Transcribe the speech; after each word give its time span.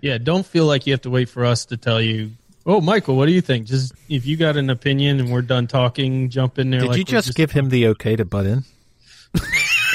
Yeah, 0.00 0.18
don't 0.18 0.46
feel 0.46 0.66
like 0.66 0.86
you 0.86 0.92
have 0.92 1.02
to 1.02 1.10
wait 1.10 1.28
for 1.28 1.44
us 1.44 1.66
to 1.66 1.76
tell 1.76 2.00
you. 2.00 2.32
Oh, 2.66 2.80
Michael, 2.80 3.16
what 3.16 3.26
do 3.26 3.32
you 3.32 3.40
think? 3.40 3.66
Just 3.66 3.94
if 4.08 4.26
you 4.26 4.36
got 4.36 4.56
an 4.56 4.70
opinion 4.70 5.20
and 5.20 5.30
we're 5.32 5.42
done 5.42 5.66
talking, 5.66 6.28
jump 6.28 6.58
in 6.58 6.70
there. 6.70 6.80
Did 6.80 6.88
like 6.88 6.98
you 6.98 7.04
we're 7.08 7.20
just 7.20 7.34
give 7.34 7.50
him 7.50 7.68
the 7.70 7.88
okay 7.88 8.16
to 8.16 8.24
butt 8.24 8.46
in? 8.46 8.64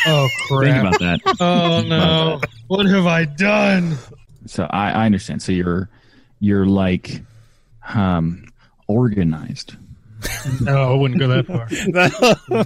Oh 0.07 0.27
crap! 0.47 0.63
Think 0.63 0.77
about 0.77 0.99
that. 0.99 1.35
Oh 1.39 1.81
no! 1.81 2.39
what 2.67 2.85
have 2.85 3.07
I 3.07 3.25
done? 3.25 3.97
So 4.45 4.67
I, 4.69 4.91
I 4.91 5.05
understand. 5.07 5.41
So 5.41 5.51
you're 5.51 5.89
you're 6.39 6.65
like 6.65 7.21
um 7.87 8.45
organized. 8.87 9.75
No, 10.61 10.91
I 10.91 10.95
wouldn't 10.95 11.19
go 11.19 11.27
that 11.27 11.45
far. 11.45 11.67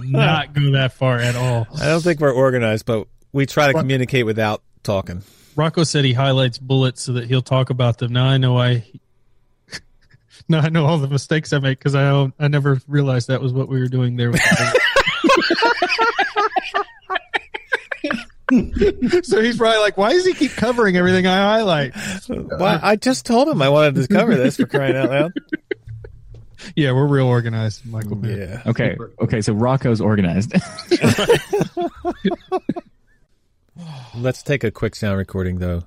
Not 0.04 0.54
go 0.54 0.72
that 0.72 0.92
far 0.92 1.18
at 1.18 1.36
all. 1.36 1.66
I 1.78 1.86
don't 1.86 2.02
think 2.02 2.20
we're 2.20 2.32
organized, 2.32 2.86
but 2.86 3.06
we 3.32 3.46
try 3.46 3.72
to 3.72 3.78
communicate 3.78 4.24
without 4.26 4.62
talking. 4.82 5.22
Rocco 5.60 5.84
said 5.84 6.06
he 6.06 6.14
highlights 6.14 6.56
bullets 6.56 7.02
so 7.02 7.12
that 7.12 7.24
he'll 7.28 7.42
talk 7.42 7.68
about 7.68 7.98
them. 7.98 8.14
Now 8.14 8.24
I 8.26 8.38
know 8.38 8.56
I. 8.58 8.82
Now 10.48 10.60
I 10.60 10.70
know 10.70 10.86
all 10.86 10.96
the 10.96 11.06
mistakes 11.06 11.52
I 11.52 11.58
make 11.58 11.78
because 11.78 11.94
I 11.94 12.08
don't- 12.08 12.32
I 12.40 12.48
never 12.48 12.80
realized 12.88 13.28
that 13.28 13.42
was 13.42 13.52
what 13.52 13.68
we 13.68 13.78
were 13.78 13.88
doing 13.88 14.16
there. 14.16 14.30
With 14.30 14.40
the 14.40 14.80
so 19.22 19.40
he's 19.42 19.58
probably 19.58 19.78
like, 19.80 19.96
"Why 19.98 20.12
does 20.14 20.24
he 20.24 20.32
keep 20.32 20.52
covering 20.52 20.96
everything 20.96 21.26
I 21.26 21.36
highlight?" 21.36 21.92
Well, 22.28 22.80
I 22.82 22.96
just 22.96 23.26
told 23.26 23.48
him 23.48 23.60
I 23.62 23.68
wanted 23.68 23.96
to 23.96 24.08
cover 24.08 24.34
this 24.34 24.56
for 24.56 24.66
crying 24.66 24.96
out 24.96 25.10
loud. 25.10 25.32
Yeah, 26.76 26.92
we're 26.92 27.06
real 27.06 27.26
organized, 27.26 27.86
Michael. 27.86 28.20
Yeah. 28.24 28.60
Okay. 28.66 28.94
Okay. 29.18 29.40
So 29.40 29.54
Rocco's 29.54 29.98
organized. 30.02 30.52
Let's 34.14 34.42
take 34.42 34.64
a 34.64 34.70
quick 34.70 34.94
sound 34.94 35.18
recording, 35.18 35.58
though. 35.58 35.82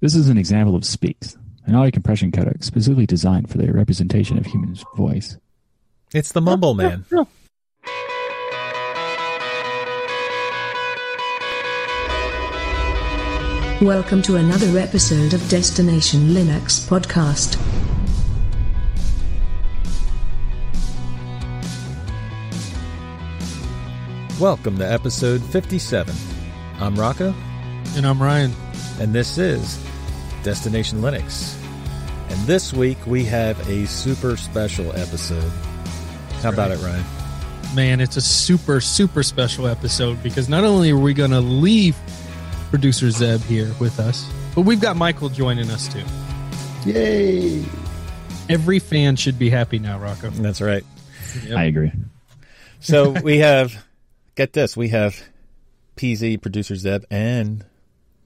this 0.00 0.14
is 0.14 0.28
an 0.28 0.38
example 0.38 0.74
of 0.74 0.82
Speex, 0.82 1.36
an 1.64 1.74
audio 1.74 1.90
compression 1.90 2.30
codec 2.30 2.62
specifically 2.62 3.06
designed 3.06 3.50
for 3.50 3.58
the 3.58 3.72
representation 3.72 4.38
of 4.38 4.46
human 4.46 4.76
voice. 4.96 5.36
It's 6.14 6.32
the 6.32 6.40
Mumble 6.40 6.74
Man. 6.74 7.04
Welcome 13.80 14.22
to 14.22 14.34
another 14.36 14.76
episode 14.76 15.34
of 15.34 15.48
Destination 15.48 16.30
Linux 16.30 16.84
Podcast. 16.88 17.56
Welcome 24.40 24.78
to 24.78 24.84
episode 24.90 25.42
57. 25.42 26.14
I'm 26.80 26.94
Rocco, 26.94 27.34
And 27.96 28.06
I'm 28.06 28.22
Ryan. 28.22 28.52
and 29.00 29.12
this 29.14 29.38
is 29.38 29.78
Destination 30.42 31.00
Linux. 31.00 31.56
And 32.30 32.38
this 32.46 32.72
week 32.72 32.98
we 33.06 33.24
have 33.24 33.58
a 33.68 33.86
super 33.86 34.36
special 34.36 34.90
episode. 34.96 35.50
How 36.42 36.50
about 36.50 36.70
it, 36.70 36.78
Ryan? 36.78 37.04
Man, 37.74 38.00
it's 38.00 38.16
a 38.16 38.20
super, 38.20 38.80
super 38.80 39.22
special 39.22 39.66
episode 39.66 40.22
because 40.22 40.48
not 40.48 40.64
only 40.64 40.90
are 40.90 40.96
we 40.98 41.14
going 41.14 41.32
to 41.32 41.40
leave 41.40 41.96
producer 42.70 43.10
Zeb 43.10 43.40
here 43.42 43.70
with 43.80 43.98
us, 43.98 44.30
but 44.54 44.62
we've 44.62 44.80
got 44.80 44.96
Michael 44.96 45.28
joining 45.28 45.70
us 45.70 45.88
too. 45.92 46.04
Yay! 46.88 47.64
Every 48.48 48.78
fan 48.78 49.16
should 49.16 49.38
be 49.38 49.50
happy 49.50 49.78
now, 49.78 49.98
Rocco. 49.98 50.30
That's 50.30 50.60
right. 50.60 50.84
I 51.54 51.64
agree. 51.64 51.92
So 52.80 53.10
we 53.10 53.38
have, 53.38 53.84
get 54.36 54.52
this, 54.52 54.76
we 54.76 54.88
have 54.90 55.20
PZ, 55.98 56.40
producer 56.40 56.76
Zeb, 56.76 57.04
and 57.10 57.64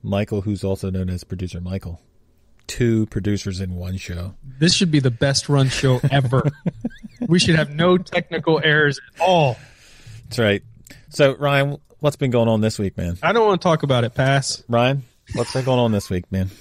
Michael, 0.03 0.43
who's 0.43 0.63
also 0.63 0.91
known 0.91 1.09
as 1.09 1.25
producer 1.25 1.61
Michael. 1.61 2.01
Two 2.67 3.07
producers 3.07 3.61
in 3.61 3.75
one 3.77 3.97
show. 3.97 4.35
This 4.45 4.75
should 4.75 4.91
be 4.91 5.01
the 5.01 5.11
best 5.11 5.49
run 5.49 5.69
show 5.69 6.01
ever. 6.11 6.51
we 7.29 7.39
should 7.39 7.57
have 7.57 7.71
no 7.71 7.97
technical 7.97 8.61
errors 8.63 9.01
at 9.15 9.21
all. 9.21 9.57
That's 10.25 10.39
right. 10.39 10.63
So, 11.09 11.35
Ryan, 11.35 11.79
what's 12.01 12.17
been 12.17 12.31
going 12.31 12.49
on 12.49 12.61
this 12.61 12.79
week, 12.79 12.97
man? 12.97 13.19
I 13.23 13.33
don't 13.33 13.47
want 13.47 13.63
to 13.63 13.65
talk 13.65 13.83
about 13.83 14.05
it, 14.05 14.15
Pass. 14.15 14.63
Ryan, 14.69 15.03
what's 15.35 15.53
been 15.53 15.65
going 15.65 15.81
on 15.81 15.93
this 15.93 16.11
week, 16.11 16.31
man? 16.31 16.51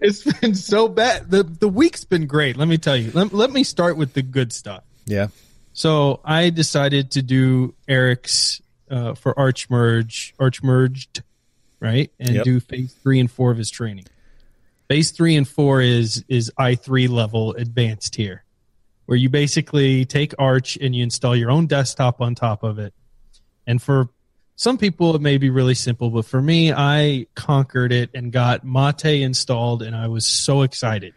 It's 0.00 0.22
been 0.22 0.54
so 0.54 0.86
bad. 0.88 1.28
The 1.30 1.42
the 1.42 1.68
week's 1.68 2.04
been 2.04 2.26
great. 2.26 2.56
Let 2.56 2.68
me 2.68 2.78
tell 2.78 2.96
you. 2.96 3.10
Let, 3.12 3.32
let 3.32 3.50
me 3.50 3.64
start 3.64 3.96
with 3.96 4.12
the 4.12 4.22
good 4.22 4.52
stuff. 4.52 4.84
Yeah. 5.06 5.28
So 5.78 6.18
I 6.24 6.50
decided 6.50 7.12
to 7.12 7.22
do 7.22 7.72
Eric's 7.86 8.60
uh, 8.90 9.14
for 9.14 9.38
Arch 9.38 9.70
Merge, 9.70 10.34
Arch 10.36 10.60
Merged, 10.60 11.22
right, 11.78 12.10
and 12.18 12.34
Yep. 12.34 12.44
do 12.44 12.58
phase 12.58 12.92
three 13.00 13.20
and 13.20 13.30
four 13.30 13.52
of 13.52 13.58
his 13.58 13.70
training. 13.70 14.06
Phase 14.88 15.12
three 15.12 15.36
and 15.36 15.46
four 15.46 15.80
is 15.80 16.24
is 16.26 16.50
i3 16.58 17.08
level 17.08 17.52
advanced 17.52 18.16
here, 18.16 18.42
where 19.06 19.14
you 19.14 19.28
basically 19.28 20.04
take 20.04 20.34
Arch 20.36 20.76
and 20.78 20.96
you 20.96 21.04
install 21.04 21.36
your 21.36 21.52
own 21.52 21.68
desktop 21.68 22.20
on 22.20 22.34
top 22.34 22.64
of 22.64 22.80
it. 22.80 22.92
And 23.64 23.80
for 23.80 24.08
some 24.56 24.78
people, 24.78 25.14
it 25.14 25.22
may 25.22 25.38
be 25.38 25.48
really 25.48 25.74
simple, 25.74 26.10
but 26.10 26.24
for 26.24 26.42
me, 26.42 26.72
I 26.72 27.28
conquered 27.36 27.92
it 27.92 28.10
and 28.14 28.32
got 28.32 28.64
Mate 28.64 29.22
installed, 29.22 29.82
and 29.84 29.94
I 29.94 30.08
was 30.08 30.26
so 30.26 30.62
excited. 30.62 31.14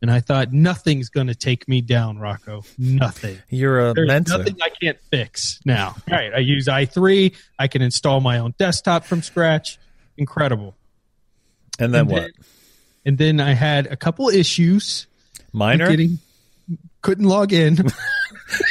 And 0.00 0.10
I 0.10 0.20
thought 0.20 0.52
nothing's 0.52 1.08
going 1.08 1.26
to 1.26 1.34
take 1.34 1.66
me 1.66 1.80
down, 1.80 2.18
Rocco. 2.18 2.62
Nothing. 2.78 3.38
You're 3.48 3.90
a 3.90 3.94
There's 3.94 4.06
Mensa. 4.06 4.38
nothing 4.38 4.56
I 4.62 4.68
can't 4.68 4.98
fix 5.10 5.60
now. 5.64 5.88
All 5.88 6.16
right, 6.16 6.32
I 6.32 6.38
use 6.38 6.66
i3. 6.66 7.34
I 7.58 7.66
can 7.68 7.82
install 7.82 8.20
my 8.20 8.38
own 8.38 8.54
desktop 8.58 9.04
from 9.04 9.22
scratch. 9.22 9.78
Incredible. 10.16 10.76
And 11.80 11.92
then 11.92 12.02
and 12.02 12.10
what? 12.10 12.20
Then, 12.22 12.32
and 13.06 13.18
then 13.18 13.40
I 13.40 13.54
had 13.54 13.86
a 13.88 13.96
couple 13.96 14.28
issues. 14.28 15.06
Minor? 15.52 15.88
Getting, 15.88 16.18
couldn't 17.02 17.24
log 17.26 17.52
in. 17.52 17.76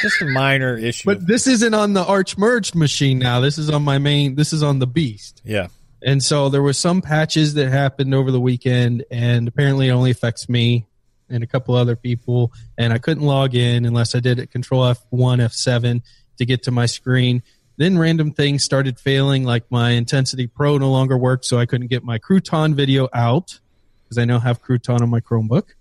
Just 0.02 0.22
a 0.22 0.26
minor 0.26 0.76
issue. 0.76 1.04
but 1.06 1.26
this 1.26 1.46
isn't 1.46 1.74
on 1.74 1.92
the 1.92 2.04
Arch 2.04 2.36
merged 2.36 2.74
machine 2.74 3.18
now. 3.18 3.40
This 3.40 3.58
is 3.58 3.70
on 3.70 3.82
my 3.82 3.98
main. 3.98 4.34
This 4.34 4.52
is 4.52 4.62
on 4.62 4.78
the 4.78 4.86
Beast. 4.86 5.42
yeah. 5.44 5.68
And 6.00 6.22
so 6.22 6.48
there 6.48 6.62
were 6.62 6.72
some 6.72 7.02
patches 7.02 7.54
that 7.54 7.70
happened 7.70 8.14
over 8.14 8.30
the 8.30 8.40
weekend, 8.40 9.04
and 9.10 9.48
apparently 9.48 9.88
it 9.88 9.90
only 9.90 10.12
affects 10.12 10.48
me 10.48 10.86
and 11.30 11.42
a 11.42 11.46
couple 11.46 11.74
other 11.74 11.96
people. 11.96 12.52
And 12.76 12.92
I 12.92 12.98
couldn't 12.98 13.24
log 13.24 13.54
in 13.54 13.84
unless 13.84 14.14
I 14.14 14.20
did 14.20 14.38
it 14.38 14.50
Control 14.50 14.82
F1, 14.82 15.38
F7 15.40 16.02
to 16.38 16.46
get 16.46 16.62
to 16.64 16.70
my 16.70 16.86
screen. 16.86 17.42
Then 17.76 17.96
random 17.96 18.32
things 18.32 18.64
started 18.64 18.98
failing, 18.98 19.44
like 19.44 19.70
my 19.70 19.90
Intensity 19.90 20.48
Pro 20.48 20.78
no 20.78 20.90
longer 20.90 21.16
worked, 21.16 21.44
so 21.44 21.58
I 21.58 21.66
couldn't 21.66 21.86
get 21.86 22.02
my 22.02 22.18
Crouton 22.18 22.74
video 22.74 23.08
out 23.12 23.60
because 24.02 24.18
I 24.18 24.24
now 24.24 24.40
have 24.40 24.62
Crouton 24.62 25.00
on 25.00 25.10
my 25.10 25.20
Chromebook, 25.20 25.74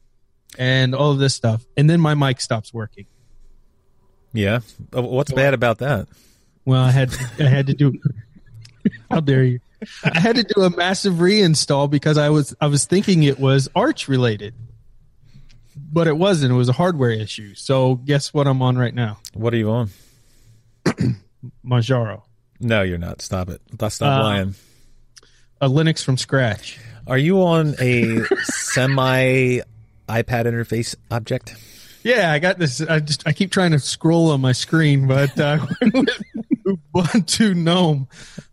and 0.59 0.93
all 0.93 1.11
of 1.11 1.17
this 1.17 1.33
stuff. 1.33 1.65
And 1.75 1.89
then 1.89 1.99
my 1.99 2.13
mic 2.13 2.39
stops 2.39 2.73
working. 2.73 3.07
Yeah. 4.33 4.59
Uh, 4.95 5.01
What's 5.01 5.31
bad 5.31 5.53
about 5.53 5.79
that? 5.79 6.07
Well, 6.65 6.83
I 6.83 6.91
had 6.91 7.15
I 7.39 7.43
had 7.43 7.67
to 7.67 7.73
do. 7.73 7.93
How 9.11 9.19
dare 9.19 9.43
you? 9.43 9.59
I 10.03 10.19
had 10.19 10.35
to 10.35 10.43
do 10.43 10.61
a 10.63 10.69
massive 10.69 11.15
reinstall 11.15 11.89
because 11.89 12.17
I 12.17 12.29
was 12.29 12.55
I 12.59 12.67
was 12.67 12.85
thinking 12.85 13.23
it 13.23 13.39
was 13.39 13.69
Arch 13.75 14.07
related, 14.07 14.53
but 15.77 16.07
it 16.07 16.17
wasn't. 16.17 16.51
It 16.51 16.55
was 16.55 16.69
a 16.69 16.73
hardware 16.73 17.11
issue. 17.11 17.55
So 17.55 17.95
guess 17.95 18.33
what 18.33 18.47
I'm 18.47 18.61
on 18.61 18.77
right 18.77 18.93
now? 18.93 19.19
What 19.33 19.53
are 19.53 19.57
you 19.57 19.69
on? 19.71 19.89
Manjaro, 21.65 22.21
No, 22.59 22.81
you're 22.81 22.97
not. 22.97 23.21
Stop 23.21 23.49
it. 23.49 23.61
Stop 23.89 24.01
Uh, 24.19 24.23
lying. 24.23 24.55
a 25.61 25.67
Linux 25.69 26.03
from 26.03 26.17
scratch. 26.17 26.79
Are 27.05 27.17
you 27.17 27.41
on 27.43 27.75
a 27.79 28.23
semi 28.73 29.59
iPad 30.09 30.45
interface 30.45 30.95
object? 31.11 31.55
Yeah, 32.03 32.31
I 32.31 32.39
got 32.39 32.57
this. 32.59 32.81
I 32.81 32.99
just 32.99 33.27
I 33.27 33.33
keep 33.33 33.51
trying 33.51 33.71
to 33.71 33.79
scroll 33.79 34.31
on 34.31 34.41
my 34.41 34.51
screen, 34.53 35.07
but 35.07 35.37
uh, 35.39 35.65
Ubuntu 36.67 37.55
GNOME 37.55 38.07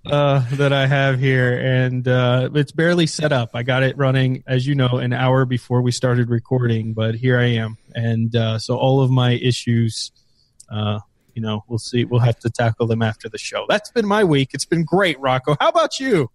uh, 0.07 0.45
that 0.53 0.73
I 0.73 0.87
have 0.87 1.19
here, 1.19 1.59
and 1.59 2.07
uh, 2.07 2.51
it's 2.55 2.71
barely 2.71 3.07
set 3.07 3.33
up. 3.33 3.51
I 3.55 3.65
got 3.65 3.83
it 3.83 3.99
running, 3.99 4.45
as 4.47 4.67
you 4.67 4.75
know, 4.75 4.99
an 4.99 5.13
hour 5.13 5.45
before 5.45 5.83
we 5.83 5.91
started 5.91 6.31
recording, 6.31 6.95
but 6.95 7.17
here 7.17 7.39
I 7.39 7.47
am, 7.47 7.77
and 7.95 8.35
uh, 8.37 8.59
so 8.59 8.77
all 8.77 9.03
of 9.03 9.11
my 9.11 9.33
issues, 9.33 10.13
uh, 10.71 11.01
you 11.35 11.43
know, 11.43 11.65
we'll 11.67 11.79
see. 11.79 12.05
We'll 12.05 12.21
have 12.21 12.39
to 12.41 12.51
tackle 12.51 12.87
them 12.87 13.03
after 13.03 13.29
the 13.29 13.39
show. 13.39 13.67
That's 13.69 13.91
been 13.91 14.07
my 14.07 14.23
week. 14.23 14.51
It's 14.55 14.67
been 14.67 14.85
great, 14.85 15.19
Rocco. 15.19 15.57
How 15.59 15.69
about 15.69 15.99
you? 15.99 16.31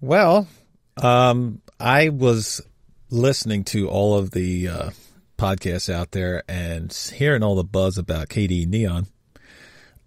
Well, 0.00 0.46
um, 1.02 1.62
I 1.80 2.10
was 2.10 2.60
listening 3.10 3.64
to 3.64 3.88
all 3.88 4.18
of 4.18 4.32
the 4.32 4.68
uh, 4.68 4.90
podcasts 5.38 5.92
out 5.92 6.10
there 6.10 6.42
and 6.46 6.92
hearing 6.92 7.42
all 7.42 7.54
the 7.54 7.64
buzz 7.64 7.96
about 7.96 8.28
KDE 8.28 8.66
Neon 8.66 9.06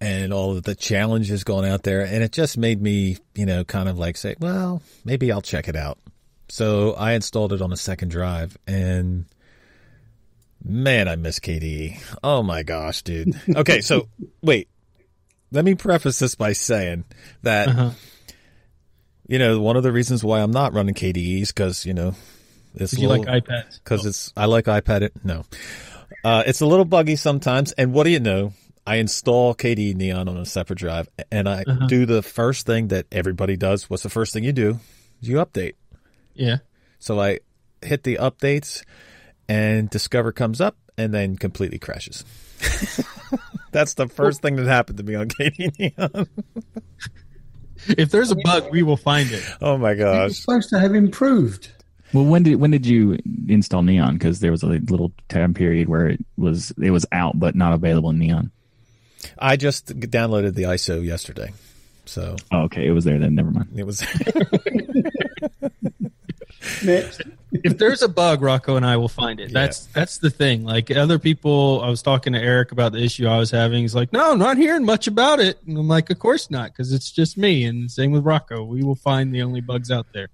and 0.01 0.33
all 0.33 0.57
of 0.57 0.63
the 0.63 0.75
challenges 0.75 1.43
going 1.45 1.69
out 1.69 1.83
there, 1.83 2.01
and 2.01 2.23
it 2.23 2.31
just 2.33 2.57
made 2.57 2.81
me, 2.81 3.17
you 3.35 3.45
know, 3.45 3.63
kind 3.63 3.87
of 3.87 3.97
like 3.97 4.17
say, 4.17 4.35
well, 4.39 4.81
maybe 5.05 5.31
I'll 5.31 5.41
check 5.43 5.67
it 5.69 5.75
out. 5.77 5.97
So 6.49 6.93
I 6.93 7.13
installed 7.13 7.53
it 7.53 7.61
on 7.61 7.71
a 7.71 7.77
second 7.77 8.09
drive, 8.09 8.57
and 8.67 9.25
man, 10.63 11.07
I 11.07 11.15
miss 11.15 11.39
KDE. 11.39 12.01
Oh 12.23 12.43
my 12.43 12.63
gosh, 12.63 13.03
dude. 13.03 13.39
Okay, 13.55 13.81
so 13.81 14.07
wait, 14.41 14.67
let 15.51 15.63
me 15.65 15.75
preface 15.75 16.19
this 16.19 16.35
by 16.35 16.53
saying 16.53 17.05
that 17.43 17.67
Uh-huh. 17.69 17.91
you 19.27 19.39
know, 19.39 19.61
one 19.61 19.77
of 19.77 19.83
the 19.83 19.91
reasons 19.91 20.23
why 20.23 20.41
I'm 20.41 20.51
not 20.51 20.73
running 20.73 20.95
KDEs 20.95 21.47
because 21.49 21.85
you 21.85 21.93
know, 21.93 22.15
it's 22.75 22.93
you 22.97 23.07
like 23.07 23.21
iPads? 23.21 23.79
because 23.83 24.05
it's 24.05 24.33
I 24.35 24.45
like 24.45 24.65
iPad. 24.65 25.01
It 25.03 25.13
no, 25.23 25.45
uh, 26.23 26.43
it's 26.45 26.61
a 26.61 26.65
little 26.65 26.85
buggy 26.85 27.15
sometimes. 27.15 27.71
And 27.73 27.93
what 27.93 28.03
do 28.03 28.09
you 28.09 28.19
know? 28.19 28.53
I 28.85 28.95
install 28.95 29.53
KDE 29.53 29.95
Neon 29.95 30.27
on 30.27 30.37
a 30.37 30.45
separate 30.45 30.79
drive, 30.79 31.07
and 31.31 31.47
I 31.47 31.63
Uh-huh. 31.67 31.87
do 31.87 32.05
the 32.05 32.21
first 32.21 32.65
thing 32.65 32.87
that 32.89 33.05
everybody 33.11 33.55
does. 33.55 33.89
What's 33.89 34.03
the 34.03 34.09
first 34.09 34.33
thing 34.33 34.43
you 34.43 34.51
do? 34.53 34.79
You 35.19 35.35
update. 35.37 35.73
Yeah. 36.33 36.57
So 36.99 37.19
I 37.19 37.39
hit 37.81 38.03
the 38.03 38.15
updates, 38.15 38.83
and 39.47 39.89
Discover 39.89 40.31
comes 40.31 40.59
up, 40.61 40.77
and 40.97 41.13
then 41.13 41.35
completely 41.35 41.77
crashes. 41.79 42.23
That's 43.71 43.93
the 43.93 44.07
first 44.07 44.41
thing 44.41 44.55
that 44.57 44.65
happened 44.67 44.97
to 44.97 45.03
me 45.03 45.15
on 45.15 45.27
KDE 45.29 45.79
Neon. 45.79 46.27
If 47.87 48.11
there's 48.11 48.31
a 48.31 48.35
bug, 48.35 48.69
we 48.71 48.83
will 48.83 48.97
find 48.97 49.31
it. 49.31 49.43
Oh 49.61 49.77
my 49.77 49.91
It's 49.91 49.99
gosh! 49.99 50.33
supposed 50.39 50.69
to 50.69 50.79
have 50.79 50.93
improved. 50.93 51.71
Well, 52.13 52.25
when 52.25 52.43
did 52.43 52.55
when 52.57 52.71
did 52.71 52.85
you 52.85 53.17
install 53.47 53.81
Neon? 53.83 54.13
Because 54.15 54.39
there 54.39 54.51
was 54.51 54.61
a 54.63 54.67
little 54.67 55.11
time 55.29 55.53
period 55.53 55.87
where 55.89 56.07
it 56.07 56.19
was 56.37 56.71
it 56.81 56.91
was 56.91 57.05
out 57.11 57.39
but 57.39 57.55
not 57.55 57.73
available 57.73 58.09
in 58.09 58.19
Neon. 58.19 58.51
I 59.37 59.55
just 59.55 59.87
downloaded 59.99 60.55
the 60.55 60.63
ISO 60.63 61.03
yesterday, 61.03 61.51
so 62.05 62.35
Oh, 62.51 62.63
okay, 62.63 62.87
it 62.87 62.91
was 62.91 63.05
there 63.05 63.19
then. 63.19 63.35
Never 63.35 63.51
mind. 63.51 63.69
it 63.75 63.85
was. 63.85 64.01
If 67.53 67.77
there's 67.77 68.01
a 68.01 68.07
bug, 68.07 68.41
Rocco 68.41 68.75
and 68.75 68.85
I 68.85 68.97
will 68.97 69.09
find 69.09 69.39
it. 69.39 69.51
That's 69.51 69.85
that's 69.87 70.17
the 70.19 70.29
thing. 70.29 70.63
Like 70.63 70.89
other 70.91 71.19
people, 71.19 71.81
I 71.83 71.89
was 71.89 72.01
talking 72.01 72.33
to 72.33 72.39
Eric 72.39 72.71
about 72.71 72.93
the 72.93 72.99
issue 72.99 73.27
I 73.27 73.37
was 73.37 73.51
having. 73.51 73.81
He's 73.81 73.95
like, 73.95 74.13
"No, 74.13 74.31
I'm 74.31 74.39
not 74.39 74.57
hearing 74.57 74.85
much 74.85 75.07
about 75.07 75.39
it." 75.39 75.59
And 75.67 75.77
I'm 75.77 75.87
like, 75.87 76.09
"Of 76.09 76.19
course 76.19 76.49
not, 76.49 76.71
because 76.71 76.93
it's 76.93 77.11
just 77.11 77.37
me." 77.37 77.65
And 77.65 77.91
same 77.91 78.11
with 78.11 78.23
Rocco. 78.23 78.63
We 78.63 78.83
will 78.83 78.95
find 78.95 79.33
the 79.33 79.41
only 79.41 79.61
bugs 79.61 79.91
out 79.91 80.07
there. 80.13 80.29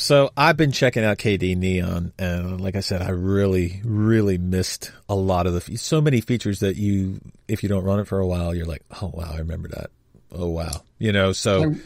So 0.00 0.30
I've 0.34 0.56
been 0.56 0.72
checking 0.72 1.04
out 1.04 1.18
KDE 1.18 1.56
Neon, 1.56 2.14
and 2.18 2.58
like 2.58 2.74
I 2.74 2.80
said, 2.80 3.02
I 3.02 3.10
really, 3.10 3.82
really 3.84 4.38
missed 4.38 4.92
a 5.10 5.14
lot 5.14 5.46
of 5.46 5.52
the 5.52 5.60
fe- 5.60 5.76
so 5.76 6.00
many 6.00 6.22
features 6.22 6.60
that 6.60 6.76
you, 6.76 7.20
if 7.48 7.62
you 7.62 7.68
don't 7.68 7.84
run 7.84 8.00
it 8.00 8.06
for 8.08 8.18
a 8.18 8.26
while, 8.26 8.54
you're 8.54 8.64
like, 8.64 8.82
oh 9.02 9.10
wow, 9.12 9.30
I 9.34 9.38
remember 9.38 9.68
that. 9.68 9.90
Oh 10.32 10.48
wow, 10.48 10.70
you 10.98 11.12
know. 11.12 11.32
So 11.32 11.74
So 11.74 11.80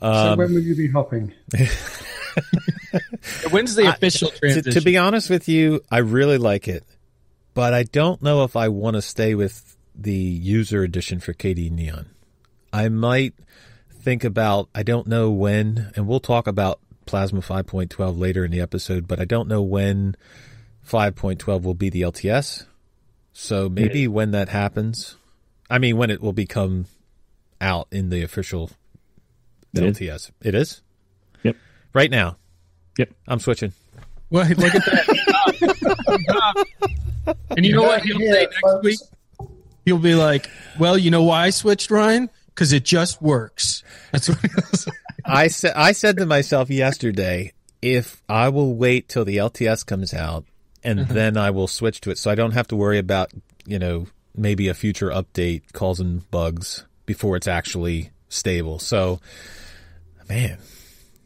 Um, 0.00 0.38
when 0.38 0.54
will 0.54 0.60
you 0.60 0.76
be 0.76 0.88
hopping? 0.88 1.32
When's 3.50 3.74
the 3.74 3.86
official 3.88 4.30
to, 4.30 4.38
transition? 4.38 4.72
to 4.72 4.80
be 4.80 4.96
honest 4.96 5.28
with 5.28 5.48
you, 5.48 5.80
I 5.90 5.98
really 5.98 6.38
like 6.38 6.68
it, 6.68 6.84
but 7.54 7.74
I 7.74 7.82
don't 7.82 8.22
know 8.22 8.44
if 8.44 8.54
I 8.54 8.68
want 8.68 8.94
to 8.94 9.02
stay 9.02 9.34
with 9.34 9.76
the 9.94 10.14
user 10.14 10.84
edition 10.84 11.18
for 11.18 11.32
KDE 11.34 11.72
Neon. 11.72 12.06
I 12.72 12.88
might 12.90 13.34
think 14.06 14.22
about. 14.22 14.68
I 14.72 14.84
don't 14.84 15.08
know 15.08 15.32
when, 15.32 15.90
and 15.96 16.06
we'll 16.06 16.20
talk 16.20 16.46
about 16.46 16.78
Plasma 17.06 17.40
5.12 17.40 18.16
later 18.16 18.44
in 18.44 18.52
the 18.52 18.60
episode, 18.60 19.08
but 19.08 19.18
I 19.20 19.24
don't 19.24 19.48
know 19.48 19.62
when 19.62 20.14
5.12 20.88 21.62
will 21.62 21.74
be 21.74 21.90
the 21.90 22.02
LTS. 22.02 22.66
So 23.32 23.68
maybe 23.68 24.06
when 24.06 24.30
that 24.30 24.48
happens, 24.48 25.16
I 25.68 25.78
mean 25.78 25.96
when 25.96 26.10
it 26.10 26.22
will 26.22 26.32
become 26.32 26.86
out 27.60 27.88
in 27.90 28.10
the 28.10 28.22
official 28.22 28.70
It 29.74 29.82
is. 29.82 29.98
LTS. 29.98 30.30
It 30.40 30.54
is 30.54 30.82
Yep. 31.42 31.56
right 31.92 32.10
now. 32.10 32.36
Yep. 32.98 33.10
I'm 33.26 33.40
switching. 33.40 33.72
Well, 34.30 34.46
look 34.48 34.72
at 34.74 34.84
that. 34.84 36.66
and 37.56 37.66
you 37.66 37.74
know 37.74 37.82
what 37.82 38.02
he'll 38.02 38.18
say 38.20 38.46
next 38.62 38.84
week? 38.84 39.00
He'll 39.84 39.98
be 39.98 40.14
like, 40.14 40.48
"Well, 40.78 40.96
you 40.96 41.10
know 41.10 41.22
why 41.24 41.44
I 41.46 41.50
switched, 41.50 41.90
Ryan? 41.90 42.30
Because 42.56 42.72
it 42.72 42.84
just 42.84 43.22
works." 43.22 43.84
That's 44.10 44.28
what 44.28 44.40
he'll. 44.40 44.94
I 45.24 45.48
said 45.48 45.74
I 45.76 45.92
said 45.92 46.16
to 46.16 46.26
myself 46.26 46.70
yesterday, 46.70 47.52
if 47.82 48.22
I 48.28 48.48
will 48.48 48.74
wait 48.74 49.08
till 49.08 49.24
the 49.24 49.36
LTS 49.36 49.86
comes 49.86 50.12
out 50.12 50.44
and 50.82 51.00
mm-hmm. 51.00 51.12
then 51.14 51.36
I 51.36 51.50
will 51.50 51.68
switch 51.68 52.00
to 52.02 52.10
it, 52.10 52.18
so 52.18 52.30
I 52.30 52.34
don't 52.34 52.52
have 52.52 52.68
to 52.68 52.76
worry 52.76 52.98
about 52.98 53.32
you 53.66 53.78
know 53.78 54.06
maybe 54.36 54.68
a 54.68 54.74
future 54.74 55.10
update 55.10 55.72
causing 55.72 56.24
bugs 56.30 56.84
before 57.06 57.36
it's 57.36 57.48
actually 57.48 58.10
stable. 58.28 58.78
So, 58.78 59.20
man, 60.28 60.58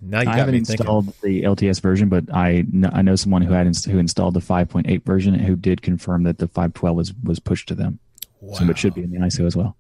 now 0.01 0.21
you 0.21 0.23
I 0.23 0.25
got 0.33 0.39
haven't 0.39 0.55
me 0.55 0.59
thinking. 0.61 0.87
installed 0.87 1.15
the 1.23 1.43
LTS 1.43 1.81
version, 1.81 2.09
but 2.09 2.33
I 2.33 2.65
know, 2.71 2.91
I 2.93 3.03
know 3.03 3.17
someone 3.17 3.43
who 3.43 3.53
had 3.53 3.67
inst- 3.67 3.87
who 3.87 3.99
installed 3.99 4.35
the 4.35 4.41
5.8 4.41 5.05
version 5.05 5.35
and 5.35 5.45
who 5.45 5.57
did 5.57 5.83
confirm 5.83 6.23
that 6.25 6.39
the 6.39 6.49
512 6.49 6.97
was 6.97 7.15
was 7.23 7.39
pushed 7.39 7.69
to 7.69 7.75
them. 7.75 7.99
Wow. 8.41 8.55
So 8.55 8.65
it 8.71 8.79
should 8.79 8.95
be 8.95 9.03
in 9.03 9.11
the 9.11 9.19
ISO 9.19 9.47
as 9.47 9.57
well. 9.57 9.77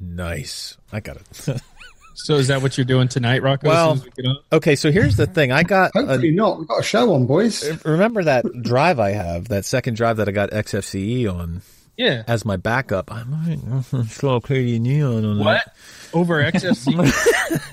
Nice. 0.00 0.76
I 0.92 1.00
got 1.00 1.16
it. 1.16 1.62
So 2.18 2.34
is 2.34 2.48
that 2.48 2.62
what 2.62 2.76
you're 2.76 2.84
doing 2.84 3.06
tonight, 3.06 3.42
Rocco? 3.42 3.68
Well- 3.68 3.96
soon 3.96 4.08
as 4.08 4.16
we 4.16 4.40
okay, 4.52 4.74
so 4.76 4.90
here's 4.90 5.16
the 5.16 5.26
thing. 5.26 5.52
I 5.52 5.62
got 5.62 5.92
a, 5.94 6.00
Hopefully 6.00 6.32
not. 6.32 6.58
We've 6.58 6.68
got 6.68 6.80
a 6.80 6.82
show 6.82 7.14
on, 7.14 7.26
boys. 7.26 7.62
Uh, 7.62 7.78
remember 7.84 8.24
that 8.24 8.44
drive 8.60 8.98
I 8.98 9.12
have, 9.12 9.48
that 9.48 9.64
second 9.64 9.94
drive 9.94 10.16
that 10.16 10.28
I 10.28 10.32
got 10.32 10.50
XFCE 10.50 11.32
on 11.32 11.62
yeah. 11.96 12.24
as 12.26 12.44
my 12.44 12.56
backup. 12.56 13.12
I 13.12 13.22
might 13.22 13.60
install 13.92 14.40
KDE 14.40 14.80
Neon 14.80 15.24
on 15.24 15.38
that. 15.38 15.44
What 15.44 15.62
over 16.12 16.42
XFC? 16.52 16.96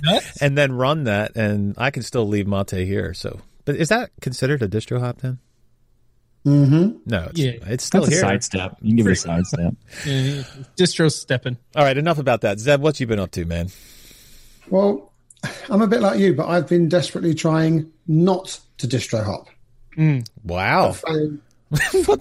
Nuts? 0.03 0.41
and 0.41 0.55
then 0.55 0.73
run 0.73 1.05
that, 1.05 1.35
and 1.35 1.73
I 1.77 1.89
can 1.89 2.03
still 2.03 2.27
leave 2.27 2.47
Mate 2.47 2.69
here. 2.69 3.15
So, 3.15 3.41
but 3.65 3.75
is 3.75 3.89
that 3.89 4.11
considered 4.21 4.61
a 4.61 4.67
distro 4.67 4.99
hop 4.99 5.21
then? 5.21 5.39
Mm-hmm. 6.45 6.97
No, 7.07 7.27
it's, 7.31 7.39
Yeah. 7.39 7.51
it's 7.65 7.85
still 7.85 8.01
That's 8.01 8.17
a 8.17 8.19
sidestep. 8.19 8.77
You 8.81 8.89
can 8.91 8.97
give 8.97 9.07
it 9.07 9.11
a 9.11 9.15
sidestep. 9.15 9.73
Yeah, 10.05 10.43
distro 10.77 11.11
stepping. 11.11 11.57
All 11.75 11.83
right, 11.83 11.97
enough 11.97 12.19
about 12.19 12.41
that. 12.41 12.59
Zeb, 12.59 12.81
what 12.81 12.99
you 12.99 13.07
been 13.07 13.19
up 13.19 13.31
to, 13.31 13.45
man? 13.45 13.69
Well, 14.69 15.11
I'm 15.69 15.81
a 15.81 15.87
bit 15.87 16.01
like 16.01 16.19
you, 16.19 16.33
but 16.35 16.47
I've 16.47 16.67
been 16.67 16.87
desperately 16.89 17.33
trying 17.33 17.91
not 18.07 18.59
to 18.77 18.87
distro 18.87 19.23
hop. 19.23 19.47
Wow, 20.43 20.91
So 20.91 21.37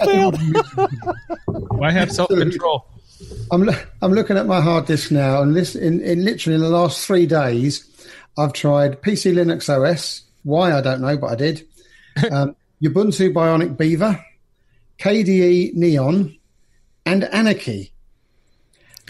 Why 1.47 1.91
have 1.91 2.11
self 2.13 2.29
control? 2.31 2.87
I'm 3.51 3.69
I'm 4.03 4.13
looking 4.13 4.37
at 4.37 4.47
my 4.47 4.61
hard 4.61 4.87
disk 4.87 5.11
now, 5.11 5.43
and 5.43 5.55
this 5.57 5.75
in, 5.75 6.01
in 6.01 6.25
literally 6.25 6.55
in 6.57 6.61
the 6.61 6.69
last 6.69 7.07
three 7.07 7.27
days, 7.27 7.85
I've 8.39 8.53
tried 8.53 9.03
PC 9.03 9.33
Linux 9.35 9.69
OS. 9.69 10.23
Why 10.45 10.73
I 10.77 10.81
don't 10.81 11.01
know, 11.01 11.17
but 11.17 11.27
I 11.33 11.35
did. 11.37 11.67
Um, 12.31 12.55
Ubuntu 12.85 13.33
Bionic 13.33 13.77
Beaver, 13.79 14.23
KDE 14.99 15.75
Neon, 15.75 16.37
and 17.07 17.25
Anarchy. 17.25 17.95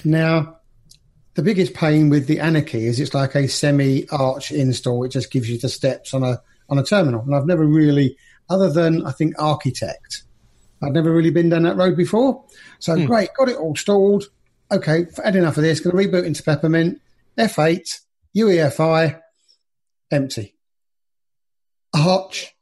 Now, 0.04 0.58
the 1.34 1.42
biggest 1.42 1.74
pain 1.74 2.08
with 2.08 2.26
the 2.28 2.38
Anarchy 2.38 2.86
is 2.86 3.00
it's 3.00 3.14
like 3.14 3.34
a 3.34 3.48
semi-arch 3.48 4.52
install. 4.52 5.02
It 5.04 5.08
just 5.08 5.32
gives 5.32 5.50
you 5.50 5.58
the 5.58 5.68
steps 5.68 6.14
on 6.14 6.22
a 6.22 6.40
on 6.70 6.78
a 6.78 6.84
terminal, 6.84 7.20
and 7.20 7.34
I've 7.34 7.46
never 7.46 7.66
really, 7.66 8.16
other 8.48 8.70
than 8.70 9.04
I 9.04 9.10
think 9.10 9.34
Architect, 9.38 10.22
I've 10.82 10.92
never 10.92 11.12
really 11.12 11.30
been 11.30 11.50
down 11.50 11.64
that 11.64 11.76
road 11.76 11.96
before. 11.96 12.44
So 12.78 12.94
hmm. 12.94 13.06
great, 13.06 13.30
got 13.36 13.48
it 13.48 13.56
all 13.56 13.70
installed. 13.70 14.24
Okay, 14.70 15.06
had 15.22 15.36
enough 15.36 15.56
of 15.56 15.62
this. 15.62 15.80
Going 15.80 15.96
to 15.96 16.08
reboot 16.08 16.24
into 16.24 16.42
Peppermint. 16.42 17.00
F8, 17.36 18.00
UEFI, 18.36 19.20
empty. 20.10 20.54
Arch, 21.92 22.53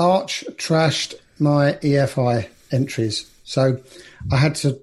Arch 0.00 0.44
trashed 0.52 1.14
my 1.38 1.74
EFI 1.82 2.48
entries. 2.72 3.30
So 3.44 3.78
I 4.32 4.36
had 4.38 4.54
to 4.56 4.80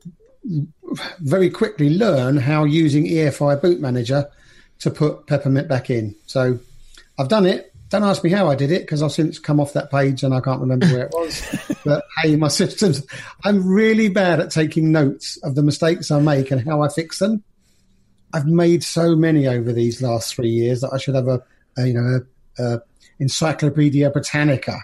very 1.20 1.50
quickly 1.50 1.90
learn 1.90 2.38
how 2.38 2.66
using 2.66 3.06
EFI 3.06 3.60
Boot 3.60 3.82
Manager 3.82 4.30
to 4.80 4.92
put 4.92 5.26
Peppermint 5.26 5.68
back 5.68 5.90
in. 5.90 6.16
So 6.28 6.60
I've 7.18 7.30
done 7.30 7.48
it. 7.48 7.74
Don't 7.90 8.04
ask 8.04 8.24
me 8.24 8.30
how 8.30 8.48
I 8.48 8.56
did 8.56 8.72
it 8.72 8.82
because 8.82 9.02
I've 9.02 9.12
since 9.12 9.40
come 9.40 9.60
off 9.60 9.74
that 9.74 9.90
page 9.90 10.22
and 10.22 10.36
I 10.36 10.42
can't 10.42 10.62
remember 10.62 10.86
where 10.88 11.06
it 11.06 11.12
was. 11.14 11.42
but 11.86 12.04
hey, 12.22 12.36
my 12.36 12.50
systems, 12.50 13.04
I'm 13.44 13.68
really 13.68 14.10
bad 14.10 14.40
at 14.40 14.52
taking 14.52 14.92
notes 14.92 15.38
of 15.38 15.56
the 15.56 15.64
mistakes 15.64 16.12
I 16.12 16.20
make 16.20 16.52
and 16.52 16.64
how 16.64 16.84
I 16.84 16.90
fix 16.90 17.18
them. 17.18 17.44
I've 18.34 18.46
made 18.46 18.84
so 18.84 19.16
many 19.16 19.48
over 19.48 19.74
these 19.74 20.02
last 20.02 20.36
three 20.36 20.50
years 20.50 20.82
that 20.82 20.92
I 20.94 20.98
should 20.98 21.16
have 21.16 21.28
a, 21.28 21.42
a 21.78 21.88
you 21.88 21.94
know, 21.94 22.20
a, 22.60 22.64
a 22.64 22.82
Encyclopedia 23.20 24.12
Britannica. 24.12 24.80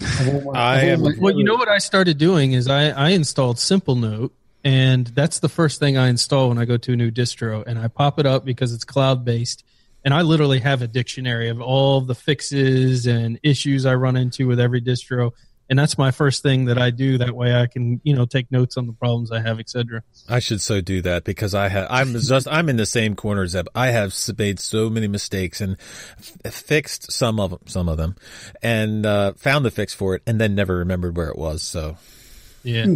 Of 0.00 0.44
my- 0.44 0.52
I 0.54 0.80
am- 0.86 1.02
my 1.02 1.12
Well, 1.18 1.36
you 1.36 1.44
know 1.44 1.56
what 1.56 1.68
I 1.68 1.78
started 1.78 2.18
doing 2.18 2.52
is 2.52 2.68
I, 2.68 2.90
I 2.90 3.10
installed 3.10 3.56
Simplenote, 3.56 4.30
and 4.64 5.06
that's 5.08 5.38
the 5.40 5.48
first 5.48 5.80
thing 5.80 5.96
I 5.96 6.08
install 6.08 6.48
when 6.48 6.58
I 6.58 6.64
go 6.64 6.76
to 6.76 6.92
a 6.92 6.96
new 6.96 7.10
distro, 7.10 7.64
and 7.66 7.78
I 7.78 7.88
pop 7.88 8.18
it 8.18 8.26
up 8.26 8.44
because 8.44 8.72
it's 8.72 8.84
cloud 8.84 9.24
based, 9.24 9.64
and 10.04 10.14
I 10.14 10.22
literally 10.22 10.60
have 10.60 10.82
a 10.82 10.86
dictionary 10.88 11.48
of 11.48 11.60
all 11.60 12.00
the 12.00 12.14
fixes 12.14 13.06
and 13.06 13.38
issues 13.42 13.86
I 13.86 13.94
run 13.94 14.16
into 14.16 14.46
with 14.46 14.60
every 14.60 14.80
distro, 14.80 15.32
and 15.70 15.78
that's 15.78 15.98
my 15.98 16.10
first 16.10 16.42
thing 16.42 16.66
that 16.66 16.78
I 16.78 16.90
do. 16.90 17.18
That 17.18 17.34
way, 17.34 17.54
I 17.54 17.66
can 17.66 18.00
you 18.02 18.14
know 18.14 18.24
take 18.24 18.50
notes 18.50 18.76
on 18.76 18.86
the 18.86 18.92
problems 18.92 19.30
I 19.30 19.40
have, 19.40 19.60
etc. 19.60 20.02
I 20.28 20.38
should 20.38 20.60
so 20.60 20.80
do 20.80 21.02
that 21.02 21.24
because 21.24 21.54
I 21.54 21.68
have. 21.68 21.86
I'm 21.90 22.12
just. 22.12 22.48
I'm 22.48 22.68
in 22.68 22.76
the 22.76 22.86
same 22.86 23.14
corner, 23.14 23.46
Zeb. 23.46 23.68
I 23.74 23.88
have 23.88 24.14
made 24.38 24.60
so 24.60 24.88
many 24.88 25.08
mistakes 25.08 25.60
and 25.60 25.76
f- 26.18 26.54
fixed 26.54 27.12
some 27.12 27.38
of 27.38 27.50
them, 27.50 27.60
some 27.66 27.88
of 27.88 27.96
them, 27.96 28.16
and 28.62 29.04
uh, 29.04 29.32
found 29.34 29.64
the 29.64 29.70
fix 29.70 29.94
for 29.94 30.14
it, 30.14 30.22
and 30.26 30.40
then 30.40 30.54
never 30.54 30.78
remembered 30.78 31.16
where 31.16 31.28
it 31.28 31.36
was. 31.36 31.62
So 31.62 31.96
Yeah, 32.62 32.86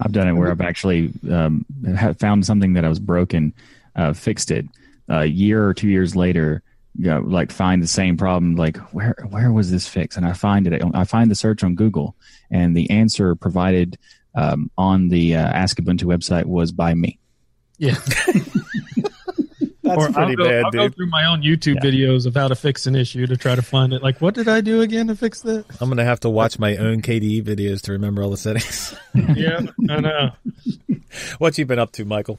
I've 0.00 0.12
done 0.12 0.28
it 0.28 0.32
where 0.32 0.50
I've 0.50 0.60
actually 0.60 1.12
um, 1.30 1.64
ha- 1.96 2.14
found 2.14 2.46
something 2.46 2.74
that 2.74 2.84
I 2.84 2.88
was 2.88 3.00
broken, 3.00 3.54
uh, 3.96 4.12
fixed 4.12 4.50
it. 4.50 4.66
A 5.08 5.24
year 5.24 5.66
or 5.66 5.74
two 5.74 5.88
years 5.88 6.14
later, 6.14 6.62
you 7.00 7.06
know, 7.06 7.20
like 7.20 7.50
find 7.50 7.82
the 7.82 7.88
same 7.88 8.18
problem. 8.18 8.56
Like 8.56 8.76
where 8.92 9.16
where 9.30 9.50
was 9.50 9.70
this 9.70 9.88
fix? 9.88 10.18
And 10.18 10.26
I 10.26 10.34
find 10.34 10.66
it. 10.66 10.82
I 10.92 11.04
find 11.04 11.30
the 11.30 11.34
search 11.34 11.64
on 11.64 11.74
Google, 11.74 12.14
and 12.50 12.76
the 12.76 12.90
answer 12.90 13.34
provided 13.34 13.98
um, 14.34 14.70
on 14.76 15.08
the 15.08 15.34
uh, 15.36 15.48
Ask 15.48 15.78
Ubuntu 15.78 16.04
website 16.04 16.44
was 16.44 16.72
by 16.72 16.92
me. 16.92 17.18
Yeah. 17.78 17.96
That's 19.82 19.96
or 20.04 20.12
pretty 20.12 20.32
I'll 20.32 20.36
go, 20.36 20.44
bad, 20.44 20.64
I'll 20.66 20.70
go 20.70 20.88
through 20.90 21.08
my 21.08 21.24
own 21.24 21.42
YouTube 21.42 21.78
videos 21.78 22.26
of 22.26 22.34
how 22.34 22.48
to 22.48 22.54
fix 22.54 22.86
an 22.86 22.94
issue 22.94 23.26
to 23.26 23.36
try 23.36 23.56
to 23.56 23.62
find 23.62 23.92
it. 23.92 24.02
Like, 24.02 24.20
what 24.20 24.34
did 24.34 24.46
I 24.46 24.60
do 24.60 24.82
again 24.82 25.08
to 25.08 25.16
fix 25.16 25.40
that? 25.40 25.64
I'm 25.80 25.88
gonna 25.88 26.04
have 26.04 26.20
to 26.20 26.28
watch 26.28 26.58
my 26.58 26.76
own 26.76 27.00
KDE 27.00 27.42
videos 27.42 27.80
to 27.82 27.92
remember 27.92 28.22
all 28.22 28.30
the 28.30 28.36
settings. 28.36 28.94
yeah, 29.34 29.62
I 29.88 30.00
know. 30.00 30.30
what 31.38 31.56
you 31.58 31.64
been 31.64 31.78
up 31.78 31.92
to, 31.92 32.04
Michael? 32.04 32.38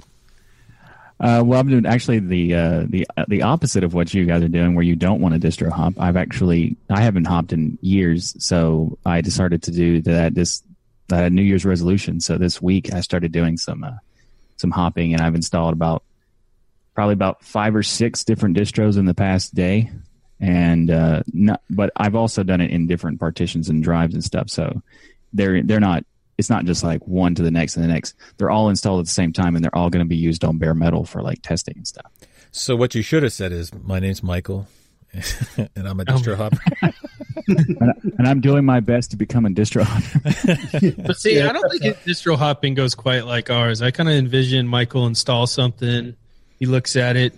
Uh, 1.22 1.44
well, 1.46 1.60
I'm 1.60 1.70
doing 1.70 1.86
actually 1.86 2.18
the 2.18 2.56
uh, 2.56 2.86
the 2.90 3.08
uh, 3.16 3.26
the 3.28 3.44
opposite 3.44 3.84
of 3.84 3.94
what 3.94 4.12
you 4.12 4.26
guys 4.26 4.42
are 4.42 4.48
doing, 4.48 4.74
where 4.74 4.84
you 4.84 4.96
don't 4.96 5.22
want 5.22 5.36
a 5.36 5.40
distro 5.40 5.72
hop. 5.72 5.94
I've 6.00 6.18
actually 6.18 6.78
I 6.90 7.02
haven't 7.02 7.26
hopped 7.26 7.54
in 7.54 7.78
years, 7.82 8.36
so 8.44 8.98
I 9.06 9.22
decided 9.22 9.62
to 9.64 9.72
do 9.72 10.02
that 10.02 10.34
this 10.34 10.64
that 11.10 11.32
New 11.32 11.44
Year's 11.44 11.64
resolution. 11.64 12.22
So 12.22 12.40
this 12.40 12.60
week 12.60 12.92
I 12.92 13.02
started 13.02 13.32
doing 13.32 13.58
some 13.58 13.84
uh, 13.84 13.98
some 14.58 14.72
hopping, 14.72 15.14
and 15.14 15.22
I've 15.22 15.36
installed 15.36 15.74
about 15.74 16.04
probably 16.96 17.14
about 17.14 17.44
five 17.44 17.76
or 17.76 17.84
six 17.84 18.24
different 18.24 18.58
distros 18.58 18.98
in 18.98 19.06
the 19.06 19.14
past 19.14 19.54
day, 19.54 19.92
and 20.40 20.90
uh, 20.90 21.22
not, 21.32 21.62
but 21.70 21.92
I've 21.96 22.16
also 22.16 22.42
done 22.42 22.62
it 22.62 22.72
in 22.72 22.88
different 22.88 23.20
partitions 23.20 23.70
and 23.70 23.84
drives 23.84 24.16
and 24.16 24.24
stuff. 24.24 24.50
So 24.50 24.82
they're 25.34 25.62
they're 25.62 25.80
not 25.80 26.04
it's 26.42 26.50
not 26.50 26.66
just 26.66 26.84
like 26.84 27.08
one 27.08 27.36
to 27.36 27.44
the 27.44 27.52
next 27.52 27.76
and 27.76 27.86
the 27.86 27.88
next. 27.88 28.16
They're 28.38 28.50
all 28.50 28.68
installed 28.70 29.00
at 29.00 29.06
the 29.06 29.12
same 29.12 29.32
time, 29.32 29.56
and 29.56 29.64
they're 29.64 29.76
all 29.76 29.92
going 29.92 30.04
to 30.04 30.10
be 30.10 30.16
used 30.16 30.44
on 30.44 30.58
bare 30.58 30.74
metal 30.74 31.06
for 31.06 31.22
like 31.22 31.44
testing 31.44 31.76
and 31.78 31.88
stuff. 31.88 32.12
So 32.52 32.76
what 32.76 32.96
you 32.96 33.04
should 33.04 33.22
have 33.22 33.32
said 33.32 33.52
is, 33.52 33.72
"My 33.74 34.00
name's 34.00 34.24
Michael, 34.24 34.68
and 35.14 35.88
I'm 35.88 36.00
a 36.00 36.06
distro 36.06 36.34
um. 36.34 36.40
hopper." 36.40 36.94
and, 37.48 38.14
and 38.18 38.28
I'm 38.28 38.42
doing 38.42 38.66
my 38.66 38.80
best 38.80 39.12
to 39.12 39.18
become 39.18 39.46
a 39.46 39.50
distro 39.50 39.84
hopper. 39.84 40.98
But 41.06 41.18
see, 41.18 41.40
I 41.40 41.54
don't 41.54 41.70
think 41.70 41.86
it, 41.86 41.98
distro 42.06 42.36
hopping 42.36 42.74
goes 42.74 42.96
quite 42.96 43.28
like 43.28 43.52
ours. 43.52 43.84
I 43.84 43.92
kind 43.92 44.10
of 44.10 44.16
envision 44.16 44.68
Michael 44.68 45.06
install 45.06 45.46
something. 45.46 46.16
He 46.58 46.66
looks 46.66 46.96
at 46.96 47.16
it. 47.18 47.36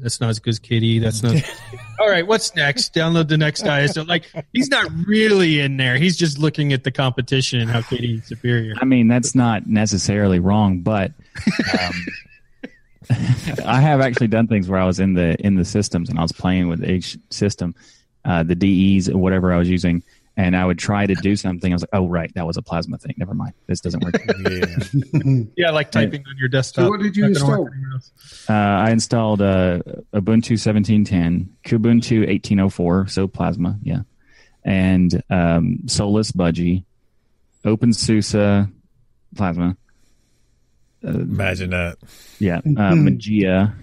That's 0.00 0.20
not 0.20 0.30
as 0.30 0.38
good 0.38 0.50
as 0.50 0.60
KDE. 0.60 1.00
That's 1.00 1.22
not. 1.22 1.36
All 2.00 2.08
right, 2.08 2.26
what's 2.26 2.54
next? 2.54 2.94
Download 2.94 3.28
the 3.28 3.38
next 3.38 3.64
ISO. 3.64 4.06
Like 4.06 4.30
he's 4.52 4.68
not 4.68 4.90
really 5.06 5.60
in 5.60 5.76
there. 5.76 5.96
He's 5.96 6.16
just 6.16 6.38
looking 6.38 6.72
at 6.72 6.84
the 6.84 6.90
competition 6.90 7.60
and 7.60 7.70
how 7.70 7.82
is 7.90 8.26
superior. 8.26 8.74
I 8.80 8.84
mean, 8.84 9.08
that's 9.08 9.34
not 9.34 9.66
necessarily 9.66 10.38
wrong, 10.38 10.80
but 10.80 11.12
um, 11.80 12.06
I 13.64 13.80
have 13.80 14.00
actually 14.00 14.28
done 14.28 14.46
things 14.46 14.68
where 14.68 14.80
I 14.80 14.84
was 14.84 15.00
in 15.00 15.14
the 15.14 15.34
in 15.44 15.56
the 15.56 15.64
systems 15.64 16.08
and 16.08 16.18
I 16.18 16.22
was 16.22 16.32
playing 16.32 16.68
with 16.68 16.84
each 16.84 17.18
system, 17.30 17.74
uh, 18.24 18.42
the 18.42 18.54
DEs 18.54 19.08
or 19.08 19.18
whatever 19.18 19.52
I 19.52 19.58
was 19.58 19.68
using, 19.68 20.02
and 20.38 20.56
I 20.56 20.64
would 20.64 20.78
try 20.78 21.04
to 21.04 21.14
do 21.16 21.34
something. 21.34 21.72
I 21.72 21.74
was 21.74 21.82
like, 21.82 21.90
"Oh, 21.92 22.06
right, 22.06 22.32
that 22.34 22.46
was 22.46 22.56
a 22.56 22.62
plasma 22.62 22.96
thing. 22.96 23.14
Never 23.18 23.34
mind. 23.34 23.54
This 23.66 23.80
doesn't 23.80 24.02
work." 24.04 24.14
yeah. 24.48 25.42
Yeah, 25.56 25.70
like 25.72 25.90
typing 25.90 26.24
on 26.28 26.38
your 26.38 26.48
desktop. 26.48 26.84
So 26.84 26.90
what 26.90 27.00
did 27.00 27.16
you 27.16 27.24
Not 27.24 27.30
install? 27.30 27.68
Uh, 28.48 28.52
I 28.52 28.90
installed 28.92 29.42
uh, 29.42 29.80
Ubuntu 30.14 30.54
1710, 30.54 31.56
Kubuntu 31.64 32.20
1804, 32.28 33.08
so 33.08 33.26
Plasma, 33.26 33.78
yeah, 33.82 34.02
and 34.64 35.20
um, 35.28 35.80
Solus 35.86 36.30
Budgie, 36.30 36.84
OpenSUSE 37.64 38.70
Plasma, 39.36 39.76
Imagine 41.02 41.70
that. 41.70 41.98
yeah, 42.38 42.58
uh, 42.58 42.94
Mageia. 42.94 43.74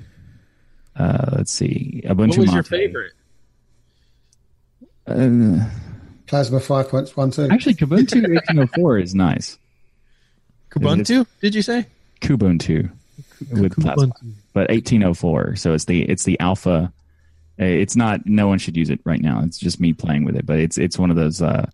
Uh, 0.95 1.25
let's 1.33 1.51
see, 1.51 2.01
Ubuntu. 2.05 2.29
What 2.29 2.38
was 2.38 2.53
your 2.53 2.63
Mate. 2.63 2.67
favorite? 2.67 3.12
Plasma 6.27 6.60
5.12. 6.60 7.51
actually, 7.51 7.75
Kubuntu 7.75 8.22
1804 8.34 8.98
is 9.00 9.15
nice. 9.15 9.58
Kubuntu? 10.70 11.25
Did 11.41 11.55
you 11.55 11.62
say? 11.62 11.86
Kubuntu 12.22 12.89
with 13.51 13.75
Plasma, 13.75 14.12
but 14.53 14.70
1804. 14.70 15.55
So 15.55 15.74
it's 15.74 15.86
the 15.86 16.01
it's 16.03 16.24
the 16.24 16.39
alpha. 16.39 16.91
Uh, 17.60 17.63
It's 17.63 17.96
not. 17.96 18.25
No 18.25 18.48
one 18.48 18.58
should 18.58 18.75
use 18.75 18.89
it 18.89 19.00
right 19.05 19.22
now. 19.22 19.41
It's 19.44 19.58
just 19.58 19.79
me 19.79 19.94
playing 19.94 20.25
with 20.25 20.36
it. 20.36 20.46
But 20.46 20.60
it's 20.60 20.77
it's 20.77 20.98
one 20.98 21.10
of 21.10 21.15
those 21.15 21.41
uh, 21.41 21.70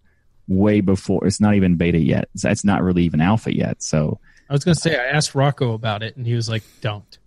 way 0.47 0.81
before. 0.81 1.25
It's 1.25 1.39
not 1.39 1.55
even 1.55 1.75
beta 1.77 1.97
yet. 1.97 2.29
It's, 2.35 2.45
it's 2.45 2.63
not 2.65 2.83
really 2.83 3.03
even 3.03 3.21
alpha 3.21 3.55
yet. 3.55 3.81
So 3.81 4.19
I 4.49 4.53
was 4.53 4.63
going 4.63 4.75
to 4.75 4.81
say 4.81 4.95
I 4.95 5.05
asked 5.05 5.33
Rocco 5.33 5.73
about 5.73 6.03
it, 6.03 6.17
and 6.17 6.27
he 6.27 6.35
was 6.35 6.49
like, 6.49 6.63
"Don't." 6.81 7.17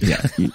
Yeah, 0.00 0.26
you, 0.38 0.52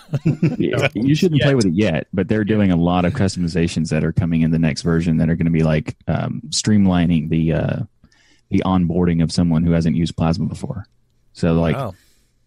you 0.93 1.15
shouldn't 1.15 1.41
play 1.41 1.55
with 1.55 1.65
it 1.65 1.73
yet. 1.73 2.07
But 2.13 2.27
they're 2.27 2.43
doing 2.43 2.71
a 2.71 2.75
lot 2.75 3.05
of 3.05 3.13
customizations 3.13 3.89
that 3.89 4.03
are 4.03 4.11
coming 4.11 4.41
in 4.41 4.51
the 4.51 4.59
next 4.59 4.81
version 4.81 5.17
that 5.17 5.29
are 5.29 5.35
going 5.35 5.45
to 5.45 5.51
be 5.51 5.63
like 5.63 5.95
um, 6.07 6.41
streamlining 6.49 7.29
the 7.29 7.53
uh, 7.53 7.79
the 8.49 8.61
onboarding 8.65 9.23
of 9.23 9.31
someone 9.31 9.63
who 9.63 9.71
hasn't 9.71 9.95
used 9.95 10.15
Plasma 10.15 10.45
before. 10.45 10.85
So 11.33 11.53
like 11.53 11.75
wow. 11.75 11.93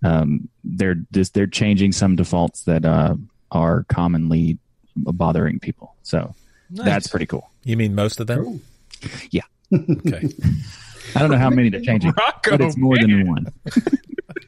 um, 0.05 0.49
they're 0.64 0.97
just 1.12 1.35
they're 1.35 1.47
changing 1.47 1.93
some 1.93 2.17
defaults 2.17 2.64
that 2.64 2.85
uh, 2.85 3.17
are 3.50 3.85
commonly 3.85 4.59
bothering 4.97 5.61
people. 5.61 5.95
So 6.02 6.35
Nice. 6.71 6.87
that's 6.87 7.07
pretty 7.09 7.26
cool. 7.26 7.50
You 7.64 7.76
mean 7.76 7.95
most 7.95 8.21
of 8.21 8.26
them? 8.26 8.62
Yeah. 9.31 9.43
Okay. 9.73 10.28
I 11.14 11.21
don't 11.21 11.31
know 11.31 11.38
how 11.38 11.50
many 11.50 11.71
they're 11.71 11.81
changing, 11.81 12.12
Rocco, 12.19 12.50
but 12.50 12.61
it's 12.61 12.76
more 12.76 12.97
than 12.99 13.26
one. 13.26 13.52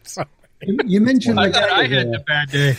You 0.62 1.00
mentioned 1.00 1.40
I 1.40 1.47
the 1.49 1.52
thought 1.55 1.71
I 1.71 1.83
had 1.87 1.90
there. 1.90 2.05
the 2.05 2.19
bad 2.26 2.50
day. 2.50 2.76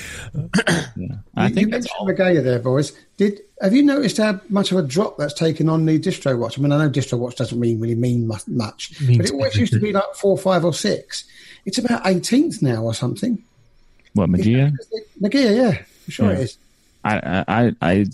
Yeah. 0.96 1.16
I 1.36 1.48
you, 1.48 1.54
think 1.56 1.68
you 1.68 1.72
that's 1.72 1.86
mentioned 1.86 1.92
all. 2.00 2.06
the 2.06 2.14
Gaia 2.14 2.42
there, 2.42 2.60
boys. 2.60 2.92
Did 3.18 3.40
have 3.62 3.74
you 3.74 3.82
noticed 3.84 4.18
how 4.18 4.40
much 4.50 4.72
of 4.72 4.78
a 4.78 4.84
drop 4.84 5.18
that's 5.18 5.34
taken 5.34 5.68
on 5.70 5.86
the 5.86 6.00
distro 6.00 6.38
watch? 6.38 6.60
I 6.60 6.62
mean, 6.62 6.72
I 6.72 6.78
know 6.78 6.90
distro 6.90 7.18
watch 7.18 7.36
doesn't 7.38 7.60
mean 7.60 7.80
really 7.80 7.96
mean 7.96 8.28
mu- 8.28 8.36
much, 8.48 9.00
Means 9.02 9.18
but 9.18 9.26
it 9.28 9.32
always 9.34 9.56
used 9.56 9.74
to 9.74 9.80
be 9.80 9.94
like 9.94 10.14
four, 10.16 10.38
five, 10.38 10.64
or 10.64 10.74
six. 10.74 11.24
It's 11.66 11.78
about 11.78 12.04
18th 12.04 12.62
now 12.62 12.84
or 12.84 12.94
something. 12.94 13.42
What 14.14 14.30
Mageia? 14.30 14.74
Mageia, 15.22 15.56
yeah, 15.56 15.78
I'm 15.80 16.10
sure 16.10 16.32
Yeah. 16.32 16.38
it 16.38 16.40
is. 16.42 16.58
I, 17.04 17.44
I, 17.48 17.76
I, 17.82 18.06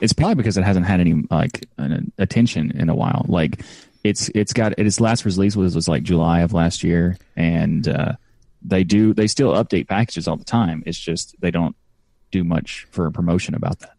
it's 0.00 0.12
probably 0.14 0.36
because 0.36 0.56
it 0.56 0.64
hasn't 0.64 0.86
had 0.86 1.00
any 1.00 1.22
like 1.30 1.66
an 1.78 2.12
attention 2.18 2.70
in 2.78 2.88
a 2.88 2.94
while. 2.94 3.26
Like 3.28 3.62
it's 4.04 4.30
it's 4.34 4.52
got 4.54 4.78
its 4.78 5.00
last 5.00 5.24
release 5.26 5.54
was 5.54 5.74
was 5.74 5.86
like 5.88 6.02
July 6.02 6.40
of 6.40 6.52
last 6.54 6.82
year, 6.82 7.18
and 7.36 7.86
uh, 7.88 8.12
they 8.64 8.84
do 8.84 9.12
they 9.14 9.26
still 9.26 9.52
update 9.52 9.88
packages 9.88 10.28
all 10.28 10.36
the 10.36 10.44
time. 10.44 10.82
It's 10.86 10.98
just 10.98 11.34
they 11.40 11.50
don't 11.50 11.76
do 12.30 12.44
much 12.44 12.86
for 12.90 13.06
a 13.06 13.12
promotion 13.12 13.54
about 13.54 13.80
that. 13.80 13.94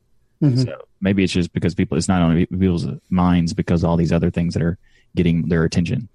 So 0.57 0.85
maybe 0.99 1.23
it's 1.23 1.31
just 1.31 1.53
because 1.53 1.73
people 1.73 1.97
it's 1.97 2.07
not 2.09 2.21
on 2.21 2.35
people's 2.47 2.85
minds 3.09 3.53
because 3.53 3.83
all 3.83 3.95
these 3.95 4.11
other 4.11 4.29
things 4.29 4.53
that 4.55 4.63
are 4.63 4.77
getting 5.15 5.47
their 5.47 5.63
attention. 5.63 6.09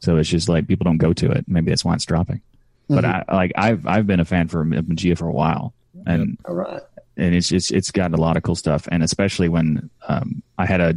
So 0.00 0.16
it's 0.18 0.28
just 0.28 0.48
like 0.50 0.66
people 0.68 0.84
don't 0.84 0.98
go 0.98 1.12
to 1.14 1.30
it. 1.30 1.46
Maybe 1.48 1.70
that's 1.70 1.84
why 1.84 1.94
it's 1.94 2.04
dropping. 2.04 2.42
But 2.88 3.06
I 3.06 3.24
like 3.32 3.52
I've 3.56 3.86
I've 3.86 4.06
been 4.06 4.20
a 4.20 4.26
fan 4.26 4.48
for 4.48 4.64
Mageia 4.66 5.16
for 5.16 5.26
a 5.26 5.32
while, 5.32 5.72
and 6.06 6.36
All 6.44 6.54
right. 6.54 6.82
and 7.16 7.34
it's 7.34 7.48
just 7.48 7.72
it's 7.72 7.90
got 7.90 8.12
a 8.12 8.16
lot 8.16 8.36
of 8.36 8.42
cool 8.42 8.54
stuff 8.56 8.86
and 8.90 9.02
especially 9.02 9.48
when 9.48 9.88
um, 10.08 10.42
i 10.58 10.66
had 10.66 10.80
a 10.80 10.94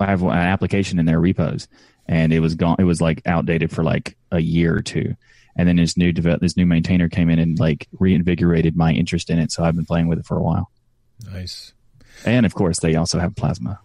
i 0.00 0.06
have 0.06 0.22
an 0.22 0.30
application 0.30 0.98
in 0.98 1.06
their 1.06 1.20
repos 1.20 1.68
and 2.06 2.32
it 2.32 2.40
was 2.40 2.54
gone 2.54 2.76
it 2.78 2.84
was 2.84 3.00
like 3.00 3.22
outdated 3.26 3.70
for 3.70 3.82
like 3.84 4.16
a 4.32 4.40
year 4.40 4.76
or 4.76 4.82
two 4.82 5.14
and 5.56 5.68
then 5.68 5.76
this 5.76 5.96
new 5.96 6.12
develop 6.12 6.40
this 6.40 6.56
new 6.56 6.66
maintainer 6.66 7.08
came 7.08 7.30
in 7.30 7.38
and 7.38 7.58
like 7.58 7.88
reinvigorated 7.98 8.76
my 8.76 8.92
interest 8.92 9.30
in 9.30 9.38
it 9.38 9.52
so 9.52 9.64
i've 9.64 9.76
been 9.76 9.84
playing 9.86 10.08
with 10.08 10.18
it 10.18 10.26
for 10.26 10.36
a 10.36 10.42
while 10.42 10.70
Nice. 11.30 11.72
and 12.24 12.44
of 12.46 12.54
course 12.54 12.80
they 12.80 12.94
also 12.96 13.18
have 13.18 13.34
plasma 13.36 13.80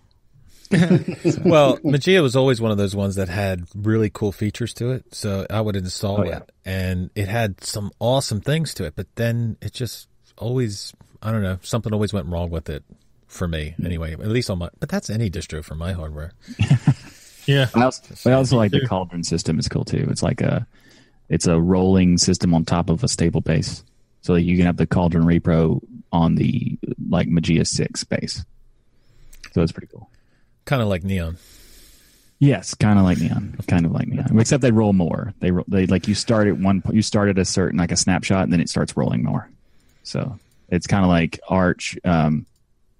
Well, 0.71 1.79
Mageia 1.79 2.21
was 2.21 2.35
always 2.35 2.61
one 2.61 2.69
of 2.69 2.77
those 2.77 2.95
ones 2.95 3.15
that 3.15 3.27
had 3.27 3.65
really 3.73 4.11
cool 4.11 4.31
features 4.31 4.71
to 4.75 4.91
it. 4.91 5.15
So 5.15 5.47
I 5.49 5.61
would 5.61 5.75
install 5.75 6.21
Oh, 6.21 6.23
yeah. 6.25 6.37
it 6.37 6.51
and 6.63 7.09
it 7.15 7.27
had 7.27 7.63
some 7.63 7.91
awesome 7.99 8.39
things 8.39 8.75
to 8.75 8.83
it, 8.83 8.93
but 8.95 9.07
then 9.15 9.57
it 9.63 9.73
just 9.73 10.07
always, 10.37 10.93
I 11.23 11.31
don't 11.31 11.41
know, 11.41 11.57
something 11.63 11.91
always 11.91 12.13
went 12.13 12.27
wrong 12.27 12.51
with 12.51 12.69
it 12.69 12.83
for 13.25 13.47
me 13.47 13.73
hmm. 13.77 13.85
anyway, 13.87 14.13
at 14.13 14.27
least 14.27 14.51
on 14.51 14.59
my, 14.59 14.69
but 14.79 14.89
that's 14.89 15.09
any 15.09 15.31
distro 15.31 15.63
for 15.63 15.73
my 15.73 15.93
hardware. 15.93 16.33
Yeah. 17.45 17.67
I 17.73 17.81
also, 17.81 18.29
I 18.29 18.33
also 18.33 18.57
like 18.57 18.69
the 18.69 18.85
cauldron 18.85 19.23
system 19.23 19.57
is 19.57 19.67
cool 19.67 19.83
too 19.83 20.05
it's 20.11 20.21
like 20.21 20.39
a 20.39 20.67
it's 21.29 21.47
a 21.47 21.59
rolling 21.59 22.17
system 22.17 22.53
on 22.53 22.65
top 22.65 22.89
of 22.89 23.03
a 23.03 23.07
stable 23.07 23.41
base 23.41 23.83
so 24.21 24.33
that 24.33 24.41
you 24.41 24.57
can 24.57 24.65
have 24.65 24.77
the 24.77 24.87
cauldron 24.87 25.23
repro 25.25 25.81
on 26.11 26.35
the 26.35 26.77
like 27.09 27.27
Mageia 27.27 27.65
6 27.65 28.03
base 28.05 28.43
so 29.51 29.61
it's 29.61 29.71
pretty 29.71 29.87
cool 29.87 30.09
Kind 30.65 30.81
of 30.81 30.87
like 30.87 31.03
Neon. 31.03 31.37
Yes, 32.41 32.73
kind 32.73 32.97
of 32.97 33.03
like 33.03 33.17
neon, 33.17 33.57
kind 33.67 33.85
of 33.85 33.91
like 33.91 34.07
neon, 34.07 34.39
except 34.39 34.61
they 34.61 34.71
roll 34.71 34.93
more. 34.93 35.33
They 35.39 35.51
ro- 35.51 35.65
they 35.67 35.87
like 35.87 36.07
you 36.07 36.15
start 36.15 36.47
at 36.47 36.57
one 36.57 36.81
point, 36.81 36.95
you 36.95 37.01
start 37.01 37.27
at 37.27 37.37
a 37.37 37.43
certain 37.43 37.77
like 37.77 37.91
a 37.91 37.97
snapshot, 37.97 38.43
and 38.43 38.53
then 38.53 38.61
it 38.61 38.69
starts 38.69 38.95
rolling 38.95 39.23
more. 39.23 39.49
So 40.03 40.39
it's 40.69 40.87
kind 40.87 41.03
of 41.03 41.09
like 41.09 41.39
Arch. 41.49 41.97
Um, 42.05 42.45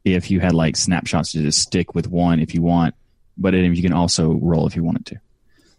if 0.04 0.30
you 0.30 0.42
had 0.42 0.54
like 0.54 0.76
snapshots 0.76 1.32
to 1.34 1.42
just 1.42 1.62
stick 1.62 1.96
with 1.96 2.10
one 2.10 2.42
if 2.42 2.54
you 2.54 2.62
want, 2.62 2.96
but 3.38 3.52
then 3.52 3.74
you 3.74 3.82
can 3.82 3.94
also 3.94 4.34
roll 4.34 4.68
if 4.68 4.76
you 4.76 4.84
wanted 4.84 5.06
to. 5.06 5.22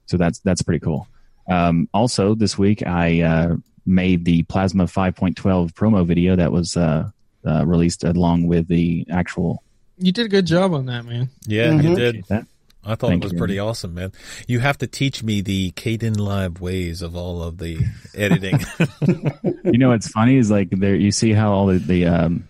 So 0.06 0.16
that's 0.16 0.38
that's 0.38 0.62
pretty 0.62 0.80
cool. 0.80 1.06
Um, 1.50 1.88
also, 1.92 2.34
this 2.34 2.56
week 2.56 2.86
I 2.86 3.22
uh, 3.22 3.56
made 3.84 4.24
the 4.24 4.42
Plasma 4.44 4.84
5.12 4.84 5.72
promo 5.72 6.06
video 6.06 6.36
that 6.36 6.52
was 6.52 6.76
uh, 6.76 7.10
uh, 7.46 7.66
released 7.66 8.04
along 8.04 8.46
with 8.46 8.68
the 8.68 9.06
actual. 9.10 9.62
You 9.98 10.12
did 10.12 10.26
a 10.26 10.28
good 10.28 10.46
job 10.46 10.72
on 10.72 10.86
that, 10.86 11.04
man. 11.04 11.28
Yeah, 11.46 11.70
Mhm. 11.72 11.82
you 11.90 11.94
did. 11.96 12.24
That. 12.28 12.46
I 12.82 12.94
thought 12.94 13.08
Thank 13.10 13.22
it 13.22 13.26
was 13.26 13.32
you. 13.34 13.38
pretty 13.38 13.58
awesome, 13.58 13.92
man. 13.92 14.12
You 14.48 14.60
have 14.60 14.78
to 14.78 14.86
teach 14.86 15.22
me 15.22 15.42
the 15.42 15.72
Kdenlive 15.72 16.60
ways 16.60 17.02
of 17.02 17.14
all 17.14 17.42
of 17.42 17.58
the 17.58 17.78
editing. 18.14 18.60
You 19.64 19.78
know 19.78 19.90
what's 19.90 20.08
funny 20.08 20.36
is 20.36 20.50
like 20.50 20.70
there 20.70 20.94
you 20.96 21.10
see 21.12 21.32
how 21.32 21.52
all 21.52 21.66
the 21.66 21.78
the 21.78 22.06
um, 22.06 22.48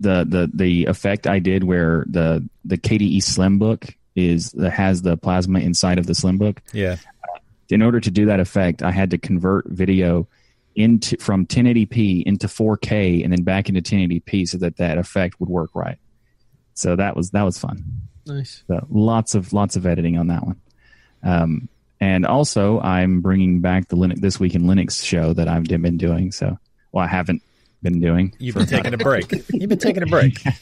the 0.00 0.24
the 0.24 0.50
the 0.54 0.84
effect 0.86 1.26
I 1.26 1.40
did 1.40 1.64
where 1.64 2.04
the 2.08 2.48
the 2.64 2.78
KDE 2.78 3.18
Slimbook 3.18 3.92
is 4.14 4.52
that 4.52 4.70
has 4.70 5.02
the 5.02 5.16
plasma 5.16 5.58
inside 5.58 5.98
of 5.98 6.06
the 6.06 6.12
Slimbook. 6.14 6.58
yeah. 6.72 6.96
In 7.70 7.82
order 7.82 8.00
to 8.00 8.10
do 8.10 8.26
that 8.26 8.40
effect, 8.40 8.82
I 8.82 8.90
had 8.90 9.10
to 9.10 9.18
convert 9.18 9.66
video 9.68 10.28
into 10.74 11.16
from 11.18 11.46
1080p 11.46 12.24
into 12.24 12.46
4K 12.46 13.24
and 13.24 13.32
then 13.32 13.42
back 13.42 13.68
into 13.68 13.80
1080p 13.80 14.46
so 14.46 14.58
that 14.58 14.76
that 14.76 14.98
effect 14.98 15.40
would 15.40 15.48
work 15.48 15.70
right. 15.74 15.98
So 16.74 16.96
that 16.96 17.16
was 17.16 17.30
that 17.30 17.42
was 17.42 17.58
fun. 17.58 17.82
Nice. 18.26 18.62
So 18.66 18.86
lots 18.90 19.34
of 19.34 19.52
lots 19.52 19.76
of 19.76 19.86
editing 19.86 20.18
on 20.18 20.26
that 20.26 20.44
one. 20.44 20.60
Um, 21.22 21.68
and 22.00 22.26
also, 22.26 22.78
I'm 22.80 23.22
bringing 23.22 23.60
back 23.60 23.88
the 23.88 23.96
Linux 23.96 24.20
this 24.20 24.38
week 24.38 24.54
in 24.54 24.64
Linux 24.64 25.02
show 25.02 25.32
that 25.32 25.48
I've 25.48 25.64
been 25.64 25.96
doing. 25.96 26.30
So, 26.30 26.58
well, 26.92 27.04
I 27.04 27.08
haven't 27.08 27.42
been 27.82 28.00
doing. 28.00 28.34
You've 28.38 28.54
been 28.54 28.66
taking 28.66 28.92
a 28.92 28.98
break. 28.98 29.32
You've 29.50 29.70
been 29.70 29.78
taking 29.78 30.02
a 30.02 30.06
break. 30.06 30.38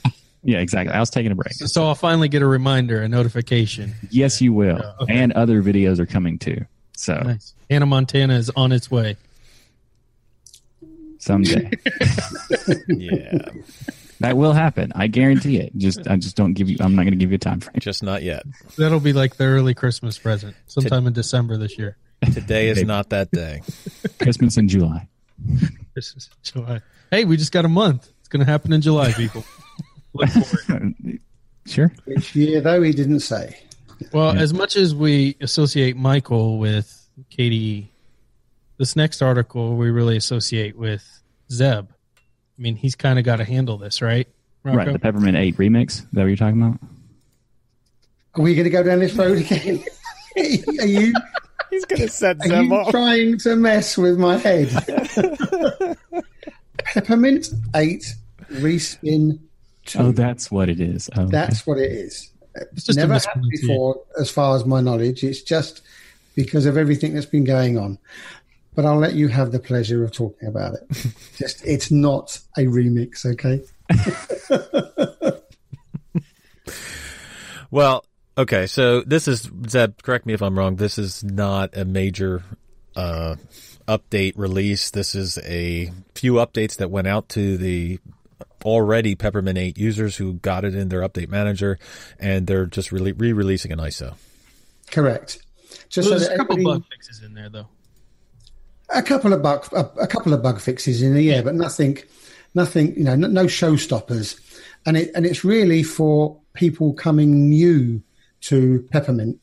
Yeah, 0.46 0.58
exactly. 0.58 0.94
I 0.94 1.00
was 1.00 1.08
taking 1.08 1.32
a 1.32 1.34
break. 1.34 1.54
So 1.54 1.86
I'll 1.86 1.94
finally 1.94 2.28
get 2.28 2.42
a 2.42 2.46
reminder, 2.46 3.00
a 3.00 3.08
notification. 3.08 3.94
Yes, 4.10 4.42
you 4.42 4.52
will. 4.52 4.78
okay. 5.00 5.14
And 5.14 5.32
other 5.32 5.62
videos 5.62 5.98
are 5.98 6.04
coming 6.04 6.38
too. 6.38 6.66
So 6.96 7.14
Nice. 7.16 7.54
Hannah 7.70 7.86
Montana 7.86 8.34
is 8.34 8.50
on 8.56 8.72
its 8.72 8.90
way. 8.90 9.16
someday 11.18 11.70
Yeah. 12.88 13.48
that 14.20 14.36
will 14.36 14.52
happen. 14.52 14.92
I 14.94 15.06
guarantee 15.08 15.58
it. 15.58 15.76
Just 15.76 16.06
I 16.08 16.16
just 16.16 16.36
don't 16.36 16.54
give 16.54 16.68
you. 16.70 16.76
I'm 16.80 16.94
not 16.94 17.02
going 17.02 17.12
to 17.12 17.18
give 17.18 17.30
you 17.30 17.36
a 17.36 17.38
time 17.38 17.60
frame. 17.60 17.76
Just 17.80 18.02
not 18.02 18.22
yet. 18.22 18.44
That'll 18.78 19.00
be 19.00 19.12
like 19.12 19.36
the 19.36 19.44
early 19.44 19.74
Christmas 19.74 20.18
present, 20.18 20.54
sometime 20.66 21.06
in 21.06 21.12
December 21.12 21.56
this 21.56 21.76
year. 21.78 21.96
Today 22.32 22.68
is 22.68 22.82
not 22.84 23.10
that 23.10 23.30
day. 23.30 23.60
Christmas 24.20 24.56
in 24.56 24.68
July. 24.68 25.08
This 25.94 26.14
is 26.16 26.30
July. 26.42 26.80
Hey, 27.10 27.24
we 27.24 27.36
just 27.36 27.52
got 27.52 27.64
a 27.64 27.68
month. 27.68 28.08
It's 28.20 28.28
going 28.28 28.44
to 28.44 28.50
happen 28.50 28.72
in 28.72 28.80
July, 28.80 29.12
people. 29.12 29.44
Look 30.14 30.30
for 30.30 30.76
it. 31.04 31.20
Sure. 31.66 31.92
Which 32.04 32.34
year, 32.36 32.60
though, 32.60 32.80
he 32.82 32.92
didn't 32.92 33.20
say. 33.20 33.58
Well, 34.12 34.30
as 34.30 34.52
much 34.54 34.76
as 34.76 34.94
we 34.94 35.36
associate 35.40 35.96
Michael 35.96 36.58
with 36.58 37.08
KDE, 37.30 37.88
this 38.78 38.96
next 38.96 39.22
article 39.22 39.76
we 39.76 39.90
really 39.90 40.16
associate 40.16 40.76
with 40.76 41.04
Zeb. 41.50 41.88
I 41.88 42.62
mean, 42.62 42.76
he's 42.76 42.94
kind 42.94 43.18
of 43.18 43.24
got 43.24 43.36
to 43.36 43.44
handle 43.44 43.78
this, 43.78 44.02
right? 44.02 44.28
Rocco? 44.62 44.78
Right. 44.78 44.92
The 44.92 44.98
Peppermint 44.98 45.36
8 45.36 45.56
remix. 45.56 45.90
Is 45.90 46.06
that 46.12 46.20
what 46.20 46.26
you're 46.26 46.36
talking 46.36 46.62
about? 46.62 46.78
Are 48.34 48.42
we 48.42 48.54
going 48.54 48.64
to 48.64 48.70
go 48.70 48.82
down 48.82 49.00
this 49.00 49.14
road 49.14 49.38
again? 49.38 49.84
are 50.36 50.86
you, 50.86 51.12
He's 51.70 51.84
going 51.86 52.02
to 52.02 52.08
set 52.08 52.36
are 52.40 52.62
you 52.62 52.90
trying 52.90 53.38
to 53.38 53.56
mess 53.56 53.98
with 53.98 54.18
my 54.18 54.36
head? 54.36 54.68
Peppermint 56.78 57.48
8 57.74 58.14
respin 58.52 59.40
2. 59.86 59.98
Oh, 59.98 60.12
that's 60.12 60.50
what 60.50 60.68
it 60.68 60.80
is. 60.80 61.10
Oh, 61.16 61.22
okay. 61.22 61.30
That's 61.30 61.66
what 61.66 61.78
it 61.78 61.90
is. 61.90 62.30
It's 62.54 62.84
just 62.84 62.98
Never 62.98 63.14
happened 63.14 63.48
before, 63.50 64.02
as 64.18 64.30
far 64.30 64.56
as 64.56 64.64
my 64.64 64.80
knowledge. 64.80 65.24
It's 65.24 65.42
just 65.42 65.82
because 66.34 66.66
of 66.66 66.76
everything 66.76 67.14
that's 67.14 67.26
been 67.26 67.44
going 67.44 67.78
on. 67.78 67.98
But 68.74 68.84
I'll 68.84 68.98
let 68.98 69.14
you 69.14 69.28
have 69.28 69.52
the 69.52 69.60
pleasure 69.60 70.02
of 70.02 70.12
talking 70.12 70.48
about 70.48 70.74
it. 70.74 71.06
just, 71.36 71.64
it's 71.64 71.90
not 71.90 72.40
a 72.56 72.62
remix, 72.62 73.24
okay? 73.24 73.62
Well, 77.74 78.04
okay. 78.38 78.68
So 78.68 79.00
this 79.00 79.26
is 79.26 79.50
Zeb. 79.68 80.00
Correct 80.00 80.26
me 80.26 80.32
if 80.32 80.42
I'm 80.42 80.56
wrong. 80.56 80.76
This 80.76 80.96
is 80.96 81.24
not 81.24 81.76
a 81.76 81.84
major 81.84 82.44
uh, 82.94 83.34
update 83.88 84.34
release. 84.36 84.90
This 84.92 85.16
is 85.16 85.38
a 85.38 85.90
few 86.14 86.34
updates 86.34 86.76
that 86.76 86.92
went 86.92 87.08
out 87.08 87.28
to 87.30 87.56
the 87.56 87.98
already 88.64 89.14
Peppermint 89.14 89.58
8 89.58 89.76
users 89.78 90.16
who 90.16 90.34
got 90.34 90.64
it 90.64 90.74
in 90.74 90.88
their 90.88 91.00
update 91.02 91.28
manager, 91.28 91.78
and 92.18 92.46
they're 92.46 92.66
just 92.66 92.92
re 92.92 93.12
releasing 93.12 93.72
an 93.72 93.78
ISO. 93.78 94.14
Correct. 94.90 95.38
Just 95.88 96.08
There's 96.08 96.22
so 96.22 96.28
that 96.28 96.34
a 96.34 96.36
couple 96.38 96.54
everybody- 96.54 96.78
bug 96.80 96.84
fixes 96.90 97.22
in 97.22 97.34
there, 97.34 97.48
though. 97.48 97.66
a 98.90 99.02
couple 99.02 99.32
of 99.32 99.42
bug 99.42 99.66
a, 99.72 99.80
a 100.02 100.06
couple 100.06 100.32
of 100.32 100.42
bug 100.42 100.60
fixes 100.60 101.02
in 101.02 101.14
the 101.14 101.22
year, 101.22 101.42
but 101.42 101.54
nothing, 101.54 101.98
nothing. 102.54 102.96
You 102.96 103.04
know, 103.04 103.14
no, 103.16 103.28
no 103.28 103.44
showstoppers, 103.46 104.38
and 104.86 104.96
it 104.96 105.10
and 105.14 105.26
it's 105.26 105.44
really 105.44 105.82
for 105.82 106.38
people 106.54 106.92
coming 106.94 107.48
new 107.48 108.02
to 108.42 108.86
Peppermint, 108.92 109.40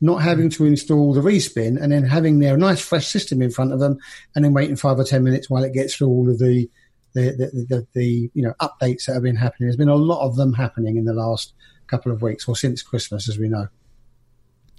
not 0.00 0.22
having 0.22 0.50
to 0.50 0.64
install 0.66 1.14
the 1.14 1.20
respin 1.20 1.80
and 1.82 1.90
then 1.92 2.04
having 2.04 2.38
their 2.38 2.56
nice 2.56 2.80
fresh 2.80 3.06
system 3.06 3.40
in 3.42 3.50
front 3.50 3.72
of 3.72 3.80
them, 3.80 3.98
and 4.34 4.44
then 4.44 4.52
waiting 4.52 4.76
five 4.76 4.98
or 4.98 5.04
ten 5.04 5.24
minutes 5.24 5.48
while 5.50 5.64
it 5.64 5.72
gets 5.72 5.94
through 5.96 6.08
all 6.08 6.30
of 6.30 6.38
the 6.38 6.68
the 7.14 7.30
the, 7.30 7.66
the, 7.68 7.86
the 7.92 8.30
you 8.34 8.42
know 8.42 8.54
updates 8.60 9.06
that 9.06 9.14
have 9.14 9.22
been 9.22 9.36
happening. 9.36 9.68
There's 9.68 9.76
been 9.76 9.88
a 9.88 9.94
lot 9.94 10.24
of 10.26 10.36
them 10.36 10.52
happening 10.52 10.96
in 10.96 11.04
the 11.04 11.14
last 11.14 11.52
couple 11.86 12.12
of 12.12 12.22
weeks 12.22 12.48
or 12.48 12.56
since 12.56 12.82
Christmas, 12.82 13.28
as 13.28 13.38
we 13.38 13.48
know. 13.48 13.68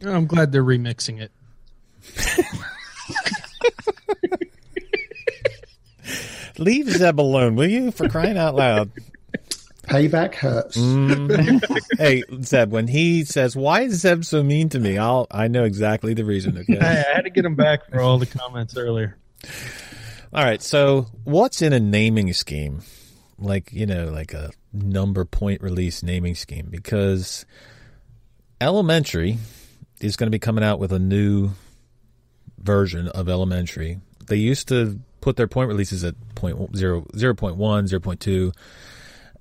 I'm 0.06 0.26
glad 0.26 0.52
they're 0.52 0.64
remixing 0.64 1.22
it. 1.22 1.32
Leave 6.58 6.90
Zeb 6.90 7.20
alone, 7.20 7.56
will 7.56 7.70
you? 7.70 7.92
For 7.92 8.08
crying 8.10 8.38
out 8.38 8.56
loud. 8.56 8.92
Payback 9.84 10.36
hurts. 10.36 10.78
Mm-hmm. 10.78 11.76
hey, 11.98 12.24
Zeb, 12.42 12.72
when 12.72 12.88
he 12.88 13.26
says, 13.26 13.56
"Why 13.56 13.82
is 13.82 14.02
Zeb 14.02 14.24
so 14.24 14.42
mean 14.42 14.70
to 14.70 14.80
me?" 14.80 14.98
I'll 14.98 15.28
I 15.30 15.48
know 15.48 15.66
exactly 15.66 16.14
the 16.14 16.26
reason. 16.26 16.58
Okay. 16.58 16.80
I, 16.80 16.90
I 16.90 17.16
had 17.16 17.22
to 17.24 17.30
get 17.30 17.44
him 17.46 17.56
back 17.56 17.90
for 17.90 18.00
all 18.00 18.18
the 18.18 18.26
comments 18.26 18.78
earlier. 18.78 19.18
All 20.34 20.44
right. 20.44 20.64
So, 20.64 21.08
what's 21.26 21.62
in 21.62 21.74
a 21.74 21.80
naming 21.80 22.34
scheme? 22.34 22.82
Like, 23.38 23.72
you 23.72 23.86
know, 23.86 24.06
like 24.06 24.34
a 24.34 24.50
number 24.72 25.26
point 25.26 25.62
release 25.62 26.02
naming 26.02 26.34
scheme? 26.34 26.70
Because 26.72 27.46
Elementary 28.60 29.38
is 30.02 30.16
going 30.16 30.26
to 30.28 30.32
be 30.32 30.40
coming 30.40 30.64
out 30.64 30.80
with 30.80 30.92
a 30.92 30.98
new 30.98 31.52
version 32.58 33.10
of 33.10 33.30
Elementary. 33.30 34.00
They 34.26 34.38
used 34.38 34.68
to 34.70 35.00
put 35.22 35.36
their 35.36 35.48
point 35.48 35.68
releases 35.68 36.04
at 36.04 36.16
point 36.34 36.76
zero, 36.76 37.02
0.1, 37.14 37.56
0.2, 37.56 38.56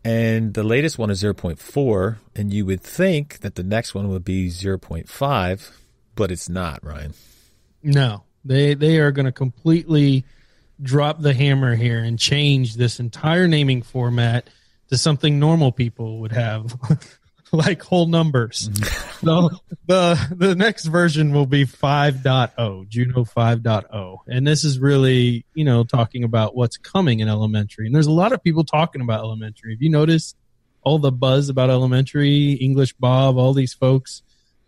and 0.04 0.52
the 0.52 0.62
latest 0.62 0.98
one 0.98 1.08
is 1.08 1.22
0.4. 1.22 2.16
And 2.36 2.52
you 2.52 2.66
would 2.66 2.82
think 2.82 3.38
that 3.38 3.54
the 3.54 3.62
next 3.62 3.94
one 3.94 4.08
would 4.08 4.24
be 4.24 4.48
0.5, 4.48 5.70
but 6.16 6.30
it's 6.30 6.50
not, 6.50 6.84
Ryan. 6.84 7.14
No, 7.82 8.24
they 8.44 8.74
they 8.74 8.98
are 8.98 9.10
going 9.10 9.26
to 9.26 9.32
completely 9.32 10.26
drop 10.82 11.20
the 11.20 11.32
hammer 11.32 11.74
here 11.74 12.02
and 12.02 12.18
change 12.18 12.74
this 12.74 13.00
entire 13.00 13.46
naming 13.46 13.82
format 13.82 14.48
to 14.88 14.98
something 14.98 15.38
normal 15.38 15.72
people 15.72 16.20
would 16.20 16.32
have, 16.32 16.76
like 17.52 17.82
whole 17.82 18.06
numbers. 18.06 18.68
Mm-hmm. 18.68 19.26
so 19.26 19.50
the 19.86 20.34
the 20.36 20.54
next 20.54 20.86
version 20.86 21.32
will 21.32 21.46
be 21.46 21.64
5.0, 21.64 22.88
Juno 22.88 23.24
5.0, 23.24 24.18
and 24.26 24.46
this 24.46 24.64
is 24.64 24.78
really 24.78 25.44
you 25.54 25.64
know 25.64 25.84
talking 25.84 26.24
about 26.24 26.54
what's 26.54 26.76
coming 26.76 27.20
in 27.20 27.28
elementary. 27.28 27.86
And 27.86 27.94
there's 27.94 28.06
a 28.06 28.12
lot 28.12 28.32
of 28.32 28.42
people 28.42 28.64
talking 28.64 29.00
about 29.00 29.20
elementary. 29.20 29.74
Have 29.74 29.82
you 29.82 29.90
noticed 29.90 30.36
all 30.82 30.98
the 30.98 31.12
buzz 31.12 31.48
about 31.48 31.70
elementary? 31.70 32.52
English 32.52 32.92
Bob, 32.94 33.36
all 33.36 33.54
these 33.54 33.74
folks 33.74 34.22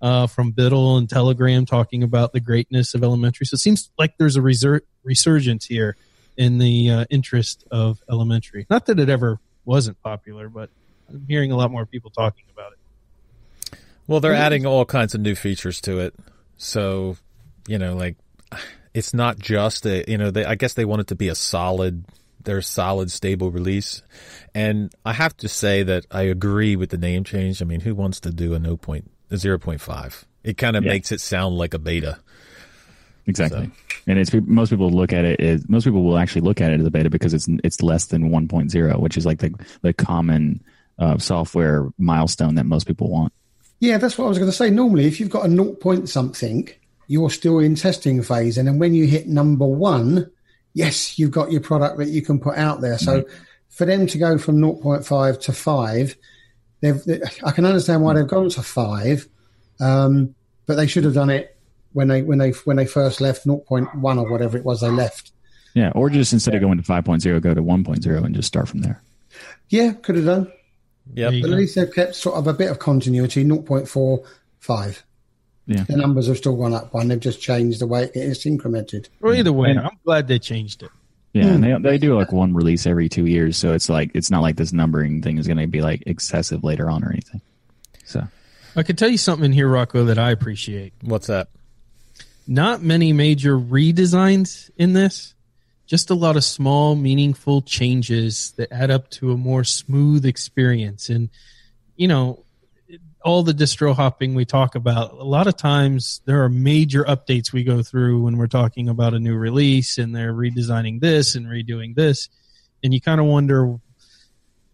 uh, 0.04 0.26
from 0.26 0.50
Biddle 0.50 0.98
and 0.98 1.08
Telegram 1.08 1.64
talking 1.64 2.02
about 2.02 2.34
the 2.34 2.40
greatness 2.40 2.92
of 2.94 3.02
elementary. 3.02 3.46
So 3.46 3.54
it 3.54 3.60
seems 3.60 3.90
like 3.98 4.18
there's 4.18 4.36
a 4.36 4.40
resur- 4.40 4.82
resurgence 5.02 5.64
here 5.64 5.96
in 6.36 6.58
the 6.58 6.90
uh, 6.90 7.04
interest 7.08 7.64
of 7.70 8.02
elementary. 8.10 8.66
Not 8.68 8.84
that 8.86 9.00
it 9.00 9.08
ever 9.08 9.40
wasn't 9.64 10.00
popular, 10.02 10.50
but 10.50 10.68
I'm 11.08 11.24
hearing 11.26 11.52
a 11.52 11.56
lot 11.56 11.70
more 11.70 11.86
people 11.86 12.10
talking 12.10 12.44
about 12.52 12.72
it. 12.72 13.78
Well, 14.06 14.20
they're 14.20 14.34
adding 14.34 14.66
all 14.66 14.84
kinds 14.84 15.14
of 15.14 15.22
new 15.22 15.34
features 15.34 15.80
to 15.82 16.00
it. 16.00 16.14
So, 16.58 17.16
you 17.66 17.78
know, 17.78 17.96
like 17.96 18.16
it's 18.92 19.14
not 19.14 19.38
just 19.38 19.86
a, 19.86 20.04
you 20.06 20.18
know, 20.18 20.30
they, 20.30 20.44
I 20.44 20.54
guess 20.54 20.74
they 20.74 20.84
want 20.84 21.00
it 21.00 21.06
to 21.06 21.14
be 21.14 21.28
a 21.28 21.34
solid, 21.34 22.04
their 22.42 22.60
solid, 22.60 23.10
stable 23.10 23.50
release. 23.50 24.02
And 24.54 24.94
I 25.02 25.14
have 25.14 25.34
to 25.38 25.48
say 25.48 25.82
that 25.82 26.04
I 26.10 26.24
agree 26.24 26.76
with 26.76 26.90
the 26.90 26.98
name 26.98 27.24
change. 27.24 27.62
I 27.62 27.64
mean, 27.64 27.80
who 27.80 27.94
wants 27.94 28.20
to 28.20 28.30
do 28.30 28.52
a 28.52 28.58
no 28.58 28.76
point, 28.76 29.10
a 29.30 29.34
0.5? 29.34 30.24
It 30.42 30.56
kind 30.56 30.76
of 30.76 30.84
Yeah. 30.84 30.90
makes 30.92 31.12
it 31.12 31.20
sound 31.20 31.56
like 31.56 31.74
a 31.74 31.78
beta. 31.78 32.18
Exactly. 33.26 33.70
And 34.06 34.18
it's 34.18 34.30
most 34.34 34.68
people 34.70 34.90
look 34.90 35.12
at 35.12 35.24
it 35.24 35.40
as 35.40 35.66
most 35.68 35.84
people 35.84 36.02
will 36.04 36.18
actually 36.18 36.42
look 36.42 36.60
at 36.60 36.70
it 36.72 36.80
as 36.80 36.86
a 36.86 36.90
beta 36.90 37.08
because 37.08 37.32
it's 37.32 37.48
it's 37.64 37.82
less 37.82 38.06
than 38.06 38.28
1.0, 38.30 39.00
which 39.00 39.16
is 39.16 39.24
like 39.24 39.38
the 39.38 39.54
the 39.80 39.94
common 39.94 40.62
uh, 40.98 41.16
software 41.18 41.88
milestone 41.98 42.54
that 42.56 42.64
most 42.64 42.86
people 42.86 43.08
want. 43.08 43.32
Yeah, 43.80 43.96
that's 43.96 44.18
what 44.18 44.26
I 44.26 44.28
was 44.28 44.38
going 44.38 44.50
to 44.50 44.56
say. 44.56 44.68
Normally, 44.70 45.06
if 45.06 45.20
you've 45.20 45.30
got 45.30 45.46
a 45.46 45.48
naught 45.48 45.80
point 45.80 46.08
something, 46.10 46.68
you're 47.06 47.30
still 47.30 47.58
in 47.58 47.74
testing 47.76 48.22
phase, 48.22 48.58
and 48.58 48.68
then 48.68 48.78
when 48.78 48.92
you 48.94 49.06
hit 49.06 49.26
number 49.26 49.66
one, 49.66 50.30
yes, 50.74 51.18
you've 51.18 51.30
got 51.30 51.50
your 51.50 51.60
product 51.62 51.96
that 51.98 52.08
you 52.08 52.20
can 52.22 52.38
put 52.38 52.56
out 52.56 52.82
there. 52.82 52.98
So, 52.98 53.24
for 53.70 53.86
them 53.86 54.06
to 54.06 54.18
go 54.18 54.36
from 54.38 54.56
0.5 54.60 55.40
to 55.42 55.52
5, 55.52 56.16
they've, 56.84 57.02
they, 57.04 57.20
I 57.44 57.50
can 57.50 57.64
understand 57.64 58.02
why 58.02 58.14
they've 58.14 58.26
gone 58.28 58.48
to 58.50 58.62
5, 58.62 59.28
um, 59.80 60.34
but 60.66 60.74
they 60.76 60.86
should 60.86 61.04
have 61.04 61.14
done 61.14 61.30
it 61.30 61.56
when 61.92 62.08
they 62.08 62.22
when 62.22 62.38
they 62.38 62.50
when 62.64 62.76
they 62.76 62.86
first 62.86 63.20
left 63.20 63.46
0.1 63.46 63.88
or 64.18 64.30
whatever 64.30 64.56
it 64.58 64.64
was 64.64 64.80
they 64.80 64.90
left. 64.90 65.32
Yeah, 65.74 65.90
or 65.94 66.08
just 66.10 66.32
instead 66.32 66.54
of 66.54 66.60
going 66.60 66.78
to 66.78 66.84
5.0, 66.84 67.40
go 67.42 67.52
to 67.54 67.60
1.0 67.62 68.24
and 68.24 68.34
just 68.34 68.46
start 68.48 68.68
from 68.68 68.80
there. 68.82 69.02
Yeah, 69.68 69.92
could 69.92 70.14
have 70.16 70.24
done. 70.24 70.52
Yeah, 71.12 71.26
There 71.30 71.32
you 71.34 71.42
But 71.42 71.48
go. 71.48 71.52
at 71.54 71.58
least 71.58 71.74
they've 71.74 71.92
kept 71.92 72.14
sort 72.14 72.36
of 72.36 72.46
a 72.46 72.52
bit 72.54 72.70
of 72.70 72.78
continuity, 72.78 73.44
0.45. 73.44 75.02
Yeah. 75.66 75.84
The 75.84 75.96
numbers 75.96 76.28
have 76.28 76.36
still 76.36 76.56
gone 76.56 76.74
up 76.74 76.92
one. 76.94 77.08
They've 77.08 77.18
just 77.18 77.40
changed 77.40 77.80
the 77.80 77.86
way 77.86 78.10
it's 78.14 78.44
incremented. 78.44 79.08
Well, 79.20 79.34
either 79.34 79.52
way, 79.52 79.70
And- 79.70 79.80
I'm 79.80 79.98
glad 80.04 80.28
they 80.28 80.38
changed 80.38 80.82
it. 80.82 80.90
Yeah, 81.34 81.46
and 81.46 81.64
hmm. 81.64 81.82
they 81.82 81.90
they 81.90 81.98
do 81.98 82.16
like 82.16 82.32
one 82.32 82.54
release 82.54 82.86
every 82.86 83.08
two 83.08 83.26
years, 83.26 83.58
so 83.58 83.72
it's 83.72 83.88
like 83.88 84.12
it's 84.14 84.30
not 84.30 84.40
like 84.40 84.56
this 84.56 84.72
numbering 84.72 85.20
thing 85.20 85.36
is 85.36 85.46
going 85.46 85.58
to 85.58 85.66
be 85.66 85.82
like 85.82 86.04
excessive 86.06 86.62
later 86.62 86.88
on 86.88 87.04
or 87.04 87.10
anything. 87.10 87.40
So 88.04 88.26
I 88.76 88.84
can 88.84 88.94
tell 88.94 89.08
you 89.08 89.18
something 89.18 89.46
in 89.46 89.52
here, 89.52 89.68
Rocco, 89.68 90.04
that 90.04 90.18
I 90.18 90.30
appreciate. 90.30 90.92
What's 91.02 91.26
that? 91.26 91.48
Not 92.46 92.82
many 92.82 93.12
major 93.12 93.58
redesigns 93.58 94.70
in 94.76 94.92
this, 94.92 95.34
just 95.86 96.10
a 96.10 96.14
lot 96.14 96.36
of 96.36 96.44
small, 96.44 96.94
meaningful 96.94 97.62
changes 97.62 98.52
that 98.52 98.72
add 98.72 98.90
up 98.90 99.10
to 99.10 99.32
a 99.32 99.36
more 99.36 99.64
smooth 99.64 100.24
experience. 100.24 101.08
And, 101.08 101.30
you 101.96 102.06
know, 102.06 102.43
all 103.24 103.42
the 103.42 103.52
distro 103.52 103.94
hopping 103.94 104.34
we 104.34 104.44
talk 104.44 104.74
about, 104.74 105.12
a 105.12 105.24
lot 105.24 105.46
of 105.46 105.56
times 105.56 106.20
there 106.26 106.44
are 106.44 106.48
major 106.50 107.04
updates 107.04 107.52
we 107.52 107.64
go 107.64 107.82
through 107.82 108.22
when 108.22 108.36
we're 108.36 108.46
talking 108.46 108.88
about 108.88 109.14
a 109.14 109.18
new 109.18 109.34
release 109.34 109.96
and 109.96 110.14
they're 110.14 110.34
redesigning 110.34 111.00
this 111.00 111.34
and 111.34 111.46
redoing 111.46 111.94
this. 111.94 112.28
And 112.82 112.92
you 112.92 113.00
kind 113.00 113.20
of 113.20 113.26
wonder, 113.26 113.78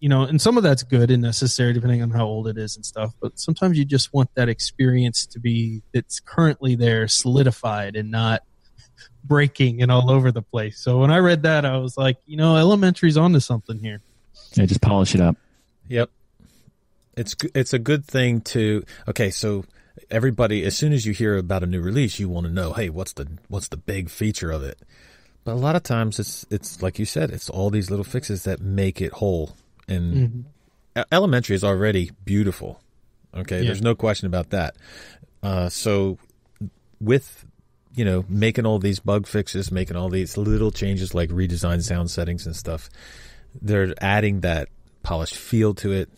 you 0.01 0.09
know, 0.09 0.25
and 0.25 0.41
some 0.41 0.57
of 0.57 0.65
that's 0.65 0.83
good 0.83 1.13
and 1.13 1.23
necessary 1.23 1.73
depending 1.73 2.03
on 2.03 2.11
how 2.11 2.27
old 2.27 2.49
it 2.49 2.59
is 2.59 2.75
and 2.75 2.85
stuff. 2.85 3.15
But 3.23 3.39
sometimes 3.39 3.79
you 3.79 3.85
just 3.85 4.13
want 4.13 4.35
that 4.35 4.49
experience 4.49 5.27
to 5.27 5.39
be 5.39 5.83
that's 5.95 6.19
currently 6.19 6.75
there 6.75 7.07
solidified 7.07 7.95
and 7.95 8.11
not 8.11 8.43
breaking 9.23 9.81
and 9.81 9.93
all 9.93 10.11
over 10.11 10.33
the 10.33 10.43
place. 10.43 10.81
So 10.81 10.99
when 10.99 11.13
I 11.13 11.19
read 11.19 11.45
that, 11.45 11.65
I 11.65 11.77
was 11.77 11.97
like, 11.97 12.17
you 12.27 12.37
know, 12.37 12.57
Elementary's 12.57 13.17
onto 13.17 13.39
something 13.39 13.79
here. 13.79 14.03
yeah, 14.55 14.67
just 14.67 14.83
polish 14.83 15.15
it 15.15 15.21
up. 15.21 15.37
Yep. 15.89 16.11
It's 17.21 17.37
it's 17.55 17.73
a 17.73 17.79
good 17.79 18.05
thing 18.05 18.41
to 18.53 18.83
okay. 19.09 19.31
So 19.31 19.65
everybody, 20.11 20.65
as 20.65 20.77
soon 20.77 20.93
as 20.93 21.05
you 21.07 21.13
hear 21.13 21.37
about 21.37 21.63
a 21.63 21.67
new 21.67 21.81
release, 21.81 22.19
you 22.19 22.29
want 22.29 22.47
to 22.47 22.53
know, 22.53 22.73
hey, 22.73 22.89
what's 22.89 23.13
the 23.13 23.29
what's 23.49 23.69
the 23.69 23.77
big 23.77 24.09
feature 24.11 24.51
of 24.51 24.63
it? 24.65 24.79
But 25.45 25.53
a 25.53 25.61
lot 25.67 25.77
of 25.77 25.83
times, 25.83 26.19
it's 26.19 26.47
it's 26.51 26.83
like 26.83 26.99
you 26.99 27.05
said, 27.05 27.31
it's 27.31 27.49
all 27.51 27.71
these 27.71 27.91
little 27.91 28.05
fixes 28.05 28.45
that 28.45 28.61
make 28.61 29.01
it 29.01 29.13
whole. 29.13 29.55
And 29.89 30.45
E- 30.97 31.03
Elementary 31.13 31.55
is 31.57 31.63
already 31.65 32.11
beautiful. 32.25 32.81
Okay, 33.35 33.59
Yeah. 33.61 33.67
there's 33.67 33.83
no 33.83 33.95
question 33.95 34.27
about 34.27 34.51
that. 34.51 34.75
Uh, 35.43 35.69
so 35.69 36.19
with 37.01 37.45
you 37.95 38.05
know 38.05 38.25
making 38.29 38.67
all 38.67 38.79
these 38.79 39.01
bug 39.01 39.27
fixes, 39.27 39.71
making 39.73 39.97
all 39.97 40.09
these 40.09 40.37
little 40.37 40.71
changes 40.71 41.15
like 41.15 41.31
redesign 41.31 41.83
sound 41.83 42.11
settings 42.11 42.47
and 42.47 42.55
stuff, 42.57 42.89
they're 43.61 43.95
adding 44.01 44.41
that 44.41 44.69
polished 45.03 45.37
feel 45.37 45.75
to 45.75 45.93
it, 45.93 46.09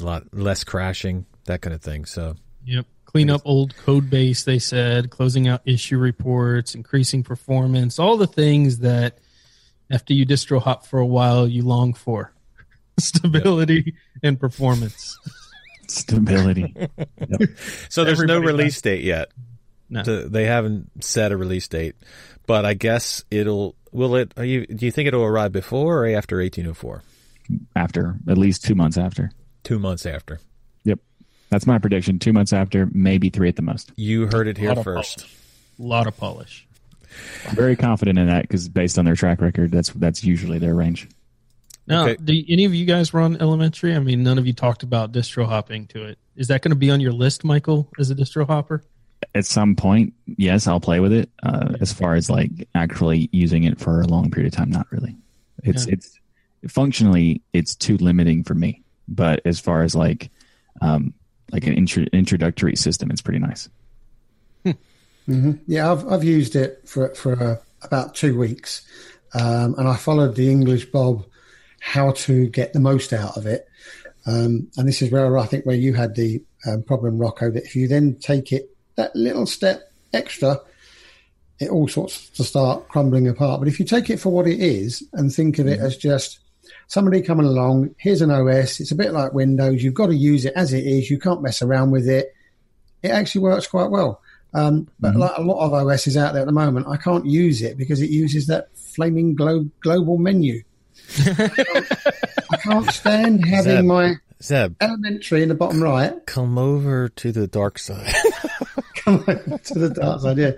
a 0.00 0.06
lot 0.06 0.24
less 0.32 0.64
crashing, 0.64 1.26
that 1.44 1.60
kind 1.62 1.74
of 1.74 1.82
thing. 1.82 2.04
So 2.04 2.36
Yep. 2.64 2.86
Clean 3.04 3.28
up 3.30 3.42
old 3.44 3.76
code 3.76 4.08
base, 4.08 4.44
they 4.44 4.60
said, 4.60 5.10
closing 5.10 5.48
out 5.48 5.62
issue 5.64 5.98
reports, 5.98 6.76
increasing 6.76 7.24
performance, 7.24 7.98
all 7.98 8.16
the 8.16 8.26
things 8.28 8.78
that 8.78 9.18
after 9.90 10.12
you 10.14 10.24
distro 10.24 10.62
hop 10.62 10.86
for 10.86 11.00
a 11.00 11.06
while, 11.06 11.48
you 11.48 11.62
long 11.62 11.92
for 11.94 12.32
stability 12.98 13.94
and 14.22 14.38
performance. 14.38 15.18
Stability. 15.88 16.72
So 17.88 18.04
there's 18.04 18.20
Everybody 18.20 18.40
no 18.40 18.46
release 18.46 18.80
date 18.80 19.02
yet. 19.02 19.32
No. 19.88 20.04
To- 20.04 20.28
they 20.28 20.44
haven't 20.44 21.02
set 21.02 21.32
a 21.32 21.36
release 21.36 21.66
date, 21.66 21.96
but 22.46 22.64
I 22.64 22.74
guess 22.74 23.24
it'll. 23.28 23.74
Will 23.90 24.14
it? 24.14 24.32
Are 24.36 24.44
you? 24.44 24.66
Do 24.66 24.86
you 24.86 24.92
think 24.92 25.08
it'll 25.08 25.24
arrive 25.24 25.50
before 25.50 26.04
or 26.04 26.06
after 26.16 26.36
1804? 26.36 27.02
after 27.74 28.16
at 28.28 28.38
least 28.38 28.64
two 28.64 28.76
months 28.76 28.96
after. 28.96 29.32
Two 29.64 29.78
months 29.78 30.06
after. 30.06 30.40
Yep, 30.84 30.98
that's 31.50 31.66
my 31.66 31.78
prediction. 31.78 32.18
Two 32.18 32.32
months 32.32 32.52
after, 32.52 32.88
maybe 32.92 33.30
three 33.30 33.48
at 33.48 33.56
the 33.56 33.62
most. 33.62 33.92
You 33.96 34.26
heard 34.26 34.48
it 34.48 34.56
here 34.58 34.72
Lot 34.74 34.84
first. 34.84 35.26
A 35.78 35.82
lot 35.82 36.06
of 36.06 36.16
polish. 36.16 36.66
I'm 37.48 37.54
very 37.56 37.76
confident 37.76 38.18
in 38.18 38.26
that 38.28 38.42
because 38.42 38.68
based 38.68 38.98
on 38.98 39.04
their 39.04 39.16
track 39.16 39.40
record, 39.40 39.70
that's 39.72 39.90
that's 39.90 40.22
usually 40.24 40.58
their 40.58 40.74
range. 40.74 41.08
Now, 41.86 42.04
Okay. 42.06 42.22
do 42.22 42.44
any 42.48 42.64
of 42.66 42.74
you 42.74 42.84
guys 42.86 43.12
run 43.12 43.36
elementary? 43.40 43.94
I 43.94 43.98
mean, 43.98 44.22
none 44.22 44.38
of 44.38 44.46
you 44.46 44.52
talked 44.52 44.82
about 44.84 45.10
distro 45.12 45.46
hopping 45.46 45.86
to 45.88 46.04
it. 46.04 46.18
Is 46.36 46.46
that 46.48 46.62
going 46.62 46.70
to 46.70 46.76
be 46.76 46.90
on 46.90 47.00
your 47.00 47.12
list, 47.12 47.42
Michael, 47.44 47.88
as 47.98 48.10
a 48.10 48.14
distro 48.14 48.46
hopper? 48.46 48.84
At 49.34 49.44
some 49.44 49.74
point, 49.76 50.14
yes, 50.26 50.66
I'll 50.68 50.80
play 50.80 51.00
with 51.00 51.12
it. 51.12 51.30
Uh, 51.42 51.74
as 51.80 51.92
far 51.92 52.14
as 52.14 52.30
like 52.30 52.50
actually 52.74 53.28
using 53.32 53.64
it 53.64 53.80
for 53.80 54.00
a 54.00 54.06
long 54.06 54.30
period 54.30 54.52
of 54.52 54.56
time, 54.56 54.70
not 54.70 54.86
really. 54.92 55.16
It's 55.64 55.86
Yeah. 55.86 55.94
it's 55.94 56.18
functionally 56.68 57.42
it's 57.52 57.74
too 57.74 57.96
limiting 57.96 58.44
for 58.44 58.54
me. 58.54 58.82
But 59.10 59.42
as 59.44 59.60
far 59.60 59.82
as 59.82 59.94
like 59.94 60.30
um, 60.80 61.12
like 61.52 61.66
an 61.66 61.74
intro- 61.74 62.06
introductory 62.12 62.76
system, 62.76 63.10
it's 63.10 63.20
pretty 63.20 63.40
nice. 63.40 63.68
Yeah, 65.66 65.92
I've 65.92 66.06
I've 66.10 66.24
used 66.24 66.56
it 66.56 66.82
for 66.86 67.14
for 67.14 67.40
uh, 67.42 67.56
about 67.82 68.14
two 68.14 68.38
weeks, 68.38 68.82
um, 69.34 69.74
and 69.78 69.88
I 69.88 69.96
followed 69.96 70.34
the 70.34 70.50
English 70.50 70.86
Bob 70.86 71.24
how 71.80 72.12
to 72.12 72.46
get 72.48 72.72
the 72.72 72.80
most 72.80 73.12
out 73.12 73.36
of 73.36 73.46
it. 73.46 73.66
Um, 74.26 74.68
and 74.76 74.86
this 74.86 75.02
is 75.02 75.10
where 75.10 75.38
I 75.38 75.46
think 75.46 75.64
where 75.64 75.76
you 75.76 75.94
had 75.94 76.14
the 76.14 76.42
um, 76.66 76.82
problem, 76.82 77.18
Rocco, 77.18 77.50
that 77.50 77.64
if 77.64 77.74
you 77.74 77.88
then 77.88 78.16
take 78.16 78.52
it 78.52 78.70
that 78.96 79.14
little 79.16 79.46
step 79.46 79.90
extra, 80.12 80.60
it 81.58 81.70
all 81.70 81.88
sorts 81.88 82.28
to 82.30 82.44
start 82.44 82.88
crumbling 82.88 83.28
apart. 83.28 83.60
But 83.60 83.68
if 83.68 83.80
you 83.80 83.86
take 83.86 84.10
it 84.10 84.20
for 84.20 84.30
what 84.30 84.46
it 84.46 84.60
is 84.60 85.02
and 85.12 85.32
think 85.32 85.58
of 85.58 85.66
it 85.66 85.80
as 85.80 85.96
just 85.96 86.40
somebody 86.90 87.22
coming 87.22 87.46
along, 87.46 87.94
here's 87.98 88.20
an 88.20 88.32
OS, 88.32 88.80
it's 88.80 88.90
a 88.90 88.96
bit 88.96 89.12
like 89.12 89.32
Windows, 89.32 89.80
you've 89.80 89.94
got 89.94 90.08
to 90.08 90.14
use 90.14 90.44
it 90.44 90.52
as 90.56 90.72
it 90.72 90.84
is, 90.84 91.08
you 91.08 91.20
can't 91.20 91.40
mess 91.40 91.62
around 91.62 91.92
with 91.92 92.08
it. 92.08 92.34
It 93.00 93.12
actually 93.12 93.42
works 93.42 93.68
quite 93.68 93.90
well. 93.90 94.20
Um, 94.52 94.88
but 94.98 95.14
like 95.14 95.38
a 95.38 95.42
lot 95.42 95.64
of 95.64 95.72
OSs 95.72 96.16
out 96.16 96.32
there 96.32 96.42
at 96.42 96.46
the 96.46 96.52
moment, 96.52 96.88
I 96.88 96.96
can't 96.96 97.24
use 97.24 97.62
it 97.62 97.78
because 97.78 98.02
it 98.02 98.10
uses 98.10 98.48
that 98.48 98.76
flaming 98.76 99.36
glo- 99.36 99.70
global 99.80 100.18
menu. 100.18 100.64
I 101.28 102.56
can't 102.60 102.90
stand 102.90 103.44
having 103.48 103.76
Zeb. 103.76 103.84
my 103.84 104.14
Zeb, 104.42 104.74
elementary 104.80 105.44
in 105.44 105.48
the 105.48 105.54
bottom 105.54 105.80
right 105.80 106.14
come 106.26 106.58
over 106.58 107.08
to 107.08 107.30
the 107.30 107.46
dark 107.46 107.78
side. 107.78 108.12
come 108.96 109.24
over 109.28 109.58
to 109.58 109.78
the 109.78 109.90
dark 109.90 110.22
side. 110.22 110.38
Yeah. 110.38 110.52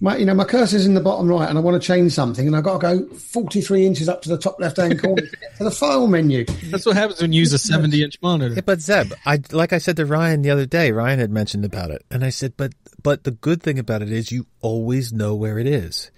My, 0.00 0.16
you 0.16 0.26
know, 0.26 0.34
my 0.34 0.44
cursor's 0.44 0.84
in 0.84 0.94
the 0.94 1.00
bottom 1.00 1.28
right, 1.28 1.48
and 1.48 1.56
I 1.56 1.60
want 1.60 1.80
to 1.80 1.86
change 1.86 2.12
something, 2.12 2.46
and 2.46 2.54
I've 2.54 2.64
got 2.64 2.80
to 2.80 2.98
go 2.98 3.14
43 3.14 3.86
inches 3.86 4.08
up 4.08 4.22
to 4.22 4.28
the 4.28 4.36
top 4.36 4.60
left-hand 4.60 5.00
corner 5.02 5.22
to 5.22 5.64
the 5.64 5.70
file 5.70 6.06
menu. 6.06 6.44
That's 6.70 6.84
what 6.84 6.96
happens 6.96 7.22
when 7.22 7.32
you 7.32 7.40
use 7.40 7.52
a 7.52 7.58
70 7.58 8.02
inch 8.02 8.20
monitor. 8.20 8.54
Yeah, 8.54 8.60
but 8.60 8.80
Zeb, 8.80 9.12
I 9.24 9.40
like 9.52 9.72
I 9.72 9.78
said 9.78 9.96
to 9.96 10.06
Ryan 10.06 10.42
the 10.42 10.50
other 10.50 10.66
day. 10.66 10.92
Ryan 10.92 11.18
had 11.18 11.30
mentioned 11.30 11.64
about 11.64 11.90
it, 11.90 12.04
and 12.10 12.24
I 12.24 12.30
said, 12.30 12.54
but 12.56 12.72
but 13.02 13.24
the 13.24 13.30
good 13.30 13.62
thing 13.62 13.78
about 13.78 14.02
it 14.02 14.12
is 14.12 14.30
you 14.30 14.46
always 14.60 15.12
know 15.12 15.34
where 15.34 15.58
it 15.58 15.66
is, 15.66 16.10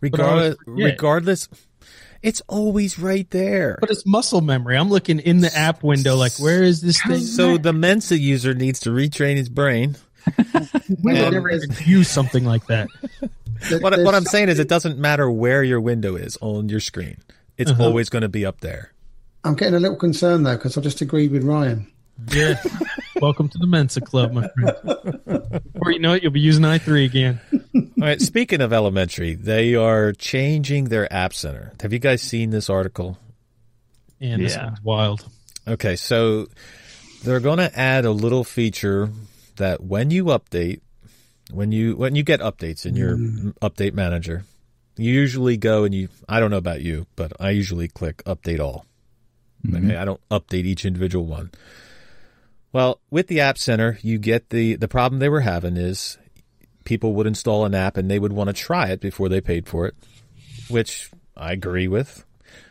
regardless. 0.00 0.56
Regardless, 0.66 1.48
it's 2.24 2.40
always 2.48 2.98
right 2.98 3.28
there. 3.30 3.76
But 3.80 3.90
it's 3.90 4.06
muscle 4.06 4.40
memory. 4.40 4.78
I'm 4.78 4.88
looking 4.88 5.18
in 5.18 5.40
the 5.40 5.54
app 5.54 5.82
window, 5.82 6.16
like, 6.16 6.32
where 6.38 6.62
is 6.62 6.80
this 6.80 7.00
thing? 7.02 7.20
So 7.20 7.58
the 7.58 7.74
Mensa 7.74 8.18
user 8.18 8.54
needs 8.54 8.80
to 8.80 8.90
retrain 8.90 9.36
his 9.36 9.50
brain. 9.50 9.96
We 11.02 11.12
would 11.20 11.32
never 11.32 11.50
even 11.50 11.70
use 11.84 12.08
something 12.08 12.44
like 12.44 12.66
that. 12.66 12.88
What, 13.20 13.90
There's- 13.90 14.04
what 14.04 14.14
I'm 14.14 14.24
saying 14.24 14.48
is, 14.48 14.58
it 14.58 14.68
doesn't 14.68 14.98
matter 14.98 15.30
where 15.30 15.62
your 15.62 15.80
window 15.80 16.16
is 16.16 16.36
on 16.40 16.68
your 16.68 16.80
screen. 16.80 17.18
It's 17.56 17.70
Uh-huh. 17.70 17.84
always 17.84 18.08
going 18.08 18.22
to 18.22 18.28
be 18.28 18.44
up 18.44 18.60
there. 18.60 18.92
I'm 19.44 19.54
getting 19.54 19.74
a 19.74 19.80
little 19.80 19.96
concerned 19.96 20.44
though 20.46 20.56
because 20.56 20.76
I 20.76 20.80
just 20.80 21.00
agreed 21.00 21.30
with 21.30 21.44
Ryan. 21.44 21.86
Yeah. 22.32 22.60
Welcome 23.20 23.48
to 23.48 23.58
the 23.58 23.66
Mensa 23.66 24.00
Club, 24.00 24.32
my 24.32 24.48
friend. 24.48 25.62
Before 25.72 25.90
you 25.92 25.98
know 25.98 26.14
it, 26.14 26.22
you'll 26.22 26.32
be 26.32 26.40
using 26.40 26.62
i3 26.64 27.04
again. 27.04 27.40
All 27.74 27.82
right. 27.98 28.20
Speaking 28.20 28.60
of 28.60 28.72
elementary, 28.72 29.34
they 29.34 29.74
are 29.74 30.12
changing 30.12 30.84
their 30.84 31.12
app 31.12 31.34
center. 31.34 31.72
Have 31.82 31.92
you 31.92 31.98
guys 31.98 32.22
seen 32.22 32.50
this 32.50 32.70
article? 32.70 33.18
And 34.20 34.42
this 34.44 34.54
Yeah. 34.54 34.66
one's 34.66 34.82
wild. 34.82 35.24
Okay, 35.66 35.96
so 35.96 36.46
they're 37.24 37.40
going 37.40 37.58
to 37.58 37.78
add 37.78 38.04
a 38.04 38.10
little 38.12 38.44
feature 38.44 39.10
that 39.56 39.82
when 39.82 40.10
you 40.10 40.24
update, 40.26 40.80
when 41.50 41.72
you 41.72 41.96
when 41.96 42.14
you 42.14 42.22
get 42.22 42.40
updates 42.40 42.86
in 42.86 42.96
your 42.96 43.16
mm. 43.16 43.52
update 43.60 43.94
manager, 43.94 44.44
you 44.96 45.12
usually 45.12 45.56
go 45.56 45.84
and 45.84 45.94
you 45.94 46.08
I 46.28 46.40
don't 46.40 46.50
know 46.50 46.58
about 46.58 46.82
you, 46.82 47.06
but 47.16 47.32
I 47.40 47.50
usually 47.50 47.88
click 47.88 48.22
update 48.24 48.60
all. 48.60 48.86
Okay, 49.66 49.78
mm-hmm. 49.78 50.00
I 50.00 50.04
don't 50.04 50.20
update 50.28 50.64
each 50.64 50.84
individual 50.84 51.24
one. 51.24 51.50
Well, 52.72 53.00
with 53.10 53.28
the 53.28 53.40
App 53.40 53.56
Center, 53.56 53.98
you 54.02 54.18
get 54.18 54.50
the 54.50 54.76
the 54.76 54.88
problem 54.88 55.20
they 55.20 55.28
were 55.28 55.40
having 55.40 55.76
is 55.76 56.18
people 56.84 57.14
would 57.14 57.26
install 57.26 57.64
an 57.64 57.74
app 57.74 57.96
and 57.96 58.10
they 58.10 58.18
would 58.18 58.32
want 58.32 58.48
to 58.48 58.52
try 58.52 58.88
it 58.88 59.00
before 59.00 59.28
they 59.28 59.40
paid 59.40 59.66
for 59.66 59.86
it, 59.86 59.94
which 60.68 61.10
I 61.36 61.52
agree 61.52 61.88
with. 61.88 62.24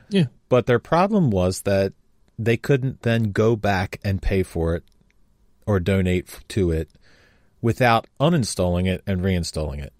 Yeah. 0.09 0.25
But 0.49 0.67
their 0.67 0.79
problem 0.79 1.31
was 1.31 1.61
that 1.61 1.93
they 2.37 2.57
couldn't 2.57 3.01
then 3.01 3.31
go 3.31 3.55
back 3.55 3.99
and 4.03 4.21
pay 4.21 4.43
for 4.43 4.75
it 4.75 4.83
or 5.65 5.79
donate 5.79 6.39
to 6.49 6.71
it 6.71 6.89
without 7.61 8.07
uninstalling 8.19 8.87
it 8.87 9.01
and 9.07 9.21
reinstalling 9.21 9.81
it. 9.81 9.93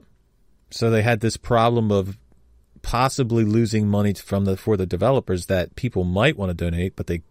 So 0.69 0.89
they 0.89 1.01
had 1.01 1.19
this 1.19 1.37
problem 1.37 1.91
of 1.91 2.17
possibly 2.81 3.45
losing 3.45 3.87
money 3.87 4.13
from 4.13 4.45
the 4.45 4.57
for 4.57 4.75
the 4.75 4.85
developers 4.85 5.45
that 5.45 5.75
people 5.75 6.03
might 6.03 6.37
want 6.37 6.49
to 6.49 6.53
donate, 6.53 6.95
but 6.95 7.07
they 7.07 7.21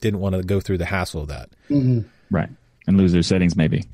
didn't 0.00 0.20
want 0.20 0.34
to 0.34 0.42
go 0.42 0.60
through 0.60 0.78
the 0.78 0.86
hassle 0.86 1.22
of 1.22 1.28
that. 1.28 1.50
Mm-hmm. 1.68 2.08
Right. 2.30 2.48
And 2.86 2.96
lose 2.96 3.12
their 3.12 3.22
settings, 3.22 3.56
maybe. 3.56 3.84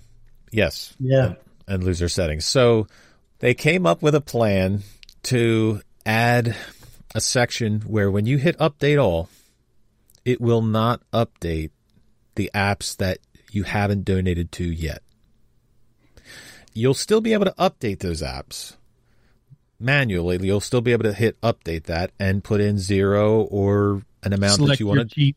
Yes. 0.52 0.94
Yeah. 0.98 1.34
and 1.66 1.84
lose 1.84 1.98
their 1.98 2.08
settings. 2.08 2.46
So 2.46 2.86
they 3.40 3.54
came 3.54 3.86
up 3.86 4.02
with 4.02 4.14
a 4.14 4.20
plan 4.20 4.82
to 5.24 5.82
add 6.06 6.56
a 7.14 7.20
section 7.20 7.80
where 7.82 8.10
when 8.10 8.26
you 8.26 8.38
hit 8.38 8.56
update 8.58 9.02
all, 9.02 9.28
it 10.24 10.40
will 10.40 10.62
not 10.62 11.02
update 11.12 11.70
the 12.34 12.50
apps 12.54 12.96
that 12.96 13.18
you 13.50 13.64
haven't 13.64 14.04
donated 14.04 14.52
to 14.52 14.64
yet. 14.64 15.02
You'll 16.74 16.94
still 16.94 17.20
be 17.20 17.32
able 17.32 17.46
to 17.46 17.54
update 17.58 18.00
those 18.00 18.22
apps 18.22 18.76
manually. 19.80 20.38
You'll 20.46 20.60
still 20.60 20.80
be 20.80 20.92
able 20.92 21.04
to 21.04 21.12
hit 21.12 21.40
update 21.40 21.84
that 21.84 22.12
and 22.18 22.44
put 22.44 22.60
in 22.60 22.78
zero 22.78 23.42
or 23.42 24.02
an 24.22 24.32
amount 24.32 24.54
Select 24.54 24.72
that 24.72 24.80
you 24.80 24.86
want 24.86 25.00
to. 25.00 25.06
cheat 25.06 25.36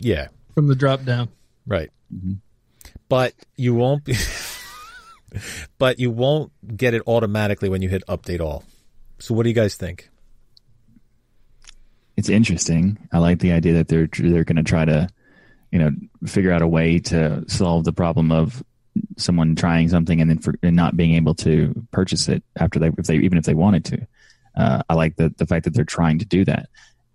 Yeah, 0.00 0.28
from 0.54 0.68
the 0.68 0.74
drop 0.74 1.04
down. 1.04 1.28
Right. 1.66 1.90
Mm-hmm. 2.14 2.34
But 3.08 3.34
you 3.56 3.74
won't 3.74 4.04
be 4.04 4.16
but 5.78 5.98
you 5.98 6.10
won't 6.10 6.52
get 6.76 6.94
it 6.94 7.02
automatically 7.06 7.68
when 7.68 7.82
you 7.82 7.88
hit 7.88 8.04
update 8.08 8.40
all. 8.40 8.64
So 9.18 9.34
what 9.34 9.44
do 9.44 9.48
you 9.48 9.54
guys 9.54 9.76
think? 9.76 10.10
It's 12.16 12.28
interesting. 12.28 12.98
I 13.12 13.18
like 13.18 13.40
the 13.40 13.52
idea 13.52 13.74
that 13.74 13.88
they're 13.88 14.08
they're 14.18 14.44
going 14.44 14.56
to 14.56 14.62
try 14.62 14.84
to, 14.84 15.08
you 15.70 15.78
know, 15.78 15.90
figure 16.26 16.52
out 16.52 16.62
a 16.62 16.68
way 16.68 16.98
to 16.98 17.44
solve 17.48 17.84
the 17.84 17.92
problem 17.92 18.32
of 18.32 18.62
someone 19.16 19.54
trying 19.54 19.88
something 19.88 20.20
and 20.20 20.30
then 20.30 20.38
for, 20.38 20.54
and 20.62 20.76
not 20.76 20.96
being 20.96 21.14
able 21.14 21.34
to 21.34 21.74
purchase 21.90 22.28
it 22.28 22.42
after 22.58 22.78
they 22.78 22.88
if 22.98 23.06
they 23.06 23.16
even 23.16 23.38
if 23.38 23.44
they 23.44 23.54
wanted 23.54 23.84
to. 23.84 24.06
Uh, 24.56 24.82
I 24.88 24.94
like 24.94 25.16
the 25.16 25.34
the 25.36 25.46
fact 25.46 25.64
that 25.64 25.74
they're 25.74 25.84
trying 25.84 26.18
to 26.20 26.24
do 26.24 26.44
that. 26.44 26.68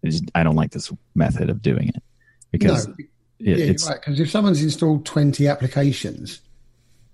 Just- 0.04 0.32
I 0.36 0.44
don't 0.44 0.56
like 0.56 0.72
this 0.72 0.92
method 1.16 1.50
of 1.50 1.62
doing 1.62 1.90
it 1.90 2.04
because 2.52 2.88
no, 2.88 2.96
it, 3.00 3.08
yeah, 3.40 3.56
it's 3.56 3.88
right. 3.88 4.00
Because 4.00 4.20
if 4.20 4.30
someone's 4.30 4.62
installed 4.62 5.06
20 5.06 5.48
applications 5.48 6.42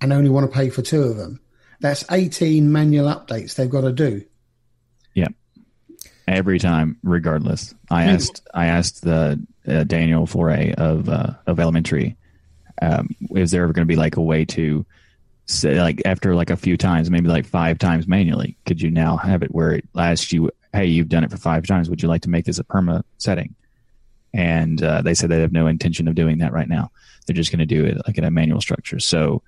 and 0.01 0.11
only 0.11 0.29
want 0.29 0.49
to 0.49 0.55
pay 0.55 0.69
for 0.69 0.81
two 0.81 1.03
of 1.03 1.17
them, 1.17 1.39
that's 1.79 2.03
18 2.11 2.71
manual 2.71 3.07
updates 3.07 3.55
they've 3.55 3.69
got 3.69 3.81
to 3.81 3.91
do. 3.91 4.23
Yeah. 5.13 5.27
Every 6.27 6.59
time, 6.59 6.97
regardless. 7.03 7.73
I 7.89 8.03
asked 8.05 8.45
I 8.53 8.65
asked 8.65 9.01
the 9.01 9.41
uh, 9.67 9.83
Daniel 9.83 10.25
Foré 10.25 10.73
of 10.75 11.09
uh, 11.09 11.33
of 11.45 11.59
Elementary, 11.59 12.15
um, 12.81 13.09
is 13.31 13.51
there 13.51 13.63
ever 13.63 13.73
going 13.73 13.87
to 13.87 13.91
be 13.91 13.95
like 13.95 14.17
a 14.17 14.21
way 14.21 14.45
to 14.45 14.85
say 15.45 15.81
like 15.81 16.01
after 16.05 16.35
like 16.35 16.49
a 16.49 16.57
few 16.57 16.77
times, 16.77 17.09
maybe 17.09 17.29
like 17.29 17.45
five 17.45 17.79
times 17.79 18.07
manually, 18.07 18.57
could 18.65 18.81
you 18.81 18.91
now 18.91 19.17
have 19.17 19.43
it 19.43 19.53
where 19.53 19.71
it 19.71 19.85
asks 19.97 20.31
you, 20.31 20.51
hey, 20.73 20.85
you've 20.85 21.09
done 21.09 21.23
it 21.23 21.31
for 21.31 21.37
five 21.37 21.65
times, 21.65 21.89
would 21.89 22.01
you 22.01 22.09
like 22.09 22.21
to 22.21 22.29
make 22.29 22.45
this 22.45 22.59
a 22.59 22.63
perma 22.63 23.03
setting? 23.17 23.55
And 24.33 24.83
uh, 24.83 25.01
they 25.01 25.13
said 25.13 25.29
they 25.29 25.39
have 25.39 25.53
no 25.53 25.67
intention 25.67 26.07
of 26.07 26.15
doing 26.15 26.39
that 26.39 26.53
right 26.53 26.67
now. 26.67 26.91
They're 27.25 27.35
just 27.35 27.51
going 27.51 27.59
to 27.59 27.65
do 27.65 27.85
it 27.85 27.97
like 28.05 28.17
in 28.17 28.23
a 28.23 28.31
manual 28.31 28.61
structure. 28.61 28.99
So 28.99 29.41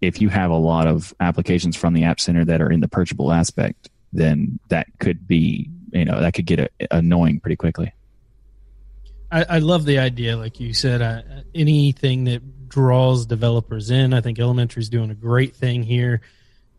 if 0.00 0.20
you 0.20 0.28
have 0.28 0.50
a 0.50 0.56
lot 0.56 0.86
of 0.86 1.14
applications 1.20 1.76
from 1.76 1.94
the 1.94 2.04
App 2.04 2.20
Center 2.20 2.44
that 2.44 2.60
are 2.60 2.70
in 2.70 2.80
the 2.80 2.88
purchable 2.88 3.32
aspect, 3.32 3.88
then 4.12 4.58
that 4.68 4.88
could 4.98 5.26
be, 5.26 5.70
you 5.92 6.04
know, 6.04 6.20
that 6.20 6.34
could 6.34 6.46
get 6.46 6.58
a, 6.58 6.68
annoying 6.90 7.40
pretty 7.40 7.56
quickly. 7.56 7.92
I, 9.30 9.44
I 9.48 9.58
love 9.58 9.84
the 9.84 9.98
idea, 9.98 10.36
like 10.36 10.60
you 10.60 10.72
said. 10.74 11.44
Anything 11.54 12.24
that 12.24 12.68
draws 12.68 13.26
developers 13.26 13.90
in, 13.90 14.14
I 14.14 14.20
think 14.20 14.38
Elementary 14.38 14.82
is 14.82 14.88
doing 14.88 15.10
a 15.10 15.14
great 15.14 15.56
thing 15.56 15.82
here 15.82 16.20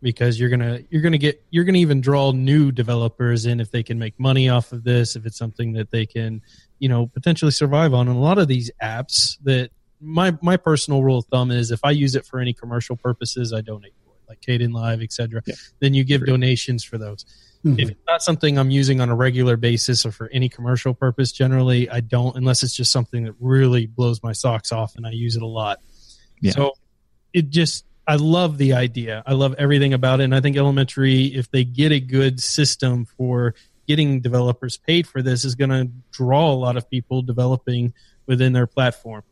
because 0.00 0.38
you're 0.38 0.48
gonna 0.48 0.80
you're 0.90 1.02
gonna 1.02 1.18
get 1.18 1.42
you're 1.50 1.64
gonna 1.64 1.78
even 1.78 2.00
draw 2.00 2.30
new 2.30 2.70
developers 2.70 3.46
in 3.46 3.60
if 3.60 3.70
they 3.70 3.82
can 3.82 3.98
make 3.98 4.18
money 4.18 4.48
off 4.48 4.72
of 4.72 4.84
this. 4.84 5.16
If 5.16 5.26
it's 5.26 5.36
something 5.36 5.72
that 5.74 5.90
they 5.90 6.06
can, 6.06 6.42
you 6.78 6.88
know, 6.88 7.06
potentially 7.06 7.50
survive 7.50 7.94
on. 7.94 8.08
And 8.08 8.16
a 8.16 8.20
lot 8.20 8.38
of 8.38 8.48
these 8.48 8.70
apps 8.82 9.36
that 9.42 9.70
my 10.00 10.36
my 10.40 10.56
personal 10.56 11.02
rule 11.02 11.18
of 11.18 11.26
thumb 11.26 11.50
is 11.50 11.70
if 11.70 11.80
I 11.84 11.90
use 11.90 12.14
it 12.14 12.24
for 12.24 12.40
any 12.40 12.52
commercial 12.52 12.96
purposes, 12.96 13.52
I 13.52 13.60
donate 13.60 13.92
like 14.28 14.40
Kdenlive, 14.40 15.02
etc. 15.02 15.42
Yeah. 15.46 15.54
Then 15.80 15.94
you 15.94 16.04
give 16.04 16.26
donations 16.26 16.84
for 16.84 16.98
those. 16.98 17.24
Mm-hmm. 17.64 17.80
If 17.80 17.90
it's 17.90 18.00
not 18.06 18.22
something 18.22 18.56
I'm 18.58 18.70
using 18.70 19.00
on 19.00 19.08
a 19.08 19.16
regular 19.16 19.56
basis 19.56 20.06
or 20.06 20.12
for 20.12 20.28
any 20.32 20.48
commercial 20.48 20.94
purpose, 20.94 21.32
generally 21.32 21.90
I 21.90 22.00
don't, 22.00 22.36
unless 22.36 22.62
it's 22.62 22.74
just 22.74 22.92
something 22.92 23.24
that 23.24 23.34
really 23.40 23.86
blows 23.86 24.22
my 24.22 24.32
socks 24.32 24.70
off 24.70 24.94
and 24.96 25.06
I 25.06 25.10
use 25.10 25.34
it 25.34 25.42
a 25.42 25.46
lot. 25.46 25.80
Yeah. 26.40 26.52
So 26.52 26.72
it 27.32 27.50
just, 27.50 27.84
I 28.06 28.14
love 28.14 28.58
the 28.58 28.74
idea. 28.74 29.22
I 29.26 29.32
love 29.32 29.54
everything 29.58 29.92
about 29.92 30.20
it. 30.20 30.24
And 30.24 30.34
I 30.34 30.40
think 30.40 30.56
Elementary, 30.56 31.24
if 31.26 31.50
they 31.50 31.64
get 31.64 31.92
a 31.92 32.00
good 32.00 32.40
system 32.40 33.04
for 33.04 33.54
getting 33.86 34.20
developers 34.20 34.76
paid 34.76 35.06
for 35.06 35.20
this, 35.20 35.44
is 35.44 35.54
going 35.54 35.70
to 35.70 35.90
draw 36.12 36.52
a 36.52 36.54
lot 36.54 36.76
of 36.76 36.88
people 36.88 37.22
developing 37.22 37.92
within 38.26 38.52
their 38.52 38.66
platform. 38.66 39.22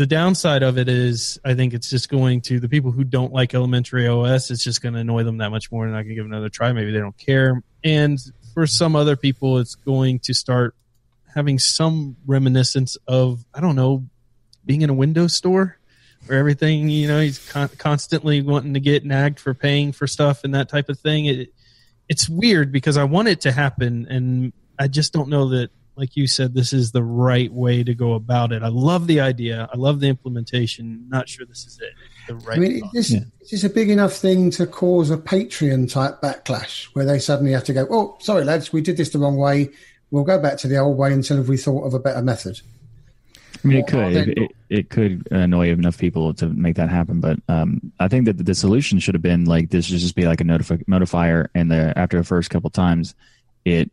The 0.00 0.06
downside 0.06 0.62
of 0.62 0.78
it 0.78 0.88
is, 0.88 1.38
I 1.44 1.52
think 1.52 1.74
it's 1.74 1.90
just 1.90 2.08
going 2.08 2.40
to 2.46 2.58
the 2.58 2.70
people 2.70 2.90
who 2.90 3.04
don't 3.04 3.34
like 3.34 3.52
elementary 3.52 4.08
OS. 4.08 4.50
It's 4.50 4.64
just 4.64 4.80
going 4.80 4.94
to 4.94 5.00
annoy 5.00 5.24
them 5.24 5.36
that 5.36 5.50
much 5.50 5.70
more, 5.70 5.86
and 5.86 5.94
I 5.94 6.02
can 6.02 6.14
give 6.14 6.24
another 6.24 6.48
try. 6.48 6.72
Maybe 6.72 6.90
they 6.90 7.00
don't 7.00 7.18
care. 7.18 7.62
And 7.84 8.18
for 8.54 8.66
some 8.66 8.96
other 8.96 9.14
people, 9.14 9.58
it's 9.58 9.74
going 9.74 10.20
to 10.20 10.32
start 10.32 10.74
having 11.34 11.58
some 11.58 12.16
reminiscence 12.24 12.96
of 13.06 13.44
I 13.52 13.60
don't 13.60 13.76
know, 13.76 14.06
being 14.64 14.80
in 14.80 14.88
a 14.88 14.94
Windows 14.94 15.34
store 15.34 15.78
where 16.24 16.38
everything 16.38 16.88
you 16.88 17.06
know 17.06 17.20
he's 17.20 17.50
con- 17.50 17.68
constantly 17.76 18.40
wanting 18.40 18.72
to 18.72 18.80
get 18.80 19.04
nagged 19.04 19.38
for 19.38 19.52
paying 19.52 19.92
for 19.92 20.06
stuff 20.06 20.44
and 20.44 20.54
that 20.54 20.70
type 20.70 20.88
of 20.88 20.98
thing. 20.98 21.26
It 21.26 21.52
it's 22.08 22.26
weird 22.26 22.72
because 22.72 22.96
I 22.96 23.04
want 23.04 23.28
it 23.28 23.42
to 23.42 23.52
happen, 23.52 24.06
and 24.08 24.54
I 24.78 24.88
just 24.88 25.12
don't 25.12 25.28
know 25.28 25.50
that 25.50 25.68
like 26.00 26.16
you 26.16 26.26
said, 26.26 26.54
this 26.54 26.72
is 26.72 26.92
the 26.92 27.02
right 27.02 27.52
way 27.52 27.84
to 27.84 27.94
go 27.94 28.14
about 28.14 28.52
it. 28.52 28.62
I 28.62 28.68
love 28.68 29.06
the 29.06 29.20
idea. 29.20 29.68
I 29.70 29.76
love 29.76 30.00
the 30.00 30.08
implementation. 30.08 31.06
Not 31.10 31.28
sure 31.28 31.44
this 31.44 31.66
is 31.66 31.78
it. 31.78 31.92
The 32.26 32.36
right. 32.36 32.56
I 32.56 32.60
mean, 32.60 32.80
thought. 32.80 32.94
is 32.94 33.10
this, 33.40 33.52
is 33.52 33.64
a 33.64 33.68
big 33.68 33.90
enough 33.90 34.14
thing 34.14 34.50
to 34.52 34.66
cause 34.66 35.10
a 35.10 35.18
Patreon 35.18 35.92
type 35.92 36.22
backlash 36.22 36.86
where 36.94 37.04
they 37.04 37.18
suddenly 37.18 37.52
have 37.52 37.64
to 37.64 37.74
go, 37.74 37.86
oh, 37.90 38.16
sorry, 38.20 38.44
lads, 38.44 38.72
we 38.72 38.80
did 38.80 38.96
this 38.96 39.10
the 39.10 39.18
wrong 39.18 39.36
way. 39.36 39.68
We'll 40.10 40.24
go 40.24 40.40
back 40.40 40.56
to 40.58 40.68
the 40.68 40.78
old 40.78 40.96
way 40.96 41.12
until 41.12 41.42
we 41.42 41.58
thought 41.58 41.84
of 41.84 41.92
a 41.92 41.98
better 41.98 42.22
method. 42.22 42.58
I 43.62 43.68
mean, 43.68 43.78
it 43.78 43.86
could 43.86 44.14
they- 44.14 44.20
it, 44.20 44.38
it, 44.38 44.50
it 44.70 44.90
could 44.90 45.28
annoy 45.30 45.68
enough 45.68 45.98
people 45.98 46.32
to 46.34 46.48
make 46.48 46.76
that 46.76 46.88
happen. 46.88 47.20
But 47.20 47.40
um, 47.48 47.92
I 48.00 48.08
think 48.08 48.24
that 48.24 48.38
the, 48.38 48.44
the 48.44 48.54
solution 48.54 49.00
should 49.00 49.14
have 49.14 49.22
been 49.22 49.44
like 49.44 49.68
this 49.68 49.84
should 49.84 49.98
just 49.98 50.16
be 50.16 50.26
like 50.26 50.40
a 50.40 50.44
notifi- 50.44 50.84
notifier, 50.86 51.48
and 51.54 51.70
the 51.70 51.92
after 51.98 52.16
the 52.16 52.24
first 52.24 52.48
couple 52.48 52.70
times, 52.70 53.14
it 53.66 53.90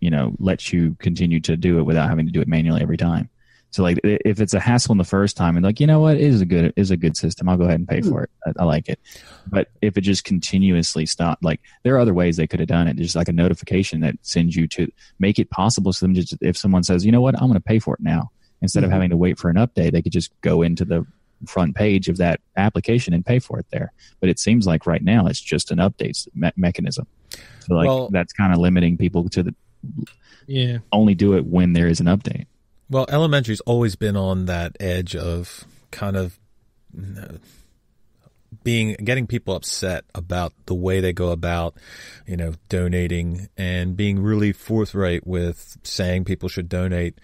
you 0.00 0.10
know 0.10 0.34
lets 0.38 0.72
you 0.72 0.96
continue 0.98 1.40
to 1.40 1.56
do 1.56 1.78
it 1.78 1.82
without 1.82 2.08
having 2.08 2.26
to 2.26 2.32
do 2.32 2.40
it 2.40 2.48
manually 2.48 2.82
every 2.82 2.96
time. 2.96 3.28
So 3.72 3.84
like 3.84 4.00
if 4.02 4.40
it's 4.40 4.54
a 4.54 4.58
hassle 4.58 4.92
in 4.92 4.98
the 4.98 5.04
first 5.04 5.36
time, 5.36 5.56
and 5.56 5.64
like 5.64 5.78
you 5.78 5.86
know 5.86 6.00
what 6.00 6.16
it 6.16 6.22
is 6.22 6.40
a 6.40 6.46
good 6.46 6.72
is 6.76 6.90
a 6.90 6.96
good 6.96 7.16
system, 7.16 7.48
I'll 7.48 7.56
go 7.56 7.64
ahead 7.64 7.78
and 7.78 7.88
pay 7.88 8.00
hmm. 8.00 8.08
for 8.08 8.24
it. 8.24 8.30
I, 8.44 8.52
I 8.62 8.64
like 8.64 8.88
it. 8.88 8.98
But 9.46 9.68
if 9.80 9.96
it 9.96 10.00
just 10.00 10.24
continuously 10.24 11.06
stop, 11.06 11.38
like 11.42 11.60
there 11.84 11.94
are 11.94 12.00
other 12.00 12.14
ways 12.14 12.36
they 12.36 12.48
could 12.48 12.60
have 12.60 12.68
done 12.68 12.88
it. 12.88 12.96
Just 12.96 13.14
like 13.14 13.28
a 13.28 13.32
notification 13.32 14.00
that 14.00 14.16
sends 14.22 14.56
you 14.56 14.66
to 14.68 14.90
make 15.18 15.38
it 15.38 15.50
possible. 15.50 15.92
So 15.92 16.04
them 16.04 16.14
just 16.14 16.34
if 16.40 16.56
someone 16.56 16.82
says, 16.82 17.06
you 17.06 17.12
know 17.12 17.20
what, 17.20 17.36
I'm 17.36 17.48
going 17.48 17.54
to 17.54 17.60
pay 17.60 17.78
for 17.78 17.94
it 17.94 18.00
now 18.00 18.30
instead 18.62 18.84
of 18.84 18.90
hmm. 18.90 18.94
having 18.94 19.10
to 19.10 19.16
wait 19.16 19.38
for 19.38 19.50
an 19.50 19.56
update, 19.56 19.92
they 19.92 20.02
could 20.02 20.12
just 20.12 20.32
go 20.40 20.62
into 20.62 20.84
the 20.84 21.06
front 21.46 21.74
page 21.74 22.08
of 22.08 22.18
that 22.18 22.40
application 22.56 23.14
and 23.14 23.24
pay 23.24 23.38
for 23.38 23.58
it 23.58 23.66
there. 23.70 23.92
But 24.20 24.28
it 24.28 24.38
seems 24.38 24.66
like 24.66 24.86
right 24.86 25.02
now 25.02 25.26
it's 25.26 25.40
just 25.40 25.70
an 25.70 25.78
updates 25.78 26.28
me- 26.34 26.52
mechanism. 26.56 27.06
So 27.60 27.74
like 27.74 27.86
Well- 27.86 28.10
that's 28.10 28.32
kind 28.32 28.52
of 28.52 28.58
limiting 28.58 28.96
people 28.96 29.28
to 29.30 29.42
the, 29.42 29.54
yeah. 30.46 30.78
only 30.92 31.14
do 31.14 31.34
it 31.34 31.46
when 31.46 31.72
there 31.72 31.86
is 31.86 32.00
an 32.00 32.06
update. 32.06 32.46
Well, 32.88 33.06
elementary's 33.08 33.60
always 33.60 33.96
been 33.96 34.16
on 34.16 34.46
that 34.46 34.76
edge 34.80 35.14
of 35.14 35.64
kind 35.90 36.16
of 36.16 36.38
you 36.92 37.06
know, 37.06 37.38
being 38.64 38.94
getting 39.04 39.26
people 39.26 39.54
upset 39.54 40.04
about 40.14 40.52
the 40.66 40.74
way 40.74 41.00
they 41.00 41.12
go 41.12 41.30
about, 41.30 41.74
you 42.26 42.36
know, 42.36 42.54
donating 42.68 43.48
and 43.56 43.96
being 43.96 44.18
really 44.20 44.52
forthright 44.52 45.26
with 45.26 45.76
saying 45.84 46.24
people 46.24 46.48
should 46.48 46.68
donate. 46.68 47.18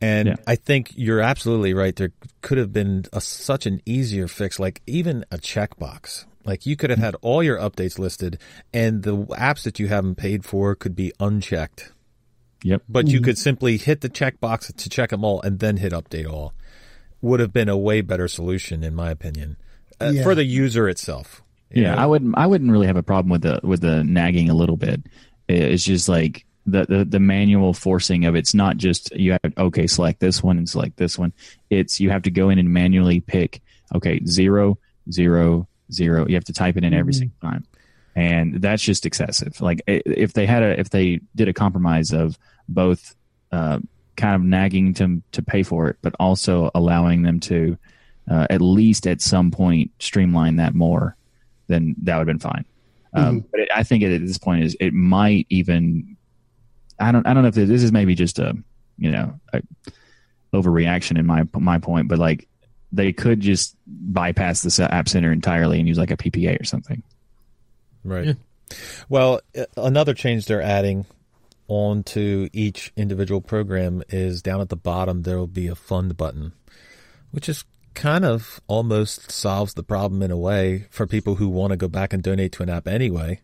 And 0.00 0.28
Yeah. 0.28 0.36
I 0.46 0.56
think 0.56 0.92
you're 0.96 1.20
absolutely 1.20 1.72
right. 1.72 1.94
There 1.94 2.12
could 2.42 2.58
have 2.58 2.72
been 2.72 3.06
a, 3.12 3.20
such 3.20 3.64
an 3.64 3.80
easier 3.86 4.28
fix, 4.28 4.58
like 4.58 4.82
even 4.86 5.24
a 5.30 5.38
checkbox. 5.38 6.26
Like 6.46 6.64
you 6.64 6.76
could 6.76 6.90
have 6.90 6.98
had 7.00 7.16
all 7.22 7.42
your 7.42 7.58
updates 7.58 7.98
listed, 7.98 8.38
and 8.72 9.02
the 9.02 9.16
apps 9.16 9.64
that 9.64 9.78
you 9.80 9.88
haven't 9.88 10.14
paid 10.14 10.44
for 10.44 10.74
could 10.74 10.94
be 10.94 11.12
unchecked 11.20 11.92
Yep. 12.62 12.82
but 12.88 13.06
you 13.08 13.20
could 13.20 13.36
simply 13.36 13.76
hit 13.76 14.00
the 14.00 14.08
checkbox 14.08 14.74
to 14.74 14.88
check 14.88 15.10
them 15.10 15.24
all 15.24 15.40
and 15.42 15.58
then 15.58 15.76
hit 15.76 15.92
update 15.92 16.28
all. 16.28 16.54
Would 17.20 17.40
have 17.40 17.52
been 17.52 17.68
a 17.68 17.76
way 17.76 18.00
better 18.00 18.28
solution, 18.28 18.82
in 18.82 18.94
my 18.94 19.10
opinion, 19.10 19.56
uh, 20.00 20.10
Yeah. 20.14 20.22
for 20.22 20.34
the 20.34 20.44
user 20.44 20.88
itself. 20.88 21.42
Yeah, 21.70 21.94
know? 21.94 22.02
I 22.02 22.06
wouldn't. 22.06 22.34
I 22.38 22.46
wouldn't 22.46 22.70
really 22.70 22.86
have 22.86 22.96
a 22.96 23.02
problem 23.02 23.30
with 23.30 23.42
the 23.42 23.60
with 23.62 23.80
the 23.80 24.04
nagging 24.04 24.48
a 24.50 24.54
little 24.54 24.76
bit. 24.76 25.02
It's 25.48 25.84
just 25.84 26.08
like 26.08 26.44
the, 26.66 26.84
the 26.86 27.04
the 27.04 27.20
manual 27.20 27.72
forcing 27.74 28.24
of 28.24 28.34
it's 28.36 28.54
not 28.54 28.76
just 28.76 29.14
you 29.14 29.32
have 29.32 29.52
okay 29.58 29.86
select 29.86 30.20
this 30.20 30.42
one 30.42 30.58
and 30.58 30.68
select 30.68 30.96
this 30.96 31.18
one. 31.18 31.32
It's 31.70 31.98
you 32.00 32.10
have 32.10 32.22
to 32.22 32.30
go 32.30 32.50
in 32.50 32.58
and 32.58 32.72
manually 32.72 33.20
pick 33.20 33.60
okay 33.94 34.24
zero 34.26 34.78
zero 35.10 35.68
zero. 35.92 36.26
You 36.26 36.34
have 36.34 36.44
to 36.44 36.52
type 36.52 36.76
it 36.76 36.84
in 36.84 36.94
every 36.94 37.12
single 37.12 37.36
time, 37.40 37.66
and 38.14 38.60
that's 38.60 38.82
just 38.82 39.06
excessive. 39.06 39.60
Like 39.60 39.82
if 39.86 40.32
they 40.32 40.46
had 40.46 40.62
a 40.62 40.78
if 40.78 40.90
they 40.90 41.20
did 41.34 41.48
a 41.48 41.52
compromise 41.52 42.12
of 42.12 42.38
both 42.68 43.14
uh, 43.52 43.80
kind 44.16 44.34
of 44.34 44.42
nagging 44.42 44.94
to 44.94 45.22
to 45.32 45.42
pay 45.42 45.62
for 45.62 45.88
it, 45.88 45.96
but 46.02 46.14
also 46.18 46.70
allowing 46.74 47.22
them 47.22 47.40
to 47.40 47.78
uh, 48.30 48.46
at 48.50 48.60
least 48.60 49.06
at 49.06 49.20
some 49.20 49.50
point 49.50 49.90
streamline 49.98 50.56
that 50.56 50.74
more, 50.74 51.16
then 51.68 51.94
that 52.02 52.16
would 52.16 52.28
have 52.28 52.38
been 52.38 52.38
fine. 52.38 52.64
Um, 53.12 53.44
but 53.50 53.60
it, 53.60 53.68
I 53.74 53.82
think 53.82 54.02
at 54.02 54.20
this 54.20 54.36
point 54.36 54.64
is 54.64 54.76
it 54.78 54.92
might 54.92 55.46
even 55.48 56.16
I 56.98 57.12
don't 57.12 57.26
I 57.26 57.34
don't 57.34 57.42
know 57.42 57.48
if 57.48 57.54
this 57.54 57.82
is 57.82 57.92
maybe 57.92 58.14
just 58.14 58.38
a 58.38 58.56
you 58.98 59.10
know 59.10 59.38
a 59.52 59.62
overreaction 60.52 61.18
in 61.18 61.26
my 61.26 61.44
my 61.54 61.78
point, 61.78 62.08
but 62.08 62.18
like 62.18 62.48
they 62.96 63.12
could 63.12 63.40
just 63.40 63.76
bypass 63.86 64.62
this 64.62 64.80
app 64.80 65.08
center 65.08 65.32
entirely 65.32 65.78
and 65.78 65.86
use 65.86 65.98
like 65.98 66.10
a 66.10 66.16
PPA 66.16 66.60
or 66.60 66.64
something. 66.64 67.02
Right. 68.04 68.26
Yeah. 68.26 68.32
Well, 69.08 69.40
uh, 69.56 69.64
another 69.76 70.14
change 70.14 70.46
they're 70.46 70.62
adding 70.62 71.06
onto 71.68 72.48
each 72.52 72.92
individual 72.96 73.40
program 73.40 74.02
is 74.08 74.42
down 74.42 74.60
at 74.60 74.68
the 74.68 74.76
bottom 74.76 75.22
there 75.22 75.38
will 75.38 75.46
be 75.46 75.68
a 75.68 75.74
fund 75.74 76.16
button, 76.16 76.52
which 77.30 77.48
is 77.48 77.64
kind 77.94 78.24
of 78.24 78.60
almost 78.66 79.30
solves 79.30 79.74
the 79.74 79.82
problem 79.82 80.22
in 80.22 80.30
a 80.30 80.36
way 80.36 80.86
for 80.90 81.06
people 81.06 81.36
who 81.36 81.48
want 81.48 81.70
to 81.70 81.76
go 81.76 81.88
back 81.88 82.12
and 82.12 82.22
donate 82.22 82.52
to 82.52 82.62
an 82.62 82.68
app 82.68 82.86
anyway. 82.86 83.40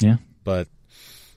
Yeah. 0.00 0.16
But 0.44 0.68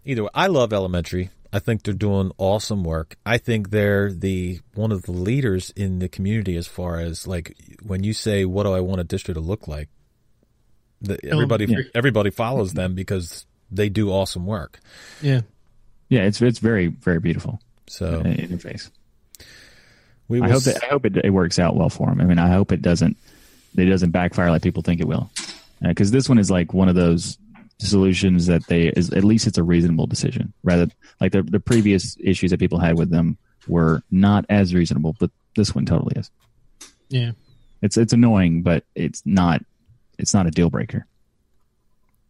either 0.06 0.24
way, 0.24 0.30
I 0.34 0.48
love 0.48 0.74
elementary. 0.74 1.30
I 1.52 1.60
think 1.60 1.84
they're 1.84 1.94
doing 1.94 2.32
awesome 2.38 2.84
work. 2.84 3.16
I 3.26 3.38
think 3.40 3.72
they're 3.72 4.14
the 4.14 4.60
one 4.76 4.92
of 4.92 5.04
the 5.04 5.12
leaders 5.12 5.72
in 5.76 6.00
the 6.00 6.08
community 6.08 6.56
as 6.56 6.68
far 6.68 7.00
as 7.00 7.26
like 7.26 7.56
when 7.82 8.04
you 8.04 8.14
say 8.14 8.46
what 8.46 8.64
do 8.64 8.74
I 8.74 8.82
want 8.82 9.02
a 9.02 9.06
distro 9.06 9.34
to 9.34 9.40
look 9.40 9.68
like, 9.68 9.90
the, 11.02 11.18
everybody 11.26 11.66
yeah. 11.66 11.78
everybody 11.96 12.30
follows 12.30 12.74
them 12.74 12.94
because 12.94 13.46
they 13.72 13.90
do 13.90 14.12
awesome 14.12 14.46
work. 14.46 14.80
Yeah. 15.22 15.42
Yeah, 16.10 16.22
it's 16.24 16.42
it's 16.42 16.60
very 16.60 16.88
very 16.88 17.20
beautiful 17.20 17.60
So 17.88 18.20
uh, 18.20 18.24
interface. 18.24 18.90
we 20.28 20.42
will 20.42 20.48
I 20.48 20.52
hope 20.52 20.58
s- 20.58 20.66
that 20.66 20.84
I 20.84 20.88
hope 20.88 21.06
it, 21.06 21.18
it 21.18 21.30
works 21.32 21.58
out 21.60 21.76
well 21.76 21.90
for 21.90 22.08
them. 22.08 22.22
I 22.22 22.26
mean, 22.26 22.40
I 22.40 22.50
hope 22.50 22.72
it 22.72 22.82
doesn't 22.82 23.18
it 23.76 23.86
doesn't 23.86 24.12
backfire 24.12 24.50
like 24.52 24.62
people 24.64 24.82
think 24.84 25.00
it 25.02 25.08
will, 25.08 25.30
because 25.82 26.12
this 26.12 26.28
one 26.28 26.40
is 26.40 26.50
like 26.50 26.74
one 26.74 26.90
of 26.90 26.96
those 26.96 27.38
solutions 27.80 28.48
that 28.48 28.68
they 28.68 28.88
is 28.88 29.12
at 29.12 29.24
least 29.24 29.48
it's 29.48 29.58
a 29.58 29.64
reasonable 29.64 30.08
decision. 30.08 30.54
Rather, 30.64 30.88
like 31.20 31.32
the 31.32 31.42
the 31.42 31.60
previous 31.60 32.18
issues 32.20 32.52
that 32.52 32.60
people 32.60 32.80
had 32.80 32.98
with 32.98 33.10
them 33.10 33.38
were 33.68 34.04
not 34.12 34.46
as 34.50 34.74
reasonable, 34.74 35.16
but 35.20 35.32
this 35.56 35.74
one 35.74 35.86
totally 35.86 36.14
is. 36.18 36.32
Yeah. 37.10 37.32
It's 37.82 37.98
it's 37.98 38.14
annoying, 38.14 38.62
but 38.62 38.84
it's 38.96 39.24
not 39.26 39.64
it's 40.18 40.34
not 40.34 40.48
a 40.48 40.52
deal 40.52 40.70
breaker. 40.70 41.06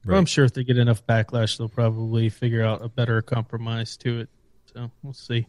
Well, 0.06 0.18
I'm 0.18 0.26
sure 0.26 0.46
if 0.46 0.54
they 0.54 0.64
get 0.64 0.78
enough 0.78 1.06
backlash, 1.06 1.58
they'll 1.58 1.68
probably 1.68 2.30
figure 2.30 2.64
out 2.64 2.84
a 2.84 2.88
better 2.88 3.22
compromise 3.22 3.98
to 3.98 4.22
it. 4.22 4.30
So 4.74 4.92
we'll 5.04 5.14
see. 5.14 5.48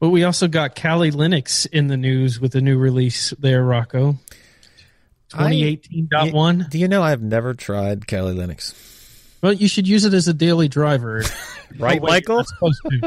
But 0.00 0.08
we 0.08 0.24
also 0.24 0.48
got 0.48 0.74
Kali 0.74 1.10
Linux 1.10 1.66
in 1.70 1.86
the 1.86 1.96
news 1.96 2.40
with 2.40 2.54
a 2.54 2.60
new 2.60 2.78
release 2.78 3.30
there, 3.38 3.62
Rocco. 3.62 4.18
2018.1. 5.30 6.70
Do 6.70 6.78
you 6.78 6.88
know 6.88 7.02
I've 7.02 7.22
never 7.22 7.54
tried 7.54 8.06
Kali 8.06 8.34
Linux? 8.34 8.74
Well, 9.42 9.52
you 9.54 9.68
should 9.68 9.88
use 9.88 10.04
it 10.04 10.12
as 10.12 10.28
a 10.28 10.34
daily 10.34 10.68
driver. 10.68 11.22
Oh, 11.72 11.84
right, 11.84 12.00
Oh, 12.00 12.04
wait, 12.04 12.10
Michael? 12.26 12.34
you're 12.38 12.44
supposed 12.44 12.82
to. 12.90 13.00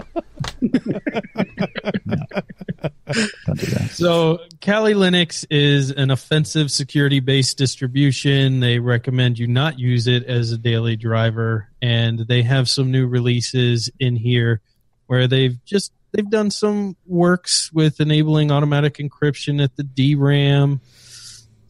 Don't 3.46 3.60
do 3.60 3.66
that. 3.68 3.90
So, 3.92 4.40
Kali 4.62 4.94
Linux 4.94 5.46
is 5.50 5.92
an 5.92 6.12
offensive 6.12 6.72
security 6.72 7.20
based 7.20 7.58
distribution. 7.58 8.62
They 8.62 8.80
recommend 8.80 9.38
you 9.38 9.48
not 9.48 9.80
use 9.80 10.08
it 10.08 10.24
as 10.24 10.52
a 10.54 10.58
daily 10.58 10.96
driver. 10.96 11.68
And 11.82 12.20
they 12.20 12.42
have 12.44 12.70
some 12.70 12.90
new 12.92 13.06
releases 13.08 13.90
in 14.00 14.16
here 14.16 14.62
where 15.08 15.28
they've 15.28 15.58
just 15.66 15.92
they've 16.14 16.30
done 16.30 16.50
some 16.50 16.96
works 17.06 17.70
with 17.74 18.00
enabling 18.00 18.50
automatic 18.52 18.96
encryption 18.96 19.62
at 19.64 19.76
the 19.76 19.84
DRAM. 19.84 20.80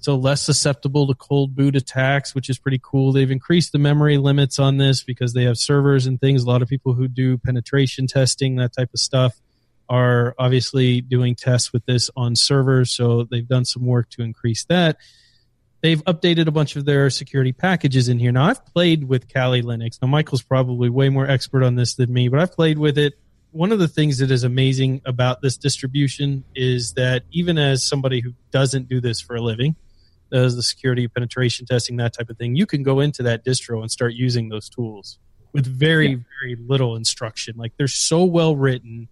So 0.03 0.17
less 0.17 0.41
susceptible 0.41 1.07
to 1.07 1.15
cold 1.15 1.55
boot 1.55 1.77
attacks, 1.77 2.35
which 2.35 2.49
is 2.49 2.59
pretty 2.59 2.79
cool. 2.83 3.13
They've 3.13 3.31
increased 3.31 3.71
the 3.71 3.79
memory 3.79 4.17
limits 4.17 4.59
on 4.59 4.75
this 4.75 5.01
because 5.01 5.31
they 5.31 5.45
have 5.45 5.57
servers 5.57 6.07
and 6.07 6.19
things. 6.19 6.43
A 6.43 6.45
lot 6.45 6.61
of 6.61 6.67
people 6.67 6.93
who 6.93 7.07
do 7.07 7.37
penetration 7.37 8.07
testing, 8.07 8.57
that 8.57 8.73
type 8.73 8.89
of 8.93 8.99
stuff, 8.99 9.39
are 9.87 10.35
obviously 10.37 10.99
doing 10.99 11.35
tests 11.35 11.71
with 11.71 11.85
this 11.85 12.09
on 12.17 12.35
servers, 12.35 12.91
so 12.91 13.23
they've 13.23 13.47
done 13.47 13.63
some 13.63 13.85
work 13.85 14.09
to 14.09 14.23
increase 14.23 14.65
that. 14.65 14.97
They've 15.79 16.03
updated 16.03 16.47
a 16.47 16.51
bunch 16.51 16.75
of 16.75 16.83
their 16.83 17.09
security 17.09 17.53
packages 17.53 18.09
in 18.09 18.19
here. 18.19 18.33
Now, 18.33 18.47
I've 18.49 18.65
played 18.65 19.05
with 19.05 19.33
Kali 19.33 19.61
Linux. 19.61 20.01
Now, 20.01 20.09
Michael's 20.09 20.41
probably 20.41 20.89
way 20.89 21.07
more 21.07 21.29
expert 21.29 21.63
on 21.63 21.75
this 21.75 21.93
than 21.93 22.11
me, 22.11 22.27
but 22.27 22.41
I've 22.41 22.51
played 22.51 22.77
with 22.77 22.97
it. 22.97 23.13
One 23.51 23.71
of 23.71 23.79
the 23.79 23.87
things 23.87 24.17
that 24.17 24.31
is 24.31 24.43
amazing 24.43 25.01
about 25.05 25.41
this 25.41 25.55
distribution 25.55 26.43
is 26.53 26.93
that 26.95 27.23
even 27.31 27.57
as 27.57 27.85
somebody 27.85 28.19
who 28.19 28.33
doesn't 28.51 28.89
do 28.89 28.99
this 28.99 29.21
for 29.21 29.37
a 29.37 29.41
living, 29.41 29.77
does 30.33 30.57
the 30.57 30.63
security 30.63 31.07
penetration 31.07 31.65
testing, 31.65 31.95
that 31.97 32.13
type 32.13 32.29
of 32.29 32.37
thing, 32.37 32.57
you 32.57 32.65
can 32.65 32.83
go 32.83 32.99
into 32.99 33.23
that 33.23 33.45
distro 33.45 33.81
and 33.81 33.89
start 33.89 34.13
using 34.13 34.49
those 34.49 34.67
tools 34.67 35.19
with 35.53 35.65
very, 35.65 36.15
very 36.41 36.57
little 36.67 36.97
instruction. 36.97 37.55
Like 37.55 37.73
they're 37.77 37.87
so 37.87 38.25
well 38.25 38.55
written 38.55 39.07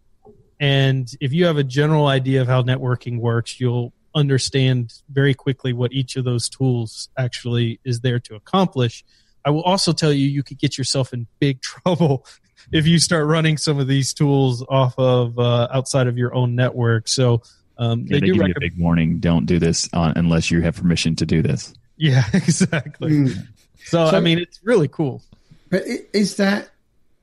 and 0.61 1.11
if 1.19 1.33
you 1.33 1.45
have 1.45 1.57
a 1.57 1.63
general 1.63 2.05
idea 2.05 2.39
of 2.39 2.47
how 2.47 2.61
networking 2.61 3.19
works, 3.19 3.59
you'll 3.59 3.93
understand 4.13 4.93
very 5.09 5.33
quickly 5.33 5.73
what 5.73 5.91
each 5.91 6.15
of 6.15 6.23
those 6.23 6.49
tools 6.49 7.09
actually 7.17 7.79
is 7.83 8.01
there 8.01 8.19
to 8.19 8.35
accomplish. 8.35 9.03
I 9.43 9.49
will 9.49 9.63
also 9.63 9.91
tell 9.91 10.13
you, 10.13 10.27
you 10.27 10.43
could 10.43 10.59
get 10.59 10.77
yourself 10.77 11.13
in 11.13 11.25
big 11.39 11.61
trouble 11.63 12.27
if 12.71 12.85
you 12.85 12.99
start 12.99 13.25
running 13.25 13.57
some 13.57 13.79
of 13.79 13.87
these 13.87 14.13
tools 14.13 14.63
off 14.69 14.93
of 14.99 15.39
uh, 15.39 15.67
outside 15.73 16.05
of 16.05 16.15
your 16.15 16.35
own 16.35 16.53
network. 16.53 17.07
So 17.07 17.41
um, 17.77 18.01
Yeah, 18.01 18.05
they, 18.07 18.19
they 18.19 18.25
do 18.27 18.33
give 18.35 18.47
you 18.47 18.53
a 18.55 18.59
big 18.59 18.77
warning. 18.79 19.19
Don't 19.19 19.45
do 19.45 19.59
this 19.59 19.89
on, 19.93 20.13
unless 20.15 20.51
you 20.51 20.61
have 20.61 20.75
permission 20.75 21.15
to 21.17 21.25
do 21.25 21.41
this. 21.41 21.73
Yeah, 21.97 22.23
exactly. 22.33 23.11
Mm. 23.11 23.47
So, 23.85 24.09
So- 24.09 24.17
I 24.17 24.19
mean, 24.19 24.39
it's 24.39 24.59
really 24.63 24.87
cool. 24.87 25.21
But 25.69 25.83
is 26.13 26.35
that 26.35 26.69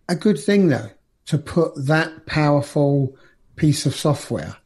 a 0.08 0.14
good 0.16 0.38
thing, 0.38 0.68
though, 0.68 0.88
to 1.26 1.36
put 1.38 1.74
that 1.86 2.24
powerful 2.26 3.14
piece 3.56 3.84
of 3.86 3.94
software 3.94 4.56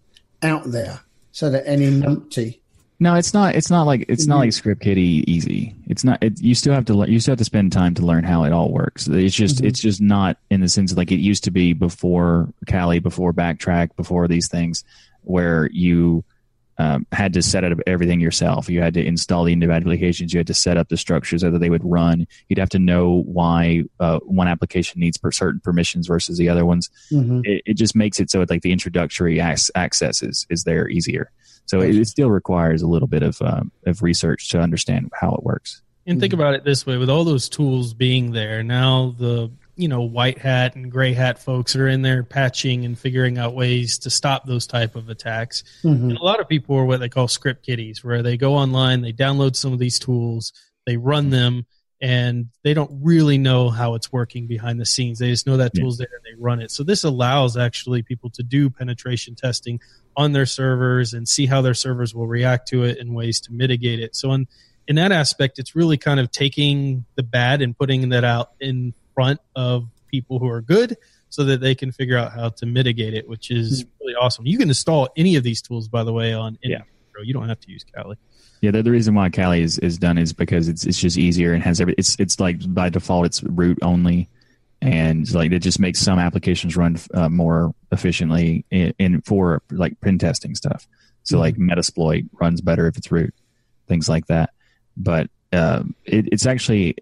out 0.43 0.65
there 0.71 1.01
so 1.33 1.51
that 1.51 1.67
any 1.67 1.91
numpty 1.91 2.61
No, 3.01 3.15
it's 3.17 3.35
not. 3.35 3.57
It's 3.57 3.71
not 3.71 3.85
like 3.85 4.05
it's 4.09 4.27
not 4.29 4.39
like 4.39 4.53
Script 4.53 4.83
Kiddie 4.83 5.25
easy. 5.29 5.75
It's 5.89 6.05
not. 6.05 6.23
It, 6.23 6.41
you 6.41 6.55
still 6.55 6.73
have 6.75 6.85
to. 6.85 6.95
lear- 6.95 7.09
You 7.09 7.19
still 7.19 7.33
have 7.33 7.39
to 7.39 7.45
spend 7.45 7.73
time 7.73 7.95
to 7.95 8.03
learn 8.07 8.23
how 8.23 8.45
it 8.45 8.53
all 8.53 8.71
works. 8.71 9.09
It's 9.09 9.35
just. 9.35 9.61
It's 9.65 9.81
just 9.81 10.01
not 10.01 10.37
in 10.51 10.61
the 10.61 10.69
sense 10.69 10.93
of 10.93 10.99
like 10.99 11.11
it 11.11 11.19
used 11.19 11.43
to 11.45 11.51
be 11.51 11.73
before 11.73 12.49
Kali, 12.69 13.01
before 13.01 13.33
Backtrack, 13.33 13.97
before 13.97 14.29
these 14.29 14.47
things, 14.47 14.85
where 15.23 15.69
you 15.73 16.25
um, 16.79 17.07
had 17.13 17.35
to 17.35 17.43
set 17.43 17.65
up 17.65 17.79
everything 17.87 18.19
yourself. 18.21 18.69
You 18.69 18.81
had 18.81 18.95
to 18.95 19.05
install 19.05 19.45
the 19.45 19.53
individual 19.53 19.93
applications. 19.93 20.33
You 20.33 20.39
had 20.39 20.47
to 20.47 20.55
set 20.55 20.77
up 20.77 20.89
the 20.89 20.97
structures 20.97 21.43
so 21.43 21.51
that 21.51 21.59
they 21.59 21.69
would 21.71 21.85
run. 21.85 22.27
You'd 22.49 22.59
have 22.59 22.71
to 22.71 22.79
know 22.79 23.23
why 23.27 23.85
uh, 24.01 24.21
one 24.21 24.49
application 24.49 25.01
needs 25.01 25.19
per 25.19 25.31
certain 25.31 25.61
permissions 25.61 26.07
versus 26.07 26.39
the 26.39 26.49
other 26.49 26.65
ones 26.65 26.89
Mhm. 27.13 27.43
it, 27.45 27.63
it 27.67 27.75
just 27.75 27.95
makes 27.95 28.19
it 28.21 28.31
so 28.31 28.45
like 28.49 28.63
the 28.63 28.73
introductory 28.73 29.39
ac- 29.39 29.71
access 29.75 30.23
is, 30.23 30.47
is 30.51 30.65
there 30.65 30.89
easier. 30.89 31.31
So 31.67 31.81
it, 31.81 31.95
it 31.95 32.09
still 32.09 32.31
requires 32.31 32.83
a 32.83 32.89
little 32.89 33.07
bit 33.07 33.23
of 33.23 33.41
um, 33.43 33.71
of 33.87 34.03
research 34.03 34.49
to 34.49 34.61
understand 34.61 35.11
how 35.15 35.35
it 35.35 35.45
works. 35.45 35.81
And 36.07 36.19
think 36.19 36.33
about 36.33 36.55
it 36.55 36.65
this 36.65 36.85
way: 36.85 36.97
with 36.97 37.09
all 37.09 37.23
those 37.23 37.49
tools 37.49 37.95
being 37.95 38.33
there, 38.33 38.65
now 38.65 39.15
the 39.17 39.53
you 39.77 39.89
know 39.89 40.03
white 40.03 40.39
hat 40.39 40.77
and 40.77 40.91
gray 40.91 41.13
hat 41.13 41.39
folks 41.39 41.75
are 41.77 41.89
in 41.89 42.03
there 42.03 42.23
patching 42.23 42.85
and 42.85 42.99
figuring 42.99 43.39
out 43.39 43.55
ways 43.55 43.99
to 43.99 44.11
stop 44.11 44.47
those 44.47 44.67
type 44.67 44.97
of 44.97 45.09
attacks. 45.09 45.65
Mhm. 45.83 46.11
And 46.11 46.17
a 46.19 46.23
lot 46.23 46.41
of 46.41 46.49
people 46.49 46.77
are 46.77 46.85
what 46.85 47.01
they 47.01 47.09
call 47.09 47.29
script 47.29 47.65
kiddies, 47.65 48.05
where 48.05 48.23
they 48.23 48.37
go 48.37 48.55
online, 48.55 49.01
they 49.01 49.13
download 49.13 49.57
some 49.57 49.73
of 49.73 49.79
these 49.79 49.99
tools, 49.99 50.53
they 50.87 50.97
run 50.97 51.31
them, 51.31 51.67
and 52.01 52.47
they 52.65 52.75
don't 52.75 52.91
really 53.03 53.39
know 53.39 53.71
how 53.71 53.95
it's 53.95 54.13
working 54.13 54.47
behind 54.47 54.81
the 54.81 54.85
scenes. 54.85 55.21
They 55.21 55.31
just 55.31 55.47
know 55.47 55.57
that 55.57 55.71
Yeah. 55.75 55.83
tool's 55.83 55.99
there 55.99 56.09
and 56.13 56.25
they 56.37 56.43
run 56.43 56.61
it. 56.61 56.71
So 56.71 56.83
this 56.83 57.05
allows 57.05 57.57
actually 57.57 58.03
people 58.03 58.29
to 58.31 58.43
do 58.43 58.69
penetration 58.69 59.37
testing 59.37 59.81
on 60.17 60.33
their 60.33 60.45
servers 60.47 61.15
and 61.15 61.27
see 61.29 61.47
how 61.47 61.63
their 61.63 61.75
servers 61.75 62.15
will 62.15 62.27
react 62.27 62.69
to 62.69 62.83
it 62.83 62.99
and 62.99 63.15
ways 63.15 63.41
to 63.43 63.53
mitigate 63.53 64.01
it. 64.01 64.15
So 64.17 64.33
in 64.33 64.47
in 64.89 64.97
that 64.97 65.13
aspect, 65.13 65.61
it's 65.61 65.77
really 65.77 65.97
kind 65.97 66.19
of 66.19 66.33
taking 66.33 67.05
the 67.15 67.23
bad 67.23 67.63
and 67.63 67.79
putting 67.79 68.09
that 68.09 68.25
out 68.25 68.51
in 68.61 68.93
front 69.15 69.41
of 69.57 69.89
people 70.11 70.39
who 70.39 70.49
are 70.49 70.61
good 70.61 70.97
so 71.31 71.45
that 71.45 71.61
they 71.61 71.75
can 71.75 71.91
figure 71.93 72.19
out 72.19 72.33
how 72.33 72.51
to 72.51 72.67
mitigate 72.67 73.15
it, 73.15 73.29
which 73.29 73.51
is 73.51 73.87
really 74.01 74.15
awesome. 74.15 74.47
You 74.47 74.59
can 74.59 74.69
install 74.69 75.09
any 75.17 75.37
of 75.37 75.43
these 75.43 75.63
tools, 75.63 75.89
by 75.89 76.05
the 76.05 76.13
way, 76.13 76.35
on 76.35 76.59
any 76.63 76.75
Yeah. 76.75 76.83
Pro. 77.13 77.23
You 77.23 77.33
don't 77.33 77.49
have 77.49 77.61
to 77.61 77.71
use 77.71 77.85
Kali. 77.95 78.17
Yeah, 78.61 78.71
the, 78.71 78.83
the 78.83 78.91
reason 78.91 79.15
why 79.15 79.29
Kali 79.29 79.63
is, 79.63 79.79
is 79.79 79.99
done 79.99 80.19
is 80.19 80.33
because 80.33 80.69
it's 80.69 80.85
it's 80.85 80.99
just 80.99 81.19
easier 81.19 81.53
and 81.53 81.63
has 81.63 81.81
every 81.81 81.95
it's 81.99 82.17
it's 82.21 82.39
like 82.39 82.59
by 82.73 82.89
default 82.91 83.27
it's 83.27 83.43
root 83.43 83.79
only, 83.83 84.29
and 84.81 85.33
like 85.35 85.53
it 85.53 85.59
just 85.61 85.81
makes 85.81 85.99
some 85.99 86.19
applications 86.19 86.77
run 86.77 86.97
uh, 87.13 87.29
more 87.29 87.75
efficiently 87.91 88.65
in, 88.71 88.95
in 88.99 89.21
for 89.23 89.63
like 89.71 90.01
pen 90.01 90.19
testing 90.19 90.55
stuff. 90.55 90.87
So 91.25 91.39
like 91.39 91.57
Metasploit 91.57 92.29
runs 92.41 92.61
better 92.61 92.87
if 92.87 92.97
it's 92.97 93.11
root, 93.11 93.35
things 93.89 94.09
like 94.09 94.27
that. 94.27 94.51
But 94.97 95.29
uh, 95.53 95.83
it, 96.05 96.29
it's 96.33 96.47
actually 96.47 96.97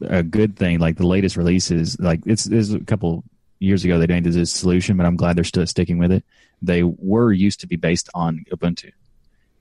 a 0.00 0.22
good 0.22 0.56
thing. 0.56 0.78
Like 0.78 0.96
the 0.96 1.06
latest 1.06 1.36
releases, 1.36 1.98
like 2.00 2.20
it's 2.26 2.44
there's 2.44 2.72
a 2.72 2.80
couple 2.80 3.24
years 3.58 3.84
ago 3.84 3.98
they 3.98 4.06
made 4.06 4.24
this 4.24 4.52
solution, 4.52 4.96
but 4.96 5.06
I'm 5.06 5.16
glad 5.16 5.36
they're 5.36 5.44
still 5.44 5.66
sticking 5.66 5.98
with 5.98 6.12
it. 6.12 6.24
They 6.62 6.82
were 6.82 7.32
used 7.32 7.60
to 7.60 7.66
be 7.66 7.76
based 7.76 8.08
on 8.14 8.44
Ubuntu, 8.50 8.92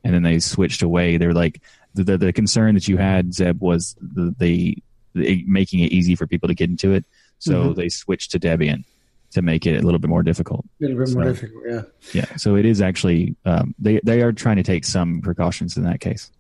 and 0.04 0.14
then 0.14 0.24
they 0.24 0.40
switched 0.40 0.82
away. 0.82 1.18
They're 1.18 1.34
like 1.34 1.62
the 1.94 2.04
the, 2.04 2.18
the 2.18 2.34
concern 2.34 2.76
that 2.76 2.88
you 2.88 2.98
had, 2.98 3.34
Zeb, 3.34 3.62
was 3.62 3.96
the, 4.02 4.34
the, 4.38 4.78
the 5.14 5.44
making 5.48 5.82
it 5.82 5.92
easy 5.92 6.16
for 6.16 6.28
people 6.28 6.48
to 6.48 6.56
get 6.56 6.70
into 6.70 6.94
it. 6.94 7.06
So 7.40 7.74
they 7.74 7.90
switched 7.90 8.32
to 8.32 8.40
Debian 8.40 8.86
to 9.32 9.42
make 9.42 9.66
it 9.66 9.82
a 9.82 9.86
little 9.86 10.00
bit 10.00 10.10
more 10.10 10.24
difficult. 10.24 10.66
A 10.82 10.86
little 10.86 11.06
bit 11.06 11.14
more 11.14 11.26
difficult, 11.26 11.64
yeah. 11.68 11.82
Yeah, 12.14 12.36
so 12.38 12.56
it 12.56 12.66
is 12.66 12.82
actually 12.82 13.36
um, 13.46 13.76
they 13.78 14.00
they 14.04 14.22
are 14.22 14.32
trying 14.32 14.56
to 14.56 14.64
take 14.64 14.86
some 14.86 15.22
precautions 15.22 15.78
in 15.78 15.84
that 15.84 16.00
case. 16.00 16.32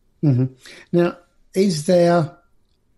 Now, 0.92 1.18
is 1.54 1.86
there 1.86 2.38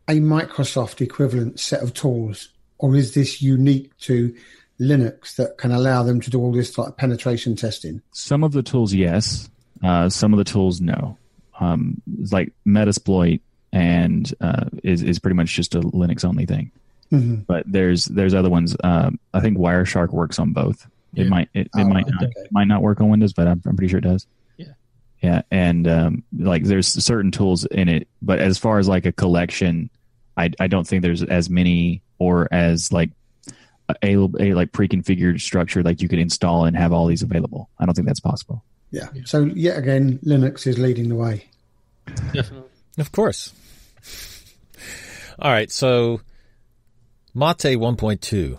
a 0.07 0.13
Microsoft 0.19 1.01
equivalent 1.01 1.59
set 1.59 1.81
of 1.81 1.93
tools, 1.93 2.49
or 2.77 2.95
is 2.95 3.13
this 3.13 3.41
unique 3.41 3.95
to 3.99 4.33
Linux 4.79 5.35
that 5.35 5.57
can 5.57 5.71
allow 5.71 6.03
them 6.03 6.21
to 6.21 6.29
do 6.29 6.39
all 6.39 6.51
this 6.51 6.77
like 6.77 6.97
penetration 6.97 7.55
testing? 7.55 8.01
Some 8.11 8.43
of 8.43 8.51
the 8.51 8.63
tools, 8.63 8.93
yes. 8.93 9.49
Uh, 9.83 10.09
some 10.09 10.33
of 10.33 10.37
the 10.37 10.43
tools, 10.43 10.79
no. 10.81 11.17
Um, 11.59 12.01
it's 12.19 12.31
like 12.31 12.53
Metasploit 12.65 13.39
and 13.73 14.31
uh, 14.41 14.65
is 14.83 15.01
is 15.03 15.19
pretty 15.19 15.35
much 15.35 15.53
just 15.53 15.75
a 15.75 15.81
Linux 15.81 16.23
only 16.23 16.45
thing. 16.45 16.71
But 17.09 17.63
there's 17.71 18.05
there's 18.05 18.33
other 18.33 18.49
ones. 18.49 18.75
Um, 18.83 19.17
I 19.33 19.39
think 19.39 19.57
Wireshark 19.57 20.09
works 20.09 20.39
on 20.39 20.51
both. 20.51 20.85
It 21.15 21.23
Yeah. 21.23 21.29
might 21.29 21.49
it, 21.53 21.67
it 21.67 21.69
Oh, 21.75 21.85
might 21.87 22.05
okay. 22.05 22.13
not 22.19 22.23
it 22.23 22.51
might 22.51 22.67
not 22.67 22.81
work 22.81 22.99
on 23.01 23.09
Windows, 23.09 23.31
but 23.33 23.47
I'm, 23.47 23.61
I'm 23.65 23.75
pretty 23.77 23.89
sure 23.89 23.99
it 23.99 24.03
does. 24.03 24.27
Yeah. 24.57 24.65
Yeah, 25.23 25.41
and 25.49 25.87
um, 25.87 26.23
like 26.37 26.63
there's 26.65 26.87
certain 26.87 27.31
tools 27.31 27.65
in 27.65 27.87
it, 27.89 28.07
but 28.21 28.39
as 28.39 28.57
far 28.57 28.77
as 28.77 28.87
like 28.89 29.05
a 29.05 29.11
collection, 29.13 29.89
I 30.37 30.51
I 30.59 30.67
don't 30.67 30.87
think 30.87 31.01
there's 31.01 31.23
as 31.23 31.49
many 31.49 32.01
or 32.19 32.47
as 32.51 32.91
like 32.91 33.09
a, 34.03 34.15
a 34.39 34.53
like 34.53 34.71
pre-configured 34.71 35.39
structure 35.41 35.81
like 35.83 36.01
you 36.01 36.09
could 36.09 36.19
install 36.19 36.65
and 36.65 36.75
have 36.77 36.91
all 36.93 37.07
these 37.07 37.21
available. 37.23 37.69
I 37.79 37.85
don't 37.85 37.95
think 37.95 38.07
that's 38.07 38.19
possible. 38.19 38.63
Yeah. 38.91 39.07
So 39.25 39.43
yet 39.43 39.77
again, 39.77 40.19
Linux 40.25 40.67
is 40.67 40.77
leading 40.77 41.09
the 41.09 41.15
way. 41.15 41.45
Definitely. 42.33 42.69
Of 42.97 43.11
course. 43.11 43.53
All 45.39 45.51
right, 45.51 45.71
so 45.71 46.21
Mate 47.35 47.77
1.2. 47.77 48.57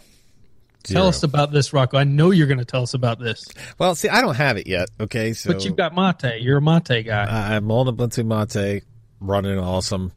Tell 0.85 1.09
us 1.09 1.23
about 1.23 1.51
this, 1.53 1.73
Rocco. 1.73 1.99
I 1.99 2.05
know 2.05 2.31
you're 2.31 2.47
going 2.47 2.61
to 2.61 2.65
tell 2.65 2.83
us 2.83 2.95
about 2.95 3.19
this, 3.19 3.45
Well, 3.79 3.95
see, 3.95 4.09
I 4.09 4.21
don't 4.21 4.37
have 4.37 4.57
it 4.57 4.67
yet. 4.67 4.89
Okay, 5.01 5.33
so 5.33 5.53
but 5.53 5.65
you've 5.65 5.77
got 5.77 5.95
Mate. 5.95 6.41
You're 6.41 6.59
a 6.59 6.63
Mate 6.63 7.05
guy. 7.05 7.25
I- 7.25 7.57
I'm 7.57 7.71
on 7.71 7.87
Ubuntu 7.95 8.25
Mate, 8.25 8.85
running 9.21 9.59
awesome. 9.59 10.13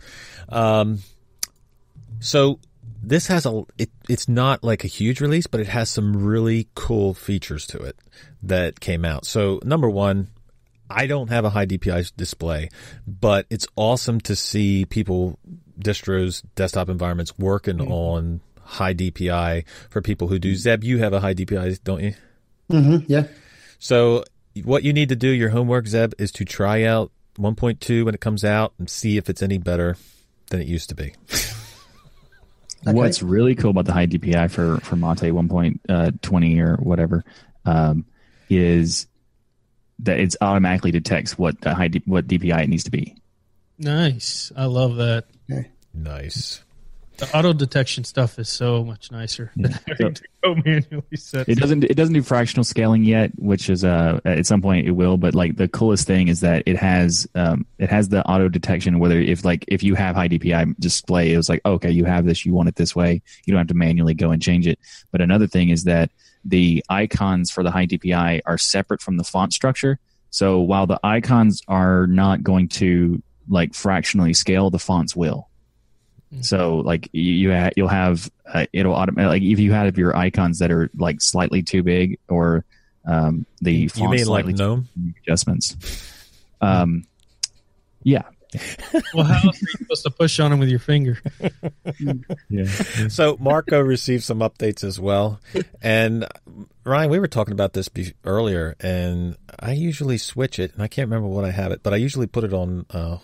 Um, 0.50 1.00
so 2.22 2.60
this 3.04 3.28
has 3.28 3.46
a. 3.46 3.64
It, 3.78 3.90
it's 4.08 4.30
not 4.30 4.64
like 4.64 4.84
a 4.84 4.88
huge 4.88 5.20
release, 5.20 5.48
but 5.48 5.60
it 5.60 5.68
has 5.68 5.90
some 5.90 6.16
really 6.16 6.70
cool 6.76 7.14
features 7.14 7.68
to 7.68 7.80
it 7.80 7.98
that 8.44 8.80
came 8.80 9.04
out. 9.04 9.26
So 9.26 9.60
number 9.64 9.90
one, 9.90 10.30
I 10.90 11.08
don't 11.08 11.30
have 11.30 11.44
a 11.44 11.50
high 11.50 11.66
DPI 11.66 12.16
display, 12.16 12.70
but 13.08 13.46
it's 13.50 13.68
awesome 13.76 14.22
to 14.22 14.36
see 14.36 14.86
people 14.86 15.40
distros 15.80 16.44
desktop 16.56 16.90
environments 16.90 17.38
working 17.40 17.82
on 17.82 18.42
high 18.62 18.94
DPI 18.94 19.66
for 19.90 20.02
people 20.02 20.28
who 20.28 20.40
do. 20.40 20.56
Zeb, 20.56 20.84
you 20.84 21.00
have 21.00 21.14
a 21.14 21.20
high 21.20 21.34
DPI, 21.34 21.84
don't 21.84 22.02
you? 22.02 22.14
Mm-hmm, 22.70 23.12
Yeah. 23.12 23.28
So 23.80 24.24
what 24.64 24.84
you 24.84 24.94
need 24.94 25.10
to 25.10 25.16
do, 25.16 25.28
your 25.28 25.50
homework, 25.50 25.88
Zeb, 25.88 26.14
is 26.20 26.32
to 26.34 26.46
try 26.46 26.84
out 26.84 27.12
1.2 27.40 28.06
when 28.06 28.14
it 28.14 28.22
comes 28.22 28.44
out 28.46 28.74
and 28.78 28.90
see 28.90 29.18
if 29.18 29.30
it's 29.30 29.42
any 29.42 29.58
better 29.58 29.98
than 30.50 30.62
it 30.62 30.68
used 30.68 30.90
to 30.90 30.96
be. 30.96 31.16
What's 32.84 33.22
really 33.22 33.56
cool 33.56 33.72
about 33.72 33.86
the 33.86 33.94
high 33.94 34.08
DPI 34.08 34.50
for 34.50 34.80
for 34.80 34.96
Mate 34.96 35.18
1.20 35.18 36.60
or 36.60 36.76
whatever 36.78 37.24
um, 37.66 38.06
is 38.50 39.08
that 40.00 40.20
it's 40.20 40.36
automatically 40.42 40.92
detects 40.92 41.38
what 41.38 41.62
the 41.62 41.76
high 41.76 41.90
D, 41.90 42.02
what 42.06 42.28
DPI 42.28 42.64
it 42.64 42.70
needs 42.70 42.86
to 42.86 42.92
be. 42.92 43.16
nice. 43.78 44.52
I 44.56 44.66
love 44.66 44.96
that. 44.98 45.26
Nice. 45.94 46.64
The 47.22 47.38
auto 47.38 47.54
detection 47.54 48.04
stuff 48.04 48.40
is 48.40 48.50
so 48.50 48.84
much 48.84 49.12
nicer 49.12 49.52
than 49.56 49.74
having 49.88 50.16
to 50.16 50.24
go 50.44 50.56
manually 50.56 51.16
set. 51.16 51.48
It 51.48 51.60
doesn't 51.60 51.84
it 51.84 51.94
doesn't 51.94 52.16
do 52.16 52.24
fractional 52.24 52.64
scaling 52.64 53.04
yet, 53.04 53.30
which 53.38 53.70
is 53.70 53.84
uh 53.84 54.20
at 54.26 54.48
some 54.48 54.60
point 54.60 54.88
it 54.88 54.92
will. 54.92 55.18
But 55.18 55.36
like 55.36 55.56
the 55.56 55.68
coolest 55.68 56.08
thing 56.08 56.30
is 56.30 56.40
that 56.40 56.64
it 56.66 56.78
has 56.78 57.28
um 57.36 57.68
it 57.78 57.92
has 57.92 58.10
the 58.10 58.26
auto 58.28 58.50
detection 58.50 58.98
whether 58.98 59.20
if 59.20 59.46
like 59.46 59.66
if 59.68 59.84
you 59.84 59.94
have 59.94 60.16
high 60.16 60.30
DPI 60.30 60.80
display, 60.80 61.32
it 61.32 61.38
was 61.38 61.48
like 61.48 61.62
okay 61.64 61.92
you 61.92 62.06
have 62.06 62.26
this 62.26 62.44
you 62.44 62.56
want 62.56 62.70
it 62.70 62.76
this 62.76 62.96
way 62.96 63.22
you 63.46 63.52
don't 63.52 63.60
have 63.60 63.68
to 63.68 63.76
manually 63.76 64.16
go 64.16 64.32
and 64.32 64.42
change 64.42 64.66
it. 64.66 64.80
But 65.12 65.22
another 65.22 65.46
thing 65.46 65.70
is 65.70 65.84
that 65.84 66.10
the 66.44 66.84
icons 66.90 67.52
for 67.52 67.62
the 67.62 67.70
high 67.70 67.86
DPI 67.86 68.42
are 68.48 68.58
separate 68.58 69.00
from 69.00 69.18
the 69.18 69.24
font 69.24 69.54
structure. 69.54 70.00
So 70.32 70.60
while 70.60 70.88
the 70.88 71.00
icons 71.04 71.62
are 71.68 72.08
not 72.08 72.42
going 72.42 72.70
to 72.70 73.22
like 73.48 73.76
fractionally 73.76 74.34
scale, 74.34 74.72
the 74.72 74.80
fonts 74.80 75.16
will. 75.16 75.50
So 76.40 76.78
like 76.78 77.10
you, 77.12 77.22
you 77.34 77.52
ha- 77.54 77.72
you'll 77.76 77.90
have 77.90 78.32
uh, 78.46 78.66
it'll 78.72 78.96
automatically 78.96 79.40
like 79.40 79.44
if 79.52 79.60
you 79.60 79.74
have 79.74 79.98
your 79.98 80.16
icons 80.16 80.60
that 80.60 80.72
are 80.72 80.90
like 80.96 81.20
slightly 81.22 81.62
too 81.62 81.84
big 81.84 82.20
or 82.30 82.64
um, 83.06 83.46
the 83.62 83.74
You 83.74 83.90
font 83.90 84.12
mean 84.12 84.20
like 84.20 84.26
slightly 84.26 84.54
too 84.54 84.58
GNOME? 84.64 84.88
big 85.04 85.16
adjustments. 85.24 85.76
Um, 86.62 87.04
yeah, 88.04 88.24
well, 89.14 89.26
how 89.26 89.48
else 89.48 89.58
are 89.58 89.66
you 89.66 89.78
supposed 89.78 90.04
to 90.04 90.10
push 90.12 90.40
on 90.40 90.52
them 90.52 90.60
with 90.60 90.70
your 90.70 90.80
finger? 90.80 91.18
yeah. 92.50 92.66
So 93.10 93.38
Marco 93.40 93.80
received 93.80 94.24
some 94.24 94.40
updates 94.40 94.84
as 94.84 95.00
well. 95.00 95.40
And 95.82 96.28
Ryan, 96.84 97.10
we 97.10 97.20
were 97.20 97.28
talking 97.28 97.54
about 97.54 97.74
this 97.74 97.90
be- 97.90 98.14
earlier, 98.24 98.76
and 98.80 99.38
I 99.60 99.74
usually 99.74 100.18
switch 100.18 100.60
it, 100.60 100.74
and 100.74 100.84
I 100.84 100.88
can't 100.88 101.08
remember 101.10 101.28
what 101.28 101.46
I 101.46 101.52
have 101.52 101.72
it, 101.72 101.82
but 101.84 101.94
I 101.94 101.98
usually 101.98 102.28
put 102.28 102.44
it 102.44 102.54
on 102.54 102.86
uh, 102.90 103.18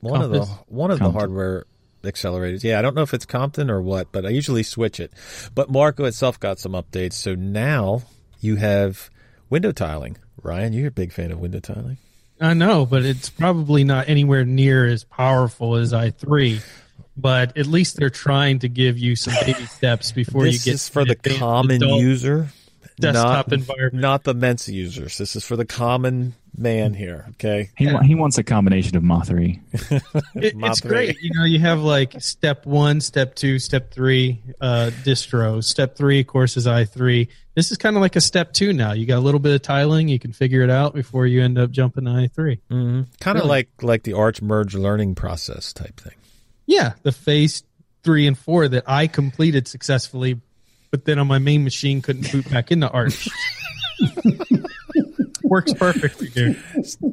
one 0.00 0.22
of 0.22 0.30
the 0.30 0.44
one 0.68 0.90
of 0.90 0.98
the 0.98 1.10
hardware 1.10 1.66
accelerators. 2.02 2.62
Yeah, 2.62 2.78
I 2.78 2.82
don't 2.82 2.94
know 2.94 3.02
if 3.02 3.14
it's 3.14 3.26
Compton 3.26 3.70
or 3.70 3.80
what, 3.80 4.12
but 4.12 4.24
I 4.24 4.30
usually 4.30 4.62
switch 4.62 5.00
it. 5.00 5.12
But 5.54 5.70
Marco 5.70 6.04
itself 6.04 6.38
got 6.40 6.58
some 6.58 6.72
updates, 6.72 7.14
so 7.14 7.34
now 7.34 8.02
you 8.40 8.56
have 8.56 9.10
window 9.48 9.72
tiling. 9.72 10.16
Ryan, 10.42 10.72
you're 10.72 10.88
a 10.88 10.92
big 10.92 11.12
fan 11.12 11.32
of 11.32 11.38
window 11.38 11.60
tiling. 11.60 11.98
I 12.40 12.54
know, 12.54 12.86
but 12.86 13.04
it's 13.04 13.28
probably 13.28 13.84
not 13.84 14.08
anywhere 14.08 14.44
near 14.44 14.86
as 14.86 15.04
powerful 15.04 15.76
as 15.76 15.92
i3. 15.92 16.62
But 17.16 17.58
at 17.58 17.66
least 17.66 17.96
they're 17.96 18.08
trying 18.08 18.60
to 18.60 18.68
give 18.68 18.96
you 18.96 19.14
some 19.14 19.34
baby 19.44 19.66
steps 19.66 20.10
before 20.12 20.44
this 20.44 20.64
you 20.64 20.72
get 20.72 20.74
is 20.76 20.88
for 20.88 21.04
the 21.04 21.16
common 21.16 21.82
user, 21.82 22.48
desktop 22.98 23.48
not, 23.48 23.52
environment. 23.52 24.00
not 24.00 24.24
the 24.24 24.32
Mensa 24.32 24.72
users. 24.72 25.18
This 25.18 25.36
is 25.36 25.44
for 25.44 25.56
the 25.56 25.66
common 25.66 26.34
man 26.60 26.94
here. 26.94 27.24
Okay. 27.30 27.70
He 27.76 27.86
wa- 27.92 28.02
he 28.02 28.14
wants 28.14 28.38
a 28.38 28.42
combination 28.44 28.96
of 28.96 29.02
Mothery. 29.02 29.60
It- 30.34 30.54
it's 30.56 30.80
great. 30.80 31.16
You 31.20 31.30
know, 31.34 31.44
you 31.44 31.58
have 31.60 31.80
like 31.80 32.20
step 32.20 32.66
one, 32.66 33.00
step 33.00 33.34
two, 33.34 33.58
step 33.58 33.90
three 33.92 34.42
uh, 34.60 34.90
distros. 35.04 35.64
Step 35.64 35.96
three, 35.96 36.20
of 36.20 36.26
course, 36.26 36.56
is 36.56 36.66
i3. 36.66 37.28
This 37.54 37.72
is 37.72 37.76
kind 37.78 37.96
of 37.96 38.02
like 38.02 38.14
a 38.16 38.20
step 38.20 38.52
two 38.52 38.72
now. 38.72 38.92
You 38.92 39.06
got 39.06 39.18
a 39.18 39.20
little 39.20 39.40
bit 39.40 39.54
of 39.54 39.62
tiling. 39.62 40.08
You 40.08 40.18
can 40.18 40.32
figure 40.32 40.62
it 40.62 40.70
out 40.70 40.94
before 40.94 41.26
you 41.26 41.42
end 41.42 41.58
up 41.58 41.70
jumping 41.70 42.04
to 42.04 42.10
i3. 42.10 42.30
Mm-hmm. 42.70 43.00
Kind 43.20 43.38
of 43.38 43.42
Really? 43.44 43.48
like 43.48 43.68
like 43.82 44.02
the 44.04 44.12
Arch 44.12 44.40
merge 44.42 44.74
learning 44.74 45.14
process 45.16 45.72
type 45.72 45.98
thing. 46.00 46.14
Yeah, 46.66 46.92
the 47.02 47.12
phase 47.12 47.64
three 48.04 48.26
and 48.26 48.38
four 48.38 48.68
that 48.68 48.84
I 48.86 49.08
completed 49.08 49.66
successfully, 49.66 50.40
but 50.90 51.04
then 51.04 51.18
on 51.18 51.26
my 51.26 51.38
main 51.38 51.64
machine 51.64 52.00
couldn't 52.02 52.30
boot 52.30 52.48
back 52.50 52.70
into 52.70 52.88
Arch. 52.88 53.28
Works 55.50 55.74
perfectly, 55.74 56.28
dude. 56.34 56.62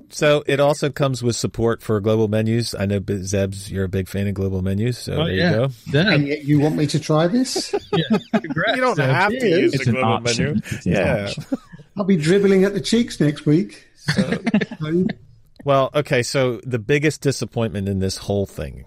So 0.10 0.44
it 0.48 0.60
also 0.60 0.90
comes 0.92 1.24
with 1.24 1.36
support 1.36 1.82
for 1.82 2.00
global 2.00 2.28
menus. 2.28 2.74
I 2.74 2.86
know 2.86 3.02
Zeb's, 3.24 3.70
you're 3.72 3.84
a 3.84 3.90
big 3.90 4.08
fan 4.08 4.28
of 4.28 4.36
global 4.36 4.62
menus, 4.62 4.98
so 5.00 5.14
Oh, 5.14 5.26
there 5.26 5.34
yeah. 5.34 5.50
you 5.50 5.56
go. 5.58 5.64
And 5.64 5.74
Damn. 5.92 6.26
yet 6.28 6.44
you 6.46 6.60
want 6.60 6.76
me 6.76 6.86
to 6.88 7.00
try 7.00 7.28
this? 7.28 7.74
Yeah. 7.98 8.18
Congrats, 8.40 8.76
You 8.76 8.82
don't 8.82 8.96
Zeb. 8.96 9.06
have 9.10 9.32
to 9.32 9.50
use 9.50 9.74
It's 9.74 9.86
the 9.86 9.92
global 9.92 10.10
option. 10.14 10.46
menu. 10.46 10.62
It's 10.68 10.86
Yeah. 10.86 11.24
option. 11.26 11.44
I'll 11.98 12.04
be 12.06 12.16
dribbling 12.16 12.64
at 12.64 12.74
the 12.76 12.82
cheeks 12.82 13.20
next 13.20 13.46
week. 13.46 13.84
So, 14.08 14.40
Well, 15.66 15.90
okay. 15.94 16.24
So 16.24 16.62
the 16.64 16.80
biggest 16.80 17.22
disappointment 17.22 17.90
in 17.90 18.00
this 18.00 18.18
whole 18.18 18.46
thing 18.46 18.86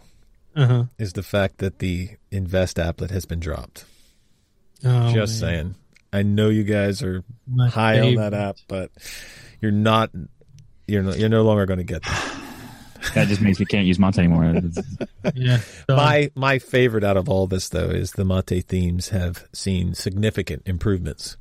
Uh-huh. 0.56 0.84
is 0.98 1.12
the 1.14 1.22
fact 1.22 1.58
that 1.58 1.78
the 1.80 2.10
Invest 2.30 2.76
applet 2.78 3.10
has 3.10 3.26
been 3.26 3.40
dropped. 3.40 3.84
Oh, 4.84 5.12
Just 5.12 5.42
man. 5.42 5.50
saying. 5.50 5.74
I 6.12 6.22
know 6.22 6.48
you 6.48 6.64
guys 6.64 7.02
are 7.02 7.22
My 7.46 7.68
high 7.68 8.00
on 8.00 8.14
that 8.16 8.34
app, 8.34 8.56
but 8.68 8.90
you're 9.60 9.72
not. 9.72 10.10
You're 10.86 11.02
no, 11.02 11.14
you're 11.14 11.28
no 11.28 11.42
longer 11.42 11.66
going 11.66 11.78
to 11.78 11.84
get 11.84 12.02
that. 12.02 12.42
that 13.14 13.28
just 13.28 13.40
means 13.40 13.58
we 13.58 13.66
can't 13.66 13.86
use 13.86 13.98
Mate 13.98 14.18
anymore. 14.18 14.60
Yeah. 15.34 15.58
So, 15.86 15.96
My 15.96 16.30
my 16.34 16.58
favorite 16.58 17.04
out 17.04 17.16
of 17.16 17.28
all 17.28 17.46
this 17.46 17.68
though 17.68 17.90
is 17.90 18.12
the 18.12 18.24
Mate 18.24 18.66
themes 18.66 19.10
have 19.10 19.46
seen 19.52 19.94
significant 19.94 20.62
improvements. 20.66 21.36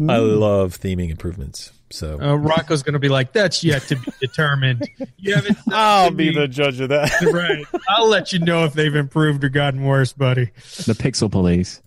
I 0.00 0.18
mm. 0.18 0.38
love 0.38 0.78
theming 0.78 1.10
improvements. 1.10 1.72
So 1.90 2.20
uh, 2.20 2.34
Rocco's 2.34 2.82
going 2.82 2.94
to 2.94 2.98
be 2.98 3.08
like, 3.08 3.32
"That's 3.32 3.62
yet 3.62 3.82
to 3.82 3.96
be 3.96 4.12
determined." 4.20 4.88
You 5.16 5.34
haven't. 5.36 5.56
I'll 5.72 6.10
be 6.10 6.28
me." 6.30 6.34
the 6.34 6.48
judge 6.48 6.80
of 6.80 6.90
that. 6.90 7.10
right. 7.32 7.64
I'll 7.88 8.08
let 8.08 8.32
you 8.32 8.40
know 8.40 8.64
if 8.64 8.74
they've 8.74 8.94
improved 8.94 9.42
or 9.42 9.48
gotten 9.48 9.82
worse, 9.84 10.12
buddy. 10.12 10.46
the 10.86 10.92
Pixel 10.92 11.30
Police. 11.30 11.80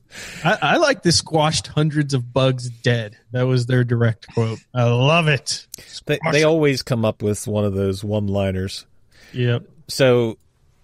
I, 0.43 0.57
I 0.61 0.77
like 0.77 1.03
the 1.03 1.11
squashed 1.11 1.67
hundreds 1.67 2.13
of 2.15 2.33
bugs 2.33 2.69
dead. 2.69 3.17
That 3.31 3.43
was 3.43 3.67
their 3.67 3.83
direct 3.83 4.33
quote. 4.33 4.59
I 4.73 4.83
love 4.85 5.27
it. 5.27 5.67
they, 6.05 6.17
they 6.31 6.43
always 6.43 6.81
come 6.81 7.05
up 7.05 7.21
with 7.21 7.45
one 7.47 7.65
of 7.65 7.73
those 7.73 8.03
one 8.03 8.27
liners. 8.27 8.85
Yep. 9.33 9.67
So 9.87 10.37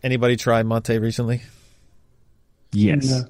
anybody 0.03 0.36
try 0.36 0.61
Mate 0.64 0.99
recently? 0.99 1.41
Yes. 2.72 3.09
No. 3.09 3.26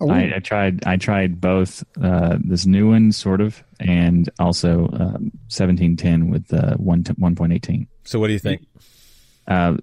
Oh, 0.00 0.10
I, 0.10 0.32
I 0.36 0.38
tried. 0.38 0.86
I 0.86 0.96
tried 0.96 1.40
both 1.40 1.84
uh, 2.02 2.38
this 2.42 2.64
new 2.64 2.90
one, 2.90 3.12
sort 3.12 3.40
of, 3.42 3.62
and 3.78 4.28
also 4.38 4.88
um, 4.92 5.30
seventeen 5.48 5.96
ten 5.96 6.30
with 6.30 6.52
uh, 6.54 6.76
one 6.76 7.04
one 7.18 7.36
point 7.36 7.52
eighteen. 7.52 7.86
So 8.04 8.18
what 8.18 8.28
do 8.28 8.32
you 8.32 8.38
think? 8.38 8.66
Uh, 9.46 9.76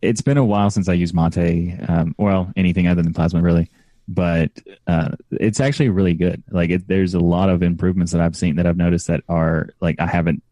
it's 0.00 0.20
been 0.20 0.38
a 0.38 0.44
while 0.44 0.70
since 0.70 0.88
I 0.88 0.92
used 0.92 1.14
Mate. 1.14 1.76
Um, 1.88 2.14
well, 2.16 2.52
anything 2.56 2.86
other 2.86 3.02
than 3.02 3.12
Plasma, 3.12 3.42
really. 3.42 3.70
But 4.06 4.50
uh, 4.86 5.10
it's 5.32 5.60
actually 5.60 5.88
really 5.88 6.14
good. 6.14 6.42
Like, 6.50 6.70
it, 6.70 6.88
there's 6.88 7.14
a 7.14 7.20
lot 7.20 7.48
of 7.48 7.62
improvements 7.62 8.12
that 8.12 8.20
I've 8.20 8.36
seen 8.36 8.56
that 8.56 8.66
I've 8.66 8.76
noticed 8.76 9.06
that 9.08 9.22
are 9.28 9.70
like 9.80 10.00
I 10.00 10.06
haven't 10.06 10.42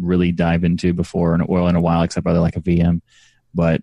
really 0.00 0.32
dived 0.32 0.64
into 0.64 0.92
before 0.92 1.34
in 1.34 1.40
a, 1.40 1.46
well 1.46 1.68
in 1.68 1.76
a 1.76 1.80
while, 1.80 2.02
except 2.02 2.24
for 2.24 2.32
like 2.32 2.56
a 2.56 2.60
VM. 2.60 3.02
But 3.52 3.82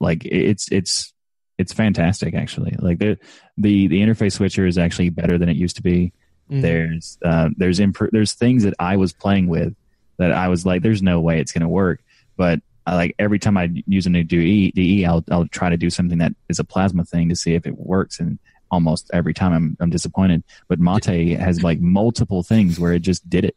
like, 0.00 0.24
it's 0.24 0.70
it's 0.70 1.12
it's 1.58 1.72
fantastic 1.72 2.34
actually. 2.34 2.74
Like 2.78 2.98
the 2.98 3.18
the 3.62 3.86
the 3.88 4.00
interface 4.02 4.32
switcher 4.34 4.66
is 4.66 4.76
actually 4.78 5.10
better 5.10 5.38
than 5.38 5.48
it 5.48 5.56
used 5.56 5.76
to 5.76 5.82
be. 5.82 6.12
Mhm. 6.50 6.62
There's 6.62 7.18
uh, 7.24 7.48
there's 7.56 7.78
impro- 7.78 8.10
there's 8.10 8.34
things 8.34 8.64
that 8.64 8.74
I 8.78 8.96
was 8.96 9.12
playing 9.12 9.46
with 9.48 9.74
that 10.18 10.32
I 10.32 10.48
was 10.48 10.66
like, 10.66 10.82
there's 10.82 11.02
no 11.02 11.20
way 11.20 11.40
it's 11.40 11.52
going 11.52 11.62
to 11.62 11.68
work. 11.68 12.00
But 12.36 12.60
I, 12.86 12.94
like 12.96 13.14
every 13.18 13.38
time 13.38 13.56
I 13.56 13.70
use 13.86 14.06
a 14.06 14.10
new 14.10 14.24
DE, 14.24 14.72
DE 14.72 15.04
I'll 15.06 15.24
I'll 15.30 15.46
try 15.48 15.70
to 15.70 15.76
do 15.76 15.88
something 15.88 16.18
that 16.18 16.32
is 16.48 16.58
a 16.58 16.64
plasma 16.64 17.04
thing 17.04 17.28
to 17.30 17.36
see 17.36 17.54
if 17.54 17.66
it 17.66 17.78
works, 17.78 18.20
and 18.20 18.38
almost 18.70 19.10
every 19.14 19.32
time 19.34 19.52
I'm 19.52 19.76
I'm 19.80 19.90
disappointed. 19.90 20.42
But 20.68 20.80
Mate 20.80 21.38
has 21.38 21.62
like 21.62 21.80
multiple 21.80 22.42
things 22.42 22.78
where 22.78 22.92
it 22.92 23.00
just 23.00 23.28
did 23.30 23.44
it. 23.44 23.56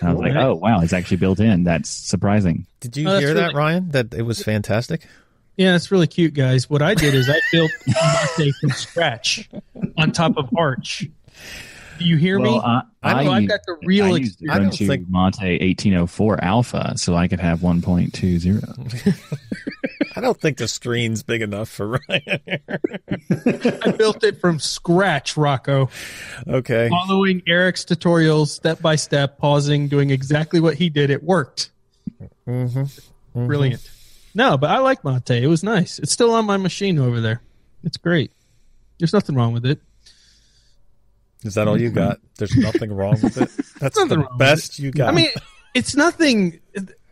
And 0.00 0.10
I 0.10 0.12
was 0.12 0.20
like, 0.20 0.36
oh 0.36 0.54
wow, 0.54 0.80
it's 0.80 0.92
actually 0.92 1.16
built 1.18 1.40
in. 1.40 1.64
That's 1.64 1.88
surprising. 1.90 2.66
Did 2.80 2.96
you 2.96 3.08
Oh, 3.08 3.12
that's 3.12 3.24
hear 3.24 3.34
that, 3.34 3.54
Ryan? 3.54 3.90
That 3.90 4.12
it 4.14 4.22
was 4.22 4.42
fantastic. 4.42 5.06
Yeah, 5.58 5.74
it's 5.74 5.90
really 5.90 6.06
cute, 6.06 6.34
guys. 6.34 6.70
What 6.70 6.82
I 6.82 6.94
did 6.94 7.14
is 7.14 7.28
I 7.28 7.40
built 7.52 7.72
Mate 8.38 8.54
from 8.60 8.70
scratch 8.70 9.50
on 9.98 10.12
top 10.12 10.36
of 10.36 10.48
Arch. 10.56 11.04
Do 11.98 12.04
you 12.04 12.16
hear 12.16 12.38
me? 12.38 12.44
Well, 12.50 12.60
I, 12.60 12.82
I, 13.02 13.26
I've 13.28 13.48
got 13.48 13.66
the 13.66 13.76
real 13.84 14.14
I 14.14 14.18
used 14.18 14.40
I 14.48 14.58
don't 14.58 14.68
Ubuntu 14.68 14.86
think- 14.86 15.08
Mate 15.08 15.60
1804 15.60 16.44
Alpha, 16.44 16.92
so 16.96 17.16
I 17.16 17.26
could 17.26 17.40
have 17.40 17.58
1.20. 17.58 19.12
I 20.16 20.20
don't 20.20 20.40
think 20.40 20.58
the 20.58 20.68
screen's 20.68 21.24
big 21.24 21.42
enough 21.42 21.68
for 21.68 21.98
Ryan. 22.08 22.40
I 23.82 23.90
built 23.98 24.22
it 24.22 24.40
from 24.40 24.60
scratch, 24.60 25.36
Rocco. 25.36 25.90
okay. 26.46 26.88
Following 26.88 27.42
Eric's 27.48 27.84
tutorials 27.84 28.48
step 28.48 28.80
by 28.80 28.94
step, 28.94 29.38
pausing, 29.38 29.88
doing 29.88 30.10
exactly 30.10 30.60
what 30.60 30.74
he 30.76 30.88
did. 30.88 31.10
It 31.10 31.24
worked. 31.24 31.70
Mm-hmm. 32.46 33.46
Brilliant. 33.46 33.90
No, 34.34 34.56
but 34.56 34.70
I 34.70 34.78
like 34.78 35.04
Mate. 35.04 35.30
It 35.42 35.46
was 35.48 35.62
nice. 35.62 35.98
It's 35.98 36.12
still 36.12 36.32
on 36.34 36.44
my 36.44 36.56
machine 36.56 36.98
over 36.98 37.20
there. 37.20 37.42
It's 37.82 37.96
great. 37.96 38.30
There's 38.98 39.12
nothing 39.12 39.34
wrong 39.36 39.52
with 39.52 39.64
it. 39.66 39.80
Is 41.44 41.54
that 41.54 41.68
all 41.68 41.80
you 41.80 41.90
got? 41.90 42.18
There's 42.36 42.56
nothing 42.56 42.92
wrong 42.92 43.16
with 43.22 43.36
it. 43.40 43.50
That's 43.80 43.96
the 43.96 44.26
best 44.38 44.78
you 44.78 44.90
got. 44.90 45.08
I 45.08 45.12
mean, 45.12 45.28
it's 45.74 45.94
nothing. 45.94 46.60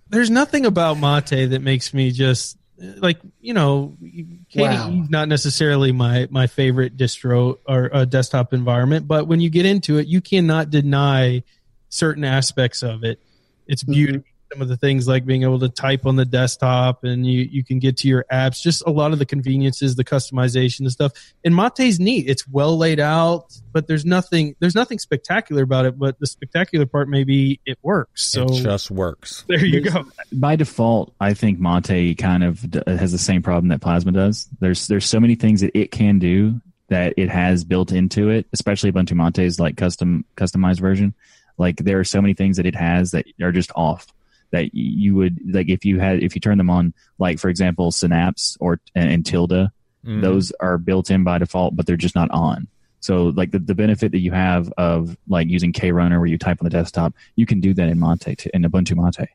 There's 0.09 0.31
nothing 0.31 0.67
about 0.67 0.99
Mate 0.99 1.47
that 1.51 1.62
makes 1.62 1.95
me 1.95 2.11
just 2.11 2.57
like 2.79 3.19
you 3.41 3.55
know. 3.55 3.97
KDE 4.03 4.57
Wow. 4.57 5.07
not 5.09 5.29
necessarily 5.29 5.93
my 5.93 6.27
my 6.31 6.47
favorite 6.49 6.97
distro 6.97 7.59
or 7.69 7.95
uh, 7.95 8.05
desktop 8.05 8.53
environment, 8.53 9.07
but 9.07 9.29
when 9.29 9.41
you 9.41 9.49
get 9.51 9.64
into 9.67 9.99
it, 9.99 10.07
you 10.09 10.21
cannot 10.21 10.71
deny 10.71 11.45
certain 11.89 12.25
aspects 12.25 12.83
of 12.83 13.05
it. 13.05 13.21
Its 13.69 13.83
beauty. 13.85 14.23
Some 14.53 14.62
of 14.62 14.68
the 14.68 14.76
things 14.76 15.09
like 15.09 15.26
being 15.26 15.42
able 15.42 15.59
to 15.61 15.68
type 15.68 16.07
on 16.07 16.16
the 16.16 16.24
desktop 16.24 17.05
and 17.05 17.26
you, 17.26 17.42
you 17.42 17.64
can 17.64 17.78
get 17.78 17.97
to 17.99 18.09
your 18.09 18.24
apps, 18.32 18.61
just 18.61 18.82
a 18.86 18.90
lot 18.90 19.12
of 19.12 19.18
the 19.18 19.26
conveniences, 19.26 19.97
the 19.97 20.05
customization 20.05 20.80
and 20.80 20.92
stuff. 20.92 21.12
And 21.44 21.55
Mate's 21.55 21.99
neat. 21.99 22.28
It's 22.28 22.47
well 22.47 22.76
laid 22.76 23.01
out, 23.01 23.53
but 23.72 23.86
there's 23.86 24.05
nothing 24.05 24.55
there's 24.61 24.74
nothing 24.74 24.99
spectacular 24.99 25.62
about 25.62 25.84
it. 25.84 25.99
But 25.99 26.18
the 26.20 26.26
spectacular 26.26 26.86
part 26.86 27.09
maybe 27.09 27.61
it 27.66 27.78
works. 27.82 28.30
So 28.30 28.44
it 28.44 28.62
just 28.62 28.90
works. 28.90 29.44
there 29.49 29.64
you 29.64 29.80
go. 29.80 30.07
by 30.32 30.57
default, 30.57 31.12
I 31.20 31.34
think 31.34 31.59
Mate 31.59 32.16
kind 32.18 32.44
of 32.44 32.61
has 32.86 33.12
the 33.12 33.18
same 33.18 33.42
problem 33.42 33.68
that 33.68 33.80
Plasma 33.80 34.12
does. 34.12 34.49
There's 34.61 34.86
there's 34.86 35.07
so 35.07 35.20
many 35.20 35.34
things 35.34 35.61
that 35.61 35.76
it 35.76 35.90
can 35.90 36.18
do 36.18 36.61
that 36.88 37.14
it 37.16 37.28
has 37.28 37.64
built 37.64 37.92
into 37.92 38.30
it, 38.30 38.47
especially 38.53 38.92
Ubuntu 38.92 39.14
Mate's 39.14 39.59
like 39.59 39.76
custom 39.76 40.24
customized 40.36 40.80
version. 40.80 41.14
Like 41.59 41.76
there 41.78 41.99
are 41.99 42.05
so 42.05 42.20
many 42.20 42.34
things 42.34 42.59
that 42.59 42.66
it 42.66 42.74
has 42.74 43.12
that 43.12 43.26
are 43.40 43.53
just 43.53 43.72
off. 43.74 44.07
That 44.53 44.74
you 44.74 45.14
would 45.16 45.38
like 45.55 45.68
if 45.68 45.84
you 45.84 45.99
had 45.99 46.22
if 46.22 46.34
you 46.34 46.40
turn 46.40 46.59
them 46.59 46.70
on, 46.70 46.94
like 47.18 47.38
for 47.38 47.49
example, 47.49 47.90
Synapse 47.90 48.57
or 48.61 48.80
and, 48.94 49.11
and 49.11 49.26
Tilda, 49.26 49.72
Mhm. 50.05 50.20
those 50.22 50.53
are 50.61 50.78
built 50.78 51.11
in 51.11 51.24
by 51.24 51.38
default, 51.38 51.74
but 51.74 51.86
they're 51.86 51.97
just 51.97 52.14
not 52.14 52.30
on. 52.30 52.68
So 53.01 53.24
like 53.26 53.51
the, 53.51 53.59
the 53.59 53.74
benefit 53.74 54.12
that 54.12 54.20
you 54.20 54.30
have 54.32 54.72
of 54.78 55.16
like 55.28 55.49
using 55.49 55.72
KRunner 55.72 56.18
where 56.18 56.26
you 56.26 56.38
type 56.38 56.59
on 56.61 56.64
the 56.64 56.70
desktop, 56.70 57.14
you 57.34 57.44
can 57.47 57.61
do 57.61 57.74
that 57.74 57.88
in 57.88 57.99
Mate 58.01 58.38
too, 58.38 58.51
in 58.55 58.62
Ubuntu 58.62 58.94
Mate 58.97 59.28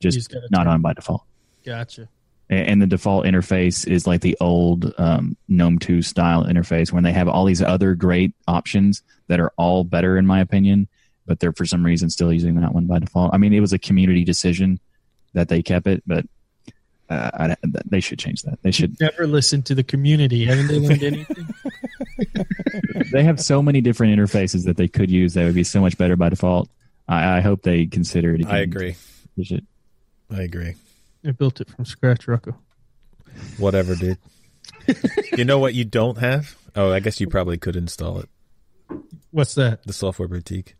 just 0.00 0.30
just 0.30 0.34
not 0.50 0.66
on 0.66 0.80
by 0.82 0.92
default. 0.92 1.22
Gotcha. 1.64 2.08
A- 2.50 2.54
And 2.54 2.80
the 2.80 2.86
default 2.86 3.24
interface 3.26 3.86
is 3.86 4.06
like 4.06 4.20
the 4.20 4.36
old 4.40 4.94
um, 4.98 5.36
GNOME 5.48 5.78
2 5.78 6.02
style 6.02 6.44
interface 6.44 6.92
when 6.92 7.04
they 7.04 7.12
have 7.12 7.28
all 7.28 7.44
these 7.44 7.60
other 7.62 7.94
great 7.94 8.32
options 8.46 9.02
that 9.28 9.40
are 9.40 9.52
all 9.56 9.82
better 9.84 10.16
in 10.16 10.26
my 10.26 10.40
opinion, 10.40 10.88
but 11.28 11.38
they're 11.38 11.52
for 11.52 11.66
some 11.66 11.84
reason 11.84 12.10
still 12.10 12.32
using 12.32 12.56
that 12.60 12.74
one 12.74 12.86
by 12.86 12.98
default. 12.98 13.32
I 13.32 13.36
mean, 13.36 13.52
it 13.52 13.60
was 13.60 13.72
a 13.72 13.78
community 13.78 14.24
decision 14.24 14.80
that 15.34 15.48
they 15.48 15.62
kept 15.62 15.86
it, 15.86 16.02
but 16.06 16.24
uh, 17.10 17.30
I, 17.34 17.56
they 17.84 18.00
should 18.00 18.18
change 18.18 18.42
that. 18.42 18.58
They 18.62 18.70
should. 18.70 18.98
Never 18.98 19.26
listen 19.26 19.62
to 19.64 19.74
the 19.74 19.84
community. 19.84 20.46
Haven't 20.46 20.68
they 20.68 20.80
learned 20.80 21.02
anything? 21.02 21.48
they 23.12 23.22
have 23.22 23.40
so 23.40 23.62
many 23.62 23.80
different 23.80 24.18
interfaces 24.18 24.64
that 24.64 24.76
they 24.76 24.88
could 24.88 25.10
use 25.10 25.34
that 25.34 25.44
would 25.44 25.54
be 25.54 25.64
so 25.64 25.80
much 25.80 25.96
better 25.96 26.16
by 26.16 26.30
default. 26.30 26.68
I, 27.06 27.38
I 27.38 27.40
hope 27.40 27.62
they 27.62 27.86
consider 27.86 28.34
it. 28.34 28.40
Again. 28.40 28.54
I 28.54 28.58
agree. 28.60 28.96
They 29.36 29.44
should. 29.44 29.66
I 30.30 30.42
agree. 30.42 30.74
I 31.24 31.30
built 31.32 31.60
it 31.60 31.68
from 31.70 31.84
scratch, 31.84 32.26
Rocco. 32.26 32.56
Whatever, 33.58 33.94
dude. 33.94 34.18
you 35.36 35.44
know 35.44 35.58
what 35.58 35.74
you 35.74 35.84
don't 35.84 36.18
have? 36.18 36.56
Oh, 36.74 36.92
I 36.92 37.00
guess 37.00 37.20
you 37.20 37.28
probably 37.28 37.58
could 37.58 37.76
install 37.76 38.18
it. 38.18 38.28
What's 39.38 39.54
that? 39.54 39.84
The 39.84 39.92
software 39.92 40.26
boutique. 40.26 40.74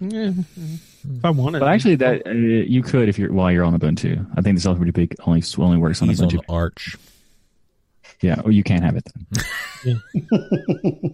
Yeah, 0.00 0.32
if 0.34 1.24
I 1.24 1.30
wanted, 1.30 1.60
But 1.60 1.70
actually, 1.70 1.94
that 1.94 2.26
uh, 2.26 2.30
you 2.30 2.82
could 2.82 3.08
if 3.08 3.18
you're 3.18 3.32
while 3.32 3.50
you're 3.50 3.64
on 3.64 3.72
Ubuntu. 3.72 4.26
I 4.36 4.42
think 4.42 4.58
the 4.58 4.60
software 4.60 4.84
boutique 4.84 5.14
only 5.26 5.42
only 5.56 5.78
works 5.78 6.02
on 6.02 6.10
He's 6.10 6.20
on 6.20 6.28
Ubuntu. 6.28 6.42
Arch. 6.50 6.94
Yeah, 8.20 8.42
or 8.44 8.50
you 8.50 8.62
can't 8.62 8.84
have 8.84 8.96
it 8.98 9.08
then. 9.82 10.02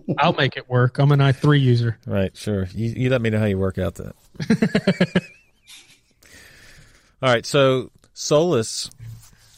I'll 0.18 0.32
make 0.32 0.57
it 0.57 0.68
work. 0.68 0.98
I'm 0.98 1.12
an 1.12 1.20
i3 1.20 1.61
user. 1.61 1.98
Right, 2.05 2.36
sure. 2.36 2.66
You, 2.74 2.88
you 2.88 3.09
let 3.09 3.22
me 3.22 3.30
know 3.30 3.38
how 3.38 3.44
you 3.44 3.59
work 3.59 3.78
out 3.78 3.94
that. 3.94 4.16
All 7.22 7.32
right, 7.32 7.46
so 7.46 7.92
Solus 8.12 8.90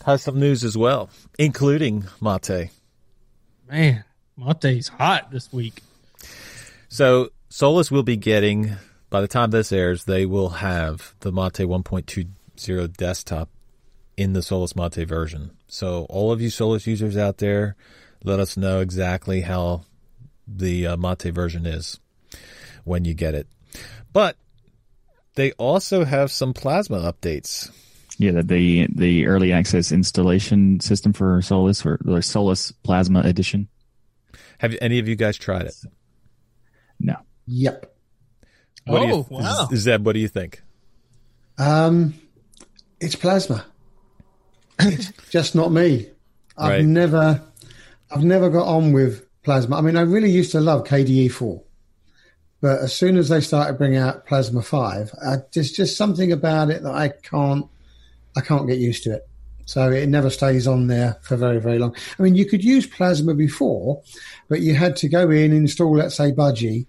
has 0.04 0.20
some 0.20 0.38
news 0.38 0.62
as 0.62 0.76
well, 0.76 1.08
including 1.38 2.04
Mate. 2.20 2.68
Man, 3.66 4.04
Mate's 4.36 4.88
hot 4.88 5.30
this 5.30 5.50
week. 5.50 5.80
So 6.94 7.30
Solus 7.48 7.90
will 7.90 8.04
be 8.04 8.16
getting, 8.16 8.76
by 9.10 9.20
the 9.20 9.26
time 9.26 9.50
this 9.50 9.72
airs, 9.72 10.04
they 10.04 10.26
will 10.26 10.50
have 10.50 11.16
the 11.18 11.32
Mate 11.32 11.54
1.20 11.54 12.96
desktop 12.96 13.48
in 14.16 14.32
the 14.32 14.42
Solus 14.42 14.76
Mate 14.76 15.04
version. 15.04 15.50
So 15.66 16.06
all 16.08 16.30
of 16.30 16.40
you 16.40 16.50
Solus 16.50 16.86
users 16.86 17.16
out 17.16 17.38
there, 17.38 17.74
let 18.22 18.38
us 18.38 18.56
know 18.56 18.78
exactly 18.78 19.40
how 19.40 19.82
the 20.46 20.86
uh, 20.86 20.96
Mate 20.96 21.34
version 21.34 21.66
is 21.66 21.98
when 22.84 23.04
you 23.04 23.12
get 23.12 23.34
it. 23.34 23.48
But 24.12 24.36
they 25.34 25.50
also 25.54 26.04
have 26.04 26.30
some 26.30 26.54
Plasma 26.54 27.12
updates. 27.12 27.72
Yeah, 28.18 28.30
the 28.30 28.44
the, 28.44 28.86
the 28.94 29.26
early 29.26 29.52
access 29.52 29.90
installation 29.90 30.78
system 30.78 31.12
for 31.12 31.42
Solus 31.42 31.84
or 31.84 31.98
the 32.02 32.22
Solus 32.22 32.70
Plasma 32.70 33.22
Edition. 33.22 33.66
Have 34.58 34.76
any 34.80 35.00
of 35.00 35.08
you 35.08 35.16
guys 35.16 35.36
tried 35.36 35.62
it? 35.62 35.74
No, 37.00 37.16
Yep. 37.46 37.94
What 38.86 38.98
do 39.00 39.04
Oh, 39.06 39.16
you, 39.16 39.26
wow. 39.30 39.68
Zeb, 39.74 40.04
what 40.04 40.12
do 40.12 40.20
you 40.20 40.28
think? 40.28 40.62
Um, 41.58 42.14
it's 43.00 43.14
plasma. 43.14 43.64
it's 44.80 45.12
just 45.30 45.54
not 45.54 45.72
me. 45.72 46.08
I've 46.56 46.70
Right. 46.70 46.84
never, 46.84 47.42
I've 48.10 48.24
never 48.24 48.50
got 48.50 48.66
on 48.66 48.92
with 48.92 49.24
plasma. 49.42 49.76
I 49.76 49.80
mean, 49.80 49.96
I 49.96 50.02
really 50.02 50.30
used 50.30 50.52
to 50.52 50.60
love 50.60 50.84
KDE 50.84 51.30
four, 51.32 51.62
but 52.60 52.80
as 52.80 52.94
soon 52.94 53.16
as 53.16 53.28
they 53.28 53.40
started 53.40 53.78
bringing 53.78 53.98
out 53.98 54.26
Plasma 54.26 54.62
five, 54.62 55.12
I, 55.24 55.36
there's 55.52 55.72
just 55.72 55.96
something 55.96 56.32
about 56.32 56.70
it 56.70 56.82
that 56.82 56.94
I 56.94 57.08
can't, 57.08 57.66
I 58.36 58.40
can't 58.40 58.66
get 58.68 58.78
used 58.78 59.04
to 59.04 59.14
it. 59.14 59.28
So 59.66 59.90
it 59.90 60.08
never 60.08 60.30
stays 60.30 60.66
on 60.66 60.88
there 60.88 61.18
for 61.22 61.36
very, 61.36 61.60
very 61.60 61.78
long. 61.78 61.96
I 62.18 62.22
mean, 62.22 62.34
you 62.34 62.44
could 62.44 62.62
use 62.62 62.86
Plasma 62.86 63.34
before, 63.34 64.02
but 64.48 64.60
you 64.60 64.74
had 64.74 64.96
to 64.96 65.08
go 65.08 65.30
in, 65.30 65.52
install, 65.52 65.96
let's 65.96 66.16
say, 66.16 66.32
Budgie, 66.32 66.86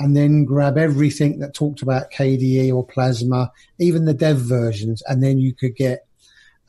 and 0.00 0.16
then 0.16 0.44
grab 0.44 0.78
everything 0.78 1.38
that 1.40 1.54
talked 1.54 1.82
about 1.82 2.10
KDE 2.10 2.74
or 2.74 2.84
Plasma, 2.84 3.52
even 3.78 4.06
the 4.06 4.14
dev 4.14 4.38
versions, 4.38 5.02
and 5.06 5.22
then 5.22 5.38
you 5.38 5.54
could 5.54 5.76
get 5.76 6.06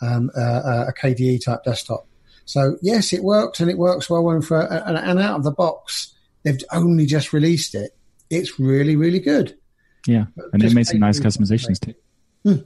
um, 0.01 0.29
a, 0.35 0.87
a 0.89 0.93
KDE 0.93 1.43
type 1.43 1.63
desktop. 1.63 2.05
So 2.45 2.77
yes, 2.81 3.11
it 3.11 3.23
works 3.23 3.59
and 3.59 3.69
it 3.69 3.77
works 3.77 4.09
well. 4.09 4.29
And 4.29 4.45
for 4.45 4.61
and, 4.61 4.97
and 4.97 5.19
out 5.19 5.37
of 5.37 5.43
the 5.43 5.51
box, 5.51 6.13
they've 6.43 6.59
only 6.71 7.05
just 7.05 7.33
released 7.33 7.75
it. 7.75 7.91
It's 8.29 8.59
really, 8.59 8.95
really 8.95 9.19
good. 9.19 9.57
Yeah, 10.07 10.25
and 10.53 10.61
they 10.61 10.73
made 10.73 10.87
some 10.87 10.99
nice 10.99 11.19
customizations 11.19 11.79
too. 11.79 11.95
Hmm. 12.43 12.61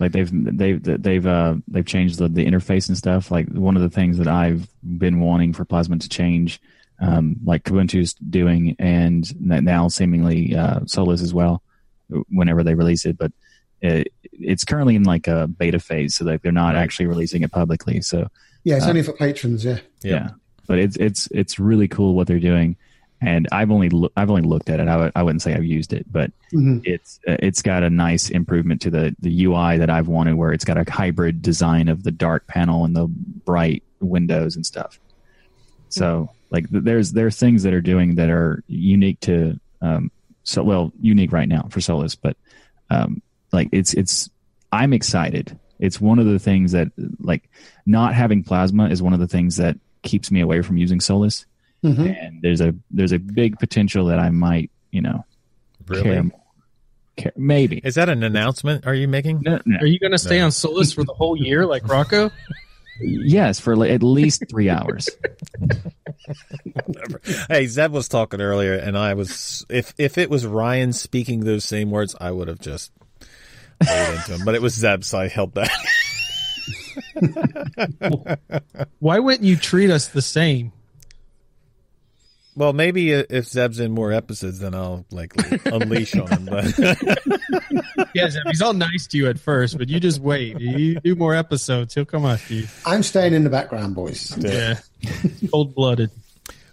Like 0.00 0.12
they've 0.12 0.30
they've 0.32 0.82
they've 0.82 1.26
uh 1.26 1.56
they've 1.68 1.84
changed 1.84 2.18
the, 2.18 2.28
the 2.28 2.44
interface 2.46 2.88
and 2.88 2.96
stuff. 2.96 3.30
Like 3.30 3.48
one 3.50 3.76
of 3.76 3.82
the 3.82 3.90
things 3.90 4.16
that 4.18 4.26
I've 4.26 4.66
been 4.82 5.20
wanting 5.20 5.52
for 5.52 5.64
Plasma 5.66 5.98
to 5.98 6.08
change, 6.08 6.60
um, 7.00 7.36
like 7.44 7.64
Kubuntu's 7.64 8.14
doing, 8.14 8.76
and 8.78 9.30
now 9.40 9.88
seemingly 9.88 10.56
uh, 10.56 10.80
Solus 10.86 11.20
as 11.22 11.34
well, 11.34 11.62
whenever 12.30 12.64
they 12.64 12.74
release 12.74 13.04
it. 13.04 13.18
But 13.18 13.32
it, 13.82 14.12
it's 14.32 14.64
currently 14.64 14.96
in 14.96 15.04
like 15.04 15.28
a 15.28 15.46
beta 15.46 15.78
phase, 15.78 16.16
so 16.16 16.24
like 16.24 16.40
they're 16.42 16.50
not 16.50 16.74
Right. 16.74 16.80
actually 16.82 17.06
releasing 17.06 17.42
it 17.42 17.52
publicly. 17.52 18.00
So 18.00 18.28
Yeah, 18.64 18.76
it's 18.76 18.86
Uh, 18.86 18.90
only 18.90 19.02
for 19.02 19.12
patrons. 19.12 19.64
Yeah. 19.64 19.78
yeah. 20.02 20.30
but 20.66 20.78
it's 20.78 20.96
it's 20.96 21.28
it's 21.30 21.58
really 21.58 21.88
cool 21.88 22.14
what 22.14 22.26
they're 22.26 22.40
doing 22.40 22.76
and 23.22 23.46
i've 23.52 23.70
only 23.70 23.88
loo- 23.90 24.10
i've 24.16 24.30
only 24.30 24.42
looked 24.42 24.70
at 24.70 24.80
it. 24.80 24.88
I 24.88 24.92
w- 24.92 25.12
I 25.14 25.22
wouldn't 25.22 25.42
say 25.42 25.54
i've 25.54 25.64
used 25.64 25.92
it 25.92 26.10
but 26.10 26.30
Mhm. 26.52 26.80
it's 26.84 27.20
uh, 27.28 27.36
it's 27.40 27.62
got 27.62 27.82
a 27.82 27.90
nice 27.90 28.30
improvement 28.30 28.80
to 28.82 28.90
the 28.90 29.14
the 29.20 29.44
ui 29.44 29.78
that 29.78 29.90
i've 29.90 30.08
wanted 30.08 30.34
where 30.36 30.52
it's 30.52 30.64
got 30.64 30.78
a 30.78 30.90
hybrid 30.90 31.42
design 31.42 31.88
of 31.88 32.02
the 32.02 32.10
dark 32.10 32.46
panel 32.46 32.84
and 32.84 32.96
the 32.96 33.06
bright 33.06 33.82
windows 34.00 34.56
and 34.56 34.64
stuff. 34.64 34.98
So 35.88 36.30
like 36.50 36.70
th- 36.70 36.84
there's 36.84 37.12
there's 37.12 37.36
things 37.38 37.62
that 37.64 37.74
are 37.74 37.80
doing 37.80 38.14
that 38.16 38.30
are 38.30 38.62
unique 38.68 39.20
to 39.20 39.58
um 39.82 40.10
so 40.44 40.62
well 40.62 40.92
unique 41.00 41.32
right 41.32 41.48
now 41.48 41.66
for 41.70 41.80
solus 41.80 42.14
but 42.14 42.36
um 42.90 43.20
like 43.52 43.68
it's 43.72 43.92
it's 43.94 44.30
i'm 44.72 44.92
excited. 44.92 45.58
It's 45.78 46.00
one 46.00 46.18
of 46.18 46.26
the 46.26 46.38
things 46.38 46.72
that 46.72 46.88
like 47.20 47.48
not 47.86 48.14
having 48.14 48.42
plasma 48.44 48.88
is 48.88 49.02
one 49.02 49.12
of 49.14 49.20
the 49.20 49.26
things 49.28 49.56
that 49.56 49.78
keeps 50.02 50.30
me 50.30 50.40
away 50.40 50.60
from 50.62 50.76
using 50.76 51.00
solus 51.00 51.44
Mhm. 51.84 52.16
and 52.26 52.42
there's 52.42 52.60
a 52.60 52.74
there's 52.90 53.12
a 53.12 53.18
big 53.18 53.58
potential 53.58 54.06
that 54.06 54.18
i 54.18 54.28
might 54.30 54.70
you 54.90 55.00
know 55.00 55.24
care 55.90 56.02
Really? 56.04 56.20
more. 56.22 56.40
Care, 57.16 57.32
maybe 57.36 57.80
Is 57.82 57.94
that 57.96 58.08
an 58.08 58.22
announcement? 58.22 58.86
Are 58.86 58.94
you 58.94 59.08
making? 59.08 59.40
no, 59.42 59.60
no. 59.66 59.78
Are 59.78 59.86
you 59.86 59.98
going 59.98 60.12
to 60.12 60.18
stay 60.18 60.38
No. 60.38 60.44
on 60.46 60.52
Solus 60.52 60.92
for 60.92 61.04
the 61.04 61.12
whole 61.14 61.36
year 61.36 61.66
like 61.66 61.86
Rocco? 61.88 62.30
yes 63.02 63.58
for 63.60 63.72
at 63.86 64.02
least 64.02 64.44
three 64.50 64.68
hours 64.70 65.08
Hey, 67.48 67.66
Zeb 67.66 67.92
was 67.92 68.08
talking 68.08 68.40
earlier, 68.40 68.74
and 68.74 68.96
I 68.96 69.14
was 69.14 69.64
if 69.68 69.92
if 69.98 70.16
it 70.18 70.30
was 70.30 70.46
Ryan 70.46 70.92
speaking 70.92 71.40
those 71.40 71.64
same 71.64 71.90
words, 71.90 72.14
I 72.20 72.30
would 72.30 72.46
have 72.48 72.60
just 72.60 72.92
laid 73.84 74.14
into 74.14 74.34
him. 74.34 74.44
But 74.44 74.54
it 74.54 74.62
was 74.62 74.74
Zeb, 74.74 75.02
so 75.04 75.18
I 75.18 75.28
held 75.28 75.52
back. 75.54 75.70
Why 78.98 79.18
wouldn't 79.18 79.44
you 79.44 79.56
treat 79.56 79.90
us 79.90 80.08
the 80.08 80.22
same? 80.22 80.72
Well, 82.56 82.72
maybe 82.72 83.12
if 83.12 83.46
Zeb's 83.46 83.78
in 83.80 83.92
more 83.92 84.12
episodes, 84.12 84.58
then 84.58 84.74
I'll 84.74 85.06
like 85.10 85.32
unleash 85.66 86.16
on 86.16 86.28
him. 86.28 86.44
But 86.46 87.18
Yes, 88.14 88.36
he's 88.46 88.60
all 88.60 88.72
nice 88.74 89.06
to 89.08 89.18
you 89.18 89.28
at 89.28 89.38
first, 89.38 89.78
but 89.78 89.88
you 89.88 90.00
just 90.00 90.20
wait. 90.20 90.58
You 90.60 90.98
do 91.00 91.14
more 91.14 91.34
episodes, 91.34 91.94
he'll 91.94 92.04
come 92.04 92.24
after 92.26 92.54
you. 92.54 92.66
I'm 92.84 93.02
staying 93.02 93.34
in 93.34 93.44
the 93.44 93.50
background, 93.50 93.94
boys. 93.94 94.36
Yeah, 94.36 94.78
cold 95.52 95.74
blooded. 95.74 96.10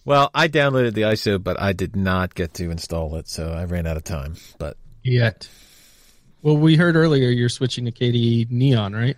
well, 0.03 0.31
I 0.33 0.47
downloaded 0.47 0.93
the 0.93 1.03
ISO, 1.03 1.41
but 1.41 1.61
I 1.61 1.73
did 1.73 1.95
not 1.95 2.33
get 2.33 2.55
to 2.55 2.71
install 2.71 3.15
it, 3.17 3.27
so 3.27 3.51
I 3.51 3.65
ran 3.65 3.85
out 3.85 3.97
of 3.97 4.03
time. 4.03 4.35
But 4.57 4.77
Yet. 5.03 5.47
Well, 6.41 6.57
we 6.57 6.75
heard 6.75 6.95
earlier 6.95 7.29
you're 7.29 7.49
switching 7.49 7.85
to 7.85 7.91
KDE 7.91 8.49
Neon, 8.51 8.93
right? 8.93 9.17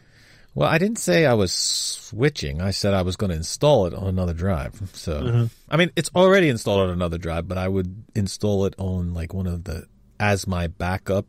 Well, 0.56 0.68
I 0.70 0.78
didn't 0.78 0.97
say 1.00 1.26
I 1.26 1.34
was 1.34 1.52
switching. 1.54 2.62
I 2.62 2.72
said 2.72 2.93
I 2.93 3.02
was 3.04 3.16
going 3.16 3.30
to 3.30 3.36
install 3.36 3.86
it 3.86 3.93
on 3.93 4.08
another 4.08 4.34
drive. 4.34 4.82
So 4.93 5.14
Uh-huh. 5.18 5.45
I 5.70 5.78
mean, 5.78 5.91
it's 5.95 6.10
already 6.16 6.50
installed 6.50 6.82
on 6.82 6.89
another 6.89 7.18
drive, 7.18 7.47
but 7.47 7.58
I 7.58 7.68
would 7.68 8.04
install 8.16 8.66
it 8.66 8.76
on 8.78 9.14
like 9.14 9.34
one 9.34 9.47
of 9.47 9.64
the 9.64 9.86
as 10.20 10.47
my 10.47 10.68
backup. 10.68 11.26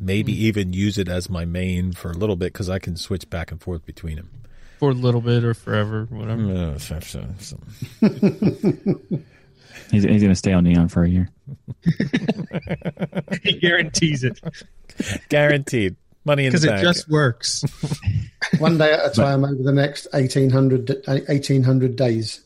Maybe 0.00 0.32
even 0.46 0.72
use 0.72 0.98
it 0.98 1.08
as 1.08 1.30
my 1.30 1.44
main 1.44 1.92
for 1.92 2.10
a 2.10 2.14
little 2.16 2.34
bit 2.34 2.52
because 2.52 2.68
I 2.68 2.80
can 2.80 2.96
switch 2.96 3.30
back 3.30 3.52
and 3.52 3.60
forth 3.60 3.86
between 3.86 4.16
them. 4.16 4.30
For 4.80 4.90
a 4.90 4.94
little 4.94 5.20
bit 5.20 5.44
or 5.44 5.54
forever, 5.54 6.06
whatever. 6.10 6.76
So- 6.80 6.98
so- 6.98 7.24
so- 7.38 7.60
he's, 9.92 10.02
he's 10.02 10.22
gonna 10.22 10.34
stay 10.34 10.52
on 10.52 10.64
neon 10.64 10.88
for 10.88 11.04
a 11.04 11.08
year 11.08 11.28
he 13.42 13.52
guarantees 13.58 14.24
it 14.24 14.40
Guaranteed. 15.28 15.96
Money 16.24 16.46
in 16.46 16.52
the 16.52 16.58
because 16.60 16.80
it 16.80 16.82
just 16.82 17.08
works. 17.08 17.64
One 18.58 18.78
day 18.78 18.92
at 18.92 19.06
a 19.06 19.10
time 19.10 19.44
over 19.44 19.62
the 19.62 19.72
next 19.72 20.06
1800, 20.12 21.04
1800 21.06 21.96
days. 21.96 22.42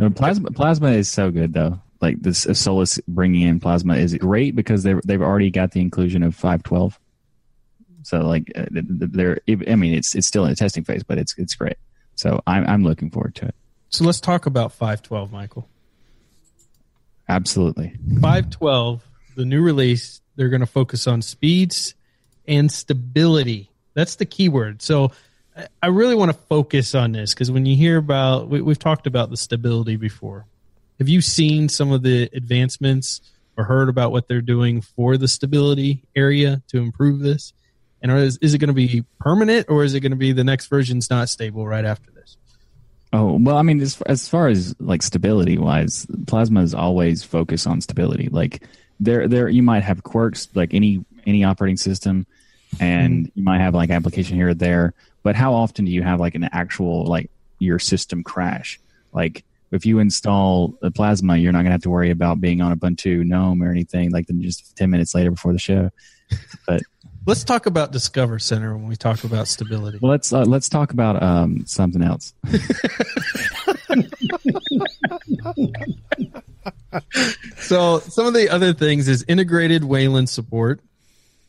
Uh, 0.00 0.10
plasma 0.10 0.50
plasma 0.52 0.92
is 0.92 1.08
so 1.08 1.30
good 1.30 1.52
though. 1.52 1.80
Like 2.00 2.20
this 2.22 2.46
solus 2.52 2.98
bringing 3.08 3.42
in 3.42 3.60
plasma 3.60 3.96
is 3.96 4.14
great? 4.14 4.54
Because 4.54 4.84
they 4.84 4.94
they've 5.04 5.20
already 5.20 5.50
got 5.50 5.72
the 5.72 5.80
inclusion 5.80 6.22
of 6.22 6.34
512 6.34 6.98
so 8.02 8.20
like 8.20 8.50
uh, 8.56 8.64
th- 8.66 8.86
th- 8.86 9.10
they're 9.12 9.40
i 9.68 9.74
mean 9.74 9.94
it's 9.94 10.14
it's 10.14 10.26
still 10.26 10.44
in 10.44 10.50
a 10.50 10.56
testing 10.56 10.84
phase 10.84 11.02
but 11.02 11.18
it's 11.18 11.36
it's 11.38 11.54
great. 11.54 11.76
So 12.14 12.40
i'm 12.46 12.66
i'm 12.66 12.84
looking 12.84 13.10
forward 13.10 13.34
to 13.36 13.46
it. 13.46 13.54
So 13.90 14.04
let's 14.04 14.20
talk 14.20 14.46
about 14.46 14.72
512, 14.72 15.32
Michael. 15.32 15.68
absolutely. 17.28 17.96
512, 18.20 19.02
the 19.34 19.44
new 19.44 19.60
release, 19.62 20.20
they're 20.36 20.48
going 20.48 20.60
to 20.60 20.66
focus 20.66 21.08
on 21.08 21.22
speeds 21.22 21.94
and 22.50 22.70
stability. 22.70 23.70
That's 23.94 24.16
the 24.16 24.26
key 24.26 24.50
word. 24.50 24.82
So 24.82 25.12
I- 25.82 25.86
really 25.86 26.16
want 26.16 26.32
to 26.32 26.36
focus 26.36 26.94
on 26.94 27.12
this 27.12 27.32
because 27.32 27.50
when 27.50 27.64
you 27.64 27.76
hear 27.76 27.96
about, 27.96 28.48
we, 28.48 28.60
we've 28.60 28.78
talked 28.78 29.06
about 29.06 29.30
the 29.30 29.36
stability 29.36 29.96
before. 29.96 30.46
Have 30.98 31.08
you 31.08 31.22
seen 31.22 31.68
some 31.68 31.92
of 31.92 32.02
the 32.02 32.28
advancements 32.34 33.20
or 33.56 33.64
heard 33.64 33.88
about 33.88 34.12
what 34.12 34.28
they're 34.28 34.42
doing 34.42 34.80
for 34.80 35.16
the 35.16 35.28
stability 35.28 36.02
area 36.14 36.62
to 36.68 36.78
improve 36.78 37.20
this? 37.20 37.54
And 38.02 38.10
is, 38.12 38.36
is 38.38 38.52
it 38.52 38.58
going 38.58 38.68
to 38.68 38.74
be 38.74 39.04
permanent 39.20 39.66
or 39.68 39.84
is 39.84 39.94
it 39.94 40.00
going 40.00 40.10
to 40.10 40.16
be 40.16 40.32
the 40.32 40.44
next 40.44 40.66
version's 40.66 41.08
not 41.08 41.28
stable 41.28 41.66
right 41.66 41.84
after 41.84 42.10
this? 42.10 42.36
oh 43.12 43.36
well 43.40 43.56
i 43.56 43.62
mean 43.62 43.80
as, 43.80 44.00
as 44.02 44.28
far 44.28 44.46
as 44.46 44.72
like 44.78 45.02
stability 45.02 45.58
wise 45.58 46.06
plasma 46.28 46.62
is 46.62 46.74
always 46.74 47.24
focused 47.24 47.66
on 47.66 47.80
stability 47.80 48.28
like 48.28 48.62
there 49.00 49.26
there 49.26 49.48
you 49.48 49.64
might 49.64 49.82
have 49.82 50.04
quirks 50.04 50.48
like 50.54 50.72
any 50.72 51.04
any 51.26 51.42
operating 51.42 51.76
system 51.76 52.24
and 52.78 53.30
you 53.34 53.42
might 53.42 53.60
have 53.60 53.74
like 53.74 53.90
application 53.90 54.36
here 54.36 54.48
or 54.50 54.54
there 54.54 54.94
but 55.22 55.36
how 55.36 55.54
often 55.54 55.84
do 55.84 55.90
you 55.90 56.02
have 56.02 56.20
like 56.20 56.34
an 56.34 56.44
actual 56.44 57.04
like 57.04 57.30
your 57.58 57.78
system 57.78 58.22
crash? 58.22 58.80
Like 59.12 59.44
if 59.70 59.84
you 59.86 59.98
install 59.98 60.74
a 60.82 60.90
plasma 60.90 61.36
you're 61.36 61.52
not 61.52 61.58
going 61.58 61.66
to 61.66 61.72
have 61.72 61.82
to 61.82 61.90
worry 61.90 62.10
about 62.10 62.40
being 62.40 62.60
on 62.60 62.76
ubuntu 62.76 63.24
gnome 63.24 63.62
or 63.62 63.70
anything 63.70 64.10
like 64.10 64.26
then 64.26 64.42
just 64.42 64.76
10 64.76 64.90
minutes 64.90 65.14
later 65.14 65.30
before 65.30 65.52
the 65.52 65.58
show. 65.58 65.90
But 66.66 66.82
Let's 67.26 67.44
talk 67.44 67.66
about 67.66 67.92
Discover 67.92 68.38
Center 68.38 68.74
when 68.74 68.86
we 68.88 68.96
talk 68.96 69.24
about 69.24 69.46
stability. 69.46 69.98
well 70.00 70.12
let's 70.12 70.32
uh, 70.32 70.44
let's 70.44 70.68
talk 70.68 70.92
about 70.92 71.22
um 71.22 71.66
something 71.66 72.02
else. 72.02 72.32
So 77.58 78.00
some 78.00 78.26
of 78.26 78.34
the 78.34 78.48
other 78.50 78.72
things 78.72 79.06
is 79.06 79.24
integrated 79.28 79.84
Wayland 79.84 80.28
support 80.28 80.80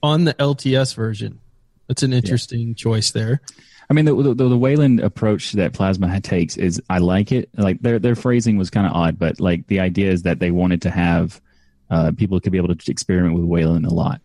on 0.04 0.26
the 0.26 0.34
LTS 0.36 0.96
version. 0.96 1.40
That's 1.88 2.04
an 2.04 2.14
interesting 2.14 2.76
choice 2.76 3.12
there. 3.12 3.42
I 3.90 3.94
mean, 3.94 4.06
the, 4.06 4.16
the, 4.16 4.34
the 4.34 4.58
Wayland 4.58 5.02
approach 5.02 5.52
that 5.54 5.74
Plasma 5.74 6.22
takes 6.22 6.56
is 6.56 6.82
I 6.90 7.00
like 7.00 7.34
it. 7.34 7.50
Like 7.58 7.82
their 7.82 8.00
their 8.00 8.16
phrasing 8.16 8.58
was 8.58 8.70
kind 8.70 8.88
of 8.88 8.94
odd, 8.94 9.20
but 9.20 9.42
like 9.42 9.68
the 9.68 9.82
idea 9.82 10.12
is 10.12 10.22
that 10.22 10.40
they 10.40 10.52
wanted 10.52 10.84
to 10.84 10.90
have 10.90 11.42
uh, 11.90 12.14
people 12.16 12.40
could 12.40 12.54
be 12.54 12.58
able 12.58 12.74
to 12.74 12.92
experiment 12.92 13.36
with 13.36 13.44
Wayland 13.44 13.86
a 13.86 13.94
lot, 13.94 14.22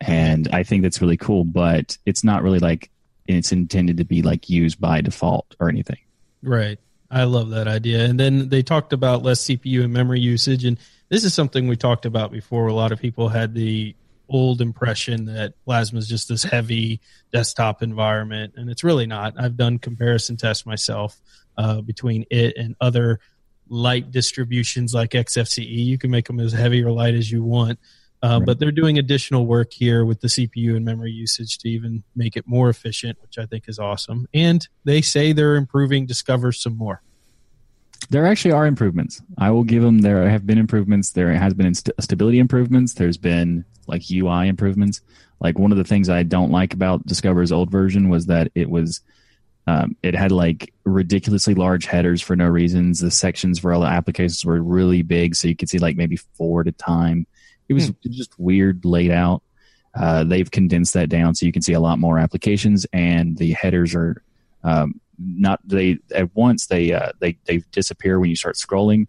and 0.00 0.46
I 0.52 0.62
think 0.62 0.82
that's 0.82 1.00
really 1.00 1.16
cool. 1.16 1.44
But 1.44 1.96
it's 2.04 2.22
not 2.22 2.42
really 2.42 2.58
like 2.58 2.90
it's 3.26 3.52
intended 3.52 3.96
to 3.98 4.04
be 4.04 4.20
like 4.20 4.50
used 4.50 4.78
by 4.78 5.00
default 5.00 5.56
or 5.58 5.70
anything. 5.70 5.98
Right. 6.42 6.78
I 7.10 7.24
love 7.24 7.50
that 7.50 7.68
idea. 7.68 8.04
And 8.04 8.18
then 8.18 8.48
they 8.48 8.62
talked 8.62 8.92
about 8.92 9.22
less 9.22 9.44
CPU 9.44 9.84
and 9.84 9.92
memory 9.92 10.20
usage. 10.20 10.64
And 10.64 10.78
this 11.08 11.24
is 11.24 11.34
something 11.34 11.68
we 11.68 11.76
talked 11.76 12.06
about 12.06 12.32
before. 12.32 12.66
A 12.66 12.74
lot 12.74 12.92
of 12.92 13.00
people 13.00 13.28
had 13.28 13.54
the 13.54 13.94
old 14.28 14.60
impression 14.60 15.26
that 15.26 15.54
Plasma 15.64 15.98
is 15.98 16.08
just 16.08 16.28
this 16.28 16.42
heavy 16.42 17.00
desktop 17.32 17.82
environment, 17.82 18.54
and 18.56 18.70
it's 18.70 18.84
really 18.84 19.06
not. 19.06 19.34
I've 19.38 19.56
done 19.56 19.78
comparison 19.78 20.36
tests 20.36 20.66
myself 20.66 21.20
uh, 21.56 21.80
between 21.80 22.24
it 22.30 22.56
and 22.56 22.76
other 22.80 23.20
light 23.68 24.10
distributions 24.10 24.94
like 24.94 25.10
XFCE. 25.10 25.66
You 25.68 25.98
can 25.98 26.10
make 26.10 26.26
them 26.26 26.40
as 26.40 26.52
heavy 26.52 26.82
or 26.82 26.90
light 26.90 27.14
as 27.14 27.30
you 27.30 27.42
want. 27.42 27.78
Uh, 28.22 28.38
right. 28.38 28.46
But 28.46 28.58
they're 28.58 28.72
doing 28.72 28.98
additional 28.98 29.46
work 29.46 29.72
here 29.72 30.04
with 30.04 30.20
the 30.20 30.28
CPU 30.28 30.76
and 30.76 30.84
memory 30.84 31.12
usage 31.12 31.58
to 31.58 31.68
even 31.68 32.02
make 32.16 32.36
it 32.36 32.46
more 32.46 32.68
efficient, 32.68 33.18
which 33.22 33.38
I 33.38 33.46
think 33.46 33.64
is 33.68 33.78
awesome. 33.78 34.26
And 34.34 34.66
they 34.84 35.02
say 35.02 35.32
they're 35.32 35.56
improving 35.56 36.06
Discover 36.06 36.52
some 36.52 36.76
more. 36.76 37.02
There 38.10 38.26
actually 38.26 38.52
are 38.52 38.66
improvements. 38.66 39.20
I 39.36 39.50
will 39.50 39.64
give 39.64 39.82
them. 39.82 39.98
There 39.98 40.28
have 40.28 40.46
been 40.46 40.58
improvements. 40.58 41.10
There 41.10 41.32
has 41.32 41.54
been 41.54 41.74
st- 41.74 41.94
stability 42.00 42.38
improvements. 42.38 42.94
There's 42.94 43.18
been 43.18 43.64
like 43.88 44.02
UI 44.10 44.48
improvements. 44.48 45.00
Like 45.40 45.58
one 45.58 45.72
of 45.72 45.78
the 45.78 45.84
things 45.84 46.08
I 46.08 46.22
don't 46.22 46.50
like 46.50 46.74
about 46.74 47.06
Discover's 47.06 47.52
old 47.52 47.70
version 47.70 48.08
was 48.08 48.26
that 48.26 48.50
it 48.54 48.68
was 48.68 49.00
um, 49.68 49.96
it 50.02 50.14
had 50.14 50.32
like 50.32 50.72
ridiculously 50.84 51.54
large 51.54 51.84
headers 51.84 52.22
for 52.22 52.34
no 52.34 52.46
reasons. 52.46 53.00
The 53.00 53.10
sections 53.10 53.58
for 53.58 53.72
all 53.72 53.82
the 53.82 53.86
applications 53.86 54.42
were 54.44 54.62
really 54.62 55.02
big, 55.02 55.34
so 55.34 55.46
you 55.46 55.54
could 55.54 55.68
see 55.68 55.78
like 55.78 55.94
maybe 55.94 56.16
four 56.16 56.62
at 56.62 56.68
a 56.68 56.72
time. 56.72 57.26
It 57.68 57.74
was 57.74 57.88
hmm. 57.88 58.10
just 58.10 58.38
weird 58.38 58.84
laid 58.86 59.10
out. 59.10 59.42
Uh, 59.94 60.24
they've 60.24 60.50
condensed 60.50 60.94
that 60.94 61.10
down 61.10 61.34
so 61.34 61.44
you 61.44 61.52
can 61.52 61.60
see 61.60 61.74
a 61.74 61.80
lot 61.80 61.98
more 61.98 62.18
applications, 62.18 62.86
and 62.94 63.36
the 63.36 63.52
headers 63.52 63.94
are 63.94 64.22
um, 64.64 65.00
not 65.18 65.60
they 65.64 65.98
at 66.14 66.34
once 66.34 66.66
they 66.66 66.92
uh, 66.92 67.12
they 67.20 67.36
they 67.44 67.58
disappear 67.70 68.18
when 68.18 68.30
you 68.30 68.36
start 68.36 68.56
scrolling, 68.56 69.06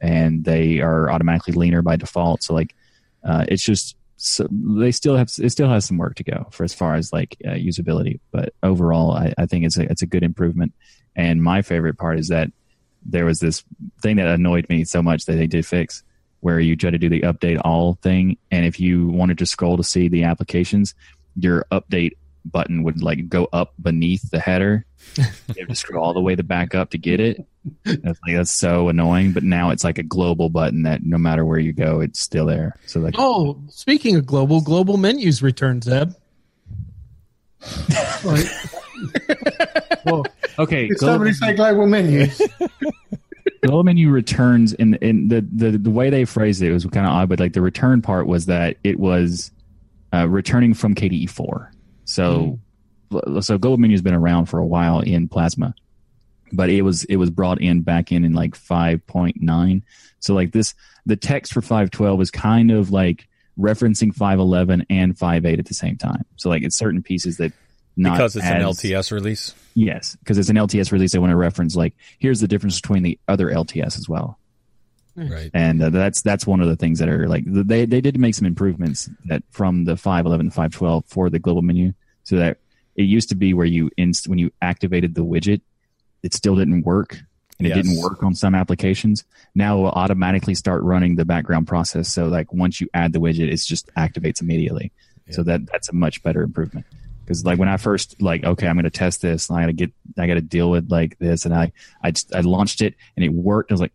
and 0.00 0.44
they 0.44 0.80
are 0.80 1.10
automatically 1.10 1.54
leaner 1.54 1.80
by 1.80 1.96
default. 1.96 2.42
So 2.42 2.52
like 2.52 2.74
uh, 3.24 3.46
it's 3.48 3.64
just 3.64 3.96
so 4.24 4.46
they 4.50 4.92
still 4.92 5.16
have 5.16 5.28
it 5.42 5.50
still 5.50 5.68
has 5.68 5.84
some 5.84 5.98
work 5.98 6.14
to 6.14 6.22
go 6.22 6.46
for 6.52 6.62
as 6.62 6.72
far 6.72 6.94
as 6.94 7.12
like 7.12 7.36
uh, 7.44 7.50
usability 7.50 8.20
but 8.30 8.54
overall 8.62 9.10
I, 9.10 9.34
I, 9.36 9.46
think 9.46 9.64
it's 9.64 9.76
a 9.76 9.82
it's 9.90 10.02
a 10.02 10.06
good 10.06 10.22
improvement. 10.22 10.72
And 11.16 11.42
my 11.42 11.60
favorite 11.62 11.98
part 11.98 12.20
is 12.20 12.28
that 12.28 12.50
there 13.04 13.24
was 13.24 13.40
this 13.40 13.64
thing 14.00 14.16
that 14.16 14.28
annoyed 14.28 14.68
me 14.68 14.84
so 14.84 15.02
much 15.02 15.24
that 15.24 15.32
they 15.32 15.48
did 15.48 15.66
fix 15.66 16.04
where 16.38 16.60
you 16.60 16.76
try 16.76 16.90
to 16.90 16.98
do 16.98 17.08
the 17.08 17.22
update 17.22 17.60
all 17.64 17.94
thing 17.94 18.38
and 18.52 18.64
if 18.64 18.78
you 18.78 19.08
wanted 19.08 19.38
to 19.38 19.46
scroll 19.46 19.76
to 19.76 19.82
see 19.82 20.06
the 20.06 20.22
applications 20.22 20.94
your 21.34 21.66
update 21.72 22.12
button 22.44 22.82
would 22.82 23.02
like 23.02 23.28
go 23.28 23.48
up 23.52 23.74
beneath 23.80 24.30
the 24.30 24.40
header. 24.40 24.86
you 25.16 25.24
have 25.58 25.68
to 25.68 25.74
scroll 25.74 26.04
all 26.04 26.14
the 26.14 26.20
way 26.20 26.34
to 26.34 26.42
back 26.42 26.74
up 26.74 26.90
to 26.90 26.98
get 26.98 27.20
it. 27.20 27.44
That's 27.84 28.18
like 28.26 28.36
that's 28.36 28.50
so 28.50 28.88
annoying. 28.88 29.32
But 29.32 29.44
now 29.44 29.70
it's 29.70 29.84
like 29.84 29.98
a 29.98 30.02
global 30.02 30.48
button 30.48 30.82
that 30.82 31.02
no 31.04 31.18
matter 31.18 31.44
where 31.44 31.58
you 31.58 31.72
go, 31.72 32.00
it's 32.00 32.20
still 32.20 32.46
there. 32.46 32.76
So 32.86 33.00
like 33.00 33.14
oh, 33.18 33.60
speaking 33.68 34.16
of 34.16 34.26
global, 34.26 34.60
global 34.60 34.96
menus 34.96 35.42
return, 35.42 35.82
Zeb. 35.82 36.12
well, 40.04 40.24
okay. 40.58 40.88
Did 40.88 40.98
somebody 40.98 41.32
say 41.32 41.54
global 41.54 41.86
menus? 41.86 42.40
global 43.62 43.84
menu 43.84 44.10
returns 44.10 44.72
in 44.74 44.94
in 44.96 45.28
the, 45.28 45.46
the 45.52 45.78
the 45.78 45.90
way 45.90 46.10
they 46.10 46.24
phrased 46.24 46.62
it, 46.62 46.70
it 46.70 46.72
was 46.72 46.84
kind 46.86 47.06
of 47.06 47.12
odd, 47.12 47.28
but 47.28 47.40
like 47.40 47.52
the 47.52 47.62
return 47.62 48.02
part 48.02 48.26
was 48.26 48.46
that 48.46 48.76
it 48.82 48.98
was 48.98 49.50
uh, 50.12 50.28
returning 50.28 50.74
from 50.74 50.94
KDE 50.94 51.30
four. 51.30 51.71
So, 52.12 52.58
mm. 53.10 53.42
so 53.42 53.58
Global 53.58 53.78
Menu 53.78 53.94
has 53.94 54.02
been 54.02 54.14
around 54.14 54.46
for 54.46 54.58
a 54.58 54.66
while 54.66 55.00
in 55.00 55.28
Plasma, 55.28 55.74
but 56.52 56.70
it 56.70 56.82
was 56.82 57.04
it 57.04 57.16
was 57.16 57.30
brought 57.30 57.60
in 57.60 57.82
back 57.82 58.12
in 58.12 58.24
in 58.24 58.32
like 58.32 58.56
5.9. 58.56 59.82
So 60.20 60.34
like 60.34 60.52
this, 60.52 60.74
the 61.06 61.16
text 61.16 61.52
for 61.52 61.62
512 61.62 62.20
is 62.20 62.30
kind 62.30 62.70
of 62.70 62.90
like 62.90 63.28
referencing 63.58 64.14
511 64.14 64.86
and 64.88 65.16
5.8 65.16 65.58
at 65.58 65.66
the 65.66 65.74
same 65.74 65.96
time. 65.96 66.24
So 66.36 66.48
like 66.48 66.62
it's 66.62 66.76
certain 66.76 67.02
pieces 67.02 67.38
that 67.38 67.52
not 67.96 68.16
because 68.16 68.36
it's 68.36 68.44
as, 68.44 68.52
an 68.52 68.62
LTS 68.62 69.12
release. 69.12 69.54
Yes, 69.74 70.16
because 70.16 70.38
it's 70.38 70.48
an 70.48 70.56
LTS 70.56 70.92
release. 70.92 71.12
They 71.12 71.18
want 71.18 71.30
to 71.30 71.36
reference 71.36 71.76
like 71.76 71.94
here's 72.18 72.40
the 72.40 72.48
difference 72.48 72.80
between 72.80 73.02
the 73.02 73.18
other 73.28 73.48
LTS 73.48 73.98
as 73.98 74.08
well. 74.08 74.38
Right, 75.14 75.50
and 75.52 75.82
uh, 75.82 75.90
that's 75.90 76.22
that's 76.22 76.46
one 76.46 76.62
of 76.62 76.68
the 76.68 76.76
things 76.76 76.98
that 77.00 77.08
are 77.10 77.28
like 77.28 77.44
they 77.46 77.84
they 77.84 78.00
did 78.00 78.18
make 78.18 78.34
some 78.34 78.46
improvements 78.46 79.10
that 79.26 79.42
from 79.50 79.84
the 79.84 79.96
511 79.96 80.50
512 80.50 81.04
for 81.06 81.28
the 81.28 81.38
global 81.38 81.60
menu, 81.60 81.92
so 82.24 82.36
that 82.36 82.58
it 82.94 83.04
used 83.04 83.28
to 83.30 83.34
be 83.34 83.54
where 83.54 83.66
you 83.66 83.90
inst- 83.96 84.28
when 84.28 84.38
you 84.38 84.50
activated 84.60 85.14
the 85.14 85.24
widget, 85.24 85.60
it 86.22 86.34
still 86.34 86.56
didn't 86.56 86.82
work, 86.82 87.18
and 87.58 87.66
it 87.66 87.70
yes. 87.70 87.84
didn't 87.84 88.02
work 88.02 88.22
on 88.22 88.34
some 88.34 88.54
applications. 88.54 89.24
Now 89.54 89.78
it 89.78 89.82
will 89.82 89.90
automatically 89.90 90.54
start 90.54 90.82
running 90.82 91.16
the 91.16 91.24
background 91.24 91.66
process. 91.66 92.08
So 92.08 92.26
like 92.26 92.52
once 92.52 92.80
you 92.80 92.88
add 92.94 93.12
the 93.12 93.20
widget, 93.20 93.52
it 93.52 93.56
just 93.56 93.92
activates 93.94 94.40
immediately. 94.40 94.92
Yeah. 95.26 95.34
So 95.34 95.42
that 95.44 95.66
that's 95.66 95.88
a 95.88 95.94
much 95.94 96.22
better 96.22 96.42
improvement 96.42 96.86
because 97.24 97.44
like 97.44 97.58
when 97.58 97.68
I 97.68 97.76
first 97.76 98.20
like 98.20 98.42
okay 98.44 98.66
I'm 98.66 98.74
going 98.74 98.84
to 98.84 98.90
test 98.90 99.22
this 99.22 99.48
and 99.48 99.56
I 99.56 99.62
got 99.62 99.66
to 99.66 99.72
get 99.72 99.92
I 100.18 100.26
got 100.26 100.34
to 100.34 100.40
deal 100.40 100.68
with 100.68 100.90
like 100.90 101.16
this 101.20 101.44
and 101.44 101.54
I 101.54 101.70
I 102.02 102.10
just 102.10 102.34
I 102.34 102.40
launched 102.40 102.82
it 102.82 102.96
and 103.16 103.24
it 103.24 103.28
worked 103.28 103.70
I 103.70 103.74
was 103.74 103.80
like 103.80 103.92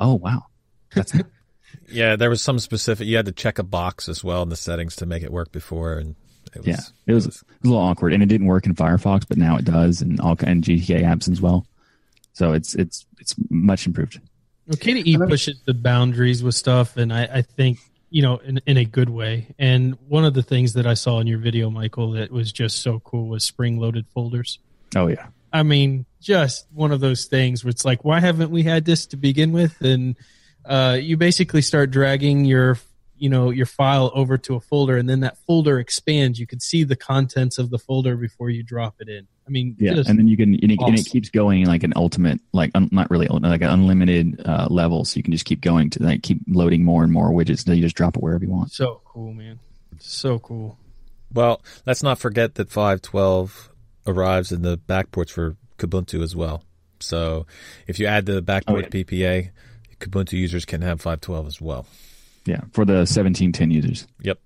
oh 0.00 0.14
wow 0.14 0.46
that's 0.94 1.12
yeah, 1.88 2.16
there 2.16 2.30
was 2.30 2.42
some 2.42 2.58
specific. 2.58 3.06
You 3.06 3.16
had 3.16 3.26
to 3.26 3.32
check 3.32 3.58
a 3.58 3.62
box 3.62 4.08
as 4.08 4.22
well 4.22 4.42
in 4.42 4.48
the 4.48 4.56
settings 4.56 4.96
to 4.96 5.06
make 5.06 5.22
it 5.22 5.32
work 5.32 5.52
before, 5.52 5.94
and 5.94 6.14
it 6.54 6.58
was, 6.58 6.66
yeah, 6.66 6.80
it 7.06 7.14
was, 7.14 7.24
it 7.24 7.28
was, 7.28 7.44
a 7.64 7.66
little 7.66 7.82
awkward, 7.82 8.12
and 8.12 8.22
it 8.22 8.26
didn't 8.26 8.46
work 8.46 8.66
in 8.66 8.74
Firefox, 8.74 9.24
but 9.26 9.38
now 9.38 9.56
it 9.56 9.64
does, 9.64 10.02
and 10.02 10.20
all 10.20 10.36
and 10.40 10.62
GTK 10.62 11.02
apps 11.02 11.30
as 11.30 11.40
well. 11.40 11.66
So 12.32 12.52
it's 12.52 12.74
it's 12.74 13.06
it's 13.18 13.34
much 13.50 13.86
improved. 13.86 14.20
Well, 14.66 14.76
KDE 14.76 15.28
pushes 15.28 15.60
the 15.64 15.74
boundaries 15.74 16.42
with 16.42 16.54
stuff, 16.54 16.96
and 16.96 17.12
I, 17.12 17.24
I 17.24 17.42
think 17.42 17.78
you 18.10 18.22
know 18.22 18.36
in, 18.38 18.60
in 18.66 18.76
a 18.76 18.84
good 18.84 19.10
way. 19.10 19.54
And 19.58 19.96
one 20.08 20.24
of 20.24 20.34
the 20.34 20.42
things 20.42 20.74
that 20.74 20.86
I 20.86 20.94
saw 20.94 21.20
in 21.20 21.26
your 21.26 21.38
video, 21.38 21.70
Michael, 21.70 22.12
that 22.12 22.30
was 22.30 22.52
just 22.52 22.82
so 22.82 23.00
cool 23.00 23.28
was 23.28 23.44
spring 23.44 23.78
loaded 23.78 24.06
folders. 24.08 24.58
Oh 24.94 25.08
yeah, 25.08 25.28
I 25.52 25.62
mean, 25.62 26.06
just 26.20 26.66
one 26.72 26.92
of 26.92 27.00
those 27.00 27.26
things 27.26 27.64
where 27.64 27.70
it's 27.70 27.84
like, 27.84 28.04
why 28.04 28.20
haven't 28.20 28.50
we 28.50 28.62
had 28.62 28.84
this 28.84 29.06
to 29.06 29.16
begin 29.16 29.52
with? 29.52 29.80
And 29.82 30.16
uh, 30.64 30.98
you 31.00 31.16
basically 31.16 31.62
start 31.62 31.90
dragging 31.90 32.44
your 32.44 32.78
you 33.22 33.28
know 33.28 33.50
your 33.50 33.66
file 33.66 34.10
over 34.14 34.36
to 34.36 34.56
a 34.56 34.60
folder 34.60 34.96
and 34.96 35.08
then 35.08 35.20
that 35.20 35.38
folder 35.46 35.78
expands 35.78 36.40
you 36.40 36.46
can 36.46 36.58
see 36.58 36.82
the 36.82 36.96
contents 36.96 37.56
of 37.56 37.70
the 37.70 37.78
folder 37.78 38.16
before 38.16 38.50
you 38.50 38.64
drop 38.64 38.96
it 38.98 39.08
in 39.08 39.28
i 39.46 39.50
mean 39.50 39.76
yeah 39.78 39.92
and 39.92 40.18
then 40.18 40.26
you 40.26 40.36
can 40.36 40.54
and 40.54 40.72
it, 40.72 40.78
awesome. 40.80 40.94
and 40.94 40.98
it, 40.98 41.06
keeps 41.06 41.30
going 41.30 41.64
like 41.64 41.84
an 41.84 41.92
ultimate 41.94 42.40
like 42.52 42.72
un, 42.74 42.88
not 42.90 43.08
really 43.12 43.28
like 43.28 43.62
an 43.62 43.70
unlimited 43.70 44.42
uh, 44.44 44.66
level 44.68 45.04
so 45.04 45.16
you 45.16 45.22
can 45.22 45.32
just 45.32 45.44
keep 45.44 45.60
going 45.60 45.88
to 45.88 46.02
like 46.02 46.22
keep 46.24 46.40
loading 46.48 46.84
more 46.84 47.04
and 47.04 47.12
more 47.12 47.30
widgets 47.30 47.60
until 47.60 47.74
you 47.74 47.82
just 47.82 47.94
drop 47.94 48.16
it 48.16 48.22
wherever 48.22 48.44
you 48.44 48.50
want 48.50 48.72
so 48.72 49.00
cool 49.04 49.32
man 49.32 49.60
so 50.00 50.40
cool 50.40 50.76
well 51.32 51.62
let's 51.86 52.02
not 52.02 52.18
forget 52.18 52.56
that 52.56 52.70
512 52.70 53.70
arrives 54.04 54.50
in 54.50 54.62
the 54.62 54.76
backports 54.76 55.30
for 55.30 55.56
kubuntu 55.78 56.22
as 56.24 56.34
well 56.34 56.64
so 56.98 57.46
if 57.86 58.00
you 58.00 58.06
add 58.06 58.26
the 58.26 58.42
backport 58.42 58.88
oh, 58.92 58.98
yeah. 58.98 59.04
ppa 59.04 59.50
Kubuntu 60.02 60.32
users 60.32 60.64
can 60.64 60.82
have 60.82 61.00
512 61.00 61.46
as 61.46 61.60
well. 61.60 61.86
Yeah, 62.44 62.62
for 62.72 62.84
the 62.84 63.04
1710 63.04 63.70
users. 63.70 64.06
Yep. 64.20 64.38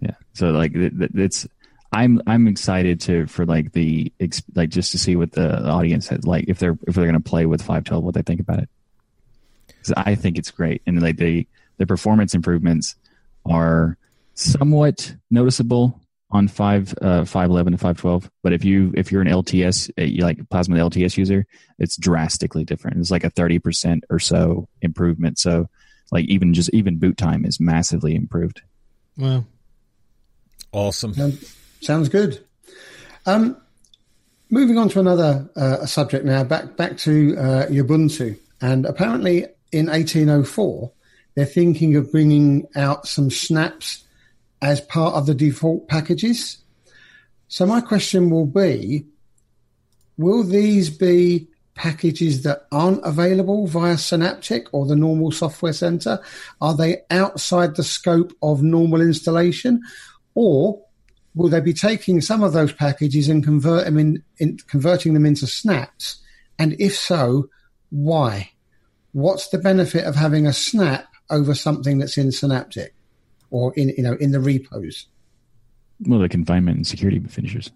Yeah. 0.00 0.14
So 0.32 0.50
like 0.50 0.72
it's 0.74 1.46
I'm 1.92 2.20
I'm 2.26 2.48
excited 2.48 3.00
to 3.02 3.26
for 3.26 3.46
like 3.46 3.72
the 3.72 4.12
like 4.54 4.70
just 4.70 4.92
to 4.92 4.98
see 4.98 5.14
what 5.14 5.32
the 5.32 5.64
audience 5.68 6.08
has 6.08 6.26
like 6.26 6.46
if 6.48 6.58
they're 6.58 6.78
if 6.86 6.94
they're 6.94 7.04
going 7.04 7.14
to 7.14 7.20
play 7.20 7.46
with 7.46 7.60
512 7.60 8.02
what 8.02 8.14
they 8.14 8.22
think 8.22 8.40
about 8.40 8.58
it. 8.58 8.68
I 9.96 10.14
think 10.14 10.38
it's 10.38 10.50
great 10.50 10.82
and 10.86 11.00
like 11.00 11.16
the 11.16 11.46
the 11.78 11.86
performance 11.86 12.34
improvements 12.34 12.96
are 13.44 13.96
somewhat 14.34 15.14
noticeable 15.30 16.00
on 16.32 16.48
five 16.48 16.94
uh, 17.02 17.24
five 17.24 17.50
eleven 17.50 17.74
and 17.74 17.80
five 17.80 17.98
twelve. 17.98 18.30
But 18.42 18.52
if 18.52 18.64
you 18.64 18.92
if 18.96 19.12
you're 19.12 19.20
an 19.20 19.28
LTS 19.28 19.90
uh, 19.98 20.04
you 20.04 20.24
like 20.24 20.48
Plasma 20.48 20.76
LTS 20.76 21.16
user, 21.16 21.46
it's 21.78 21.96
drastically 21.96 22.64
different. 22.64 22.98
It's 22.98 23.10
like 23.10 23.24
a 23.24 23.30
thirty 23.30 23.58
percent 23.58 24.04
or 24.10 24.18
so 24.18 24.68
improvement. 24.80 25.38
So 25.38 25.68
like 26.12 26.26
even 26.26 26.54
just 26.54 26.70
even 26.72 26.98
boot 26.98 27.16
time 27.16 27.44
is 27.44 27.58
massively 27.58 28.14
improved. 28.14 28.62
Wow, 29.18 29.44
awesome! 30.70 31.14
Sounds 31.80 32.08
good. 32.08 32.44
Um, 33.26 33.56
moving 34.50 34.78
on 34.78 34.88
to 34.90 35.00
another 35.00 35.50
uh, 35.56 35.84
subject 35.86 36.24
now. 36.24 36.44
Back 36.44 36.76
back 36.76 36.96
to 36.98 37.36
uh, 37.36 37.66
Ubuntu, 37.66 38.38
and 38.60 38.86
apparently 38.86 39.46
in 39.72 39.90
eighteen 39.90 40.28
oh 40.28 40.44
four, 40.44 40.92
they're 41.34 41.44
thinking 41.46 41.96
of 41.96 42.12
bringing 42.12 42.68
out 42.76 43.08
some 43.08 43.30
snaps 43.30 44.04
as 44.60 44.80
part 44.80 45.14
of 45.14 45.26
the 45.26 45.34
default 45.34 45.88
packages. 45.88 46.58
So 47.48 47.66
my 47.66 47.80
question 47.80 48.30
will 48.30 48.46
be, 48.46 49.04
will 50.16 50.44
these 50.44 50.88
be 50.88 51.48
packages 51.74 52.42
that 52.42 52.66
aren't 52.70 53.04
available 53.04 53.66
via 53.66 53.96
Synaptic 53.96 54.66
or 54.72 54.86
the 54.86 54.96
normal 54.96 55.30
software 55.30 55.72
center? 55.72 56.20
Are 56.60 56.76
they 56.76 57.02
outside 57.10 57.76
the 57.76 57.84
scope 57.84 58.32
of 58.42 58.62
normal 58.62 59.00
installation? 59.00 59.82
Or 60.34 60.82
will 61.34 61.48
they 61.48 61.60
be 61.60 61.72
taking 61.72 62.20
some 62.20 62.42
of 62.42 62.52
those 62.52 62.72
packages 62.72 63.28
and 63.28 63.44
convert 63.44 63.84
them 63.84 63.98
in, 63.98 64.22
in 64.38 64.58
converting 64.68 65.14
them 65.14 65.26
into 65.26 65.46
snaps? 65.46 66.20
And 66.58 66.74
if 66.78 66.96
so, 66.96 67.48
why? 67.90 68.50
What's 69.12 69.48
the 69.48 69.58
benefit 69.58 70.04
of 70.04 70.14
having 70.14 70.46
a 70.46 70.52
snap 70.52 71.06
over 71.30 71.54
something 71.54 71.98
that's 71.98 72.18
in 72.18 72.32
Synaptic? 72.32 72.94
or 73.52 73.72
in 73.74 73.90
you 73.90 74.02
know 74.02 74.14
in 74.14 74.32
the 74.32 74.40
repos? 74.40 75.06
Well, 76.00 76.18
the 76.18 76.28
confinement 76.28 76.78
and 76.78 76.86
security 76.86 77.20
finishers. 77.20 77.70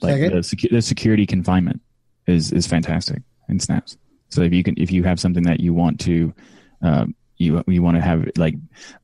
Like 0.00 0.18
the, 0.20 0.38
secu- 0.38 0.70
the 0.70 0.82
security 0.82 1.26
confinement 1.26 1.80
is 2.30 2.52
is 2.52 2.66
fantastic 2.66 3.22
in 3.48 3.60
snaps. 3.60 3.96
So 4.28 4.42
if 4.42 4.52
you 4.52 4.62
can 4.62 4.74
if 4.78 4.90
you 4.90 5.02
have 5.04 5.20
something 5.20 5.42
that 5.44 5.60
you 5.60 5.74
want 5.74 6.00
to 6.00 6.32
um, 6.82 7.14
you 7.36 7.62
you 7.66 7.82
want 7.82 7.96
to 7.96 8.00
have 8.02 8.28
like 8.36 8.54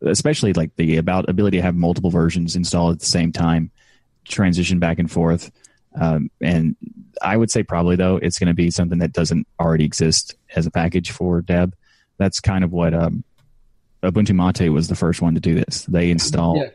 especially 0.03 0.53
like 0.53 0.75
the 0.77 0.97
about 0.97 1.29
ability 1.29 1.59
to 1.59 1.63
have 1.63 1.75
multiple 1.75 2.11
versions 2.11 2.57
installed 2.57 2.95
at 2.95 3.01
the 3.01 3.07
same 3.07 3.33
time, 3.33 3.71
transition 4.25 4.79
back 4.79 4.99
and 4.99 5.11
forth. 5.11 5.51
Um, 6.01 6.31
and 6.43 6.77
I 7.23 7.37
would 7.37 7.51
say 7.51 7.63
probably 7.63 7.97
though 7.97 8.17
it's 8.17 8.39
going 8.39 8.49
to 8.49 8.55
be 8.55 8.71
something 8.71 8.99
that 8.99 9.13
doesn't 9.13 9.47
already 9.59 9.85
exist 9.85 10.35
as 10.55 10.67
a 10.67 10.71
package 10.71 11.11
for 11.11 11.41
Deb. 11.43 11.75
That's 12.19 12.41
kind 12.41 12.63
of 12.65 12.73
what 12.73 12.95
um, 12.95 13.25
Ubuntu 14.03 14.35
Mate 14.35 14.71
was 14.71 14.89
the 14.89 14.95
first 14.95 15.21
one 15.23 15.35
to 15.35 15.41
do 15.41 15.55
this. 15.55 15.85
They 15.87 16.11
installed 16.11 16.59
Yeah. 16.59 16.71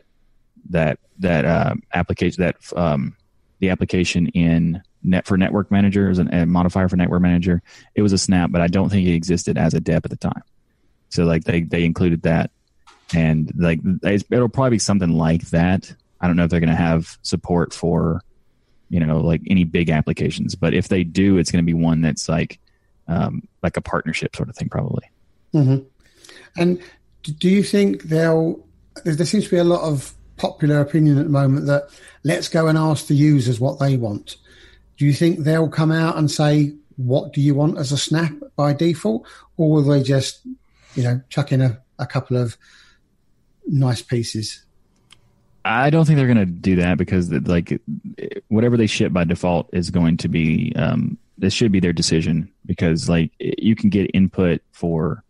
that 0.70 0.98
that 1.20 1.44
uh, 1.44 1.74
application 1.94 2.42
that 2.42 2.56
um, 2.76 3.16
the 3.60 3.70
application 3.70 4.26
in 4.28 4.82
net 5.04 5.26
for 5.26 5.36
network 5.36 5.70
manager 5.70 6.10
as 6.10 6.18
an, 6.18 6.32
a 6.32 6.46
modifier 6.46 6.88
for 6.88 6.96
network 6.96 7.22
manager. 7.22 7.62
It 7.94 8.02
was 8.02 8.12
a 8.12 8.18
snap, 8.18 8.50
but 8.50 8.60
I 8.60 8.66
don't 8.66 8.88
think 8.88 9.06
it 9.06 9.14
existed 9.14 9.58
as 9.58 9.74
a 9.74 9.80
deb 9.80 10.04
at 10.04 10.10
the 10.10 10.16
time. 10.16 10.42
So 11.10 11.24
like 11.24 11.44
they 11.44 11.62
they 11.62 11.84
included 11.84 12.22
that, 12.22 12.50
and 13.14 13.52
like 13.56 13.80
it'll 14.02 14.48
probably 14.48 14.70
be 14.70 14.78
something 14.78 15.10
like 15.10 15.42
that. 15.50 15.94
I 16.20 16.26
don't 16.26 16.36
know 16.36 16.44
if 16.44 16.50
they're 16.50 16.60
going 16.60 16.70
to 16.70 16.76
have 16.76 17.18
support 17.22 17.74
for 17.74 18.22
you 18.88 19.00
know 19.00 19.20
like 19.20 19.42
any 19.48 19.64
big 19.64 19.90
applications, 19.90 20.54
but 20.54 20.74
if 20.74 20.88
they 20.88 21.04
do, 21.04 21.38
it's 21.38 21.50
going 21.50 21.64
to 21.64 21.66
be 21.66 21.74
one 21.74 22.00
that's 22.00 22.28
like 22.28 22.58
um, 23.08 23.46
like 23.62 23.76
a 23.76 23.80
partnership 23.80 24.34
sort 24.36 24.48
of 24.48 24.56
thing, 24.56 24.68
probably. 24.68 25.10
And 26.56 26.80
do 27.22 27.48
you 27.48 27.62
think 27.62 28.04
they'll? 28.04 28.64
There 29.04 29.26
seems 29.26 29.44
to 29.44 29.50
be 29.50 29.56
a 29.56 29.64
lot 29.64 29.82
of 29.82 30.14
popular 30.36 30.80
opinion 30.80 31.18
at 31.18 31.24
the 31.24 31.30
moment 31.30 31.66
that 31.66 31.88
let's 32.24 32.48
go 32.48 32.66
and 32.66 32.76
ask 32.76 33.06
the 33.06 33.14
users 33.14 33.60
what 33.60 33.78
they 33.78 33.96
want. 33.96 34.36
Do 34.96 35.06
you 35.06 35.12
think 35.12 35.40
they'll 35.40 35.68
come 35.68 35.90
out 35.90 36.16
and 36.16 36.30
say 36.30 36.74
what 36.96 37.32
do 37.32 37.40
you 37.40 37.54
want 37.54 37.78
as 37.78 37.92
a 37.92 37.98
snap 37.98 38.32
by 38.56 38.72
default, 38.72 39.26
or 39.56 39.70
will 39.70 39.82
they 39.82 40.02
just, 40.02 40.40
you 40.94 41.02
know, 41.02 41.20
chuck 41.28 41.52
in 41.52 41.60
a, 41.60 41.80
a 41.98 42.06
couple 42.06 42.36
of 42.36 42.56
nice 43.66 44.02
pieces? 44.02 44.62
I 45.64 45.90
don't 45.90 46.04
think 46.04 46.16
they're 46.16 46.26
going 46.26 46.38
to 46.38 46.46
do 46.46 46.76
that 46.76 46.98
because 46.98 47.30
like 47.30 47.80
whatever 48.48 48.76
they 48.76 48.86
ship 48.86 49.12
by 49.12 49.24
default 49.24 49.68
is 49.72 49.90
going 49.90 50.16
to 50.18 50.28
be 50.28 50.72
um, 50.74 51.16
this 51.38 51.54
should 51.54 51.70
be 51.70 51.80
their 51.80 51.92
decision 51.92 52.50
because 52.66 53.08
like 53.08 53.30
you 53.38 53.76
can 53.76 53.88
get 53.88 54.10
input 54.12 54.60
for 54.72 55.22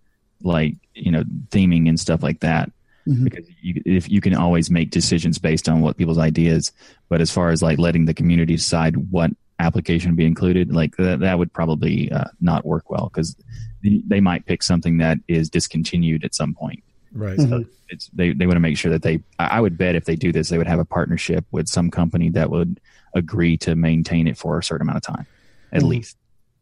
like 0.43 0.75
you 0.95 1.13
know 1.13 1.25
theming 1.51 1.89
and 1.89 2.01
stuff 2.01 2.23
like 2.23 2.41
that. 2.41 2.71
Because 3.05 3.45
you, 3.61 3.83
if 3.85 4.09
you 4.09 4.21
can 4.21 4.33
always 4.33 4.71
make 4.71 4.91
decisions 4.91 5.37
based 5.37 5.69
on 5.69 5.81
what 5.81 5.97
people's 5.97 6.19
ideas 6.19 6.71
but 7.09 7.21
as 7.21 7.33
far 7.33 7.51
as 7.51 7.61
like 7.61 7.81
letting 7.81 8.05
the 8.05 8.15
community 8.15 8.55
decide 8.55 9.11
what 9.11 9.33
application 9.63 10.15
be 10.17 10.27
included 10.27 10.75
like 10.75 10.97
that, 10.97 11.21
that 11.21 11.39
would 11.39 11.53
probably 11.53 12.11
uh, 12.13 12.25
not 12.41 12.67
work 12.67 12.91
well 12.91 13.11
because 13.13 13.37
they 13.83 14.21
might 14.21 14.47
pick 14.47 14.63
something 14.63 14.99
that 14.99 15.19
is 15.29 15.51
discontinued 15.51 16.25
at 16.25 16.35
some 16.35 16.55
point 16.55 16.83
Right. 17.15 17.39
so 17.41 17.65
it's 17.89 18.09
they, 18.15 18.33
they 18.33 18.47
want 18.47 18.57
to 18.57 18.61
make 18.61 18.79
sure 18.79 18.91
that 18.91 19.03
they 19.03 19.21
I 19.39 19.59
I 19.59 19.61
would 19.61 19.77
bet 19.77 19.95
if 19.97 20.05
they 20.05 20.17
do 20.17 20.33
this 20.33 20.49
they 20.49 20.59
would 20.59 20.67
have 20.67 20.79
a 20.79 20.85
partnership 20.85 21.45
with 21.51 21.69
some 21.69 21.91
company 21.91 22.31
that 22.31 22.51
would 22.51 22.81
agree 23.15 23.57
to 23.59 23.75
maintain 23.75 24.27
it 24.27 24.39
for 24.39 24.59
a 24.59 24.63
certain 24.63 24.87
amount 24.87 24.97
of 24.97 25.15
time 25.15 25.27
at 25.73 25.83
least. 25.83 26.17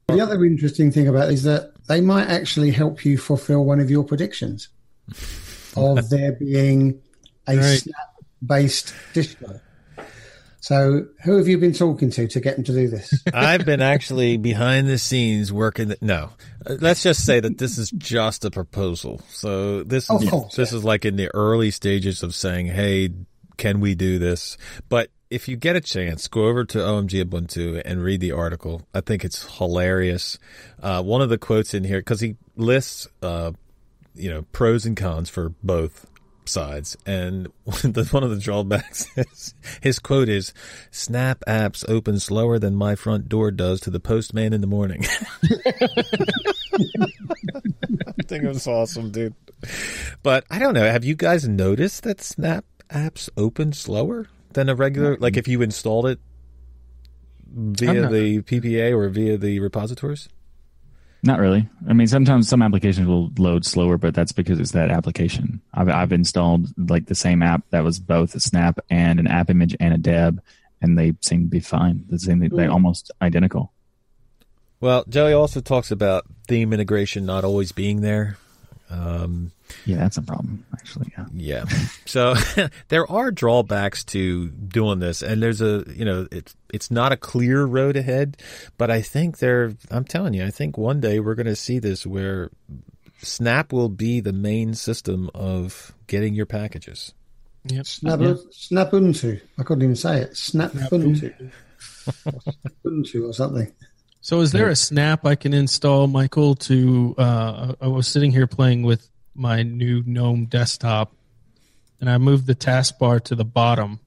The 0.09 0.20
other 0.20 0.44
interesting 0.44 0.90
thing 0.90 1.07
about 1.07 1.28
it 1.28 1.34
is 1.34 1.44
that 1.44 1.72
they 1.86 2.01
might 2.01 2.28
actually 2.28 2.72
help 2.72 3.05
you 3.05 3.16
fulfill 3.16 3.64
one 3.64 3.78
of 3.80 3.90
your 3.90 4.03
predictions 4.05 4.68
of 5.76 6.11
there 6.11 6.32
being 6.32 7.01
a 7.48 7.57
Right. 7.57 7.78
snap-based 7.78 8.92
distro. 9.14 9.61
So, 10.61 11.06
who 11.24 11.38
have 11.38 11.48
you 11.48 11.56
been 11.58 11.72
talking 11.72 12.11
to 12.11 12.28
to 12.28 12.40
get 12.40 12.56
them 12.56 12.64
to 12.64 12.72
do 12.72 12.88
this? 12.88 13.14
I've 13.34 13.64
been 13.64 13.80
actually 13.80 14.36
behind 14.36 14.88
the 14.88 14.98
scenes 14.98 15.52
working. 15.52 15.88
The, 15.88 15.98
no, 16.00 16.30
Uh, 16.66 16.76
let's 16.80 17.02
just 17.02 17.24
say 17.24 17.40
that 17.40 17.56
this 17.58 17.78
is 17.78 17.90
just 17.90 18.44
a 18.44 18.50
proposal. 18.50 19.22
So 19.30 19.82
this 19.82 20.11
is 20.11 20.28
course, 20.28 20.54
this 20.54 20.72
is 20.72 20.84
like 20.84 21.04
in 21.06 21.16
the 21.16 21.34
early 21.34 21.70
stages 21.70 22.22
of 22.22 22.34
saying, 22.34 22.66
"Hey, 22.66 23.08
can 23.56 23.80
we 23.80 23.94
do 23.94 24.18
this?" 24.18 24.58
But 24.90 25.11
if 25.30 25.48
you 25.48 25.56
get 25.56 25.76
a 25.76 25.80
chance, 25.80 26.28
go 26.28 26.46
over 26.46 26.64
to 26.66 26.78
OMG 26.78 27.24
Ubuntu 27.24 27.80
and 27.84 28.02
read 28.02 28.20
the 28.20 28.32
article. 28.32 28.82
I 28.92 29.00
think 29.00 29.24
it's 29.24 29.56
hilarious. 29.58 30.38
Uh, 30.82 31.02
one 31.02 31.22
of 31.22 31.30
the 31.30 31.38
quotes 31.38 31.72
in 31.72 31.84
here 31.84 32.00
because 32.00 32.20
he 32.20 32.36
lists, 32.56 33.06
uh, 33.22 33.52
you 34.14 34.28
know, 34.28 34.42
pros 34.52 34.84
and 34.84 34.96
cons 34.96 35.30
for 35.30 35.50
both 35.62 36.06
sides. 36.51 36.96
And 37.07 37.48
the, 37.66 38.07
one 38.11 38.24
of 38.24 38.30
the 38.30 38.38
drawbacks 38.38 39.07
is 39.16 39.55
his 39.80 39.98
quote 39.98 40.28
is 40.28 40.53
Snap 40.90 41.42
apps 41.46 41.84
open 41.88 42.20
slower 42.20 42.59
than 42.59 42.74
my 42.74 42.94
front 42.94 43.28
door 43.28 43.51
does 43.51 43.80
to 43.82 43.90
the 43.90 44.01
postman 44.01 44.53
in 44.53 44.61
the 44.61 44.66
morning. 44.66 45.05
I 48.14 48.22
think 48.26 48.44
it 48.44 48.48
was 48.48 48.66
awesome, 48.66 49.11
dude. 49.11 49.34
But 50.22 50.44
I 50.51 50.59
don't 50.59 50.74
know. 50.74 50.90
Have 50.90 51.05
you 51.05 51.14
guys 51.14 51.48
noticed 51.48 52.03
that 52.05 52.20
Snap 52.20 52.64
apps 52.88 53.28
open 53.36 53.72
slower 53.72 54.28
than 54.53 54.68
a 54.68 54.74
regular? 54.74 55.16
Like 55.16 55.36
if 55.36 55.48
you 55.48 55.62
installed 55.62 56.07
it 56.07 56.18
via 57.53 58.09
the 58.09 58.42
PPA 58.42 58.96
or 58.96 59.09
via 59.09 59.36
the 59.36 59.61
repositories? 59.61 60.28
Not 61.22 61.38
really. 61.38 61.68
I 61.88 61.92
mean, 61.92 62.06
sometimes 62.06 62.48
some 62.48 62.62
applications 62.62 63.06
will 63.06 63.30
load 63.38 63.66
slower, 63.66 63.98
but 63.98 64.14
that's 64.14 64.32
because 64.32 64.58
it's 64.58 64.72
that 64.72 64.90
application. 64.90 65.60
I've 65.74 65.88
I've 65.88 66.12
installed 66.12 66.68
like 66.90 67.06
the 67.06 67.14
same 67.14 67.42
app 67.42 67.62
that 67.70 67.84
was 67.84 67.98
both 67.98 68.34
a 68.34 68.40
snap 68.40 68.78
and 68.88 69.20
an 69.20 69.26
app 69.26 69.50
image 69.50 69.76
and 69.80 69.92
a 69.92 69.98
deb, 69.98 70.42
and 70.80 70.98
they 70.98 71.12
seem 71.20 71.42
to 71.42 71.48
be 71.48 71.60
fine. 71.60 72.04
The 72.08 72.18
same, 72.18 72.48
they're 72.48 72.70
almost 72.70 73.10
identical. 73.20 73.72
Well, 74.80 75.04
Joey 75.08 75.34
also 75.34 75.60
talks 75.60 75.90
about 75.90 76.24
theme 76.48 76.72
integration 76.72 77.26
not 77.26 77.44
always 77.44 77.70
being 77.70 78.00
there. 78.00 78.38
Um, 78.91 79.53
Yeah, 79.86 79.99
that's 79.99 80.16
a 80.16 80.22
problem 80.22 80.64
actually. 80.72 81.12
Yeah. 81.16 81.26
Yeah. 81.32 81.64
So 82.07 82.34
there 82.88 83.11
are 83.11 83.30
drawbacks 83.30 84.05
to 84.05 84.49
doing 84.49 84.99
this 84.99 85.22
and 85.22 85.43
there's 85.43 85.61
a, 85.61 85.84
you 85.95 86.05
know, 86.05 86.26
it's 86.30 86.57
it's 86.72 86.91
not 86.91 87.12
a 87.12 87.16
clear 87.16 87.64
road 87.64 87.97
ahead, 87.97 88.36
but 88.78 88.91
I 88.91 89.01
think 89.01 89.38
there 89.38 89.72
I'm 89.91 90.05
telling 90.05 90.34
you, 90.34 90.45
I 90.45 90.51
think 90.51 90.76
one 90.76 91.01
day 91.01 91.20
we're 91.20 91.36
going 91.36 91.47
to 91.47 91.57
see 91.57 91.78
this 91.78 92.07
where 92.07 92.51
Snap 93.22 93.72
will 93.72 93.88
be 93.91 94.20
the 94.20 94.32
main 94.32 94.74
system 94.74 95.30
of 95.34 95.93
getting 96.07 96.34
your 96.34 96.47
packages. 96.47 97.12
Yep. 97.66 97.86
Snap, 97.86 98.18
Snapubuntu. 98.18 99.41
I 99.59 99.62
couldn't 99.62 99.82
even 99.82 99.97
say 99.97 100.22
it. 100.22 100.32
Snapubuntu. 100.32 101.51
Ubuntu 102.84 103.28
or 103.28 103.32
something. 103.32 103.72
So, 104.22 104.40
is 104.40 104.52
there 104.52 104.68
a 104.68 104.76
snap 104.76 105.24
I 105.24 105.34
can 105.34 105.54
install, 105.54 106.06
Michael? 106.06 106.54
To 106.56 107.14
uh, 107.16 107.74
I 107.80 107.86
was 107.86 108.06
sitting 108.06 108.30
here 108.32 108.46
playing 108.46 108.82
with 108.82 109.08
my 109.34 109.62
new 109.62 110.02
GNOME 110.04 110.46
desktop, 110.46 111.12
and 112.00 112.10
I 112.10 112.18
moved 112.18 112.46
the 112.46 112.54
taskbar 112.54 113.22
to 113.24 113.34
the 113.34 113.44
bottom. 113.44 114.00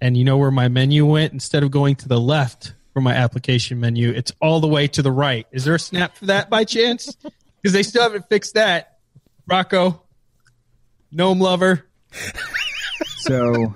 And 0.00 0.16
you 0.16 0.24
know 0.24 0.36
where 0.36 0.50
my 0.50 0.68
menu 0.68 1.06
went? 1.06 1.32
Instead 1.32 1.62
of 1.62 1.70
going 1.70 1.96
to 1.96 2.08
the 2.08 2.20
left 2.20 2.74
for 2.92 3.00
my 3.00 3.12
application 3.14 3.80
menu, 3.80 4.10
it's 4.10 4.32
all 4.40 4.60
the 4.60 4.68
way 4.68 4.88
to 4.88 5.02
the 5.02 5.12
right. 5.12 5.46
Is 5.52 5.64
there 5.64 5.74
a 5.74 5.78
snap 5.80 6.16
for 6.16 6.26
that 6.26 6.50
by 6.50 6.64
chance? 6.64 7.16
Because 7.62 7.72
they 7.72 7.82
still 7.82 8.02
haven't 8.02 8.28
fixed 8.28 8.54
that. 8.54 8.98
Rocco, 9.48 10.02
GNOME 11.10 11.40
lover. 11.40 11.86
So 13.18 13.74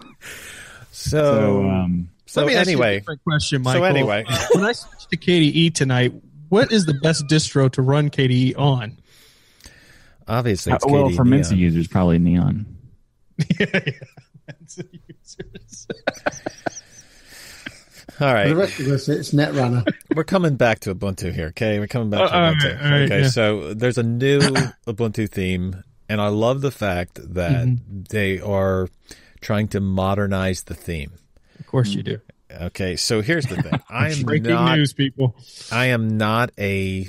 So, 0.92 1.18
so 1.22 1.68
um, 1.68 2.08
so 2.30 2.40
Let 2.42 2.46
me 2.48 2.54
ask 2.56 2.70
you 2.70 2.76
a 2.76 2.80
anyway, 2.84 2.98
different 3.00 3.24
question, 3.24 3.64
so 3.64 3.82
anyway. 3.84 4.24
When 4.54 4.64
I 4.64 4.72
switched 4.72 5.10
to 5.10 5.16
KDE 5.16 5.74
tonight, 5.74 6.12
what 6.48 6.70
is 6.72 6.86
the 6.86 6.94
best 6.94 7.26
distro 7.26 7.70
to 7.72 7.82
run 7.82 8.10
KDE 8.10 8.58
on? 8.58 8.96
obviously 10.28 10.72
it's 10.72 10.84
uh, 10.84 10.88
well 10.88 11.08
KDE 11.10 11.16
for 11.16 11.24
Mensa 11.24 11.56
users 11.56 11.88
probably 11.88 12.18
Neon. 12.20 12.66
All 18.20 18.26
For 18.28 18.34
right. 18.34 18.48
the 18.48 18.56
rest 18.56 18.78
of 18.80 18.86
us, 18.88 19.08
it's 19.08 19.30
Netrunner. 19.32 19.82
We're 20.14 20.24
coming 20.24 20.56
back 20.56 20.80
to 20.80 20.94
Ubuntu 20.94 21.32
here, 21.32 21.46
okay? 21.48 21.78
We're 21.78 21.86
coming 21.86 22.10
back 22.10 22.28
to 22.28 22.36
Uh, 22.36 22.38
all 22.38 22.52
Ubuntu. 22.54 22.64
right, 22.64 22.84
all 22.84 22.90
right, 22.90 23.02
okay, 23.02 23.20
yeah. 23.22 23.28
so 23.28 23.72
there's 23.72 23.96
a 23.96 24.02
new 24.02 24.40
Ubuntu 24.86 25.26
theme, 25.30 25.82
and 26.08 26.20
I 26.20 26.28
love 26.28 26.60
the 26.60 26.70
fact 26.70 27.14
that 27.34 27.66
Mm-hmm. 27.66 28.02
they 28.10 28.38
are 28.40 28.88
trying 29.40 29.68
to 29.68 29.80
modernize 29.80 30.64
the 30.64 30.74
theme. 30.74 31.12
Of 31.70 31.72
course 31.72 31.90
you 31.90 32.02
mm, 32.02 32.06
do. 32.06 32.20
Okay, 32.62 32.96
so 32.96 33.22
here's 33.22 33.46
the 33.46 33.62
thing. 33.62 33.80
I 33.88 34.10
am 34.10 34.22
Breaking 34.22 34.50
not 34.50 34.76
news, 34.76 34.92
people. 34.92 35.36
I 35.70 35.86
am 35.86 36.18
not 36.18 36.50
a 36.58 37.08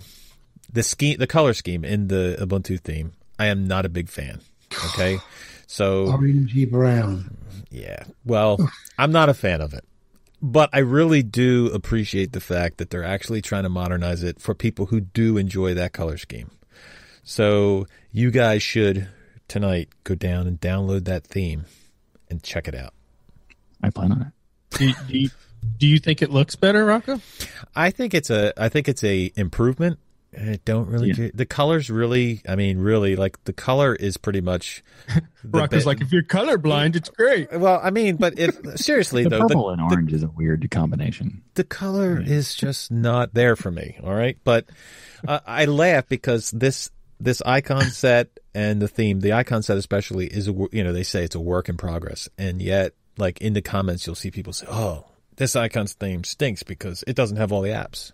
the 0.72 0.84
scheme 0.84 1.18
the 1.18 1.26
color 1.26 1.56
scheme 1.56 1.84
in 1.84 2.10
the 2.10 2.38
Ubuntu 2.40 2.80
theme. 2.80 3.14
I 3.40 3.48
am 3.48 3.66
not 3.66 3.88
a 3.88 3.90
big 3.90 4.08
fan. 4.08 4.42
Okay? 4.90 5.18
So 5.66 6.08
Orangey 6.08 6.70
brown. 6.70 7.38
yeah. 7.70 8.04
Well, 8.26 8.60
I'm 8.98 9.14
not 9.14 9.30
a 9.30 9.34
fan 9.34 9.62
of 9.62 9.74
it. 9.74 9.86
But 10.42 10.70
I 10.74 10.80
really 10.80 11.24
do 11.24 11.72
appreciate 11.74 12.34
the 12.34 12.42
fact 12.42 12.78
that 12.80 12.90
they're 12.90 13.06
actually 13.06 13.42
trying 13.42 13.64
to 13.64 13.70
modernize 13.70 14.22
it 14.22 14.42
for 14.42 14.54
people 14.54 14.88
who 14.88 15.00
do 15.00 15.38
enjoy 15.38 15.74
that 15.76 15.94
color 15.94 16.18
scheme. 16.18 16.52
So 17.24 17.88
you 18.12 18.32
guys 18.32 18.62
should 18.62 19.08
tonight, 19.48 19.88
go 20.04 20.14
down 20.14 20.46
and 20.46 20.60
download 20.60 21.06
that 21.06 21.26
theme 21.26 21.68
and 22.30 22.44
check 22.44 22.68
it 22.68 22.76
out. 22.76 22.94
I 23.82 23.92
plan 23.92 24.12
on 24.12 24.22
it. 24.24 24.34
Do, 24.72 24.92
do, 25.08 25.18
you, 25.18 25.30
do 25.78 25.88
you 25.88 26.00
think 26.00 26.22
it 26.22 26.32
looks 26.32 26.56
better, 26.56 26.86
Rocco? 26.86 27.20
I 27.76 27.92
think 27.92 28.14
it's 28.14 28.30
a 28.30 28.54
I 28.62 28.70
think 28.70 28.88
it's 28.90 29.04
a 29.04 29.32
improvement. 29.36 30.00
I 30.38 30.60
don't 30.64 30.88
really 30.88 31.10
Yeah. 31.10 31.14
do- 31.16 31.32
the 31.34 31.46
colors 31.46 31.90
really. 31.90 32.42
I 32.48 32.56
mean, 32.56 32.78
really, 32.80 33.18
like 33.18 33.44
the 33.44 33.52
color 33.54 33.94
is 33.94 34.16
pretty 34.16 34.40
much. 34.40 34.82
the 35.44 35.60
Rocco's 35.60 35.86
like, 35.86 36.00
if 36.00 36.14
you're 36.14 36.24
colorblind, 36.24 36.96
it's 36.96 37.10
great. 37.10 37.52
Well, 37.52 37.82
I 37.84 37.90
mean, 37.90 38.16
but 38.16 38.40
if 38.40 38.58
seriously 38.80 39.24
The 39.24 39.30
though, 39.30 39.40
purple 39.42 39.68
the, 39.68 39.74
and 39.74 39.80
the- 39.92 39.94
orange 39.94 40.14
is 40.14 40.24
a 40.24 40.30
weird 40.30 40.66
combination. 40.72 41.42
the 41.56 41.66
color 41.66 42.18
is 42.22 42.56
just 42.56 42.92
not 42.92 43.34
there 43.34 43.58
for 43.58 43.72
me. 43.72 43.98
All 44.02 44.14
right, 44.14 44.38
but 44.46 44.66
uh, 45.28 45.40
I 45.46 45.66
laugh 45.66 46.08
because 46.08 46.50
this 46.52 46.90
this 47.20 47.42
icon 47.46 47.84
set 47.92 48.30
and 48.56 48.82
the 48.82 48.88
theme, 48.88 49.20
the 49.20 49.34
icon 49.34 49.62
set 49.64 49.78
especially, 49.78 50.28
is 50.28 50.48
a, 50.48 50.54
you 50.72 50.82
know 50.84 50.94
they 50.94 51.04
say 51.04 51.26
it's 51.26 51.36
a 51.36 51.42
work 51.42 51.68
in 51.68 51.76
progress, 51.76 52.30
and 52.38 52.62
yet 52.62 52.94
like 53.22 53.40
in 53.40 53.54
the 53.54 53.62
comments 53.62 54.06
you'll 54.06 54.16
see 54.16 54.32
people 54.32 54.52
say, 54.52 54.66
"Oh, 54.70 55.06
this 55.38 55.56
icon's 55.56 55.94
theme 55.94 56.26
stinks 56.26 56.64
because 56.64 57.04
it 57.08 57.16
doesn't 57.16 57.38
have 57.38 57.54
all 57.54 57.62
the 57.62 57.70
apps." 57.70 58.12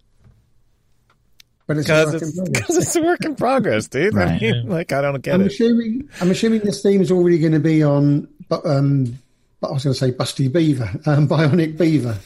But 1.66 1.78
it's 1.78 1.90
a 1.90 2.06
Because 2.06 2.38
work 2.38 2.48
in 2.48 2.56
it's, 2.56 2.78
it's 2.78 2.96
a 2.96 3.02
work 3.02 3.26
in 3.26 3.36
progress, 3.36 3.88
dude. 3.88 4.16
I 4.18 4.38
mean, 4.40 4.70
like 4.70 4.94
I 4.94 5.02
don't 5.02 5.22
get 5.22 5.34
I'm 5.36 5.42
it. 5.42 5.48
assuming 5.48 6.10
I'm 6.22 6.32
assuming 6.32 6.62
this 6.62 6.82
theme 6.82 7.02
is 7.02 7.12
already 7.12 7.40
going 7.40 7.54
to 7.54 7.60
be 7.60 7.84
on. 7.84 8.28
But 8.48 8.66
Um, 8.66 9.20
I 9.64 9.72
was 9.72 9.84
going 9.84 9.94
to 9.94 10.00
say 10.00 10.12
Busty 10.12 10.52
Beaver, 10.52 10.90
um, 11.08 11.28
Bionic 11.30 11.78
Beaver. 11.78 12.18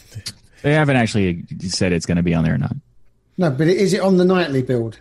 They 0.62 0.74
haven't 0.74 0.98
actually 0.98 1.44
said 1.62 1.92
it's 1.94 2.06
going 2.06 2.18
to 2.18 2.24
be 2.24 2.36
on 2.36 2.44
there 2.44 2.54
or 2.54 2.60
not. 2.60 2.76
No, 3.38 3.50
but 3.50 3.68
is 3.68 3.94
it 3.94 4.02
on 4.02 4.18
the 4.18 4.26
nightly 4.26 4.62
build? 4.62 5.00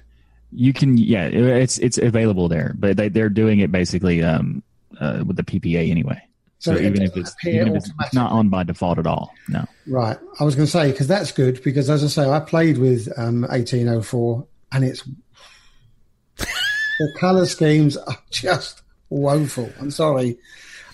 You 0.52 0.72
can, 0.72 0.96
yeah, 0.96 1.26
it's 1.26 1.76
it's 1.78 1.98
available 1.98 2.48
there, 2.48 2.74
but 2.78 2.96
they, 2.96 3.08
they're 3.08 3.28
doing 3.28 3.60
it 3.60 3.70
basically 3.70 4.22
um, 4.22 4.62
uh, 4.98 5.22
with 5.26 5.36
the 5.36 5.42
PPA 5.44 5.90
anyway. 5.90 6.20
So, 6.60 6.74
it 6.74 6.84
even 6.84 7.02
if 7.02 7.16
it's 7.16 7.34
even 7.46 7.68
if 7.68 7.76
it's, 7.76 7.90
it's 8.00 8.14
not 8.14 8.32
on 8.32 8.50
by 8.50 8.64
default 8.64 8.98
at 8.98 9.06
all, 9.06 9.32
no. 9.48 9.64
Right. 9.86 10.18
I 10.38 10.44
was 10.44 10.54
going 10.54 10.66
to 10.66 10.70
say 10.70 10.92
because 10.92 11.08
that's 11.08 11.32
good 11.32 11.62
because 11.62 11.88
as 11.88 12.04
I 12.04 12.06
say, 12.08 12.28
I 12.28 12.38
played 12.38 12.76
with 12.76 13.08
um, 13.16 13.42
1804 13.42 14.46
and 14.72 14.84
it's 14.84 15.02
the 16.36 17.16
color 17.18 17.46
schemes 17.46 17.96
are 17.96 18.18
just 18.30 18.82
woeful. 19.08 19.72
I'm 19.80 19.90
sorry. 19.90 20.36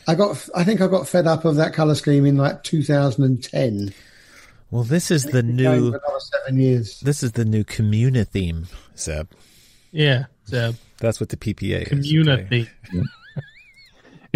I 0.07 0.15
got. 0.15 0.49
I 0.55 0.63
think 0.63 0.81
I 0.81 0.87
got 0.87 1.09
fed 1.09 1.27
up 1.27 1.45
of 1.45 1.57
that 1.57 1.75
color 1.75 1.97
scheme 1.97 2.25
in 2.27 2.37
like 2.37 2.63
2010. 2.63 3.93
Well, 4.71 4.85
this 4.85 5.11
is 5.11 5.25
the 5.25 5.43
new 5.43 5.99
seven 6.19 6.61
years. 6.61 7.01
this 7.01 7.23
is 7.25 7.33
the 7.33 7.45
new 7.45 7.65
Communitheme, 7.65 8.67
Zeb. 8.97 9.29
Yeah, 9.91 10.27
Zeb. 10.47 10.77
That's 10.99 11.19
what 11.19 11.31
the 11.31 11.37
PPA 11.37 11.83
is. 11.83 11.87
okay? 11.87 11.89
Community. 11.89 12.69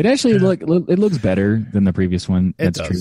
It 0.01 0.07
actually 0.07 0.39
look 0.39 0.63
it 0.63 0.99
looks 0.99 1.19
better 1.19 1.65
than 1.73 1.85
the 1.85 1.93
previous 1.93 2.29
one. 2.29 2.55
That's 2.57 2.81
true. 2.81 2.99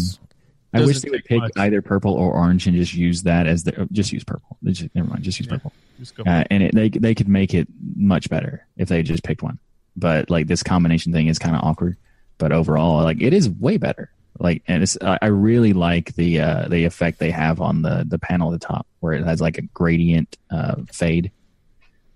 I 0.74 0.86
wish 0.86 1.00
they 1.00 1.10
would 1.10 1.24
pick 1.26 1.40
much. 1.40 1.52
either 1.56 1.82
purple 1.82 2.14
or 2.14 2.34
orange 2.34 2.68
and 2.68 2.76
just 2.76 2.94
use 2.94 3.24
that 3.24 3.48
as 3.48 3.64
the 3.64 3.88
just 3.92 4.12
use 4.12 4.24
purple. 4.24 4.58
Just- 4.66 4.94
never 4.94 5.08
mind, 5.08 5.24
just 5.24 5.40
use 5.40 5.48
purple. 5.48 5.72
Just 5.98 6.16
go. 6.16 6.24
Uh, 6.24 6.44
and 6.52 6.62
it, 6.64 6.76
they 6.76 6.90
they 6.90 7.16
could 7.16 7.30
make 7.30 7.54
it 7.54 7.68
much 7.96 8.30
better 8.30 8.66
if 8.78 8.90
they 8.90 9.02
just 9.02 9.24
picked 9.24 9.42
one. 9.42 9.60
But 9.96 10.30
like 10.30 10.48
this 10.48 10.62
combination 10.62 11.14
thing 11.14 11.28
is 11.28 11.40
kind 11.40 11.56
of 11.56 11.64
awkward. 11.64 11.98
But 12.38 12.52
overall, 12.52 13.02
like 13.04 13.22
it 13.22 13.34
is 13.34 13.50
way 13.50 13.78
better. 13.78 14.12
Like 14.38 14.62
and 14.68 14.84
it's 14.84 14.98
I 15.02 15.18
I 15.22 15.28
really 15.28 15.74
like 15.74 16.16
the 16.16 16.42
uh, 16.42 16.68
the 16.68 16.84
effect 16.86 17.20
they 17.20 17.32
have 17.32 17.62
on 17.62 17.82
the 17.82 18.06
the 18.08 18.20
panel 18.20 18.54
at 18.54 18.60
the 18.60 18.68
top 18.68 18.86
where 19.00 19.14
it 19.14 19.24
has 19.26 19.42
like 19.42 19.58
a 19.58 19.62
gradient 19.64 20.38
uh, 20.52 20.76
fade. 20.92 21.32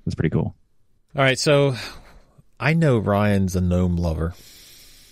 It's 0.06 0.16
pretty 0.16 0.30
cool. 0.30 0.54
All 1.16 1.24
right, 1.24 1.40
so 1.40 1.76
I 2.60 2.74
know 2.74 2.98
Ryan's 2.98 3.56
a 3.56 3.62
gnome 3.62 3.96
lover. 3.98 4.34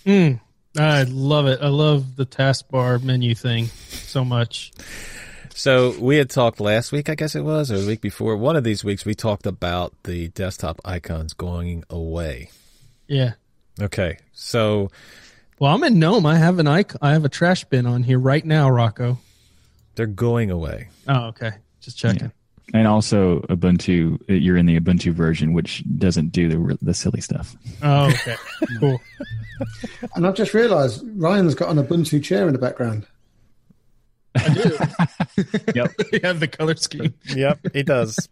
Mm, 0.06 0.40
I 0.78 1.02
love 1.04 1.46
it. 1.46 1.60
I 1.62 1.68
love 1.68 2.16
the 2.16 2.26
taskbar 2.26 3.02
menu 3.02 3.34
thing 3.34 3.66
so 3.66 4.24
much. 4.24 4.72
So 5.54 5.94
we 6.00 6.16
had 6.16 6.30
talked 6.30 6.60
last 6.60 6.92
week, 6.92 7.08
I 7.10 7.14
guess 7.14 7.34
it 7.34 7.42
was, 7.42 7.70
or 7.70 7.78
the 7.78 7.86
week 7.86 8.00
before. 8.00 8.36
One 8.36 8.56
of 8.56 8.64
these 8.64 8.82
weeks, 8.82 9.04
we 9.04 9.14
talked 9.14 9.46
about 9.46 9.92
the 10.04 10.28
desktop 10.28 10.80
icons 10.84 11.34
going 11.34 11.84
away. 11.90 12.50
Yeah. 13.06 13.32
Okay, 13.80 14.18
so 14.32 14.90
Well, 15.58 15.74
I'm 15.74 15.84
in 15.84 15.98
Gnome. 15.98 16.26
I 16.26 16.36
have 16.36 16.58
an 16.58 16.66
icon. 16.66 16.98
I 17.02 17.12
have 17.12 17.24
a 17.24 17.28
trash 17.28 17.64
bin 17.64 17.86
on 17.86 18.02
here 18.02 18.18
right 18.18 18.44
now, 18.44 18.68
Rocco. 18.70 19.18
they're 19.94 20.06
going 20.06 20.50
away. 20.50 20.88
Oh, 21.06 21.26
okay. 21.28 21.52
Just 21.80 21.98
checking. 21.98 22.32
And 22.74 22.86
also 22.86 23.40
Ubuntu, 23.42 24.18
you're 24.28 24.56
in 24.56 24.64
the 24.66 24.78
Ubuntu 24.80 25.12
version, 25.12 25.52
which 25.52 25.84
doesn't 25.98 26.32
do 26.32 26.48
the 26.48 26.78
the 26.80 26.94
silly 26.94 27.20
stuff. 27.20 27.54
Oh, 27.82 28.06
okay. 28.06 28.36
cool. 28.80 29.00
And 30.14 30.26
I've 30.26 30.34
just 30.34 30.54
realised 30.54 31.04
Ryan's 31.16 31.54
got 31.54 31.70
an 31.70 31.84
Ubuntu 31.84 32.22
chair 32.22 32.46
in 32.46 32.52
the 32.52 32.58
background. 32.58 33.06
I 34.34 34.54
do. 34.54 34.78
Yep. 35.74 35.92
you 36.12 36.20
have 36.22 36.40
the 36.40 36.48
color 36.48 36.76
scheme. 36.76 37.14
Yep, 37.34 37.68
he 37.72 37.82
does. 37.82 38.28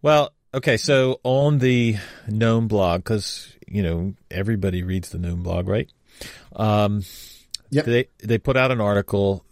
well, 0.00 0.32
okay, 0.54 0.76
so 0.76 1.20
on 1.22 1.58
the 1.58 1.96
GNOME 2.28 2.68
blog, 2.68 3.00
because 3.00 3.54
you 3.66 3.82
know 3.82 4.14
everybody 4.30 4.82
reads 4.82 5.10
the 5.10 5.18
GNOME 5.18 5.42
blog, 5.42 5.68
right? 5.68 5.90
Um, 6.54 7.02
Yep. 7.72 7.84
They 7.86 8.08
they 8.18 8.38
put 8.38 8.56
out 8.56 8.70
an 8.70 8.82
article 8.82 9.44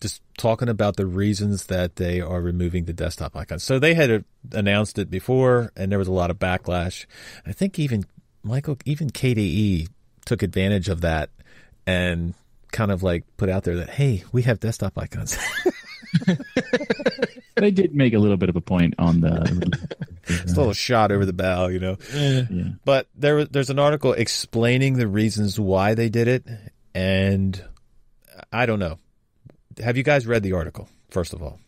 just 0.00 0.20
talking 0.36 0.68
about 0.68 0.96
the 0.96 1.06
reasons 1.06 1.66
that 1.66 1.94
they 1.94 2.20
are 2.20 2.40
removing 2.40 2.86
the 2.86 2.92
desktop 2.92 3.36
icons. 3.36 3.62
So 3.62 3.78
they 3.78 3.94
had 3.94 4.10
uh, 4.10 4.18
announced 4.50 4.98
it 4.98 5.08
before, 5.08 5.70
and 5.76 5.90
there 5.90 5.98
was 5.98 6.08
a 6.08 6.12
lot 6.12 6.30
of 6.30 6.40
backlash. 6.40 7.06
I 7.46 7.52
think 7.52 7.78
even 7.78 8.04
Michael, 8.42 8.76
even 8.84 9.10
KDE 9.10 9.88
took 10.24 10.42
advantage 10.42 10.88
of 10.88 11.00
that 11.02 11.30
and 11.86 12.34
kind 12.72 12.90
of 12.90 13.02
like 13.02 13.24
put 13.36 13.48
out 13.48 13.64
there 13.64 13.76
that 13.76 13.90
hey, 13.90 14.24
we 14.32 14.42
have 14.42 14.60
desktop 14.60 14.96
icons. 14.98 15.38
they 17.56 17.70
did 17.70 17.94
make 17.94 18.14
a 18.14 18.18
little 18.18 18.36
bit 18.36 18.48
of 18.48 18.56
a 18.56 18.60
point 18.60 18.94
on 18.98 19.20
the. 19.20 19.88
It's 20.24 20.52
a 20.52 20.56
little 20.56 20.72
shot 20.72 21.10
over 21.10 21.26
the 21.26 21.32
bow, 21.32 21.66
you 21.66 21.80
know. 21.80 21.96
Yeah. 22.14 22.44
But 22.84 23.08
there, 23.16 23.44
there's 23.44 23.70
an 23.70 23.80
article 23.80 24.12
explaining 24.12 24.94
the 24.94 25.08
reasons 25.08 25.58
why 25.58 25.94
they 25.94 26.08
did 26.08 26.28
it, 26.28 26.46
and 26.94 27.62
I 28.52 28.66
don't 28.66 28.78
know. 28.78 28.98
Have 29.82 29.96
you 29.96 30.04
guys 30.04 30.24
read 30.24 30.44
the 30.44 30.52
article? 30.52 30.88
First 31.10 31.32
of 31.32 31.42
all, 31.42 31.58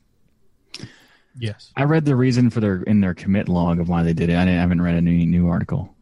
yes. 1.37 1.73
I 1.77 1.83
read 1.83 2.05
the 2.05 2.15
reason 2.15 2.49
for 2.49 2.61
their 2.61 2.83
in 2.83 3.01
their 3.01 3.13
commit 3.13 3.49
log 3.49 3.81
of 3.81 3.89
why 3.89 4.05
they 4.05 4.13
did 4.13 4.31
it. 4.31 4.37
I, 4.37 4.45
didn't, 4.45 4.59
I 4.59 4.61
haven't 4.61 4.83
read 4.83 4.95
any 4.95 5.27
new 5.27 5.49
article. 5.49 5.94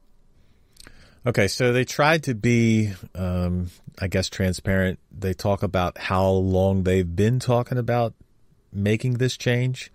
Okay. 1.26 1.48
So 1.48 1.72
they 1.72 1.84
tried 1.84 2.24
to 2.24 2.34
be, 2.34 2.92
um, 3.14 3.70
I 4.00 4.08
guess, 4.08 4.28
transparent. 4.28 4.98
They 5.10 5.34
talk 5.34 5.62
about 5.62 5.98
how 5.98 6.28
long 6.28 6.84
they've 6.84 7.16
been 7.16 7.38
talking 7.40 7.78
about 7.78 8.14
making 8.72 9.14
this 9.14 9.36
change. 9.36 9.92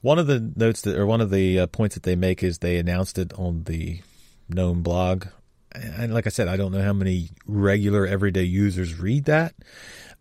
One 0.00 0.18
of 0.18 0.26
the 0.26 0.52
notes 0.56 0.82
that, 0.82 0.96
or 0.96 1.06
one 1.06 1.20
of 1.20 1.30
the 1.30 1.60
uh, 1.60 1.66
points 1.66 1.94
that 1.94 2.04
they 2.04 2.16
make 2.16 2.42
is 2.42 2.58
they 2.58 2.78
announced 2.78 3.18
it 3.18 3.32
on 3.34 3.64
the 3.64 4.00
GNOME 4.48 4.82
blog. 4.82 5.26
And 5.72 6.14
like 6.14 6.26
I 6.26 6.30
said, 6.30 6.48
I 6.48 6.56
don't 6.56 6.72
know 6.72 6.82
how 6.82 6.92
many 6.92 7.30
regular 7.46 8.06
everyday 8.06 8.44
users 8.44 8.98
read 8.98 9.26
that. 9.26 9.54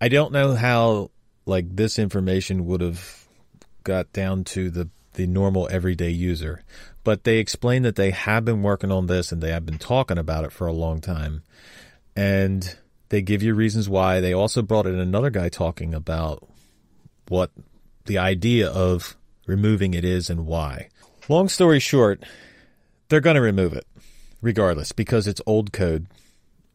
I 0.01 0.09
don't 0.09 0.31
know 0.31 0.53
how 0.53 1.11
like 1.45 1.75
this 1.75 1.97
information 1.97 2.65
would 2.65 2.81
have 2.81 3.27
got 3.83 4.11
down 4.11 4.43
to 4.43 4.69
the 4.69 4.89
the 5.17 5.27
normal 5.27 5.67
everyday 5.69 6.09
user. 6.09 6.63
But 7.03 7.25
they 7.25 7.39
explain 7.39 7.81
that 7.81 7.95
they 7.95 8.11
have 8.11 8.45
been 8.45 8.63
working 8.63 8.91
on 8.91 9.07
this 9.07 9.31
and 9.31 9.41
they 9.41 9.51
have 9.51 9.65
been 9.65 9.79
talking 9.79 10.17
about 10.17 10.45
it 10.45 10.51
for 10.51 10.67
a 10.67 10.73
long 10.73 11.01
time. 11.01 11.43
And 12.15 12.77
they 13.09 13.21
give 13.21 13.43
you 13.43 13.53
reasons 13.53 13.89
why. 13.89 14.21
They 14.21 14.33
also 14.33 14.61
brought 14.61 14.87
in 14.87 14.99
another 14.99 15.29
guy 15.29 15.49
talking 15.49 15.93
about 15.93 16.47
what 17.27 17.51
the 18.05 18.17
idea 18.17 18.69
of 18.69 19.17
removing 19.45 19.93
it 19.93 20.05
is 20.05 20.29
and 20.29 20.45
why. 20.45 20.89
Long 21.27 21.49
story 21.49 21.79
short, 21.79 22.23
they're 23.09 23.19
going 23.19 23.35
to 23.35 23.41
remove 23.41 23.73
it 23.73 23.85
regardless 24.41 24.91
because 24.91 25.27
it's 25.27 25.41
old 25.45 25.73
code 25.73 26.07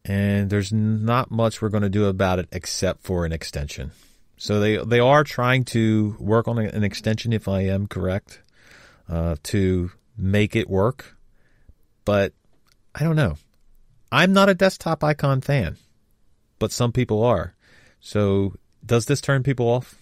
and 0.05 0.51
there's 0.51 0.73
not 0.73 1.31
much 1.31 1.63
we're 1.63 1.69
going 1.69 1.83
to 1.85 1.89
do 1.89 2.07
about 2.07 2.39
it 2.39 2.49
except 2.51 3.03
for 3.03 3.25
an 3.25 3.33
extension. 3.33 3.93
So 4.43 4.59
they 4.59 4.77
they 4.79 4.99
are 4.99 5.23
trying 5.23 5.63
to 5.67 6.17
work 6.19 6.49
on 6.49 6.59
an 6.59 6.83
extension, 6.83 7.33
if 7.33 7.47
I 7.47 7.61
am 7.61 7.87
correct, 7.87 8.43
uh, 9.09 9.37
to 9.45 9.93
make 10.19 10.57
it 10.57 10.69
work. 10.69 11.17
But 12.05 12.33
I 12.93 13.05
don't 13.05 13.15
know. 13.15 13.37
I'm 14.11 14.33
not 14.33 14.49
a 14.49 14.55
desktop 14.55 15.05
icon 15.05 15.43
fan, 15.43 15.77
but 16.59 16.73
some 16.73 16.91
people 16.91 17.23
are. 17.23 17.55
So 18.01 18.57
does 18.85 19.07
this 19.07 19.21
turn 19.21 19.45
people 19.45 19.69
off? 19.69 19.95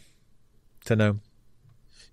To. 0.86 0.96
Do 0.96 1.20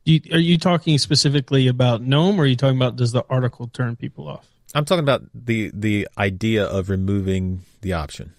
you, 0.04 0.20
are 0.34 0.38
you 0.38 0.58
talking 0.58 0.98
specifically 0.98 1.70
about 1.70 2.02
GNOME 2.02 2.42
or 2.42 2.44
are 2.44 2.46
you 2.46 2.58
talking 2.58 2.76
about 2.76 2.98
does 2.98 3.14
the 3.14 3.24
article 3.30 3.70
turn 3.70 3.96
people 3.96 4.28
off? 4.28 4.46
I'm 4.76 4.84
talking 4.84 5.06
about 5.06 5.24
the 5.34 5.72
the 5.74 6.10
idea 6.18 6.66
of 6.66 6.90
removing 6.90 7.62
the 7.80 7.94
option. 7.94 8.34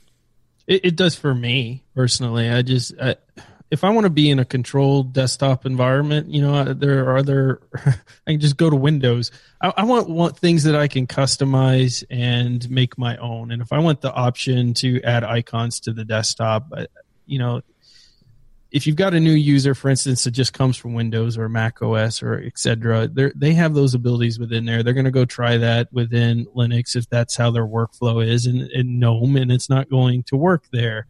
It, 0.67 0.85
it 0.85 0.97
does 0.97 1.15
for 1.15 1.35
me 1.35 1.85
personally. 1.95 2.51
I 2.51 2.61
just, 2.61 2.93
I, 3.01 3.17
if 3.71 3.85
I 3.85 3.91
want 3.91 4.05
to 4.05 4.11
be 4.11 4.31
in 4.31 4.39
a 4.39 4.45
controlled 4.45 5.13
desktop 5.13 5.67
environment, 5.67 6.31
you 6.31 6.41
know, 6.41 6.55
uh, 6.55 6.73
there 6.73 7.05
are 7.05 7.19
other. 7.19 7.61
I 7.85 8.33
can 8.33 8.41
just 8.41 8.57
go 8.57 8.71
to 8.71 8.77
Windows. 8.77 9.31
I, 9.61 9.73
I 9.79 9.85
want 9.85 10.09
want 10.09 10.39
things 10.39 10.65
that 10.65 10.75
I 10.75 10.89
can 10.89 11.07
customize 11.07 12.05
and 12.11 12.69
make 12.71 12.97
my 12.97 13.17
own. 13.19 13.51
And 13.51 13.61
if 13.61 13.73
I 13.73 13.79
want 13.79 14.01
the 14.01 14.13
option 14.13 14.75
to 14.75 15.03
add 15.03 15.25
icons 15.25 15.81
to 15.81 15.93
the 15.93 16.05
desktop, 16.05 16.73
you 17.27 17.39
know, 17.39 17.61
if 18.71 18.87
you've 18.87 18.97
got 18.97 19.15
a 19.15 19.21
new 19.21 19.33
user, 19.33 19.75
for 19.75 19.89
instance, 19.89 20.25
that 20.25 20.33
just 20.33 20.53
comes 20.53 20.77
from 20.77 20.95
Windows 20.95 21.39
or 21.39 21.49
Mac 21.49 21.81
OS 21.81 22.23
or 22.23 22.39
et 22.39 22.59
cetera, 22.59 23.09
they're- 23.09 23.33
have 23.55 23.75
those 23.75 23.95
abilities 23.95 24.39
within 24.39 24.67
there. 24.67 24.83
They're 24.83 24.95
going 24.95 25.05
to 25.05 25.11
go 25.11 25.25
try 25.25 25.57
that 25.59 25.93
within 25.93 26.47
Linux 26.55 26.95
if 26.95 27.09
that's 27.09 27.37
how 27.37 27.51
their 27.51 27.67
workflow 27.67 28.27
is 28.27 28.47
in, 28.47 28.69
in 28.73 28.99
GNOME, 28.99 29.37
and 29.37 29.51
it's 29.51 29.71
not 29.71 29.89
going 29.89 30.23
to 30.25 30.37
work 30.37 30.65
there. 30.71 31.07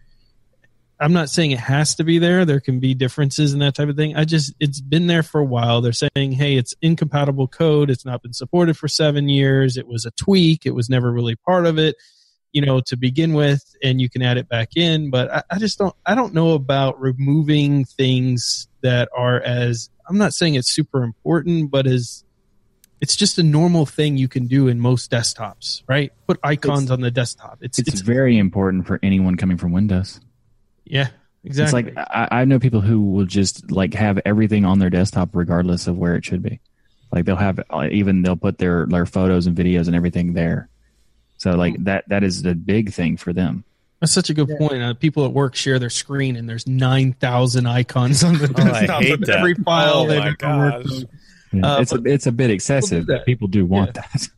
I'm 1.00 1.12
not 1.12 1.30
saying 1.30 1.52
it 1.52 1.60
has 1.60 1.94
to 1.96 2.04
be 2.04 2.18
there. 2.18 2.44
There 2.44 2.58
can 2.60 2.80
be 2.80 2.92
differences 2.94 3.52
and 3.52 3.62
that 3.62 3.74
type 3.76 3.88
of 3.88 3.96
thing. 3.96 4.16
I 4.16 4.24
just, 4.24 4.52
it's 4.58 4.80
been 4.80 5.06
there 5.06 5.22
for 5.22 5.40
a 5.40 5.44
while. 5.44 5.80
They're 5.80 5.92
saying, 5.92 6.32
hey, 6.32 6.56
it's 6.56 6.74
incompatible 6.82 7.46
code. 7.46 7.88
It's 7.88 8.04
not 8.04 8.20
been 8.22 8.32
supported 8.32 8.76
for 8.76 8.88
seven 8.88 9.28
years. 9.28 9.76
It 9.76 9.86
was 9.86 10.04
a 10.04 10.10
tweak. 10.12 10.66
It 10.66 10.74
was 10.74 10.90
never 10.90 11.12
really 11.12 11.36
part 11.36 11.66
of 11.66 11.78
it, 11.78 11.94
you 12.52 12.60
know, 12.62 12.80
to 12.80 12.96
begin 12.96 13.34
with, 13.34 13.62
and 13.82 14.00
you 14.00 14.10
can 14.10 14.22
add 14.22 14.38
it 14.38 14.48
back 14.48 14.76
in. 14.76 15.10
But 15.10 15.30
I, 15.30 15.42
I 15.52 15.58
just 15.58 15.78
don't, 15.78 15.94
I 16.04 16.16
don't 16.16 16.34
know 16.34 16.54
about 16.54 17.00
removing 17.00 17.84
things 17.84 18.66
that 18.80 19.08
are 19.16 19.40
as, 19.40 19.90
I'm 20.08 20.18
not 20.18 20.32
saying 20.34 20.56
it's 20.56 20.72
super 20.74 21.04
important, 21.04 21.70
but 21.70 21.86
as, 21.86 22.24
it's 23.00 23.14
just 23.14 23.38
a 23.38 23.44
normal 23.44 23.86
thing 23.86 24.16
you 24.16 24.26
can 24.26 24.48
do 24.48 24.66
in 24.66 24.80
most 24.80 25.12
desktops, 25.12 25.82
right? 25.86 26.12
Put 26.26 26.40
icons 26.42 26.84
It's- 26.84 26.90
on 26.90 27.02
the 27.02 27.12
desktop. 27.12 27.58
It's, 27.60 27.78
It's 27.78 27.88
it's, 27.88 28.00
very 28.00 28.36
important 28.36 28.88
for 28.88 28.98
anyone 29.00 29.36
coming 29.36 29.58
from 29.58 29.70
Windows. 29.70 30.20
Yeah, 30.88 31.08
exactly. 31.44 31.82
It's 31.82 31.96
like 31.96 32.08
I, 32.10 32.28
I 32.40 32.44
know 32.44 32.58
people 32.58 32.80
who 32.80 33.00
will 33.12 33.26
just 33.26 33.70
like 33.70 33.94
have 33.94 34.18
everything 34.24 34.64
on 34.64 34.78
their 34.78 34.90
desktop 34.90 35.30
regardless 35.34 35.86
of 35.86 35.96
where 35.98 36.16
it 36.16 36.24
should 36.24 36.42
be. 36.42 36.60
Like 37.12 37.24
they'll 37.24 37.36
have 37.36 37.60
uh, 37.70 37.88
even 37.90 38.22
they'll 38.22 38.36
put 38.36 38.58
their 38.58 38.86
their 38.86 39.06
photos 39.06 39.46
and 39.46 39.56
videos 39.56 39.86
and 39.86 39.96
everything 39.96 40.32
there. 40.34 40.68
So 41.38 41.52
like 41.52 41.82
that 41.84 42.08
that 42.08 42.22
is 42.24 42.42
the 42.42 42.54
big 42.54 42.92
thing 42.92 43.16
for 43.16 43.32
them. 43.32 43.64
That's 44.00 44.12
such 44.12 44.30
a 44.30 44.34
good 44.34 44.48
point. 44.58 44.80
Uh, 44.82 44.94
people 44.94 45.24
at 45.24 45.32
work 45.32 45.56
share 45.56 45.78
their 45.80 45.90
screen, 45.90 46.36
and 46.36 46.48
there's 46.48 46.66
nine 46.68 47.14
thousand 47.14 47.66
icons 47.66 48.22
on 48.22 48.34
the 48.38 48.44
Oh, 48.48 48.52
desktop 48.64 49.02
hate 49.02 49.12
of 49.14 49.20
that. 49.22 49.38
every 49.38 49.54
file 49.54 49.92
Oh, 50.02 50.06
they've 50.06 50.18
ever 50.18 50.26
worked 50.28 50.42
on. 50.44 50.84
Yeah, 51.52 51.66
Uh, 51.76 51.80
it's 51.80 51.92
a 51.92 52.02
it's 52.04 52.26
a 52.26 52.32
bit 52.32 52.50
excessive, 52.50 53.06
that. 53.06 53.18
but 53.20 53.26
people 53.26 53.48
do 53.48 53.64
want 53.66 53.94
that. 53.94 54.28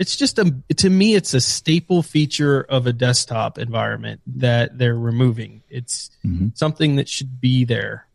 It's 0.00 0.16
just 0.16 0.38
a 0.40 0.52
to 0.78 0.90
me, 0.90 1.14
it's 1.14 1.34
a 1.34 1.40
staple 1.40 2.02
feature 2.02 2.62
of 2.62 2.86
a 2.88 2.92
desktop 2.92 3.58
environment 3.58 4.20
that 4.26 4.76
they're 4.76 4.98
removing. 4.98 5.62
It's 5.68 6.10
Mhm. 6.26 6.56
something 6.56 6.96
that 6.96 7.08
should 7.08 7.40
be 7.40 7.64
there. 7.64 8.06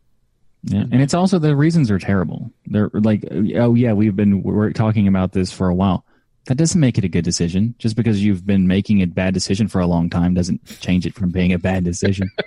Yeah, 0.64 0.80
and 0.90 1.00
it's 1.00 1.14
also 1.14 1.38
the 1.38 1.54
reasons 1.54 1.90
are 1.92 1.98
terrible. 2.00 2.50
They're 2.66 2.90
like, 2.92 3.24
oh 3.30 3.74
yeah, 3.74 3.92
we've 3.92 4.16
been 4.16 4.42
we're 4.42 4.72
talking 4.72 5.06
about 5.06 5.32
this 5.32 5.52
for 5.52 5.68
a 5.68 5.74
while. 5.74 6.04
That 6.46 6.56
doesn't 6.56 6.80
make 6.80 6.98
it 6.98 7.04
a 7.04 7.08
good 7.08 7.24
decision. 7.24 7.74
Just 7.78 7.94
because 7.96 8.22
you've 8.22 8.44
been 8.46 8.66
making 8.66 9.00
a 9.02 9.06
bad 9.06 9.32
decision 9.32 9.68
for 9.68 9.80
a 9.80 9.86
long 9.86 10.10
time 10.10 10.34
doesn't 10.34 10.64
change 10.80 11.06
it 11.06 11.14
from 11.14 11.30
being 11.30 11.52
a 11.52 11.58
bad 11.58 11.84
decision. 11.84 12.28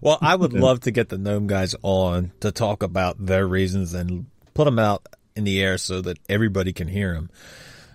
Well, 0.00 0.18
I 0.20 0.34
would 0.34 0.52
love 0.52 0.80
to 0.80 0.90
get 0.90 1.08
the 1.08 1.18
gnome 1.18 1.46
guys 1.46 1.76
on 1.82 2.32
to 2.40 2.50
talk 2.50 2.82
about 2.82 3.24
their 3.24 3.46
reasons 3.46 3.94
and 3.94 4.26
put 4.52 4.64
them 4.64 4.76
out 4.80 5.06
in 5.36 5.44
the 5.44 5.60
air 5.62 5.78
so 5.78 6.00
that 6.00 6.18
everybody 6.28 6.72
can 6.72 6.88
hear 6.88 7.14
them. 7.14 7.30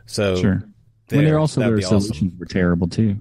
So 0.05 0.37
Sure. 0.37 0.63
There, 1.13 1.21
when 1.21 1.25
they're 1.25 1.39
also 1.39 1.61
that'd 1.61 1.71
their 1.73 1.77
be 1.79 1.85
awesome. 1.85 2.01
solutions 2.01 2.33
were 2.39 2.45
terrible 2.45 2.87
too. 2.87 3.17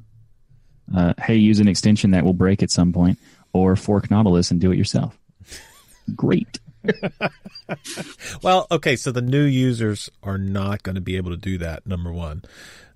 Uh, 0.95 1.15
hey, 1.23 1.37
use 1.37 1.61
an 1.61 1.69
extension 1.69 2.11
that 2.11 2.25
will 2.25 2.33
break 2.35 2.63
at 2.63 2.71
some 2.71 2.93
point, 2.93 3.19
or 3.53 3.77
fork 3.77 4.11
Nautilus 4.11 4.51
and 4.51 4.61
do 4.61 4.73
it 4.73 4.77
yourself. 4.79 5.19
Great. 6.17 6.59
Well, 8.43 8.67
okay, 8.71 8.97
so 8.97 9.13
the 9.13 9.23
new 9.23 9.45
users 9.45 10.11
are 10.23 10.37
not 10.39 10.83
going 10.83 10.97
to 10.97 11.01
be 11.01 11.17
able 11.17 11.31
to 11.31 11.37
do 11.37 11.59
that. 11.59 11.87
Number 11.87 12.13
one, 12.13 12.43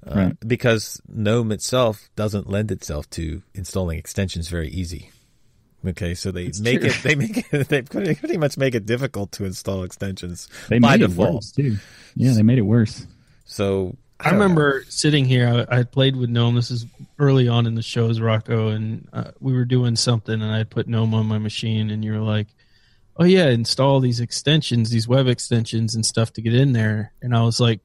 uh, 0.06 0.14
Right. 0.14 0.36
because 0.46 1.00
GNOME 1.08 1.52
itself 1.52 2.10
doesn't 2.16 2.50
lend 2.50 2.70
itself 2.70 3.08
to 3.10 3.42
installing 3.54 3.98
extensions 3.98 4.48
very 4.48 4.68
easy. 4.68 5.10
Okay, 5.86 6.14
so 6.14 6.32
they 6.32 6.50
make 6.60 6.80
true. 6.80 6.90
it 6.90 6.96
they 7.04 7.14
make 7.14 7.46
it 7.52 7.68
they 7.68 7.82
pretty 7.82 8.36
much 8.36 8.58
make 8.58 8.74
it 8.74 8.86
difficult 8.86 9.30
to 9.32 9.44
install 9.44 9.84
extensions 9.84 10.48
They 10.68 10.78
by 10.80 10.96
made 10.96 11.04
it 11.04 11.08
default. 11.08 11.34
worse 11.36 11.52
too. 11.52 11.76
Yeah, 12.16 12.32
they 12.32 12.42
made 12.42 12.58
it 12.58 12.62
worse. 12.62 13.06
So 13.44 13.96
I, 14.20 14.30
know. 14.30 14.38
remember 14.38 14.84
sitting 14.88 15.24
here. 15.24 15.66
I, 15.70 15.78
I 15.78 15.82
played 15.82 16.16
with 16.16 16.30
GNOME. 16.30 16.54
This 16.54 16.70
is 16.70 16.86
early 17.18 17.48
on 17.48 17.66
in 17.66 17.74
the 17.74 17.82
shows, 17.82 18.20
Rocco, 18.20 18.68
and 18.68 19.08
uh, 19.12 19.32
we 19.40 19.52
were 19.52 19.64
doing 19.64 19.96
something, 19.96 20.34
and 20.40 20.50
I 20.50 20.58
had 20.58 20.70
put 20.70 20.88
GNOME 20.88 21.14
on 21.14 21.26
my 21.26 21.38
machine, 21.38 21.90
and 21.90 22.04
you 22.04 22.12
were 22.12 22.20
like, 22.20 22.46
"Oh 23.18 23.24
yeah, 23.24 23.48
install 23.48 24.00
these 24.00 24.20
extensions, 24.20 24.90
these 24.90 25.06
web 25.06 25.26
extensions 25.26 25.94
and 25.94 26.04
stuff 26.04 26.32
to 26.34 26.42
get 26.42 26.54
in 26.54 26.72
there." 26.72 27.12
And 27.20 27.36
I 27.36 27.42
was 27.42 27.60
like, 27.60 27.80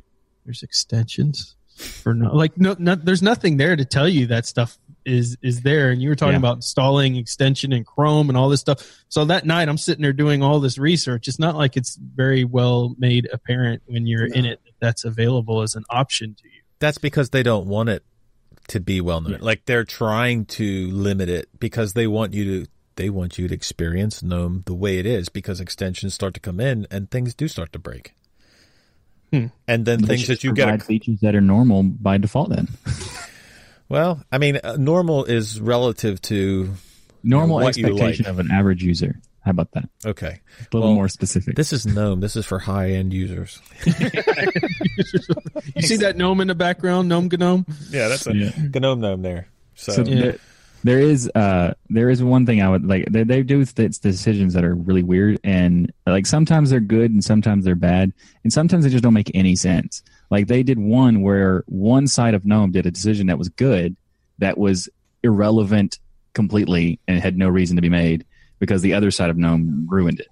"There's 0.45 0.63
extensions 0.63 1.55
for 1.75 2.13
no, 2.13 2.33
like 2.35 2.57
no, 2.57 2.75
no 2.79 2.95
there's 2.95 3.21
nothing 3.23 3.57
there 3.57 3.75
to 3.75 3.85
tell 3.85 4.07
you 4.07 4.27
that 4.27 4.45
stuff 4.45 4.77
is 5.05 5.35
is 5.41 5.61
there." 5.63 5.89
And 5.91 6.01
you 6.01 6.07
were 6.09 6.15
talking 6.15 6.33
Yeah. 6.33 6.39
about 6.39 6.57
installing 6.57 7.17
extension 7.17 7.73
in 7.73 7.83
Chrome 7.83 8.29
and 8.29 8.37
all 8.37 8.47
this 8.47 8.61
stuff. 8.61 9.03
So 9.09 9.25
that 9.25 9.45
night, 9.45 9.67
I'm 9.67 9.77
sitting 9.77 10.01
there 10.01 10.13
doing 10.13 10.43
all 10.43 10.61
this 10.61 10.77
research. 10.77 11.27
It's 11.27 11.39
not 11.39 11.57
like 11.57 11.75
it's 11.75 11.95
very 11.97 12.45
well 12.45 12.95
made 12.97 13.27
apparent 13.33 13.81
when 13.85 14.07
you're 14.07 14.25
in 14.27 14.45
it 14.45 14.61
that's 14.81 15.05
available 15.05 15.61
as 15.61 15.75
an 15.75 15.85
option 15.89 16.35
to 16.35 16.43
you. 16.45 16.61
That's 16.79 16.97
because 16.97 17.29
they 17.29 17.43
don't 17.43 17.67
want 17.67 17.89
it 17.89 18.03
to 18.69 18.79
be 18.79 18.99
well 18.99 19.21
known. 19.21 19.39
Like 19.39 19.65
they're 19.65 19.85
trying 19.85 20.45
to 20.45 20.89
limit 20.91 21.29
it 21.29 21.47
because 21.59 21.93
they 21.93 22.07
want 22.07 22.33
you 22.33 22.65
to 22.65 22.71
they 22.95 23.09
want 23.09 23.37
you 23.37 23.47
to 23.47 23.53
experience 23.53 24.21
GNOME 24.21 24.63
the 24.65 24.73
way 24.73 24.97
it 24.97 25.05
is 25.05 25.29
because 25.29 25.61
extensions 25.61 26.13
start 26.13 26.33
to 26.33 26.39
come 26.39 26.59
in 26.59 26.85
and 26.91 27.09
things 27.09 27.33
do 27.33 27.47
start 27.47 27.71
to 27.73 27.79
break. 27.79 28.13
Hmm. 29.31 29.47
And 29.67 29.85
then 29.85 30.01
They 30.01 30.15
things 30.15 30.27
that 30.27 30.43
you 30.43 30.53
provide 30.53 30.79
get 30.79 30.85
features 30.85 31.19
that 31.21 31.35
are 31.35 31.41
normal 31.41 31.83
by 31.83 32.17
default. 32.17 32.49
Then 32.49 32.67
well, 33.89 34.23
I 34.31 34.39
mean 34.39 34.59
uh, 34.63 34.75
normal 34.77 35.25
is 35.25 35.61
relative 35.61 36.21
to 36.23 36.73
normal 37.23 37.57
what 37.57 37.77
you 37.77 37.85
expectation 37.85 38.25
like. 38.25 38.31
of 38.31 38.39
an 38.39 38.51
average 38.51 38.83
user. 38.83 39.19
How 39.43 39.51
about 39.51 39.71
that? 39.71 39.89
okay. 40.05 40.39
A 40.59 40.63
little 40.71 40.89
Well, 40.89 40.95
more 40.95 41.09
specific. 41.09 41.55
This 41.55 41.73
is 41.73 41.85
GNOME. 41.87 42.19
This 42.19 42.35
is 42.35 42.45
for 42.45 42.59
high 42.59 42.91
end 42.91 43.11
users. 43.13 43.59
You 45.75 45.81
see 45.83 45.97
that 45.97 46.15
gnome 46.17 46.41
in 46.41 46.47
the 46.47 46.55
background, 46.55 47.09
gnome 47.09 47.29
gnome? 47.31 47.65
Yeah, 47.89 48.07
that's 48.07 48.27
a 48.27 48.35
Yeah. 48.35 48.51
GNOME 48.73 48.99
gnome 49.01 49.21
there. 49.21 49.47
So, 49.75 49.91
So 49.93 50.03
Yeah. 50.05 50.21
there, 50.21 50.37
there 50.83 50.99
is 50.99 51.29
uh 51.35 51.73
there 51.89 52.09
is 52.09 52.23
one 52.23 52.45
thing 52.45 52.61
I 52.61 52.69
would 52.69 52.85
like 52.85 53.05
they, 53.11 53.23
they 53.23 53.43
do 53.43 53.63
th- 53.65 53.99
decisions 53.99 54.53
that 54.53 54.63
are 54.63 54.73
really 54.75 55.03
weird 55.03 55.39
and 55.43 55.91
like 56.07 56.25
sometimes 56.25 56.69
they're 56.71 56.79
good 56.79 57.11
and 57.11 57.23
sometimes 57.23 57.65
they're 57.65 57.75
bad 57.75 58.11
and 58.43 58.51
sometimes 58.51 58.83
they 58.83 58.89
just 58.89 59.03
don't 59.03 59.13
make 59.13 59.31
any 59.35 59.55
sense. 59.55 60.01
Like 60.29 60.47
they 60.47 60.63
did 60.63 60.79
one 60.79 61.21
where 61.21 61.63
one 61.67 62.07
side 62.07 62.33
of 62.33 62.45
GNOME 62.45 62.71
did 62.71 62.85
a 62.85 62.91
decision 62.91 63.27
that 63.27 63.37
was 63.37 63.49
good 63.49 63.95
that 64.39 64.57
was 64.57 64.89
irrelevant 65.23 65.99
completely 66.33 66.99
and 67.07 67.19
had 67.19 67.37
no 67.37 67.47
reason 67.49 67.75
to 67.75 67.81
be 67.81 67.89
made 67.89 68.25
because 68.61 68.83
the 68.83 68.93
other 68.93 69.09
side 69.09 69.31
of 69.31 69.37
GNOME 69.37 69.87
ruined 69.89 70.19
it. 70.19 70.27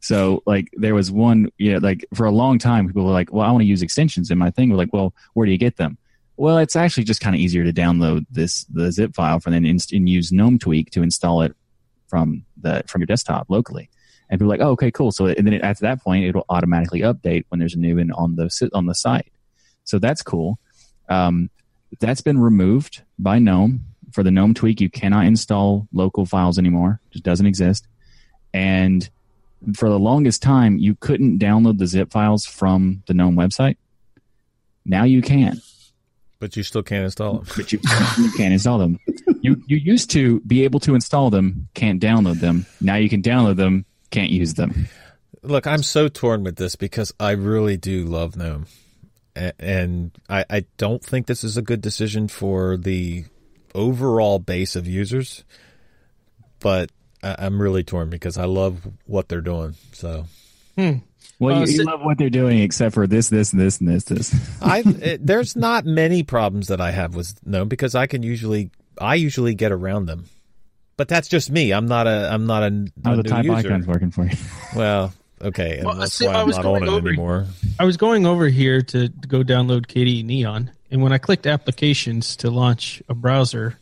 So 0.00 0.42
like 0.46 0.68
there 0.74 0.96
was 0.96 1.12
one, 1.12 1.50
you 1.58 1.72
know, 1.72 1.78
like 1.78 2.04
for 2.12 2.26
a 2.26 2.32
long 2.32 2.58
time 2.58 2.88
people 2.88 3.04
were 3.04 3.12
like, 3.12 3.32
well, 3.32 3.46
I 3.46 3.52
want 3.52 3.62
to 3.62 3.66
use 3.66 3.82
extensions 3.82 4.32
in 4.32 4.36
my 4.36 4.50
thing. 4.50 4.68
We're 4.68 4.76
like, 4.76 4.92
well, 4.92 5.14
where 5.34 5.46
do 5.46 5.52
you 5.52 5.58
get 5.58 5.76
them? 5.76 5.96
Well, 6.36 6.58
it's 6.58 6.74
actually 6.74 7.04
just 7.04 7.20
kind 7.20 7.36
of 7.36 7.40
easier 7.40 7.62
to 7.64 7.72
download 7.72 8.26
this 8.30 8.64
the 8.64 8.90
zip 8.90 9.14
file 9.14 9.38
from 9.38 9.52
then 9.52 9.64
inst- 9.64 9.92
and 9.92 10.08
use 10.08 10.32
GNOME 10.32 10.58
Tweak 10.58 10.90
to 10.90 11.02
install 11.02 11.42
it 11.42 11.54
from 12.08 12.44
the 12.60 12.82
from 12.88 13.00
your 13.00 13.06
desktop 13.06 13.46
locally. 13.48 13.88
And 14.28 14.38
people 14.38 14.50
like, 14.50 14.60
oh, 14.60 14.70
okay, 14.72 14.90
cool. 14.90 15.12
So 15.12 15.26
and 15.26 15.46
then 15.46 15.54
it, 15.54 15.62
at 15.62 15.78
that 15.78 16.02
point, 16.02 16.24
it'll 16.24 16.46
automatically 16.48 17.00
update 17.00 17.44
when 17.48 17.60
there's 17.60 17.74
a 17.74 17.78
new 17.78 17.96
one 17.96 18.10
on 18.10 18.34
the 18.34 18.70
on 18.74 18.86
the 18.86 18.94
site. 18.94 19.32
So 19.84 20.00
that's 20.00 20.22
cool. 20.22 20.58
Um, 21.08 21.48
that's 22.00 22.20
been 22.20 22.38
removed 22.38 23.02
by 23.18 23.38
GNOME 23.38 23.84
for 24.12 24.22
the 24.22 24.30
GNOME 24.30 24.54
Tweak. 24.54 24.80
You 24.80 24.90
cannot 24.90 25.26
install 25.26 25.88
local 25.92 26.26
files 26.26 26.58
anymore; 26.58 27.00
it 27.06 27.14
just 27.14 27.24
doesn't 27.24 27.46
exist. 27.46 27.86
And 28.52 29.08
for 29.74 29.88
the 29.88 29.98
longest 29.98 30.42
time, 30.42 30.78
you 30.78 30.94
couldn't 30.94 31.38
download 31.38 31.78
the 31.78 31.86
zip 31.86 32.10
files 32.10 32.46
from 32.46 33.02
the 33.06 33.14
GNOME 33.14 33.36
website. 33.36 33.76
Now 34.84 35.04
you 35.04 35.20
can 35.20 35.60
but 36.38 36.56
you 36.56 36.62
still 36.62 36.82
can't 36.82 37.04
install 37.04 37.38
them. 37.38 37.46
but 37.56 37.72
you, 37.72 37.80
you 38.18 38.30
can't 38.32 38.52
install 38.52 38.78
them. 38.78 38.98
You 39.40 39.62
you 39.66 39.76
used 39.76 40.10
to 40.12 40.40
be 40.40 40.64
able 40.64 40.80
to 40.80 40.94
install 40.94 41.30
them, 41.30 41.68
can't 41.74 42.02
download 42.02 42.40
them. 42.40 42.66
Now 42.80 42.96
you 42.96 43.08
can 43.08 43.22
download 43.22 43.56
them, 43.56 43.84
can't 44.10 44.30
use 44.30 44.54
them. 44.54 44.88
Look, 45.42 45.66
I'm 45.66 45.82
so 45.82 46.08
torn 46.08 46.42
with 46.44 46.56
this 46.56 46.76
because 46.76 47.12
I 47.20 47.30
really 47.32 47.76
do 47.76 48.04
love 48.04 48.36
GNOME. 48.36 48.66
And 49.36 50.10
I, 50.28 50.44
I 50.50 50.64
don't 50.78 51.02
think 51.02 51.26
this 51.26 51.44
is 51.44 51.56
a 51.56 51.62
good 51.62 51.80
decision 51.80 52.26
for 52.26 52.76
the 52.76 53.24
overall 53.74 54.38
base 54.38 54.76
of 54.76 54.86
users, 54.86 55.44
but 56.60 56.90
I- 57.22 57.36
I'm 57.38 57.60
really 57.60 57.84
torn 57.84 58.10
because 58.10 58.38
I 58.38 58.44
love 58.44 58.80
what 59.06 59.28
they're 59.28 59.40
doing. 59.40 59.74
So 59.92 60.26
Well, 60.76 61.00
Uh, 61.40 61.54
you, 61.54 61.60
you 61.60 61.66
si- 61.78 61.82
love 61.84 62.00
what 62.02 62.18
they're 62.18 62.30
doing, 62.30 62.58
except 62.60 62.94
for 62.94 63.06
this, 63.06 63.28
this, 63.28 63.52
and 63.52 63.60
this, 63.60 63.78
and 63.80 63.88
this, 63.88 64.04
this. 64.04 64.34
I 64.62 64.82
there's 65.20 65.56
not 65.56 65.84
many 65.84 66.22
problems 66.22 66.68
that 66.68 66.80
I 66.80 66.90
have 66.92 67.14
with 67.14 67.34
GNOME 67.46 67.68
because 67.68 67.94
I 67.94 68.06
can 68.06 68.22
usually 68.22 68.70
I 69.00 69.14
usually 69.16 69.54
get 69.54 69.70
around 69.72 70.06
them. 70.06 70.24
But 70.96 71.06
that's 71.06 71.28
just 71.28 71.48
me. 71.52 71.70
I'm 71.72 71.86
not 71.86 72.08
a. 72.08 72.28
I'm 72.32 72.46
not 72.46 72.64
a, 72.64 72.66
a 72.66 72.70
Oh, 73.06 73.16
the 73.16 73.22
new 73.22 73.28
type 73.30 73.44
user. 73.44 73.68
icon's 73.68 73.86
working 73.86 74.10
for 74.10 74.24
you. 74.24 74.36
Well, 74.74 75.12
okay, 75.42 75.76
and 75.78 75.86
Well, 75.86 75.94
that's 75.94 76.12
see, 76.14 76.26
why 76.26 76.32
I 76.34 76.40
I'm 76.40 76.46
was 76.48 76.56
not 76.56 76.66
on 76.66 76.72
going 76.80 76.82
it 76.82 76.88
over- 76.96 77.08
anymore. 77.08 77.46
I 77.78 77.84
was 77.84 77.96
going 77.96 78.26
over 78.26 78.48
here 78.48 78.82
to 78.82 79.08
go 79.08 79.44
download 79.44 79.86
KDE 79.86 80.24
Neon, 80.24 80.72
and 80.90 81.02
when 81.02 81.12
I 81.12 81.18
clicked 81.18 81.46
applications 81.46 82.36
to 82.36 82.50
launch 82.50 83.02
a 83.08 83.14
browser, 83.14 83.78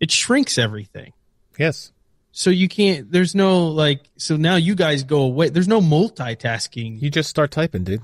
it 0.00 0.10
shrinks 0.10 0.58
everything. 0.58 1.12
Yes. 1.58 1.92
So 2.32 2.50
you 2.50 2.68
can't. 2.68 3.10
There's 3.10 3.34
no 3.34 3.66
like. 3.66 4.02
So 4.16 4.36
now 4.36 4.56
you 4.56 4.74
guys 4.74 5.02
go 5.02 5.22
away. 5.22 5.48
There's 5.48 5.66
no 5.66 5.80
multitasking. 5.80 7.02
You 7.02 7.10
just 7.10 7.28
start 7.28 7.50
typing, 7.50 7.84
dude. 7.84 8.02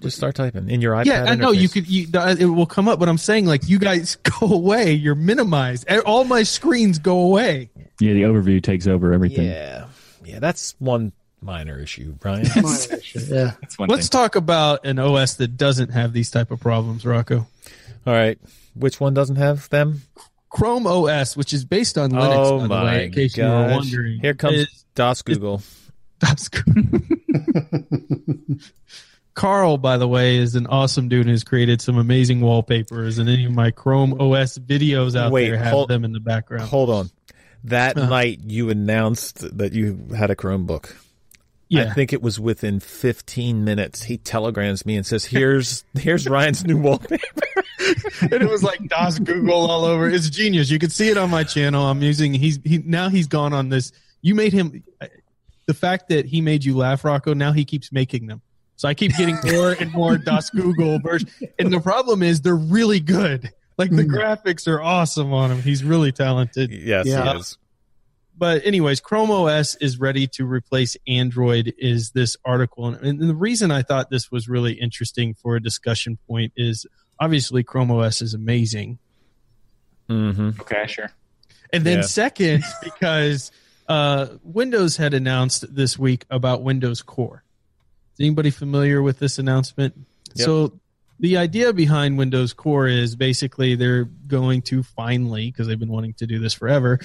Just 0.00 0.16
start 0.16 0.34
typing 0.34 0.68
in 0.70 0.80
your 0.80 0.94
iPad. 0.94 1.06
yeah, 1.06 1.24
I 1.24 1.34
know 1.34 1.50
you 1.50 1.68
could. 1.68 1.86
You, 1.88 2.06
it 2.12 2.46
will 2.46 2.66
come 2.66 2.88
up, 2.88 2.98
but 2.98 3.08
I'm 3.08 3.18
saying 3.18 3.46
like 3.46 3.68
you 3.68 3.78
guys 3.78 4.16
go 4.40 4.52
away. 4.52 4.92
You're 4.92 5.14
minimized. 5.14 5.90
All 6.06 6.24
my 6.24 6.42
screens 6.42 6.98
go 6.98 7.20
away. 7.20 7.70
Yeah, 8.00 8.12
the 8.12 8.22
overview 8.22 8.62
takes 8.62 8.86
over 8.86 9.12
everything. 9.12 9.46
Yeah, 9.46 9.86
yeah. 10.24 10.38
That's 10.38 10.74
one 10.78 11.12
minor 11.40 11.78
issue, 11.78 12.12
Brian. 12.12 12.46
Minor 12.54 12.68
issue, 12.98 13.20
yeah. 13.28 13.52
That's 13.60 13.78
one 13.78 13.88
Let's 13.88 14.08
thing. 14.08 14.20
talk 14.20 14.36
about 14.36 14.84
an 14.86 14.98
OS 14.98 15.34
that 15.34 15.56
doesn't 15.56 15.90
have 15.90 16.12
these 16.12 16.30
type 16.30 16.50
of 16.50 16.60
problems, 16.60 17.04
Rocco. 17.06 17.46
All 18.06 18.12
right, 18.12 18.38
which 18.74 19.00
one 19.00 19.14
doesn't 19.14 19.36
have 19.36 19.68
them? 19.70 20.02
Chrome 20.48 20.86
OS, 20.86 21.36
which 21.36 21.52
is 21.52 21.64
based 21.64 21.98
on 21.98 22.10
Linux, 22.12 22.34
oh 22.36 22.56
by 22.58 22.62
the 22.62 22.68
my 22.68 22.84
way, 22.84 23.04
in 23.06 23.12
case 23.12 23.36
you 23.36 23.44
were 23.44 23.68
wondering. 23.70 24.20
Here 24.20 24.34
comes 24.34 24.56
is- 24.58 24.84
DOS 24.94 25.22
Google. 25.22 25.62
That's 26.20 26.48
Google. 26.48 27.00
Carl, 29.34 29.76
by 29.76 29.98
the 29.98 30.08
way, 30.08 30.36
is 30.38 30.54
an 30.54 30.66
awesome 30.66 31.08
dude 31.10 31.22
and 31.26 31.30
has 31.30 31.44
created 31.44 31.82
some 31.82 31.98
amazing 31.98 32.40
wallpapers. 32.40 33.18
And 33.18 33.28
any 33.28 33.44
of 33.44 33.52
my 33.52 33.70
Chrome 33.70 34.14
OS 34.18 34.56
videos 34.56 35.14
out 35.14 35.30
Wait, 35.30 35.50
there 35.50 35.58
have 35.58 35.72
hold- 35.72 35.90
them 35.90 36.04
in 36.06 36.12
the 36.12 36.20
background. 36.20 36.62
Hold 36.70 36.88
on. 36.88 37.10
That 37.64 37.98
Uh-huh. 37.98 38.08
night 38.08 38.40
you 38.46 38.70
announced 38.70 39.58
that 39.58 39.74
you 39.74 40.06
had 40.16 40.30
a 40.30 40.34
Chromebook. 40.36 40.90
Yeah, 41.68 41.90
I 41.90 41.94
think 41.94 42.12
it 42.12 42.22
was 42.22 42.38
within 42.38 42.80
15 42.80 43.64
minutes. 43.64 44.02
He 44.04 44.18
telegrams 44.18 44.86
me 44.86 44.96
and 44.96 45.04
says, 45.04 45.24
"Here's 45.24 45.84
here's 45.94 46.28
Ryan's 46.28 46.64
new 46.64 46.76
wallpaper." 46.76 47.22
and 48.20 48.32
it 48.32 48.48
was 48.48 48.62
like 48.62 48.86
DOS 48.88 49.18
Google 49.18 49.70
all 49.70 49.84
over. 49.84 50.08
It's 50.08 50.30
genius. 50.30 50.70
You 50.70 50.78
can 50.78 50.90
see 50.90 51.08
it 51.08 51.18
on 51.18 51.30
my 51.30 51.44
channel. 51.44 51.84
I'm 51.84 52.02
using. 52.02 52.34
He's 52.34 52.58
he 52.64 52.78
now 52.78 53.08
he's 53.08 53.26
gone 53.26 53.52
on 53.52 53.68
this. 53.68 53.92
You 54.22 54.34
made 54.34 54.52
him. 54.52 54.84
The 55.66 55.74
fact 55.74 56.10
that 56.10 56.26
he 56.26 56.40
made 56.40 56.64
you 56.64 56.76
laugh, 56.76 57.04
Rocco. 57.04 57.34
Now 57.34 57.52
he 57.52 57.64
keeps 57.64 57.90
making 57.90 58.28
them. 58.28 58.42
So 58.76 58.88
I 58.88 58.94
keep 58.94 59.16
getting 59.16 59.36
more 59.44 59.72
and 59.72 59.92
more 59.92 60.18
DOS 60.24 60.50
Google 60.50 61.00
versions. 61.00 61.32
And 61.58 61.72
the 61.72 61.80
problem 61.80 62.22
is 62.22 62.42
they're 62.42 62.54
really 62.54 63.00
good. 63.00 63.50
Like 63.78 63.90
the 63.90 64.04
hmm. 64.04 64.14
graphics 64.14 64.68
are 64.68 64.80
awesome 64.80 65.32
on 65.32 65.50
him. 65.50 65.62
He's 65.62 65.82
really 65.82 66.12
talented. 66.12 66.70
yes, 66.70 67.06
Yeah. 67.06 67.32
he 67.32 67.38
is. 67.38 67.58
But 68.38 68.64
anyways, 68.66 69.00
Chrome 69.00 69.30
OS 69.30 69.74
is 69.76 69.98
ready 69.98 70.26
to 70.28 70.44
replace 70.46 70.96
Android. 71.08 71.72
Is 71.78 72.10
this 72.10 72.36
article, 72.44 72.86
and 72.88 73.18
the 73.20 73.34
reason 73.34 73.70
I 73.70 73.82
thought 73.82 74.10
this 74.10 74.30
was 74.30 74.48
really 74.48 74.74
interesting 74.74 75.34
for 75.34 75.56
a 75.56 75.62
discussion 75.62 76.18
point 76.28 76.52
is 76.56 76.86
obviously 77.20 77.62
Chrome 77.62 77.90
OS 77.90 78.20
is 78.22 78.34
amazing, 78.34 78.98
hmm 80.08 80.50
Okay, 80.60 80.86
sure. 80.86 81.10
and 81.72 81.84
then 81.84 81.98
Yeah. 81.98 82.02
second 82.02 82.64
because 82.82 83.50
uh, 83.88 84.26
Windows 84.42 84.96
had 84.96 85.14
announced 85.14 85.64
this 85.74 85.98
week 85.98 86.24
about 86.30 86.62
Windows 86.62 87.02
Core. 87.02 87.42
Is 88.18 88.24
anybody 88.24 88.50
familiar 88.50 89.00
with 89.02 89.18
this 89.18 89.38
announcement? 89.38 89.94
Yep. 90.34 90.44
So 90.44 90.80
the 91.20 91.36
idea 91.38 91.72
behind 91.72 92.18
Windows 92.18 92.52
Core 92.52 92.86
is 92.88 93.14
basically 93.16 93.74
they're 93.76 94.04
going 94.04 94.62
to 94.62 94.82
finally, 94.82 95.50
because 95.50 95.66
they've 95.66 95.78
been 95.78 95.90
wanting 95.90 96.14
to 96.14 96.26
do 96.26 96.38
this 96.38 96.52
forever, 96.52 96.98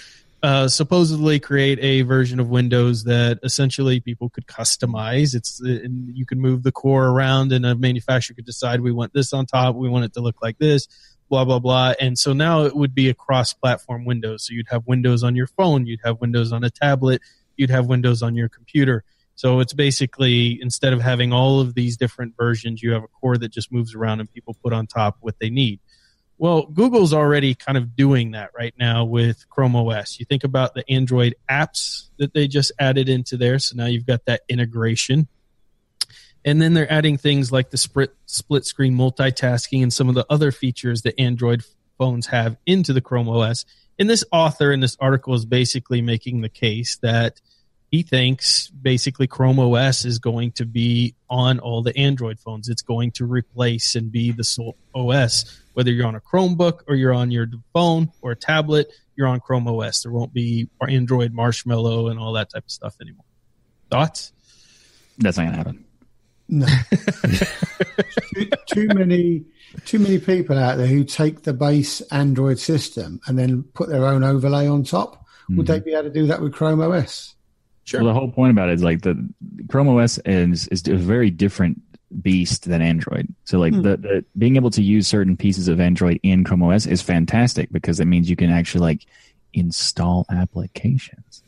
uh, 0.44 0.68
supposedly 0.68 1.40
create 1.40 1.78
a 1.82 2.02
version 2.02 2.40
of 2.40 2.50
Windows 2.50 3.04
that 3.04 3.40
essentially 3.44 4.00
people 4.00 4.30
could 4.30 4.48
customize. 4.48 5.36
It's 5.36 5.62
you 5.64 6.26
can 6.26 6.40
move 6.40 6.64
the 6.64 6.72
core 6.72 7.08
around, 7.08 7.52
and 7.52 7.66
a 7.66 7.76
manufacturer 7.76 8.36
could 8.36 8.46
decide 8.46 8.82
we 8.82 8.92
want 8.92 9.14
this 9.14 9.34
on 9.34 9.46
top, 9.46 9.76
we 9.76 9.90
want 9.90 10.06
it 10.06 10.14
to 10.14 10.22
look 10.22 10.38
like 10.42 10.58
this, 10.58 10.88
blah 11.30 11.46
blah 11.46 11.60
blah. 11.60 11.94
And 12.00 12.18
so 12.18 12.34
now 12.34 12.64
it 12.64 12.76
would 12.76 12.96
be 12.96 13.10
a 13.10 13.14
cross-platform 13.14 14.06
Windows. 14.06 14.48
So 14.48 14.54
you'd 14.54 14.70
have 14.70 14.88
Windows 14.88 15.24
on 15.24 15.36
your 15.36 15.48
phone, 15.48 15.86
you'd 15.86 16.02
have 16.04 16.20
Windows 16.22 16.52
on 16.52 16.64
a 16.64 16.70
tablet, 16.70 17.22
you'd 17.56 17.70
have 17.70 17.86
Windows 17.86 18.24
on 18.24 18.36
your 18.36 18.50
computer. 18.50 19.04
So 19.36 19.60
it's 19.60 19.74
basically 19.74 20.60
instead 20.62 20.94
of 20.94 21.02
having 21.02 21.34
all 21.34 21.62
of 21.62 21.74
these 21.74 21.98
different 21.98 22.36
versions, 22.38 22.82
you 22.84 22.92
have 22.94 23.04
a 23.04 23.08
core 23.08 23.38
that 23.38 23.52
just 23.52 23.72
moves 23.72 23.96
around 23.96 24.20
and 24.20 24.32
people 24.32 24.56
put 24.64 24.74
on 24.74 24.88
top 24.88 25.18
what 25.20 25.36
they 25.40 25.50
need. 25.50 25.80
Well, 26.42 26.64
Google's 26.66 27.14
already 27.14 27.54
kind 27.54 27.78
of 27.78 27.96
doing 27.96 28.32
that 28.32 28.50
right 28.58 28.74
now 28.76 29.06
with 29.06 29.48
Chrome 29.48 29.76
OS. 29.76 30.20
You 30.20 30.26
think 30.26 30.44
about 30.44 30.74
the 30.74 30.84
Android 30.90 31.36
apps 31.48 32.08
that 32.18 32.34
they 32.34 32.48
just 32.48 32.72
added 32.80 33.10
into 33.10 33.38
there. 33.38 33.60
So 33.60 33.76
now 33.76 33.86
you've 33.86 34.08
got 34.08 34.26
that 34.26 34.42
integration. 34.50 35.28
And 36.44 36.60
then 36.60 36.74
they're 36.74 36.92
adding 36.92 37.18
things 37.20 37.52
like 37.52 37.70
the 37.70 37.78
split, 37.78 38.16
split 38.26 38.66
screen 38.66 38.96
multitasking 38.96 39.84
and 39.84 39.94
some 39.94 40.10
of 40.10 40.16
the 40.16 40.26
other 40.32 40.52
features 40.52 41.04
that 41.04 41.14
Android 41.22 41.64
phones 42.00 42.26
have 42.26 42.58
into 42.66 42.92
the 42.92 43.02
Chrome 43.02 43.30
OS. 43.30 43.64
And 44.00 44.10
this 44.10 44.26
author 44.32 44.72
in 44.72 44.80
this 44.80 44.98
article 45.00 45.36
is 45.36 45.46
basically 45.46 46.02
making 46.02 46.42
the 46.42 46.50
case 46.50 46.98
that 47.04 47.40
he 47.92 48.02
thinks 48.02 48.68
basically 48.70 49.28
Chrome 49.28 49.60
OS 49.60 50.06
is 50.06 50.18
going 50.18 50.54
to 50.54 50.66
be 50.66 51.14
on 51.30 51.60
all 51.60 51.84
the 51.84 51.96
Android 51.96 52.40
phones. 52.40 52.68
It's 52.68 52.82
going 52.82 53.12
to 53.12 53.26
replace 53.26 53.94
and 53.94 54.12
be 54.12 54.32
the 54.32 54.44
sole 54.44 54.76
OS. 54.96 55.61
Whether 55.74 55.92
you're 55.92 56.08
on 56.08 56.16
a 56.16 56.22
Chromebook 56.22 56.82
or 56.88 56.96
you're 56.96 57.14
on 57.14 57.32
your 57.32 57.48
phone 57.74 58.12
or 58.22 58.32
a 58.32 58.36
tablet, 58.36 58.92
you're 59.16 59.28
on 59.28 59.40
Chrome 59.40 59.68
OS. 59.68 60.04
There 60.04 60.12
won't 60.12 60.34
be 60.34 60.70
Android 60.88 61.34
Marshmallow 61.34 62.08
and 62.08 62.20
all 62.20 62.34
that 62.34 62.50
type 62.50 62.66
of 62.66 62.72
stuff 62.72 62.96
anymore. 63.02 63.26
Thoughts? 63.90 64.34
That's 65.18 65.38
not 65.38 65.46
gonna 65.46 65.58
happen. 65.58 65.86
No. 66.50 66.68
too, 68.36 68.50
too 68.68 68.88
many 68.88 69.46
too 69.86 70.00
many 70.00 70.20
people 70.20 70.58
out 70.58 70.78
there 70.78 70.88
who 70.88 71.04
take 71.04 71.44
the 71.44 71.54
base 71.54 72.02
Android 72.12 72.60
system 72.60 73.22
and 73.26 73.40
then 73.40 73.64
put 73.74 73.90
their 73.90 74.06
own 74.06 74.24
overlay 74.24 74.68
on 74.68 74.84
top. 74.84 75.26
Would 75.50 75.68
they 75.68 75.78
mm-hmm. 75.78 75.86
be 75.86 75.94
able 75.94 76.04
to 76.04 76.10
do 76.10 76.28
that 76.28 76.42
with 76.42 76.54
Chrome 76.54 76.82
OS? 76.82 77.36
Sure. 77.84 78.04
Well, 78.04 78.14
the 78.14 78.20
whole 78.20 78.32
point 78.32 78.52
about 78.52 78.70
it 78.70 78.74
is 78.74 78.84
like 78.84 79.02
the 79.02 79.30
Chrome 79.70 79.90
OS 79.90 80.18
is 80.20 80.68
is 80.70 80.88
a 80.88 80.96
very 80.96 81.30
different 81.30 81.82
beast 82.22 82.68
than 82.68 82.82
Android. 82.82 83.28
So 83.46 83.60
like 83.60 83.74
hmm. 83.74 83.82
the, 83.82 83.98
the 83.98 84.26
being 84.38 84.56
able 84.56 84.72
to 84.72 84.84
use 84.84 85.08
certain 85.08 85.38
pieces 85.38 85.68
of 85.68 85.80
Android 85.80 86.20
in 86.24 86.44
Chrome 86.44 86.64
OS 86.64 86.86
is 86.86 87.02
fantastic 87.02 87.72
because 87.72 88.00
it 88.00 88.06
means 88.06 88.30
you 88.30 88.36
can 88.36 88.52
actually 88.52 88.82
like 88.82 89.06
install 89.54 90.26
applications. 90.30 91.44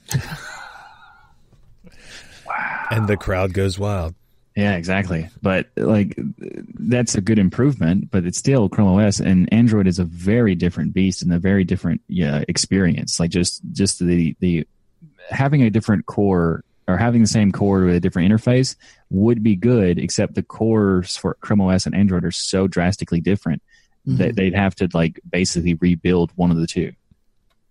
wow. 2.46 2.80
And 2.92 3.08
the 3.08 3.18
crowd 3.18 3.54
goes 3.54 3.80
wild. 3.80 4.14
Yeah, 4.56 4.76
exactly. 4.76 5.30
But 5.42 5.70
like 5.76 6.16
that's 6.76 7.16
a 7.16 7.22
good 7.22 7.40
improvement, 7.40 8.12
but 8.12 8.26
it's 8.26 8.38
still 8.38 8.70
Chrome 8.70 9.00
OS 9.00 9.20
and 9.20 9.52
Android 9.52 9.88
is 9.88 9.98
a 9.98 10.04
very 10.04 10.54
different 10.54 10.94
beast 10.94 11.24
and 11.24 11.34
a 11.34 11.40
very 11.40 11.64
different 11.64 12.02
yeah, 12.08 12.44
experience. 12.48 13.20
Like 13.20 13.32
just 13.32 13.62
just 13.72 13.98
the 13.98 14.36
the 14.40 14.68
having 15.30 15.64
a 15.64 15.72
different 15.72 16.06
core 16.06 16.64
or 16.94 16.98
having 16.98 17.22
the 17.22 17.28
same 17.28 17.52
core 17.52 17.86
with 17.86 17.96
a 17.96 18.00
different 18.00 18.32
interface 18.32 18.76
would 19.10 19.42
be 19.44 19.56
good, 19.56 19.98
except 20.00 20.36
the 20.36 20.44
cores 20.44 21.18
for 21.18 21.36
Chrome 21.42 21.62
OS 21.62 21.86
and 21.86 21.96
Android 21.96 22.24
are 22.26 22.32
so 22.32 22.68
drastically 22.68 23.20
different 23.22 23.62
that 24.06 24.36
they'd 24.36 24.54
have 24.54 24.76
to 24.76 24.90
like 24.94 25.20
basically 25.30 25.76
rebuild 25.76 26.32
one 26.36 26.52
of 26.52 26.58
the 26.58 26.68
two. 26.68 26.92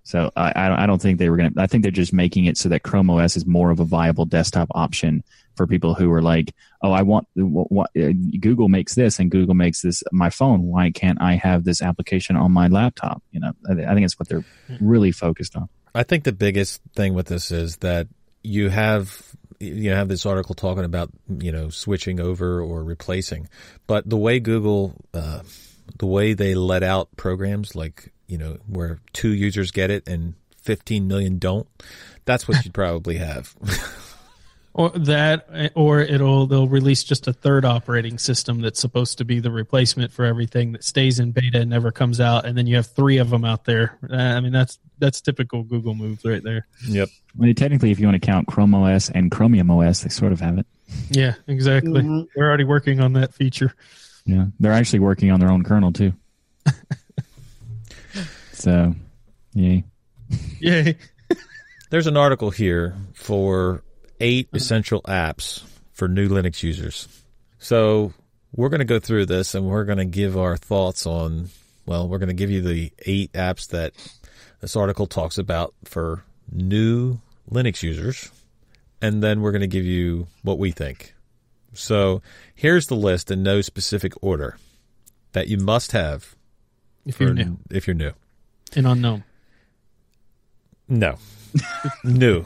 So 0.04 0.30
I, 0.34 0.52
I 0.56 0.68
don't- 0.68 0.78
I 0.80 0.86
don't 0.86 1.00
think 1.00 1.18
they 1.18 1.28
were 1.30 1.36
going 1.36 1.52
to. 1.54 1.60
I 1.60 1.66
think 1.66 1.82
they're 1.82 1.92
just 1.92 2.12
making 2.12 2.46
it 2.46 2.56
so 2.56 2.68
that 2.70 2.82
Chrome 2.82 3.08
OS 3.10 3.36
is 3.36 3.46
more 3.46 3.70
of 3.70 3.78
a 3.80 3.84
viable 3.84 4.24
desktop 4.24 4.68
option 4.74 5.22
for 5.56 5.66
people 5.66 5.94
who 5.94 6.10
are 6.10 6.22
like, 6.22 6.54
oh, 6.82 6.90
I 6.92 7.02
want 7.02 7.28
what, 7.34 7.70
what 7.70 7.90
uh, 7.96 8.12
Google 8.40 8.68
makes 8.70 8.94
this 8.94 9.18
and 9.20 9.30
Google 9.30 9.54
makes 9.54 9.82
this 9.82 10.02
my 10.10 10.30
phone. 10.30 10.62
Why 10.62 10.90
can't 10.90 11.20
I 11.20 11.34
have 11.34 11.64
this 11.64 11.82
application 11.82 12.34
on 12.36 12.50
my 12.50 12.68
laptop? 12.68 13.22
You 13.30 13.40
know, 13.40 13.52
I, 13.68 13.72
I 13.90 13.94
think 13.94 14.04
it's 14.06 14.18
what 14.18 14.28
they're 14.28 14.44
really 14.80 15.12
focused 15.12 15.54
on. 15.54 15.68
I 15.94 16.02
think 16.02 16.24
the 16.24 16.32
biggest 16.32 16.80
thing 16.96 17.12
with 17.14 17.26
this 17.26 17.50
is 17.52 17.76
that 17.76 18.08
you 18.42 18.68
have 18.68 19.34
you 19.60 19.90
have 19.90 20.08
this 20.08 20.26
article 20.26 20.54
talking 20.54 20.84
about 20.84 21.10
you 21.28 21.52
know 21.52 21.68
switching 21.68 22.20
over 22.20 22.60
or 22.60 22.82
replacing, 22.82 23.48
but 23.86 24.08
the 24.08 24.16
way 24.16 24.40
Google, 24.40 24.94
uh, 25.14 25.40
the 25.98 26.06
way 26.06 26.34
they 26.34 26.54
let 26.54 26.82
out 26.82 27.08
programs 27.16 27.74
like 27.74 28.12
you 28.26 28.38
know 28.38 28.58
where 28.66 29.00
two 29.12 29.32
users 29.32 29.70
get 29.70 29.90
it 29.90 30.08
and 30.08 30.34
15 30.62 31.06
million 31.06 31.38
don't, 31.38 31.68
that's 32.24 32.46
what 32.48 32.64
you'd 32.64 32.74
probably 32.74 33.16
have. 33.16 33.54
Or 34.74 34.88
that, 34.88 35.72
or 35.74 36.00
it'll 36.00 36.46
they'll 36.46 36.66
release 36.66 37.04
just 37.04 37.28
a 37.28 37.32
third 37.34 37.66
operating 37.66 38.16
system 38.16 38.62
that's 38.62 38.80
supposed 38.80 39.18
to 39.18 39.24
be 39.26 39.38
the 39.38 39.50
replacement 39.50 40.12
for 40.12 40.24
everything 40.24 40.72
that 40.72 40.82
stays 40.82 41.20
in 41.20 41.32
beta 41.32 41.60
and 41.60 41.68
never 41.68 41.92
comes 41.92 42.20
out, 42.20 42.46
and 42.46 42.56
then 42.56 42.66
you 42.66 42.76
have 42.76 42.86
three 42.86 43.18
of 43.18 43.28
them 43.28 43.44
out 43.44 43.66
there. 43.66 43.98
Uh, 44.10 44.16
I 44.16 44.40
mean, 44.40 44.52
that's 44.52 44.78
that's 45.02 45.20
typical 45.20 45.64
Google 45.64 45.94
moves 45.94 46.24
right 46.24 46.42
there. 46.42 46.66
yep. 46.86 47.08
I 47.36 47.42
mean, 47.42 47.54
technically, 47.56 47.90
if 47.90 47.98
you 47.98 48.06
want 48.06 48.22
to 48.22 48.24
count 48.24 48.46
Chrome 48.46 48.72
OS 48.74 49.10
and 49.10 49.30
Chromium 49.30 49.68
OS, 49.70 50.02
they 50.02 50.08
sort 50.08 50.32
of 50.32 50.40
have 50.40 50.58
it. 50.58 50.66
Yeah, 51.10 51.34
exactly. 51.48 52.00
Mhm. 52.02 52.28
They're 52.34 52.48
already 52.48 52.64
working 52.64 53.00
on 53.00 53.14
that 53.14 53.34
feature. 53.34 53.74
Yeah, 54.24 54.46
they're 54.60 54.72
actually 54.72 55.00
working 55.00 55.32
on 55.32 55.40
their 55.40 55.50
own 55.50 55.64
kernel 55.64 55.92
too. 55.92 56.12
so, 58.52 58.94
yeah. 59.54 59.80
Yay. 60.60 60.96
There's 61.90 62.06
an 62.06 62.16
article 62.16 62.50
here 62.50 62.94
for 63.14 63.82
eight 64.20 64.48
essential 64.52 65.02
apps 65.02 65.62
for 65.92 66.06
new 66.08 66.28
Linux 66.28 66.62
users. 66.62 67.08
So 67.58 68.12
we're 68.54 68.68
going 68.68 68.78
to 68.78 68.84
go 68.84 69.00
through 69.00 69.26
this 69.26 69.54
and 69.54 69.66
we're 69.66 69.84
going 69.84 69.98
to 69.98 70.04
give 70.04 70.38
our 70.38 70.56
thoughts 70.56 71.06
on, 71.06 71.48
well, 71.86 72.08
we're 72.08 72.18
going 72.18 72.28
to 72.28 72.34
give 72.34 72.50
you 72.50 72.62
the 72.62 72.92
eight 73.04 73.32
apps 73.32 73.68
that 73.68 73.92
this 74.62 74.74
article 74.76 75.06
talks 75.06 75.36
about 75.36 75.74
for 75.84 76.24
new 76.50 77.18
Linux 77.50 77.82
users. 77.82 78.30
And 79.02 79.22
then 79.22 79.42
we're 79.42 79.50
going 79.52 79.60
to 79.62 79.66
give 79.66 79.84
you 79.84 80.28
what 80.42 80.58
we 80.58 80.70
think. 80.70 81.14
So 81.74 82.22
here's 82.54 82.86
the 82.86 82.94
list 82.96 83.30
in 83.30 83.42
no 83.42 83.60
specific 83.60 84.12
order 84.22 84.56
that 85.32 85.48
you 85.48 85.58
must 85.58 85.92
have 85.92 86.34
If 87.04 87.18
you're 87.20 87.34
new 87.34 87.58
if 87.70 87.86
you're 87.86 87.94
new. 87.94 88.12
and 88.76 88.86
unknown. 88.86 89.24
No. 90.88 91.16
New. 92.04 92.44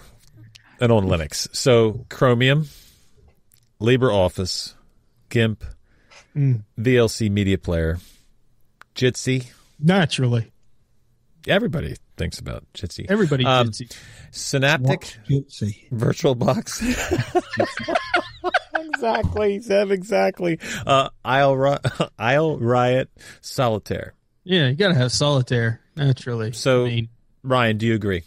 And 0.80 0.90
on 0.92 1.04
Linux. 1.06 1.48
So 1.54 2.04
Chromium, 2.08 2.68
LibreOffice, 3.80 4.74
GIMP, 5.28 5.64
Mm. 6.36 6.64
VLC 6.78 7.30
Media 7.30 7.56
Player, 7.56 7.98
Jitsi. 8.94 9.46
Naturally. 9.80 10.52
Everybody 11.48 11.96
thinks 12.16 12.38
about 12.38 12.64
Jitsi. 12.74 13.06
Everybody 13.08 13.44
Um, 13.44 13.72
see. 13.72 13.88
Synaptic, 14.30 15.16
Gypsy. 15.28 15.88
VirtualBox. 15.92 16.82
exactly, 18.74 19.58
Zeb, 19.60 19.90
exactly. 19.90 20.58
Uh, 20.86 21.10
Isle, 21.24 21.78
Isle 22.18 22.58
Riot, 22.58 23.10
Solitaire. 23.40 24.14
Yeah, 24.44 24.68
you 24.68 24.74
got 24.74 24.88
to 24.88 24.94
have 24.94 25.10
solitaire. 25.12 25.80
Naturally. 25.96 26.52
So- 26.52 26.84
I 26.86 26.88
mean, 26.88 27.08
Ryan, 27.42 27.78
do 27.78 27.86
you 27.86 27.94
agree? 27.94 28.22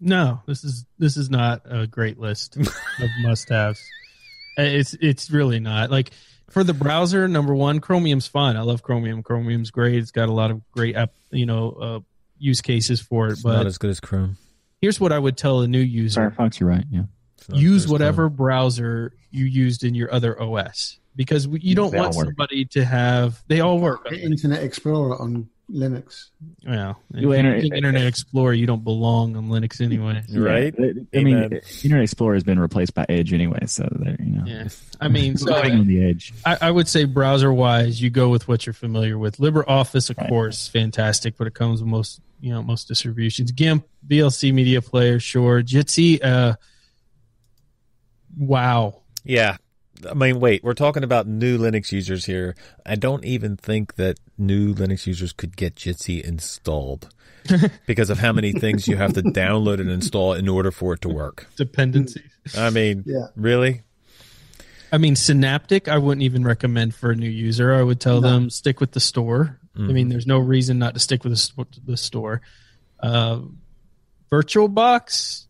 no, 0.00 0.40
this 0.46 0.62
is 0.62 0.84
this 1.00 1.16
is 1.16 1.28
not 1.28 1.62
a 1.64 1.88
great 1.88 2.20
list 2.20 2.56
of 2.56 2.68
must-haves. 3.22 3.80
It's 4.56 4.94
it's 5.00 5.28
really 5.30 5.58
not 5.58 5.90
like 5.90 6.10
for 6.50 6.62
the 6.62 6.72
browser. 6.74 7.26
Number 7.26 7.52
one, 7.54 7.80
Chromium's 7.80 8.28
fun. 8.28 8.56
I 8.56 8.60
love 8.62 8.82
Chromium. 8.84 9.24
Chromium's 9.24 9.72
great. 9.72 9.96
It's 9.96 10.12
got 10.12 10.28
a 10.28 10.32
lot 10.32 10.52
of 10.52 10.60
great 10.70 10.94
app, 10.94 11.10
you 11.32 11.46
know, 11.46 11.70
uh, 11.72 11.98
use 12.38 12.60
cases 12.60 13.00
for 13.00 13.28
it. 13.28 13.32
It's 13.32 13.42
But 13.42 13.56
not 13.56 13.66
as 13.66 13.78
good 13.78 13.90
as 13.90 14.00
Chrome. 14.00 14.36
here's 14.80 15.00
what 15.00 15.12
I 15.12 15.18
would 15.18 15.36
tell 15.36 15.60
a 15.60 15.68
new 15.68 15.80
user: 15.80 16.30
Firefox, 16.30 16.60
you're 16.60 16.68
right. 16.68 16.84
Yeah. 16.90 17.02
It's 17.36 17.48
not 17.48 17.56
as 17.56 17.62
good 17.62 17.70
use 17.70 17.84
as 17.84 17.90
whatever 17.90 18.28
browser 18.28 19.12
you 19.30 19.44
used 19.44 19.84
in 19.84 19.94
your 19.94 20.12
other 20.12 20.40
OS 20.40 20.98
because 21.16 21.46
you 21.46 21.74
don't 21.74 21.90
They 21.92 21.98
want 21.98 22.14
somebody 22.14 22.64
to 22.66 22.84
have. 22.84 23.42
They 23.48 23.60
all 23.60 23.78
work. 23.78 24.10
Internet 24.12 24.62
Explorer 24.62 25.20
on 25.20 25.48
Linux. 25.70 26.28
Well, 26.66 26.98
if 27.12 27.20
You 27.20 27.28
you're 27.32 27.38
enter- 27.38 27.74
Internet 27.74 28.06
Explorer, 28.06 28.54
you 28.54 28.66
don't 28.66 28.82
belong 28.84 29.36
on 29.36 29.48
Linux 29.48 29.80
anyway. 29.82 30.22
Chrome. 30.30 30.42
Right? 30.42 30.74
Yeah. 30.78 31.20
I 31.20 31.22
mean, 31.24 31.36
Amen. 31.36 31.60
Internet 31.84 32.02
Explorer 32.04 32.34
has 32.34 32.42
been 32.44 32.58
replaced 32.58 32.94
by 32.94 33.04
Edge 33.08 33.32
anyway, 33.34 33.60
so 33.66 33.86
there, 33.92 34.16
you 34.18 34.32
know. 34.32 34.44
Yeah, 34.46 34.68
I 35.00 35.08
mean, 35.08 35.36
so 35.36 35.52
Living 35.52 35.80
on 35.80 35.86
the 35.86 36.08
edge. 36.08 36.32
I, 36.46 36.56
I 36.62 36.70
would 36.70 36.88
say 36.88 37.04
browser 37.04 37.52
wise, 37.52 38.00
you 38.00 38.08
go 38.08 38.30
with 38.30 38.48
what 38.48 38.64
you're 38.66 38.72
familiar 38.72 39.18
with. 39.18 39.36
LibreOffice, 39.36 40.08
of 40.08 40.16
Right. 40.18 40.28
course, 40.28 40.68
fantastic, 40.68 41.36
but 41.36 41.46
it 41.46 41.54
comes 41.54 41.80
with 41.82 41.90
most 41.90 42.20
you 42.40 42.50
know 42.52 42.62
most 42.62 42.88
distributions. 42.88 43.52
GIMP, 43.52 43.84
VLC 44.06 44.54
Media 44.54 44.80
Player, 44.80 45.20
sure. 45.20 45.62
Jitsi, 45.62 46.24
uh, 46.24 46.54
wow. 48.38 49.02
Yeah. 49.24 49.56
I 50.08 50.14
mean, 50.14 50.40
wait, 50.40 50.62
we're 50.62 50.74
talking 50.74 51.02
about 51.04 51.26
new 51.26 51.58
Linux 51.58 51.90
users 51.92 52.24
here. 52.24 52.54
I 52.84 52.94
don't 52.96 53.24
even 53.24 53.56
think 53.56 53.94
that 53.96 54.18
new 54.36 54.74
Linux 54.74 55.06
users 55.06 55.32
could 55.32 55.56
get 55.56 55.74
Jitsi 55.74 56.22
installed 56.22 57.08
because 57.86 58.10
of 58.10 58.18
how 58.18 58.32
many 58.32 58.52
things 58.52 58.86
you 58.86 58.96
have 58.96 59.14
to 59.14 59.22
download 59.22 59.80
and 59.80 59.90
install 59.90 60.34
in 60.34 60.48
order 60.48 60.70
for 60.70 60.92
it 60.94 61.00
to 61.02 61.08
work. 61.08 61.46
Dependencies. 61.56 62.22
I 62.56 62.70
mean, 62.70 63.02
Yeah. 63.06 63.26
really? 63.36 63.82
I 64.92 64.98
mean, 64.98 65.16
Synaptic, 65.16 65.88
I 65.88 65.98
wouldn't 65.98 66.22
even 66.22 66.44
recommend 66.44 66.94
for 66.94 67.10
a 67.10 67.14
new 67.16 67.28
user. 67.28 67.74
I 67.74 67.82
would 67.82 68.00
tell 68.00 68.20
No. 68.20 68.28
them 68.30 68.50
stick 68.50 68.80
with 68.80 68.92
the 68.92 69.00
store. 69.00 69.58
I 69.76 69.80
mean, 69.92 70.08
there's 70.08 70.26
no 70.26 70.38
reason 70.38 70.78
not 70.80 70.94
to 70.94 71.00
stick 71.00 71.22
with 71.22 71.32
the, 71.34 71.66
the 71.86 71.96
store. 71.96 72.40
Uh, 73.00 73.42
VirtualBox, 74.32 75.46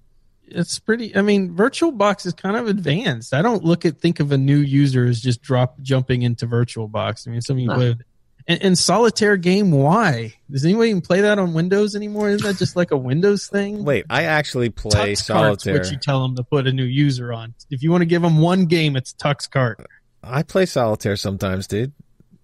it's 0.50 0.78
pretty. 0.78 1.16
I 1.16 1.22
mean, 1.22 1.54
VirtualBox 1.54 2.26
is 2.26 2.32
kind 2.32 2.56
of 2.56 2.68
advanced. 2.68 3.34
I 3.34 3.42
don't 3.42 3.64
look 3.64 3.84
at 3.84 3.98
think 3.98 4.20
of 4.20 4.32
a 4.32 4.38
new 4.38 4.58
user 4.58 5.06
as 5.06 5.20
just 5.20 5.42
drop 5.42 5.80
jumping 5.80 6.22
into 6.22 6.46
VirtualBox. 6.46 7.26
I 7.26 7.30
mean, 7.30 7.40
some 7.40 7.56
of 7.56 7.60
you 7.60 7.70
play. 7.70 7.96
And, 8.48 8.62
and 8.62 8.78
solitaire 8.78 9.36
game, 9.36 9.70
why? 9.70 10.34
Does 10.50 10.64
anyone 10.64 10.86
even 10.86 11.00
play 11.02 11.20
that 11.20 11.38
on 11.38 11.52
Windows 11.52 11.94
anymore? 11.94 12.30
Isn't 12.30 12.46
that 12.46 12.56
just 12.56 12.76
like 12.76 12.90
a 12.90 12.96
Windows 12.96 13.46
thing? 13.46 13.84
Wait, 13.84 14.06
I 14.08 14.24
actually 14.24 14.70
play 14.70 15.12
Tux 15.12 15.24
solitaire. 15.24 15.74
what 15.74 15.90
you 15.90 15.98
tell 15.98 16.22
them 16.22 16.34
to 16.36 16.42
put 16.42 16.66
a 16.66 16.72
new 16.72 16.84
user 16.84 17.30
on. 17.30 17.54
If 17.70 17.82
you 17.82 17.90
want 17.90 18.00
to 18.00 18.06
give 18.06 18.22
them 18.22 18.38
one 18.38 18.64
game, 18.64 18.96
it's 18.96 19.12
TuxKart. 19.12 19.84
I 20.22 20.42
play 20.42 20.64
solitaire 20.64 21.16
sometimes, 21.16 21.66
dude. 21.66 21.92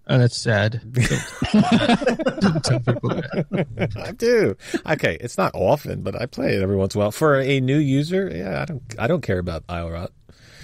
Oh, 0.07 0.19
that's 0.19 0.37
sad. 0.37 0.81
Don't 0.93 2.63
tell 2.63 2.79
people 2.79 3.09
that. 3.09 3.91
I 3.97 4.11
do. 4.11 4.55
Okay, 4.85 5.17
it's 5.19 5.37
not 5.37 5.51
often, 5.55 6.03
but 6.03 6.19
I 6.19 6.27
play 6.27 6.55
it 6.55 6.61
every 6.61 6.75
once 6.75 6.93
in 6.93 7.01
a 7.01 7.05
while. 7.05 7.11
For 7.11 7.39
a 7.39 7.59
new 7.59 7.77
user, 7.77 8.31
yeah, 8.33 8.61
I 8.61 8.65
don't 8.65 8.83
I 8.99 9.07
don't 9.07 9.21
care 9.21 9.39
about 9.39 9.65
ILROT. 9.67 10.09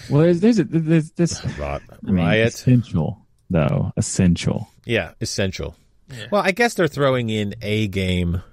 Well, 0.09 0.21
there's 0.21 0.41
there's, 0.41 0.59
a, 0.59 0.63
there's 0.65 1.11
this 1.11 1.43
Rot, 1.57 1.81
I 1.89 2.11
mean, 2.11 2.23
Riot. 2.23 2.49
essential 2.53 3.17
though 3.49 3.91
essential. 3.97 4.69
Yeah, 4.85 5.13
essential. 5.21 5.75
Yeah. 6.09 6.27
Well, 6.31 6.41
I 6.43 6.51
guess 6.51 6.75
they're 6.75 6.87
throwing 6.87 7.29
in 7.29 7.55
a 7.61 7.87
game 7.87 8.43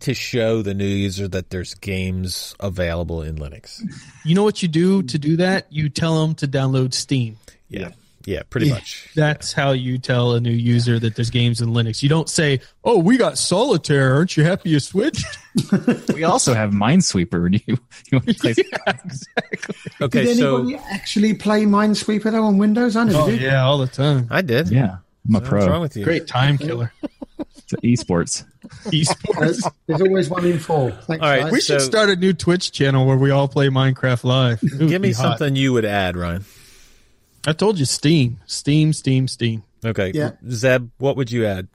to 0.00 0.14
show 0.14 0.62
the 0.62 0.74
new 0.74 0.86
user 0.86 1.28
that 1.28 1.50
there's 1.50 1.74
games 1.74 2.54
available 2.60 3.22
in 3.22 3.36
Linux. 3.36 3.82
You 4.24 4.34
know 4.34 4.44
what 4.44 4.62
you 4.62 4.68
do 4.68 5.02
to 5.02 5.18
do 5.18 5.36
that? 5.38 5.66
You 5.70 5.88
tell 5.88 6.22
them 6.22 6.34
to 6.36 6.48
download 6.48 6.94
Steam. 6.94 7.36
Yeah. 7.68 7.90
Yeah, 8.26 8.42
pretty 8.50 8.66
Yeah. 8.66 8.74
much. 8.74 9.08
That's 9.14 9.52
how 9.52 9.72
you 9.72 9.96
tell 9.98 10.32
a 10.34 10.40
new 10.40 10.50
user 10.50 10.98
that 10.98 11.16
there's 11.16 11.30
games 11.30 11.60
in 11.62 11.70
Linux. 11.70 12.02
You 12.02 12.08
don't 12.10 12.28
say, 12.28 12.60
"Oh, 12.84 12.98
we 12.98 13.16
got 13.16 13.38
Solitaire. 13.38 14.14
Aren't 14.14 14.36
you 14.36 14.44
happy 14.44 14.70
you 14.70 14.80
switched?" 14.80 15.24
We 16.14 16.24
also 16.24 16.52
have 16.54 16.70
Minesweeper. 16.70 17.50
Do 17.52 17.58
you, 17.66 17.78
you 18.12 18.18
want 18.18 18.26
to 18.28 18.34
play? 18.34 18.54
yeah, 18.56 18.92
exactly. 19.04 19.74
Okay, 20.02 20.24
Did 20.24 20.36
so 20.38 20.58
anybody 20.58 20.84
actually 20.92 21.34
play 21.34 21.64
Minesweeper 21.64 22.30
though 22.30 22.44
on 22.44 22.58
Windows? 22.58 22.94
I 22.96 23.04
never 23.04 23.18
Oh 23.18 23.30
did. 23.30 23.40
yeah, 23.40 23.64
all 23.64 23.78
the 23.78 23.86
time. 23.86 24.28
I 24.30 24.42
did. 24.42 24.68
Yeah, 24.70 24.98
I'm 25.28 25.34
a 25.36 25.40
pro. 25.40 25.58
What's 25.60 25.70
wrong 25.70 25.80
with 25.80 25.96
you? 25.96 26.04
Great 26.04 26.26
time 26.26 26.58
killer. 26.58 26.92
It's 27.38 27.72
esports. 28.04 28.44
Esports. 28.84 29.38
There's, 29.40 29.64
there's 29.86 30.00
always 30.02 30.28
one 30.28 30.44
in 30.44 30.58
four. 30.58 30.90
Thanks, 30.90 31.22
All 31.22 31.28
right, 31.30 31.42
guys. 31.42 31.52
We 31.52 31.60
should 31.60 31.80
start 31.80 32.08
a 32.10 32.16
new 32.16 32.32
Twitch 32.32 32.70
channel 32.72 33.06
where 33.06 33.16
we 33.16 33.30
all 33.30 33.48
play 33.48 33.68
Minecraft 33.68 34.24
live. 34.24 34.60
Give 34.60 34.80
me 34.90 34.98
be 34.98 35.12
hot. 35.12 35.38
something 35.38 35.56
you 35.56 35.72
would 35.72 35.84
add, 35.84 36.16
Ryan. 36.16 36.44
I 37.46 37.52
told 37.52 37.78
you, 37.78 37.84
Steam, 37.84 38.40
Steam, 38.46 38.92
Steam, 38.92 39.28
Steam. 39.28 39.62
Okay. 39.84 40.12
Yeah. 40.14 40.32
Zeb, 40.48 40.90
what 40.98 41.16
would 41.16 41.30
you 41.30 41.46
add? 41.46 41.68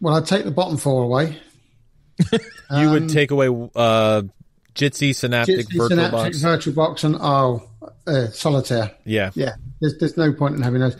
Well, 0.00 0.16
I'd 0.16 0.26
take 0.26 0.44
the 0.44 0.50
bottom 0.50 0.76
four 0.76 1.02
away. 1.02 1.38
You 2.72 2.90
would 2.90 3.08
take 3.08 3.32
away 3.32 3.48
uh 3.74 4.22
Jitsi, 4.76 5.12
Synaptic, 5.12 5.66
Jitsi, 5.68 5.88
Synaptic, 5.88 6.34
VirtualBox. 6.34 6.72
VirtualBox, 6.72 7.04
and 7.04 7.16
oh, 7.20 7.68
uh, 8.06 8.28
Solitaire. 8.28 8.92
Yeah. 9.04 9.30
Yeah, 9.34 9.56
there's, 9.80 9.98
there's 9.98 10.16
no 10.16 10.32
point 10.32 10.54
in 10.54 10.62
having 10.62 10.80
those. 10.80 10.96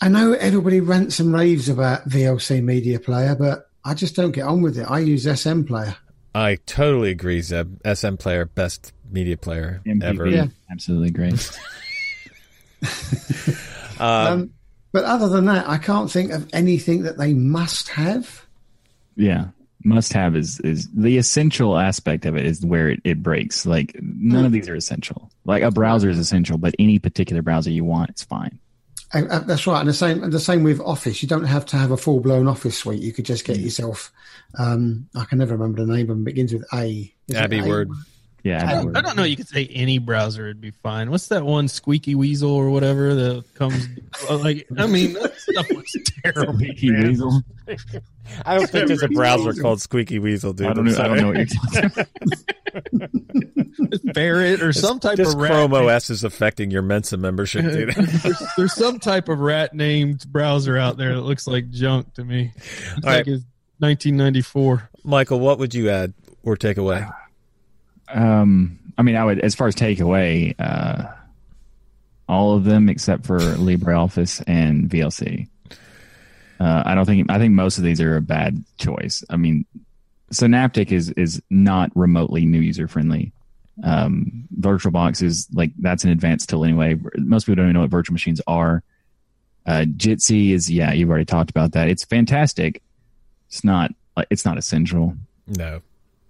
I 0.00 0.08
know 0.08 0.32
everybody 0.32 0.80
rants 0.80 1.20
and 1.20 1.34
raves 1.34 1.68
about 1.68 2.08
VLC 2.08 2.62
Media 2.62 2.98
Player, 2.98 3.34
but 3.34 3.68
I 3.84 3.92
just 3.92 4.16
don't 4.16 4.32
get 4.32 4.44
on 4.44 4.62
with 4.62 4.78
it. 4.78 4.90
I 4.90 5.00
use 5.00 5.26
SMPlayer. 5.26 5.96
I 6.34 6.56
totally 6.66 7.10
agree, 7.10 7.42
Zeb. 7.42 7.82
SMPlayer, 7.82 8.48
best 8.54 8.92
media 9.10 9.36
player 9.36 9.82
MVP, 9.84 10.02
ever. 10.02 10.26
Yeah. 10.26 10.46
absolutely 10.70 11.10
great. 11.10 11.58
Um, 14.00 14.54
but 14.92 15.04
other 15.04 15.28
than 15.28 15.44
that, 15.44 15.68
I 15.68 15.78
can't 15.78 16.10
think 16.10 16.32
of 16.32 16.48
anything 16.52 17.02
that 17.02 17.18
they 17.18 17.34
must 17.34 17.90
have. 17.90 18.46
Yeah, 19.14 19.48
must 19.84 20.12
have 20.14 20.34
is 20.36 20.58
is 20.60 20.88
the 20.92 21.18
essential 21.18 21.78
aspect 21.78 22.26
of 22.26 22.36
it 22.36 22.44
is 22.44 22.64
where 22.64 22.88
it, 22.88 23.00
it 23.04 23.22
breaks. 23.22 23.66
Like 23.66 23.96
none 24.00 24.44
of 24.44 24.52
these 24.52 24.68
are 24.68 24.74
essential. 24.74 25.30
Like 25.44 25.62
a 25.62 25.70
browser 25.70 26.08
is 26.08 26.18
essential, 26.18 26.58
but 26.58 26.74
any 26.78 26.98
particular 26.98 27.42
browser 27.42 27.70
you 27.70 27.84
want, 27.84 28.10
it's 28.10 28.24
fine. 28.24 28.58
Uh, 29.12 29.24
uh, 29.28 29.38
that's 29.40 29.66
right, 29.66 29.80
and 29.80 29.88
the 29.88 29.94
same 29.94 30.22
and 30.22 30.32
the 30.32 30.40
same 30.40 30.62
with 30.62 30.80
Office. 30.80 31.22
You 31.22 31.28
don't 31.28 31.44
have 31.44 31.66
to 31.66 31.76
have 31.76 31.90
a 31.90 31.96
full 31.96 32.20
blown 32.20 32.48
Office 32.48 32.78
suite. 32.78 33.02
You 33.02 33.12
could 33.12 33.26
just 33.26 33.44
get 33.44 33.58
yourself. 33.58 34.12
Um, 34.58 35.08
I 35.14 35.24
can 35.24 35.38
never 35.38 35.56
remember 35.56 35.84
the 35.84 35.92
name, 35.92 36.06
but 36.06 36.14
it 36.14 36.24
begins 36.24 36.52
with 36.52 36.64
A. 36.72 36.88
Is 36.88 37.12
it 37.28 37.36
Abby 37.36 37.60
A? 37.60 37.68
Word. 37.68 37.90
Yeah, 38.42 38.66
I, 38.66 38.74
AdWords. 38.74 38.96
I 38.96 39.00
don't 39.02 39.16
know. 39.16 39.22
You 39.24 39.36
could 39.36 39.48
say 39.48 39.66
any 39.72 39.98
browser 39.98 40.44
would 40.44 40.60
be 40.60 40.70
fine. 40.70 41.10
What's 41.10 41.28
that 41.28 41.44
one, 41.44 41.68
Squeaky 41.68 42.14
Weasel 42.14 42.50
or 42.50 42.70
whatever 42.70 43.14
that 43.14 43.44
comes? 43.54 43.86
uh, 44.28 44.38
like, 44.38 44.66
I 44.78 44.86
mean, 44.86 45.12
that 45.14 45.36
stuff 45.36 45.68
was 45.70 45.96
terrible. 46.24 46.54
Squeaky 46.54 46.90
man. 46.90 47.08
Weasel. 47.08 47.42
I 48.46 48.56
don't 48.56 48.68
think 48.70 48.88
there's 48.88 49.02
a 49.02 49.08
browser 49.08 49.52
called 49.54 49.80
Squeaky 49.80 50.18
Weasel, 50.18 50.52
dude. 50.52 50.68
I 50.68 50.72
don't 50.72 50.84
know. 50.84 50.98
I 50.98 51.08
don't 51.08 51.16
know 51.16 51.26
what 51.28 51.36
you're 51.36 51.46
talking 51.46 51.84
about. 52.94 54.14
Ferret 54.14 54.62
or 54.62 54.72
some 54.72 55.00
type 55.00 55.16
Just 55.16 55.34
of 55.34 55.40
rat. 55.40 55.50
Chrome 55.50 55.74
OS 55.74 56.10
is 56.10 56.22
affecting 56.24 56.70
your 56.70 56.82
Mensa 56.82 57.16
membership, 57.16 57.64
dude. 57.64 57.94
there's, 57.94 58.42
there's 58.56 58.72
some 58.74 58.98
type 59.00 59.28
of 59.28 59.40
rat 59.40 59.74
named 59.74 60.24
browser 60.30 60.78
out 60.78 60.96
there 60.96 61.14
that 61.14 61.22
looks 61.22 61.46
like 61.46 61.70
junk 61.70 62.14
to 62.14 62.24
me. 62.24 62.52
It's 62.56 62.90
All 63.04 63.12
like 63.12 63.26
right. 63.26 63.28
it's 63.28 63.44
1994. 63.78 64.90
Michael, 65.02 65.40
what 65.40 65.58
would 65.58 65.74
you 65.74 65.90
add? 65.90 66.14
or 66.42 66.56
take 66.56 66.76
away? 66.76 67.04
Um, 68.12 68.78
I 68.98 69.02
mean, 69.02 69.16
I 69.16 69.24
would 69.24 69.40
as 69.40 69.54
far 69.54 69.68
as 69.68 69.74
takeaway, 69.74 70.54
uh, 70.58 71.04
all 72.28 72.54
of 72.54 72.64
them 72.64 72.88
except 72.88 73.26
for 73.26 73.38
LibreOffice 73.40 74.42
and 74.46 74.88
VLC. 74.88 75.48
Uh, 76.60 76.82
I 76.84 76.94
don't 76.94 77.06
think 77.06 77.30
I 77.30 77.38
think 77.38 77.54
most 77.54 77.78
of 77.78 77.84
these 77.84 78.00
are 78.00 78.16
a 78.16 78.20
bad 78.20 78.62
choice. 78.78 79.24
I 79.30 79.36
mean, 79.36 79.64
Synaptic 80.30 80.92
is 80.92 81.10
is 81.10 81.42
not 81.50 81.90
remotely 81.94 82.44
new 82.44 82.60
user 82.60 82.86
friendly. 82.86 83.32
Um, 83.82 84.46
VirtualBox 84.60 85.22
is 85.22 85.48
like 85.54 85.72
that's 85.78 86.04
an 86.04 86.10
advanced 86.10 86.50
tool 86.50 86.64
anyway. 86.64 86.98
Most 87.16 87.44
people 87.44 87.56
don't 87.56 87.66
even 87.66 87.74
know 87.74 87.80
what 87.80 87.90
virtual 87.90 88.12
machines 88.12 88.40
are. 88.46 88.82
Uh, 89.66 89.84
Jitsi 89.96 90.50
is 90.50 90.70
yeah, 90.70 90.92
you've 90.92 91.08
already 91.08 91.24
talked 91.24 91.50
about 91.50 91.72
that. 91.72 91.88
It's 91.88 92.04
fantastic. 92.04 92.82
It's 93.48 93.64
not 93.64 93.92
it's 94.30 94.44
not 94.44 94.58
essential. 94.58 95.16
No. 95.46 95.80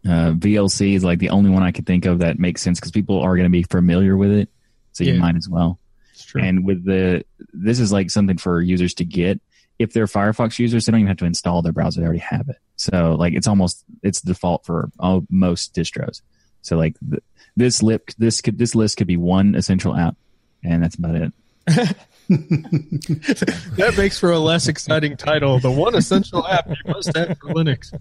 Uh, 0.07 0.33
VLC 0.33 0.95
is 0.95 1.05
like 1.05 1.19
the 1.19 1.31
only 1.31 1.51
one 1.51 1.63
I 1.63 1.73
could 1.73 1.87
think 1.87 2.07
of 2.07 2.21
that 2.21 2.39
makes 2.39 2.63
sense 2.63 2.79
because 2.81 2.91
people 2.93 3.21
are 3.21 3.37
going 3.37 3.45
to 3.45 3.51
be 3.51 3.63
familiar 3.65 4.17
with 4.17 4.31
it, 4.33 4.49
so 4.93 5.05
you 5.05 5.13
Yeah. 5.15 5.19
might 5.21 5.37
as 5.37 5.49
well. 5.49 5.79
It's 6.13 6.25
true. 6.25 6.43
And 6.43 6.65
with 6.65 6.85
the 6.85 7.25
this 7.53 7.81
is 7.81 7.93
like 7.93 8.11
something 8.11 8.39
for 8.39 8.61
users 8.63 8.95
to 8.95 9.05
get. 9.05 9.41
If 9.79 9.93
they're 9.95 10.07
Firefox 10.07 10.59
users, 10.59 10.85
they 10.85 10.93
don't 10.93 11.01
even 11.01 11.09
have 11.09 11.17
to 11.19 11.25
install 11.25 11.63
their 11.63 11.73
browser; 11.73 12.01
they 12.01 12.07
already 12.07 12.19
have 12.21 12.49
it. 12.49 12.57
So 12.77 13.15
like 13.19 13.35
it's 13.35 13.47
almost 13.47 13.85
it's 14.03 14.21
default 14.23 14.65
for 14.67 14.91
all, 14.99 15.27
most 15.31 15.75
distros. 15.75 16.21
So 16.63 16.77
like 16.77 16.97
th- 17.09 17.23
this 17.57 17.83
lip 17.83 18.11
this 18.19 18.41
could 18.41 18.59
this 18.59 18.75
list 18.75 18.97
could 18.99 19.07
be 19.07 19.17
one 19.19 19.55
essential 19.55 19.95
app, 19.97 20.17
and 20.63 20.83
that's 20.83 20.97
about 20.97 21.15
it. 21.15 21.33
that 22.31 23.95
makes 23.97 24.19
for 24.19 24.31
a 24.31 24.39
less 24.39 24.69
exciting 24.69 25.17
title. 25.17 25.59
The 25.59 25.71
one 25.71 25.95
essential 25.95 26.47
app 26.47 26.69
you 26.69 26.75
must 26.87 27.17
have 27.17 27.39
for 27.39 27.49
Linux. 27.55 27.93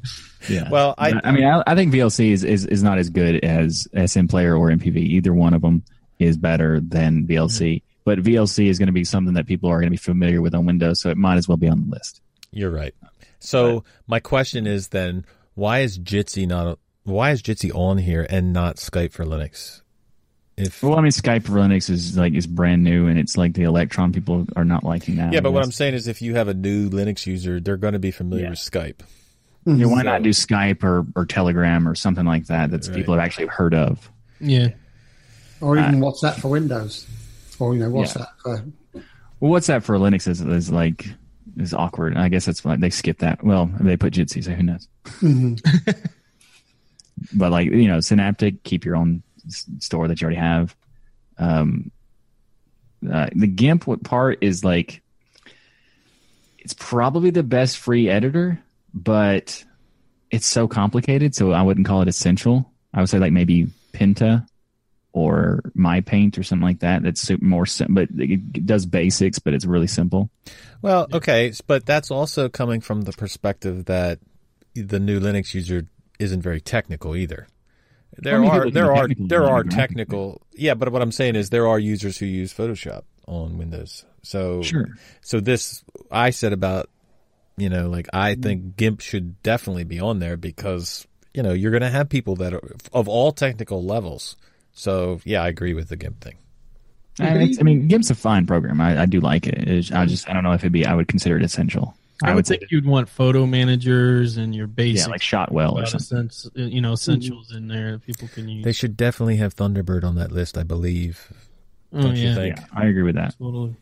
Yeah. 0.47 0.69
Well, 0.69 0.95
I, 0.97 1.13
I, 1.23 1.31
mean, 1.31 1.45
I, 1.45 1.63
I 1.65 1.75
think 1.75 1.93
VLC 1.93 2.31
is, 2.31 2.43
is 2.43 2.65
is 2.65 2.83
not 2.83 2.97
as 2.97 3.09
good 3.09 3.43
as 3.43 3.87
SMPlayer 3.93 4.57
or 4.57 4.69
MPV. 4.69 4.97
Either 4.97 5.33
one 5.33 5.53
of 5.53 5.61
them 5.61 5.83
is 6.19 6.37
better 6.37 6.79
than 6.79 7.25
VLC. 7.25 7.81
But 8.05 8.19
VLC 8.19 8.67
is 8.67 8.79
going 8.79 8.87
to 8.87 8.93
be 8.93 9.03
something 9.03 9.33
that 9.33 9.45
people 9.45 9.69
are 9.69 9.79
going 9.79 9.87
to 9.87 9.91
be 9.91 9.97
familiar 9.97 10.41
with 10.41 10.55
on 10.55 10.65
Windows, 10.65 11.01
so 11.01 11.09
it 11.09 11.17
might 11.17 11.37
as 11.37 11.47
well 11.47 11.57
be 11.57 11.67
on 11.67 11.81
the 11.81 11.91
list. 11.91 12.21
You're 12.51 12.71
right. 12.71 12.93
So 13.39 13.83
my 14.07 14.19
question 14.19 14.67
is 14.67 14.89
then, 14.89 15.25
why 15.55 15.79
is 15.79 15.97
Jitsi 15.97 16.47
not? 16.47 16.79
Why 17.03 17.31
is 17.31 17.41
Jitsi 17.41 17.73
on 17.73 17.97
here 17.97 18.25
and 18.29 18.53
not 18.53 18.77
Skype 18.77 19.11
for 19.11 19.25
Linux? 19.25 19.81
If 20.59 20.83
Well, 20.83 20.97
I 20.97 21.01
mean, 21.01 21.11
Skype 21.11 21.43
for 21.45 21.53
Linux 21.53 21.89
is 21.89 22.17
like 22.17 22.33
is 22.33 22.45
brand 22.47 22.83
new, 22.83 23.07
and 23.07 23.17
it's 23.17 23.37
like 23.37 23.53
the 23.53 23.63
Electron 23.63 24.11
people 24.11 24.45
are 24.55 24.65
not 24.65 24.83
liking 24.83 25.15
that. 25.15 25.31
yeah, 25.33 25.39
but 25.39 25.51
what 25.53 25.61
I 25.61 25.65
I'm 25.65 25.71
saying 25.71 25.93
is, 25.93 26.07
if 26.07 26.21
you 26.21 26.35
have 26.35 26.47
a 26.49 26.53
new 26.53 26.89
Linux 26.89 27.25
user, 27.25 27.59
they're 27.59 27.77
going 27.77 27.93
to 27.93 27.99
be 27.99 28.11
familiar 28.11 28.43
Yeah. 28.45 28.49
with 28.51 28.59
Skype. 28.59 28.99
Mm-hmm. 29.65 29.75
yeah, 29.81 29.85
why 29.87 29.97
so- 29.99 30.03
not 30.03 30.23
do 30.23 30.29
Skype 30.31 30.83
or, 30.83 31.05
or 31.15 31.25
Telegram 31.25 31.87
or 31.87 31.95
something 31.95 32.25
like 32.25 32.47
that 32.47 32.71
that 32.71 32.87
Right. 32.87 32.95
people 32.95 33.13
have 33.15 33.23
actually 33.23 33.47
heard 33.47 33.73
of? 33.73 34.09
Yeah. 34.41 34.69
or 35.61 35.77
even 35.77 35.95
uh, 36.03 36.07
WhatsApp 36.07 36.39
for 36.39 36.47
Windows, 36.49 37.05
or 37.59 37.73
you 37.73 37.79
know 37.81 37.89
WhatsApp 37.89 38.27
for 38.41 38.63
Well, 39.39 39.51
what's 39.51 39.67
that 39.67 39.83
for 39.83 39.97
Linux 39.97 40.27
is, 40.27 40.41
is 40.41 40.71
like 40.71 41.07
is 41.57 41.73
awkward. 41.73 42.15
I 42.17 42.29
guess 42.29 42.45
that's 42.45 42.63
why 42.63 42.75
they 42.77 42.89
skip 42.89 43.19
that. 43.19 43.43
Well, 43.43 43.69
they 43.79 43.97
put 43.97 44.13
Jitsi, 44.13 44.43
so 44.43 44.51
who 44.51 44.63
knows? 44.63 44.87
Mm-hmm. 45.05 45.91
but 47.37 47.51
like 47.51 47.67
you 47.67 47.87
know, 47.87 47.99
Synaptic, 47.99 48.63
keep 48.63 48.85
your 48.85 48.95
own 48.95 49.21
s- 49.21 49.28
store 49.47 50.07
that 50.07 50.21
you 50.21 50.25
already 50.25 50.39
have. 50.39 50.75
Um, 51.37 51.91
uh, 53.11 53.29
the 53.33 53.47
GIMP 53.47 54.03
part 54.03 54.39
is 54.41 54.63
like, 54.63 55.01
it's 56.57 56.73
probably 56.73 57.29
the 57.29 57.43
best 57.43 57.77
free 57.77 58.09
editor, 58.09 58.61
but 58.93 59.63
it's 60.29 60.45
so 60.45 60.67
complicated, 60.67 61.33
so 61.33 61.51
I 61.51 61.61
wouldn't 61.61 61.87
call 61.87 62.01
it 62.01 62.07
essential. 62.07 62.71
I 62.93 62.99
would 62.99 63.09
say 63.09 63.19
like 63.19 63.31
maybe 63.31 63.67
Pinta 63.93 64.45
or 65.11 65.61
MyPaint 65.75 66.37
or 66.37 66.43
something 66.43 66.65
like 66.65 66.79
that. 66.79 67.03
That's 67.03 67.21
super 67.21 67.45
more, 67.45 67.65
sim- 67.65 67.93
but 67.93 68.09
it 68.17 68.65
does 68.65 68.85
basics, 68.85 69.39
but 69.39 69.53
it's 69.53 69.65
really 69.65 69.87
simple. 69.87 70.29
Well, 70.81 71.07
okay, 71.13 71.53
but 71.67 71.85
that's 71.85 72.11
also 72.11 72.49
coming 72.49 72.81
from 72.81 73.01
the 73.01 73.13
perspective 73.13 73.85
that 73.85 74.19
the 74.75 74.99
new 74.99 75.19
Linux 75.19 75.53
user 75.53 75.87
isn't 76.19 76.41
very 76.41 76.61
technical 76.61 77.15
either. 77.15 77.47
There 78.17 78.43
are 78.43 78.69
there 78.69 78.91
are 78.93 79.07
technical 79.07 79.27
there 79.27 79.49
are 79.49 79.63
technical 79.63 80.41
yeah, 80.53 80.73
but 80.73 80.91
what 80.91 81.01
I'm 81.01 81.11
saying 81.11 81.35
is 81.35 81.49
there 81.49 81.67
are 81.67 81.79
users 81.79 82.17
who 82.17 82.25
use 82.25 82.53
Photoshop 82.53 83.03
on 83.27 83.57
Windows. 83.57 84.05
So 84.23 84.61
Sure. 84.61 84.87
so 85.21 85.39
this 85.39 85.83
I 86.11 86.31
said 86.31 86.53
about 86.53 86.89
you 87.57 87.69
know 87.69 87.89
like 87.89 88.07
I 88.13 88.33
mm-hmm. 88.33 88.41
think 88.41 88.77
GIMP 88.77 89.01
should 89.01 89.41
definitely 89.43 89.83
be 89.83 89.99
on 89.99 90.19
there 90.19 90.37
because 90.37 91.07
you 91.33 91.43
know 91.43 91.53
you're 91.53 91.71
going 91.71 91.81
to 91.81 91.89
have 91.89 92.09
people 92.09 92.35
that 92.37 92.53
are 92.53 92.75
of 92.93 93.07
all 93.07 93.31
technical 93.31 93.83
levels. 93.83 94.35
So 94.73 95.19
yeah, 95.23 95.43
I 95.43 95.47
agree 95.47 95.73
with 95.73 95.89
the 95.89 95.95
GIMP 95.95 96.21
thing. 96.21 96.37
And 97.19 97.43
it's, 97.43 97.59
I 97.59 97.63
mean, 97.63 97.89
GIMP's 97.89 98.09
a 98.09 98.15
fine 98.15 98.47
program. 98.47 98.79
I, 98.79 99.01
I 99.01 99.05
do 99.05 99.19
like 99.19 99.45
it. 99.45 99.67
It's- 99.67 99.91
I 99.91 100.05
just 100.05 100.29
I 100.29 100.33
don't 100.33 100.43
know 100.43 100.53
if 100.53 100.61
it'd 100.61 100.71
be. 100.71 100.85
I 100.85 100.95
would 100.95 101.07
consider 101.07 101.37
it 101.37 101.43
essential. 101.43 101.95
I 102.23 102.35
would 102.35 102.45
think 102.45 102.63
you'd 102.69 102.85
want 102.85 103.07
photo 103.07 103.45
managers 103.45 104.37
and 104.37 104.53
your 104.53 104.67
basic 104.67 105.07
yeah, 105.07 105.11
like 105.11 105.21
Shotwell 105.21 105.77
or 105.77 105.85
something. 105.85 106.29
sense, 106.29 106.49
you 106.53 106.81
know, 106.81 106.93
essentials 106.93 107.53
in 107.53 107.67
there 107.67 107.93
that 107.93 108.05
people 108.05 108.27
can 108.27 108.49
use. 108.49 108.65
They 108.65 108.73
should 108.73 108.97
definitely 108.97 109.37
have 109.37 109.55
Thunderbird 109.55 110.03
on 110.03 110.15
that 110.15 110.31
list, 110.31 110.57
I 110.57 110.63
believe. 110.63 111.31
oh, 111.93 112.01
Don't 112.01 112.15
you 112.17 112.29
yeah, 112.29 112.35
think? 112.35 112.57
Yeah, 112.57 112.65
I 112.73 112.87
agree 112.87 113.03
with 113.03 113.15
that. 113.15 113.35
totally. 113.37 113.75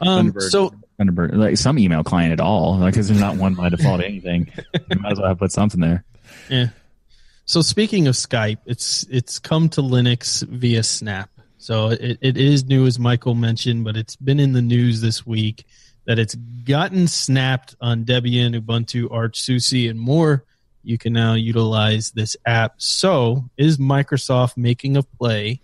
Um, 0.00 0.32
Thunderbird. 0.32 0.50
so 0.50 0.74
Thunderbird, 1.00 1.34
like 1.36 1.56
some 1.56 1.78
email 1.78 2.04
client 2.04 2.32
at 2.32 2.40
all, 2.40 2.84
because 2.84 3.08
there's 3.08 3.20
not 3.20 3.36
one 3.36 3.54
by 3.54 3.68
default 3.70 4.02
anything. 4.02 4.52
You 4.90 5.00
might 5.00 5.12
as 5.12 5.18
well 5.18 5.28
have 5.28 5.38
put 5.38 5.52
something 5.52 5.80
there. 5.80 6.04
Yeah. 6.50 6.66
So 7.46 7.62
speaking 7.62 8.06
of 8.06 8.14
Skype, 8.14 8.58
it's 8.66 9.06
it's 9.10 9.38
come 9.38 9.68
to 9.70 9.80
Linux 9.82 10.46
via 10.46 10.82
Snap. 10.82 11.30
So 11.58 11.88
it, 11.88 12.18
it 12.20 12.36
is 12.36 12.64
new, 12.64 12.86
as 12.86 12.98
Michael 12.98 13.34
mentioned, 13.34 13.84
but 13.84 13.96
it's 13.96 14.16
been 14.16 14.38
in 14.38 14.52
the 14.52 14.60
news 14.60 15.00
this 15.00 15.24
week 15.26 15.64
that 16.06 16.18
it's 16.18 16.34
gotten 16.34 17.08
snapped 17.08 17.74
on 17.80 18.04
Debian, 18.04 18.58
Ubuntu, 18.60 19.10
Arch, 19.10 19.40
SUSE, 19.40 19.88
and 19.88 19.98
more. 19.98 20.44
You 20.82 20.98
can 20.98 21.12
now 21.12 21.34
utilize 21.34 22.10
this 22.10 22.36
app. 22.44 22.74
So 22.76 23.44
is 23.56 23.78
Microsoft 23.78 24.56
making 24.56 24.96
a 24.96 25.02
play 25.02 25.60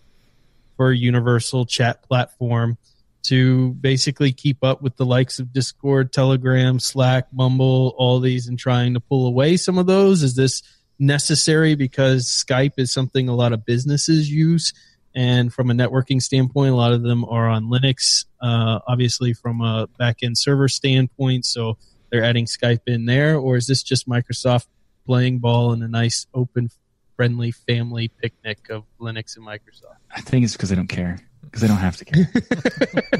for 0.76 0.90
a 0.90 0.96
universal 0.96 1.66
chat 1.66 2.02
platform 2.02 2.78
to 3.22 3.72
basically 3.74 4.32
keep 4.32 4.64
up 4.64 4.80
with 4.80 4.96
the 4.96 5.04
likes 5.04 5.38
of 5.38 5.52
Discord, 5.52 6.12
Telegram, 6.12 6.80
Slack, 6.80 7.26
Mumble, 7.32 7.94
all 7.98 8.18
these, 8.18 8.48
and 8.48 8.58
trying 8.58 8.94
to 8.94 9.00
pull 9.00 9.26
away 9.26 9.58
some 9.58 9.76
of 9.76 9.86
those? 9.86 10.22
Is 10.22 10.36
this 10.36 10.62
necessary 10.98 11.74
because 11.74 12.26
Skype 12.26 12.74
is 12.78 12.92
something 12.92 13.28
a 13.28 13.34
lot 13.34 13.52
of 13.52 13.66
businesses 13.66 14.30
use? 14.30 14.72
And 15.14 15.52
from 15.52 15.70
a 15.70 15.74
networking 15.74 16.22
standpoint, 16.22 16.72
a 16.72 16.76
lot 16.76 16.92
of 16.92 17.02
them 17.02 17.24
are 17.24 17.48
on 17.48 17.64
Linux, 17.64 18.26
uh, 18.40 18.78
obviously 18.86 19.32
from 19.32 19.60
a 19.60 19.88
backend 19.98 20.36
server 20.36 20.68
standpoint. 20.68 21.44
So 21.44 21.78
they're 22.10 22.24
adding 22.24 22.46
Skype 22.46 22.82
in 22.86 23.06
there. 23.06 23.36
Or 23.36 23.56
is 23.56 23.66
this 23.66 23.82
just 23.82 24.08
Microsoft 24.08 24.66
playing 25.06 25.38
ball 25.38 25.72
in 25.72 25.82
a 25.82 25.88
nice, 25.88 26.26
open, 26.32 26.70
friendly 27.16 27.50
family 27.50 28.08
picnic 28.08 28.68
of 28.70 28.84
Linux 29.00 29.36
and 29.36 29.46
Microsoft? 29.46 29.96
I 30.14 30.20
think 30.20 30.44
it's 30.44 30.52
because 30.52 30.68
they 30.68 30.76
don't 30.76 30.86
care. 30.86 31.18
Because 31.42 31.62
they 31.62 31.68
don't 31.68 31.78
have 31.78 31.96
to 31.96 32.04
care. 32.04 32.30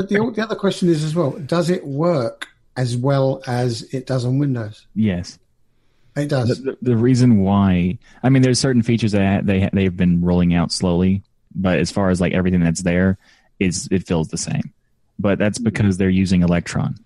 But 0.00 0.08
the, 0.08 0.32
the 0.34 0.42
other 0.42 0.54
question 0.56 0.88
is 0.88 1.04
as 1.04 1.14
well: 1.14 1.32
Does 1.32 1.68
it 1.68 1.86
work 1.86 2.48
as 2.74 2.96
well 2.96 3.42
as 3.46 3.82
it 3.92 4.06
does 4.06 4.24
on 4.24 4.38
Windows? 4.38 4.86
yes. 4.94 5.38
It 6.16 6.28
does. 6.28 6.60
the, 6.62 6.76
the 6.82 6.96
reason 6.96 7.38
why, 7.40 7.98
I 8.22 8.28
mean, 8.28 8.42
there's 8.42 8.58
certain 8.58 8.82
features 8.82 9.12
that 9.12 9.46
they 9.46 9.68
they've 9.72 9.96
been 9.96 10.20
rolling 10.20 10.54
out 10.54 10.72
slowly, 10.72 11.22
but 11.54 11.78
as 11.78 11.90
far 11.90 12.10
as 12.10 12.20
like 12.20 12.32
everything 12.32 12.60
that's 12.60 12.82
there, 12.82 13.18
is 13.58 13.88
it 13.90 14.06
feels 14.06 14.28
the 14.28 14.36
same. 14.38 14.72
But 15.18 15.38
that's 15.38 15.58
because 15.58 15.96
they're 15.98 16.08
using 16.08 16.42
Electron, 16.42 16.96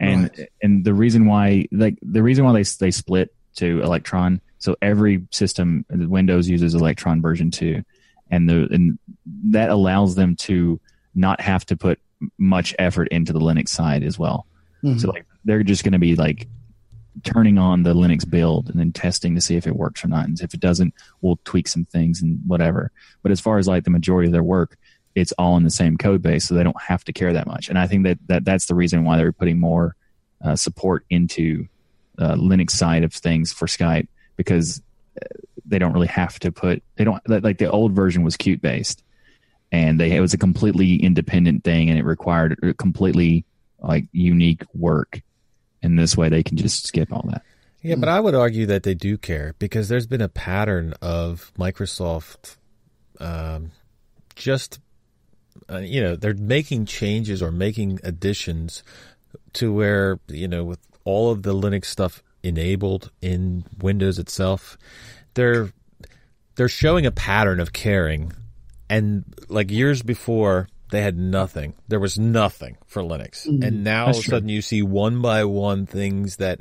and 0.00 0.30
Right. 0.36 0.48
and 0.62 0.84
the 0.84 0.92
reason 0.94 1.26
why, 1.26 1.66
like 1.72 1.96
the 2.02 2.22
reason 2.22 2.44
why 2.44 2.52
they 2.52 2.64
they 2.78 2.90
split 2.90 3.32
to 3.56 3.80
Electron, 3.82 4.40
so 4.58 4.76
every 4.82 5.26
system, 5.30 5.84
Windows 5.88 6.48
uses 6.48 6.74
Electron 6.74 7.22
version 7.22 7.50
two, 7.50 7.84
and 8.30 8.48
the 8.48 8.68
and 8.72 8.98
that 9.44 9.70
allows 9.70 10.16
them 10.16 10.34
to 10.36 10.80
not 11.14 11.40
have 11.40 11.64
to 11.66 11.76
put 11.76 11.98
much 12.38 12.74
effort 12.78 13.06
into 13.08 13.32
the 13.32 13.38
Linux 13.40 13.68
side 13.68 14.02
as 14.02 14.18
well. 14.18 14.46
Mhm. 14.82 15.00
So 15.00 15.10
like 15.10 15.24
they're 15.44 15.62
just 15.62 15.84
going 15.84 15.92
to 15.92 15.98
be 15.98 16.16
like 16.16 16.48
turning 17.22 17.58
on 17.58 17.82
the 17.82 17.94
Linux 17.94 18.28
build 18.28 18.68
and 18.68 18.78
then 18.78 18.92
testing 18.92 19.34
to 19.34 19.40
see 19.40 19.56
if 19.56 19.66
it 19.66 19.76
works 19.76 20.04
or 20.04 20.08
not. 20.08 20.26
And 20.26 20.40
if 20.40 20.52
it 20.54 20.60
doesn't, 20.60 20.94
we'll 21.20 21.38
tweak 21.44 21.68
some 21.68 21.84
things 21.84 22.20
and 22.20 22.40
whatever. 22.46 22.90
But 23.22 23.32
as 23.32 23.40
far 23.40 23.58
as 23.58 23.68
like 23.68 23.84
the 23.84 23.90
majority 23.90 24.26
of 24.28 24.32
their 24.32 24.42
work, 24.42 24.76
it's 25.14 25.32
all 25.32 25.56
in 25.56 25.62
the 25.62 25.70
same 25.70 25.96
code 25.96 26.22
base, 26.22 26.44
so 26.44 26.54
they 26.54 26.64
don't 26.64 26.80
have 26.82 27.04
to 27.04 27.12
care 27.12 27.32
that 27.32 27.46
much. 27.46 27.68
And 27.68 27.78
I 27.78 27.86
think 27.86 28.04
that, 28.04 28.18
that 28.26 28.44
that's 28.44 28.66
the 28.66 28.74
reason 28.74 29.04
why 29.04 29.16
they're 29.16 29.32
putting 29.32 29.60
more 29.60 29.94
uh, 30.44 30.56
support 30.56 31.04
into 31.08 31.68
uh, 32.18 32.34
Linux 32.34 32.70
side 32.70 33.04
of 33.04 33.12
things 33.12 33.52
for 33.52 33.66
Skype 33.66 34.08
because 34.36 34.82
uh, 35.20 35.26
they 35.64 35.78
don't 35.78 35.92
really 35.92 36.08
have 36.08 36.38
to 36.40 36.52
put 36.52 36.82
they 36.96 37.04
don't 37.04 37.22
like 37.28 37.58
the 37.58 37.70
old 37.70 37.92
version 37.92 38.22
was 38.22 38.36
Qt 38.36 38.60
based 38.60 39.02
and 39.72 39.98
they 39.98 40.14
it 40.14 40.20
was 40.20 40.34
a 40.34 40.38
completely 40.38 40.96
independent 40.96 41.64
thing 41.64 41.88
and 41.88 41.98
it 41.98 42.04
required 42.04 42.76
completely 42.78 43.44
like 43.80 44.06
unique 44.12 44.62
work 44.74 45.22
and 45.84 45.98
this 45.98 46.16
way 46.16 46.28
they 46.28 46.42
can 46.42 46.56
just 46.56 46.86
skip 46.86 47.12
all 47.12 47.24
that 47.30 47.42
Yeah, 47.82 47.96
but 47.96 48.08
I 48.08 48.18
would 48.18 48.34
argue 48.34 48.66
that 48.66 48.82
they 48.82 48.94
do 48.94 49.18
care 49.18 49.54
because 49.58 49.88
there's 49.88 50.06
been 50.06 50.22
a 50.22 50.28
pattern 50.28 50.94
of 51.02 51.52
Microsoft 51.58 52.56
um, 53.20 53.72
just, 54.34 54.80
uh, 55.70 55.78
you 55.78 56.00
know, 56.00 56.16
they're 56.16 56.34
making 56.34 56.86
changes 56.86 57.42
or 57.42 57.50
making 57.50 58.00
additions 58.02 58.82
to 59.54 59.72
where, 59.72 60.18
you 60.28 60.48
know, 60.48 60.64
with 60.64 60.80
all 61.04 61.30
of 61.30 61.42
the 61.42 61.54
Linux 61.54 61.86
stuff 61.86 62.22
enabled 62.42 63.10
in 63.20 63.64
Windows 63.80 64.18
itself, 64.18 64.76
they're 65.34 65.72
they're 66.56 66.68
showing 66.68 67.06
a 67.06 67.10
pattern 67.10 67.60
of 67.60 67.72
caring. 67.72 68.32
And 68.88 69.24
like 69.48 69.70
years 69.70 70.02
before, 70.02 70.68
they 70.94 71.02
had 71.02 71.16
nothing. 71.16 71.74
There 71.88 72.00
was 72.00 72.18
nothing 72.18 72.76
for 72.86 73.02
Linux. 73.02 73.46
Mm-hmm. 73.46 73.62
And 73.62 73.84
now 73.84 74.04
all 74.04 74.10
of 74.10 74.16
a 74.16 74.22
sudden 74.22 74.48
you 74.48 74.62
see 74.62 74.82
one 74.82 75.20
by 75.20 75.44
one 75.44 75.86
things 75.86 76.36
that, 76.36 76.60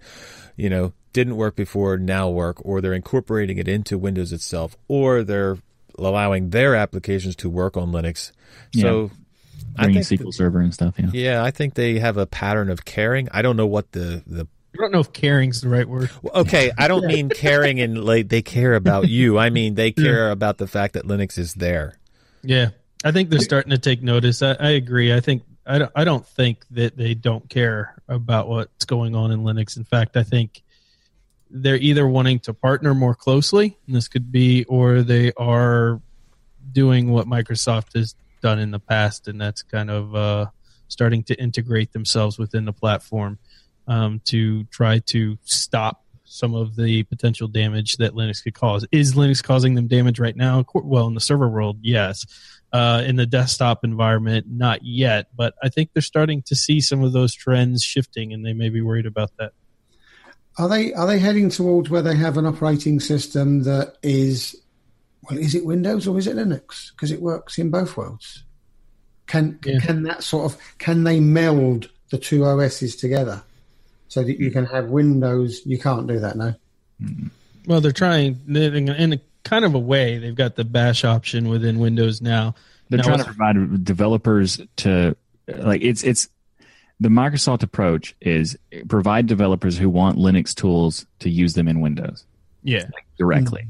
you 0.56 0.70
know, 0.70 0.94
didn't 1.14 1.36
work 1.36 1.56
before 1.56 1.98
now 1.98 2.30
work, 2.30 2.58
or 2.66 2.82
they're 2.82 2.94
incorporating 2.94 3.58
it 3.58 3.68
into 3.68 3.98
Windows 3.98 4.34
itself, 4.34 4.76
or 4.88 5.24
they're 5.24 5.58
allowing 5.98 6.50
their 6.50 6.76
applications 6.76 7.36
to 7.38 7.50
work 7.50 7.78
on 7.78 7.92
Linux. 7.92 8.32
So 8.74 9.12
I 9.78 9.86
Bringing 9.86 10.04
think 10.04 10.22
SQL 10.22 10.34
Server 10.34 10.60
and 10.60 10.74
stuff. 10.74 10.96
Yeah. 10.98 11.10
yeah, 11.14 11.44
I 11.44 11.52
think 11.52 11.74
they 11.76 12.00
have 12.00 12.18
a 12.18 12.26
pattern 12.26 12.70
of 12.70 12.86
caring. 12.86 13.30
I 13.32 13.42
don't 13.42 13.58
know 13.58 13.68
what 13.68 13.92
the 13.92 14.24
the 14.26 14.48
I 14.74 14.78
don't 14.80 14.92
know 14.92 15.00
if 15.00 15.14
caring's 15.14 15.62
the 15.62 15.70
right 15.70 15.88
word. 15.88 16.10
well, 16.22 16.42
okay. 16.42 16.72
I 16.78 16.88
don't 16.88 17.06
mean 17.06 17.30
caring 17.36 17.80
and 17.80 18.04
like 18.04 18.30
they 18.30 18.42
care 18.42 18.74
about 18.74 19.08
you. 19.08 19.38
I 19.38 19.50
mean 19.50 19.76
they 19.76 19.92
care 19.92 20.32
about 20.32 20.58
the 20.58 20.68
fact 20.68 20.94
that 20.94 21.06
Linux 21.06 21.38
is 21.38 21.54
there. 21.54 21.98
Yeah, 22.42 22.70
I 23.04 23.12
think 23.12 23.30
they're 23.30 23.40
starting 23.40 23.72
to 23.72 23.78
take 23.78 24.02
notice. 24.02 24.42
I, 24.42 24.54
I 24.54 24.70
agree. 24.72 25.14
I 25.14 25.20
think 25.20 25.44
I 25.66 25.78
don't, 25.78 25.92
I 25.96 26.04
don't 26.04 26.26
think 26.26 26.66
that 26.72 26.98
they 26.98 27.14
don't 27.14 27.50
care 27.50 27.96
about 28.08 28.48
what's 28.48 28.86
going 28.86 29.16
on 29.16 29.32
in 29.32 29.42
Linux. 29.42 29.78
In 29.78 29.84
fact, 29.84 30.18
I 30.18 30.24
think 30.24 30.62
they're 31.50 31.76
either 31.76 32.08
wanting 32.08 32.40
to 32.40 32.54
partner 32.54 32.94
more 32.94 33.16
closely, 33.16 33.78
and 33.88 33.96
this 33.96 34.08
could 34.08 34.32
be, 34.32 34.64
or 34.66 35.04
they 35.04 35.32
are 35.34 36.02
doing 36.72 37.12
what 37.12 37.28
Microsoft 37.28 37.94
has 37.96 38.16
done 38.42 38.60
in 38.60 38.72
the 38.72 38.80
past, 38.80 39.28
and 39.28 39.40
that's 39.40 39.62
kind 39.62 39.90
of 39.90 40.16
uh, 40.16 40.46
starting 40.88 41.24
to 41.24 41.36
integrate 41.36 41.94
themselves 41.94 42.38
within 42.40 42.66
the 42.66 42.74
platform 42.74 43.38
um, 43.88 44.22
to 44.26 44.64
try 44.66 45.00
to 45.00 45.38
stop 45.44 46.04
some 46.26 46.56
of 46.56 46.76
the 46.76 47.04
potential 47.04 47.48
damage 47.48 47.98
that 47.98 48.14
Linux 48.14 48.44
could 48.44 48.56
cause. 48.56 48.86
Is 48.92 49.14
Linux 49.14 49.44
causing 49.44 49.76
them 49.76 49.88
damage 49.88 50.20
right 50.20 50.36
now? 50.36 50.66
Well, 50.74 51.08
in 51.08 51.14
the 51.14 51.20
server 51.20 51.48
world, 51.48 51.78
yes. 51.82 52.26
Uh, 52.74 53.04
in 53.06 53.18
the 53.18 53.28
desktop 53.28 53.84
environment, 53.84 54.48
not 54.50 54.80
yet. 54.84 55.28
But 55.36 55.54
I 55.62 55.70
think 55.70 55.92
they're 55.94 56.02
starting 56.02 56.42
to 56.48 56.56
see 56.56 56.82
some 56.82 57.04
of 57.04 57.14
those 57.14 57.32
trends 57.36 57.84
shifting, 57.84 58.34
and 58.34 58.44
they 58.44 58.54
may 58.54 58.70
be 58.70 58.82
worried 58.82 59.06
about 59.06 59.30
that. 59.38 59.52
Are 60.58 60.68
they 60.68 60.92
are 60.94 61.06
they 61.06 61.20
heading 61.20 61.50
towards 61.52 61.92
where 61.92 62.02
they 62.02 62.16
have 62.16 62.36
an 62.36 62.48
operating 62.48 63.00
system 63.00 63.62
that 63.64 63.98
is 64.02 64.56
well, 65.30 65.38
is 65.38 65.54
it 65.54 65.66
Windows 65.66 66.08
or 66.08 66.18
is 66.18 66.26
it 66.26 66.36
Linux? 66.36 66.92
Because 66.92 67.12
it 67.12 67.22
works 67.22 67.60
in 67.60 67.70
both 67.70 67.96
worlds. 67.96 68.44
Can 69.28 69.60
Yeah. 69.64 69.80
can 69.80 70.04
that 70.04 70.24
sort 70.24 70.52
of 70.52 70.60
can 70.80 71.04
they 71.04 71.20
meld 71.20 71.90
the 72.10 72.18
two 72.18 72.44
OSs 72.44 72.96
together 72.96 73.44
so 74.08 74.24
that 74.24 74.40
you 74.40 74.50
can 74.50 74.66
have 74.66 74.90
Windows? 74.90 75.62
You 75.64 75.78
can't 75.78 76.08
do 76.08 76.20
that 76.20 76.38
now. 76.38 76.56
Well, 77.68 77.82
they're 77.82 77.92
trying 77.92 78.40
in 78.48 78.90
a, 78.90 78.94
in 78.94 79.14
a 79.14 79.20
kind 79.44 79.66
of 79.66 79.76
a 79.76 79.80
way. 79.80 80.18
They've 80.18 80.36
got 80.36 80.56
the 80.56 80.64
Bash 80.64 81.04
option 81.04 81.50
within 81.50 81.80
Windows 81.80 82.22
now. 82.22 82.56
They're 82.90 82.98
Now, 82.98 83.04
trying 83.04 83.20
to 83.20 83.26
provide 83.26 83.84
developers 83.84 84.62
to 84.78 85.16
like 85.48 85.82
it's 85.82 86.04
it's 86.04 86.30
the 87.00 87.10
Microsoft 87.10 87.64
approach 87.64 88.16
is 88.22 88.58
provide 88.88 89.28
developers 89.28 89.78
who 89.78 89.90
want 89.90 90.18
Linux 90.18 90.54
tools 90.54 91.06
to 91.20 91.30
use 91.30 91.54
them 91.54 91.68
in 91.68 91.82
Windows 91.82 92.26
yeah, 92.64 92.84
like 92.94 93.06
directly, 93.18 93.68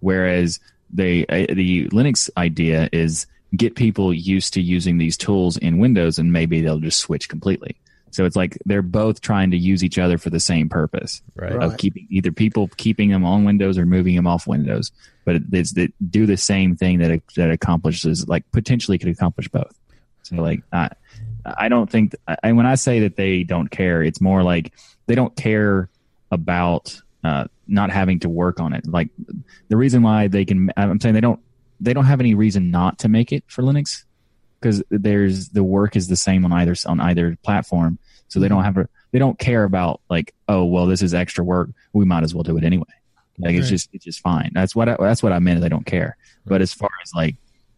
whereas 0.00 0.60
they 0.90 1.26
uh, 1.26 1.52
the 1.52 1.88
Linux 1.88 2.30
idea 2.36 2.88
is 2.92 3.26
get 3.56 3.74
people 3.74 4.12
used 4.12 4.54
to 4.54 4.60
using 4.60 4.98
these 4.98 5.16
tools 5.16 5.56
in 5.56 5.78
Windows, 5.78 6.18
and 6.18 6.32
maybe 6.32 6.60
they'll 6.60 6.80
just 6.80 7.00
switch 7.00 7.28
completely. 7.28 7.76
So 8.16 8.24
it's 8.24 8.34
like 8.34 8.56
they're 8.64 8.80
both 8.80 9.20
trying 9.20 9.50
to 9.50 9.58
use 9.58 9.84
each 9.84 9.98
other 9.98 10.16
for 10.16 10.30
the 10.30 10.40
same 10.40 10.70
purpose 10.70 11.20
Right. 11.34 11.54
Right. 11.54 11.62
of 11.62 11.76
keeping 11.76 12.06
either 12.08 12.32
people 12.32 12.68
keeping 12.78 13.10
them 13.10 13.26
on 13.26 13.44
Windows 13.44 13.76
or 13.76 13.84
moving 13.84 14.16
them 14.16 14.26
off 14.26 14.46
Windows. 14.46 14.90
But 15.26 15.42
it's 15.52 15.72
they 15.72 15.92
do 16.08 16.24
the 16.24 16.38
same 16.38 16.76
thing 16.76 16.98
that 17.00 17.20
that 17.36 17.50
accomplishes 17.50 18.26
like 18.26 18.50
potentially 18.52 18.96
could 18.96 19.10
accomplish 19.10 19.48
both. 19.48 19.78
So 20.22 20.36
like 20.36 20.62
I 20.72 20.88
I 21.44 21.68
don't 21.68 21.90
think 21.90 22.14
I, 22.42 22.52
when 22.52 22.64
I 22.64 22.76
say 22.76 23.00
that 23.00 23.16
they 23.16 23.42
don't 23.42 23.68
care, 23.70 24.02
it's 24.02 24.22
more 24.22 24.42
like 24.42 24.72
they 25.06 25.14
don't 25.14 25.36
care 25.36 25.90
about 26.30 26.98
uh, 27.22 27.44
not 27.68 27.90
having 27.90 28.20
to 28.20 28.30
work 28.30 28.60
on 28.60 28.72
it. 28.72 28.86
Like 28.86 29.10
the 29.68 29.76
reason 29.76 30.02
why 30.02 30.28
they 30.28 30.46
can, 30.46 30.70
I'm 30.78 30.98
saying 31.00 31.14
they 31.14 31.20
don't 31.20 31.40
they 31.80 31.92
don't 31.92 32.06
have 32.06 32.20
any 32.20 32.34
reason 32.34 32.70
not 32.70 32.98
to 33.00 33.08
make 33.08 33.30
it 33.30 33.44
for 33.46 33.62
Linux 33.62 34.04
because 34.66 34.82
there's 34.90 35.50
the 35.50 35.62
work 35.62 35.94
is 35.94 36.08
the 36.08 36.16
same 36.16 36.44
on 36.44 36.52
either 36.52 36.74
on 36.86 37.00
either 37.00 37.36
platform. 37.42 37.98
So 38.28 38.40
they 38.40 38.48
don't 38.48 38.64
have 38.64 38.76
a 38.76 38.88
they 39.12 39.20
don't 39.20 39.38
care 39.38 39.62
about 39.62 40.00
like 40.10 40.34
oh 40.48 40.64
well 40.64 40.86
this 40.86 41.02
is 41.02 41.14
extra 41.14 41.44
work 41.44 41.70
we 41.92 42.04
might 42.04 42.24
as 42.24 42.34
well 42.34 42.42
do 42.42 42.56
it 42.56 42.64
anyway. 42.64 42.84
Like 43.38 43.54
it's 43.54 43.68
just 43.68 43.90
it's 43.92 44.04
just 44.04 44.20
fine. 44.20 44.50
That's 44.54 44.74
what 44.74 44.88
I, 44.88 44.96
that's 44.98 45.22
what 45.22 45.32
I 45.32 45.38
meant. 45.38 45.60
They 45.60 45.68
don't 45.68 45.86
care. 45.86 46.16
But 46.46 46.62
as 46.62 46.72
far 46.72 46.88
as 47.04 47.12
like 47.14 47.36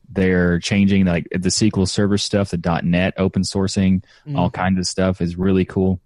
they're 0.08 0.58
changing 0.60 1.04
like 1.04 1.28
the 1.30 1.50
SQL 1.50 1.88
Server 1.88 2.16
stuff, 2.16 2.50
the 2.50 2.80
.NET 2.82 3.14
open 3.18 3.42
sourcing, 3.42 4.02
mm-hmm. 4.26 4.36
all 4.36 4.50
kinds 4.50 4.78
of 4.78 4.86
stuff 4.86 5.20
is 5.20 5.36
really 5.36 5.64
cool. 5.64 6.00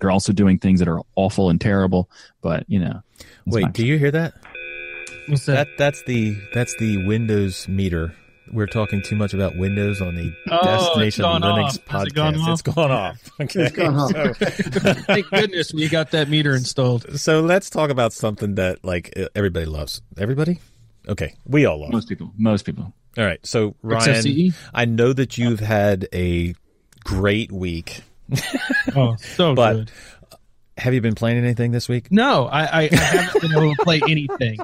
They're 0.00 0.10
also 0.10 0.32
doing 0.32 0.58
things 0.58 0.78
that 0.78 0.88
are 0.88 1.02
awful 1.16 1.50
and 1.50 1.60
terrible, 1.60 2.08
but 2.40 2.64
you 2.68 2.78
know. 2.78 3.02
Wait, 3.44 3.62
fine. 3.62 3.72
do 3.72 3.84
you 3.84 3.98
hear 3.98 4.12
that? 4.12 4.34
what's 5.26 5.46
that? 5.46 5.66
That 5.66 5.78
that's 5.78 6.02
the 6.04 6.36
that's 6.54 6.74
the 6.76 7.06
Windows 7.06 7.66
meter. 7.68 8.14
We're 8.52 8.66
talking 8.66 9.02
too 9.02 9.16
much 9.16 9.34
about 9.34 9.56
Windows 9.56 10.00
on 10.00 10.14
the 10.14 10.32
Oh, 10.50 10.64
Destination 10.64 11.24
Linux 11.24 11.64
off. 11.64 11.84
Podcast. 11.84 12.06
It 12.06 12.14
gone 12.14 12.34
it's 12.52 12.62
gone 12.62 12.90
off. 12.90 13.30
Okay. 13.40 13.62
It's 13.64 13.76
gone 13.76 13.96
off. 13.96 14.10
So, 14.12 14.32
Thank 14.94 15.28
goodness 15.30 15.72
we 15.74 15.88
got 15.88 16.10
that 16.12 16.28
meter 16.28 16.54
installed. 16.54 17.18
so 17.18 17.40
let's 17.40 17.70
talk 17.70 17.90
about 17.90 18.12
something 18.12 18.54
that 18.56 18.84
like 18.84 19.12
everybody 19.34 19.66
loves. 19.66 20.00
Everybody? 20.18 20.60
Okay, 21.08 21.34
we 21.46 21.66
all 21.66 21.80
love. 21.80 21.92
most 21.92 22.08
people, 22.08 22.32
most 22.36 22.62
people. 22.64 22.92
All 23.18 23.24
right. 23.24 23.44
So 23.46 23.74
Ryan, 23.82 24.52
I 24.74 24.84
know 24.84 25.12
that 25.12 25.38
you've 25.38 25.60
had 25.60 26.08
a 26.12 26.54
great 27.04 27.50
week. 27.52 28.02
Oh, 28.94 29.16
so 29.16 29.50
good. 29.50 29.56
But- 29.56 29.72
good. 29.74 29.90
Have 30.78 30.92
you 30.92 31.00
been 31.00 31.14
playing 31.14 31.38
anything 31.38 31.70
this 31.72 31.88
week? 31.88 32.12
No, 32.12 32.44
I, 32.48 32.64
I, 32.64 32.80
I 32.92 32.94
haven't 32.94 33.40
been 33.40 33.52
able 33.52 33.74
to 33.74 33.82
play 33.82 33.98
anything 34.06 34.58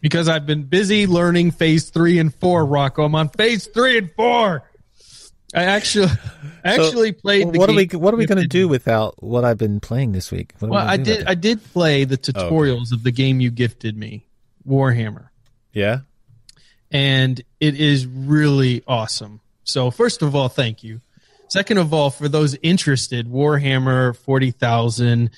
because 0.00 0.28
I've 0.28 0.46
been 0.46 0.64
busy 0.64 1.06
learning 1.06 1.52
phase 1.52 1.90
three 1.90 2.18
and 2.18 2.34
four. 2.34 2.64
Rocco, 2.64 3.04
I'm 3.04 3.14
on 3.14 3.28
phase 3.28 3.66
three 3.66 3.98
and 3.98 4.10
four. 4.12 4.64
I 5.54 5.64
actually, 5.64 6.06
I 6.64 6.76
So, 6.76 6.86
actually 6.86 7.12
played. 7.12 7.52
The 7.52 7.58
what 7.58 7.68
are 7.70 7.74
we 7.74 7.86
What 7.86 8.14
are 8.14 8.16
we 8.16 8.26
going 8.26 8.40
to 8.40 8.46
do 8.46 8.68
without 8.68 9.22
what 9.22 9.44
I've 9.44 9.58
been 9.58 9.80
playing 9.80 10.12
this 10.12 10.30
week? 10.30 10.54
What 10.58 10.70
Well, 10.70 10.86
I 10.86 10.96
did. 10.96 11.26
I 11.26 11.34
did 11.34 11.62
play 11.72 12.04
the 12.04 12.14
oh, 12.16 12.32
tutorials 12.32 12.92
of 12.92 13.02
the 13.02 13.10
game 13.10 13.40
you 13.40 13.50
gifted 13.50 13.96
me, 13.96 14.26
Warhammer, 14.66 15.28
yeah. 15.72 16.00
and 16.90 17.40
it 17.58 17.80
is 17.80 18.06
really 18.06 18.84
awesome. 18.86 19.40
So, 19.64 19.90
first 19.90 20.22
of 20.22 20.34
all, 20.36 20.48
thank 20.48 20.84
you. 20.84 21.00
Second 21.48 21.78
of 21.78 21.92
all, 21.92 22.10
for 22.10 22.28
those 22.28 22.56
interested, 22.62 23.26
Warhammer 23.26 24.16
40,000 24.16 25.30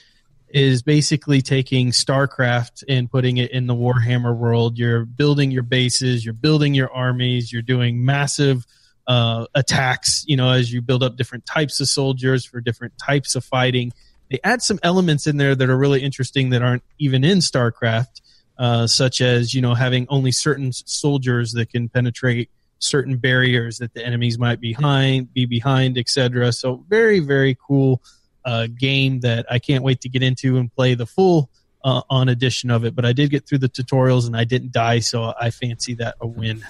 is 0.53 0.83
basically 0.83 1.41
taking 1.41 1.91
StarCraft 1.91 2.85
and 2.89 3.11
putting 3.11 3.39
it 3.39 3.51
in 3.51 3.67
the 3.67 3.75
Warhammer 3.75 4.37
world. 4.37 4.79
You're 4.79 5.07
building 5.07 5.51
your 5.51 5.63
bases, 5.63 6.25
you're 6.25 6.35
building 6.35 6.75
your 6.75 6.93
armies, 6.93 7.51
you're 7.51 7.63
doing 7.63 8.05
massive 8.05 8.67
uh, 9.07 9.47
attacks, 9.55 10.25
you 10.29 10.37
know, 10.37 10.51
as 10.51 10.73
you 10.73 10.83
build 10.83 11.03
up 11.03 11.17
different 11.17 11.47
types 11.47 11.81
of 11.81 11.89
soldiers 11.89 12.45
for 12.45 12.61
different 12.61 12.93
types 12.99 13.35
of 13.35 13.45
fighting. 13.45 13.93
They 14.31 14.41
add 14.45 14.63
some 14.63 14.79
elements 14.83 15.27
in 15.27 15.39
there 15.39 15.55
that 15.55 15.69
are 15.71 15.77
really 15.77 16.03
interesting 16.03 16.51
that 16.51 16.63
aren't 16.63 16.85
even 16.99 17.25
in 17.25 17.39
StarCraft, 17.39 18.21
uh, 18.59 18.87
such 18.87 19.23
as, 19.23 19.55
you 19.55 19.63
know, 19.63 19.75
having 19.75 20.07
only 20.11 20.33
certain 20.33 20.73
soldiers 20.73 21.53
that 21.53 21.71
can 21.71 21.89
penetrate 21.89 22.51
certain 22.79 23.17
barriers 23.17 23.79
that 23.79 23.95
the 23.95 24.05
enemies 24.05 24.39
might 24.39 24.61
behind, 24.61 25.33
be 25.33 25.47
behind, 25.47 25.97
etc. 25.97 26.53
So 26.53 26.85
very, 26.89 27.21
very 27.21 27.57
cool 27.67 28.03
uh, 28.45 28.67
game 28.67 29.21
that 29.21 29.47
I 29.51 29.59
can't 29.59 29.85
wait 29.85 30.01
to 30.03 30.09
get 30.09 30.23
into 30.23 30.57
and 30.59 30.73
play 30.75 30.95
the 30.95 31.07
full 31.07 31.51
uh, 31.85 32.03
on 32.11 32.29
edition 32.29 32.71
of 32.71 32.85
it. 32.85 32.95
But 32.95 33.05
I 33.05 33.13
did 33.13 33.31
get 33.31 33.47
through 33.47 33.59
the 33.59 33.69
tutorials 33.69 34.27
and 34.27 34.37
I 34.37 34.45
didn't 34.45 34.73
die, 34.73 35.01
so 35.01 35.33
I 35.41 35.51
fancy 35.51 35.95
that 35.95 36.17
a 36.21 36.27
win. 36.27 36.65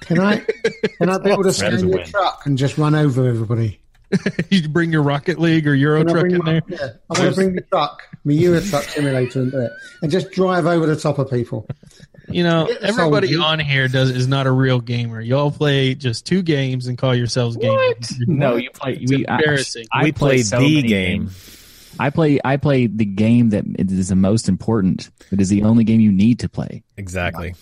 Can 0.00 0.20
I 0.20 0.44
can 0.98 1.08
I 1.08 1.18
be 1.18 1.30
able 1.30 1.44
to 1.44 1.48
That 1.48 1.48
is 1.48 1.56
stand 1.56 1.74
in 1.80 1.90
the 1.90 2.04
truck 2.04 2.42
and 2.44 2.58
just 2.58 2.76
run 2.76 2.94
over 2.94 3.26
everybody? 3.26 3.80
you 4.50 4.68
bring 4.68 4.92
your 4.92 5.02
Rocket 5.02 5.40
League 5.40 5.66
or 5.66 5.74
Euro 5.74 6.04
Truck 6.04 6.26
in 6.26 6.38
my- 6.38 6.44
there. 6.44 6.62
Yeah, 6.68 6.88
I'm 7.10 7.16
going 7.16 7.30
to 7.30 7.34
bring 7.34 7.54
the 7.54 7.62
truck, 7.62 8.02
my 8.24 8.32
Euro 8.34 8.60
Truck 8.60 8.84
simulator, 8.84 9.42
and 9.42 9.50
do 9.50 9.60
it, 9.60 9.72
and 10.02 10.10
just 10.10 10.30
drive 10.30 10.66
over 10.66 10.86
the 10.86 10.96
top 10.96 11.18
of 11.18 11.30
people. 11.30 11.66
You 12.28 12.42
know, 12.42 12.66
Get 12.66 12.80
the 12.80 12.86
everybody 12.88 13.26
soldiers. 13.28 13.44
on 13.44 13.58
here 13.60 13.86
does 13.88 14.10
is 14.10 14.26
not 14.26 14.46
a 14.46 14.50
real 14.50 14.80
gamer. 14.80 15.20
Y'all 15.20 15.50
play 15.50 15.94
just 15.94 16.24
two 16.26 16.42
games 16.42 16.86
and 16.86 16.96
call 16.96 17.14
yourselves 17.14 17.56
gamers. 17.56 18.16
No, 18.26 18.56
you 18.56 18.70
play. 18.70 18.94
It's 18.94 19.10
we, 19.12 19.26
embarrassing. 19.26 19.86
I, 19.92 20.04
we 20.04 20.12
play 20.12 20.28
played 20.36 20.46
so 20.46 20.58
the 20.58 20.82
game. 20.82 20.88
games. 21.24 21.94
I 22.00 22.10
play 22.10 22.40
I 22.44 22.56
play 22.56 22.86
the 22.86 23.04
game 23.04 23.50
that 23.50 23.64
is 23.78 24.08
the 24.08 24.16
most 24.16 24.48
important. 24.48 25.10
It 25.30 25.40
is 25.40 25.48
the 25.48 25.62
only 25.64 25.84
game 25.84 26.00
you 26.00 26.10
need 26.12 26.40
to 26.40 26.48
play. 26.48 26.82
Exactly. 26.96 27.54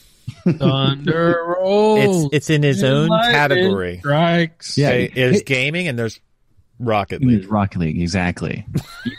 Thunder 0.59 1.45
rolls. 1.61 2.27
It's 2.27 2.35
it's 2.35 2.51
in 2.51 2.63
his 2.63 2.83
own 2.83 3.09
category. 3.09 3.99
Strikes. 3.99 4.79
Yeah. 4.79 4.89
Okay, 4.91 5.13
there's 5.15 5.43
gaming 5.43 5.89
and 5.89 5.99
there's 5.99 6.21
Rocket 6.79 7.17
It's 7.17 7.25
League. 7.25 7.51
Rocket 7.53 7.79
League, 7.79 8.01
exactly. 8.01 8.67
You- 9.05 9.13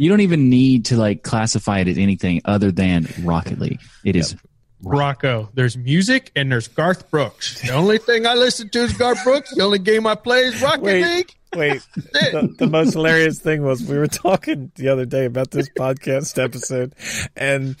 you 0.00 0.08
don't 0.08 0.20
even 0.20 0.48
need 0.48 0.84
to 0.86 0.96
like 0.96 1.24
classify 1.24 1.80
it 1.80 1.88
as 1.88 1.98
anything 1.98 2.40
other 2.44 2.70
than 2.70 3.08
Rocket 3.24 3.58
League. 3.58 3.80
It 4.04 4.14
is 4.14 4.36
Rocco. 4.82 5.50
There's 5.54 5.76
music 5.76 6.30
and 6.36 6.50
there's 6.50 6.68
Garth 6.68 7.10
Brooks. 7.10 7.60
The 7.62 7.72
only 7.72 7.98
thing 7.98 8.26
I 8.26 8.34
listen 8.34 8.68
to 8.70 8.80
is 8.80 8.92
Garth 8.92 9.22
Brooks. 9.24 9.54
The 9.54 9.62
only 9.62 9.78
game 9.78 10.06
I 10.06 10.14
play 10.14 10.40
is 10.40 10.60
Rocket 10.62 10.82
Wait. 10.82 11.04
League. 11.04 11.34
Wait, 11.54 11.80
the, 11.94 12.54
the 12.58 12.66
most 12.66 12.92
hilarious 12.92 13.38
thing 13.40 13.62
was 13.62 13.82
we 13.82 13.96
were 13.96 14.06
talking 14.06 14.70
the 14.74 14.88
other 14.88 15.06
day 15.06 15.24
about 15.24 15.50
this 15.50 15.68
podcast 15.70 16.42
episode, 16.42 16.94
and 17.34 17.76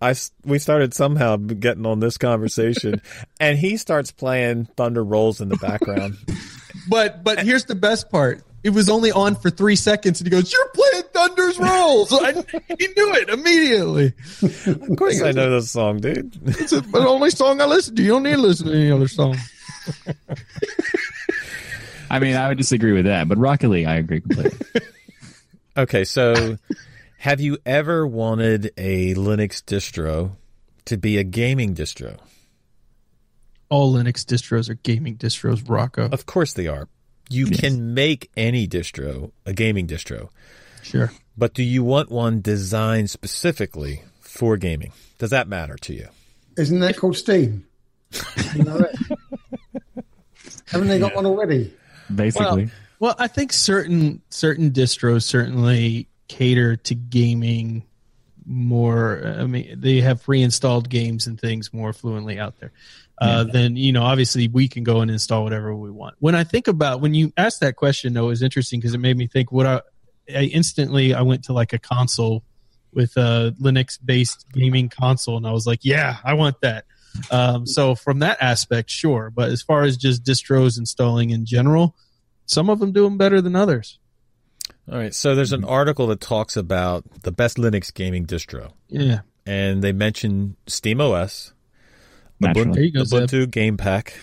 I 0.00 0.14
we 0.44 0.60
started 0.60 0.94
somehow 0.94 1.36
getting 1.36 1.84
on 1.84 1.98
this 1.98 2.16
conversation, 2.16 3.02
and 3.40 3.58
he 3.58 3.76
starts 3.76 4.12
playing 4.12 4.66
Thunder 4.76 5.02
Rolls 5.02 5.40
in 5.40 5.48
the 5.48 5.56
background. 5.56 6.16
But 6.88 7.24
but 7.24 7.42
here's 7.42 7.64
the 7.64 7.74
best 7.74 8.08
part. 8.10 8.42
It 8.68 8.74
was 8.74 8.90
only 8.90 9.10
on 9.10 9.34
for 9.34 9.48
three 9.48 9.76
seconds, 9.76 10.20
and 10.20 10.26
he 10.26 10.30
goes, 10.30 10.52
"You're 10.52 10.68
playing 10.68 11.04
Thunder's 11.14 11.58
Rolls." 11.58 12.12
I, 12.12 12.32
he 12.78 12.86
knew 12.88 13.14
it 13.14 13.30
immediately. 13.30 14.12
Of 14.66 14.98
course, 14.98 15.22
I 15.22 15.32
know 15.32 15.48
this 15.50 15.70
song, 15.70 16.00
dude. 16.00 16.38
It's 16.44 16.70
the 16.72 16.84
only 16.98 17.30
song 17.30 17.62
I 17.62 17.64
listen 17.64 17.96
to. 17.96 18.02
You 18.02 18.08
don't 18.10 18.24
need 18.24 18.32
to 18.36 18.42
listen 18.42 18.66
to 18.66 18.74
any 18.74 18.90
other 18.90 19.08
song. 19.08 19.38
I 22.10 22.18
mean, 22.18 22.36
I 22.36 22.48
would 22.48 22.58
disagree 22.58 22.92
with 22.92 23.06
that, 23.06 23.26
but 23.26 23.38
Rocket 23.38 23.70
League, 23.70 23.86
I 23.86 23.94
agree 23.94 24.20
completely. 24.20 24.58
Okay, 25.78 26.02
so 26.02 26.58
have 27.18 27.40
you 27.40 27.56
ever 27.64 28.04
wanted 28.04 28.72
a 28.76 29.14
Linux 29.14 29.62
distro 29.62 30.32
to 30.86 30.96
be 30.96 31.18
a 31.18 31.22
gaming 31.22 31.76
distro? 31.76 32.18
All 33.68 33.94
Linux 33.94 34.24
distros 34.24 34.68
are 34.68 34.74
gaming 34.74 35.16
distros, 35.16 35.62
Rocco. 35.68 36.08
Of 36.10 36.26
course 36.26 36.52
they 36.52 36.66
are. 36.66 36.88
You 37.28 37.46
can 37.46 37.94
make 37.94 38.30
any 38.36 38.66
distro 38.66 39.32
a 39.44 39.52
gaming 39.52 39.86
distro, 39.86 40.28
Sure. 40.82 41.12
but 41.36 41.54
do 41.54 41.62
you 41.62 41.82
want 41.84 42.10
one 42.10 42.40
designed 42.40 43.10
specifically 43.10 44.02
for 44.20 44.56
gaming? 44.56 44.92
Does 45.18 45.30
that 45.30 45.48
matter 45.48 45.76
to 45.82 45.94
you? 45.94 46.08
Isn't 46.56 46.80
that 46.80 46.96
called 46.96 47.16
Steam? 47.16 47.66
You 48.54 48.64
know 48.64 48.76
it? 48.78 50.04
Haven't 50.66 50.88
they 50.88 50.98
got 50.98 51.14
one 51.14 51.26
already? 51.26 51.72
Basically, 52.14 52.70
Well, 53.00 53.14
I 53.18 53.26
think 53.28 53.52
certain 53.52 54.22
certain 54.30 54.70
distros 54.70 55.22
certainly 55.22 56.08
cater 56.28 56.76
to 56.76 56.94
gaming 56.94 57.84
more. 58.48 59.22
I 59.24 59.44
mean, 59.44 59.76
they 59.78 60.00
have 60.00 60.22
pre-installed 60.22 60.88
games 60.88 61.26
and 61.26 61.38
things 61.38 61.72
more 61.72 61.92
fluently 61.92 62.38
out 62.38 62.58
there. 62.58 62.72
Uh, 63.20 63.44
Then 63.44 63.76
you 63.76 63.92
know, 63.92 64.02
obviously, 64.04 64.48
we 64.48 64.68
can 64.68 64.84
go 64.84 65.00
and 65.00 65.10
install 65.10 65.44
whatever 65.44 65.74
we 65.74 65.90
want. 65.90 66.14
When 66.18 66.34
I 66.34 66.44
think 66.44 66.68
about 66.68 67.00
when 67.00 67.14
you 67.14 67.32
asked 67.36 67.60
that 67.60 67.76
question, 67.76 68.14
though, 68.14 68.26
it 68.26 68.28
was 68.28 68.42
interesting 68.42 68.80
because 68.80 68.94
it 68.94 68.98
made 68.98 69.16
me 69.16 69.26
think. 69.26 69.52
What 69.52 69.66
I, 69.66 69.82
I 70.34 70.44
instantly 70.44 71.14
I 71.14 71.22
went 71.22 71.44
to 71.44 71.52
like 71.52 71.72
a 71.72 71.78
console 71.78 72.44
with 72.92 73.16
a 73.16 73.54
Linux-based 73.60 74.46
gaming 74.52 74.88
console, 74.88 75.36
and 75.36 75.46
I 75.46 75.52
was 75.52 75.66
like, 75.66 75.80
yeah, 75.82 76.16
I 76.24 76.34
want 76.34 76.60
that. 76.62 76.84
Um, 77.30 77.66
so 77.66 77.94
from 77.94 78.20
that 78.20 78.38
aspect, 78.40 78.90
sure. 78.90 79.30
But 79.30 79.50
as 79.50 79.62
far 79.62 79.82
as 79.82 79.96
just 79.96 80.24
distros 80.24 80.78
installing 80.78 81.30
in 81.30 81.44
general, 81.44 81.96
some 82.46 82.70
of 82.70 82.78
them 82.78 82.92
do 82.92 83.02
them 83.04 83.18
better 83.18 83.40
than 83.40 83.56
others. 83.56 83.98
All 84.90 84.96
right, 84.98 85.14
so 85.14 85.34
there's 85.34 85.52
an 85.52 85.64
article 85.64 86.06
that 86.08 86.20
talks 86.20 86.56
about 86.56 87.04
the 87.22 87.32
best 87.32 87.56
Linux 87.58 87.92
gaming 87.92 88.24
distro, 88.26 88.72
Yeah. 88.88 89.20
and 89.46 89.82
they 89.82 89.92
mention 89.92 90.56
SteamOS, 90.66 91.52
Naturally. 92.40 92.72
There 92.72 92.82
you 92.84 92.92
go, 92.92 93.02
Ubuntu 93.02 93.50
Game 93.50 93.76
Pack, 93.76 94.14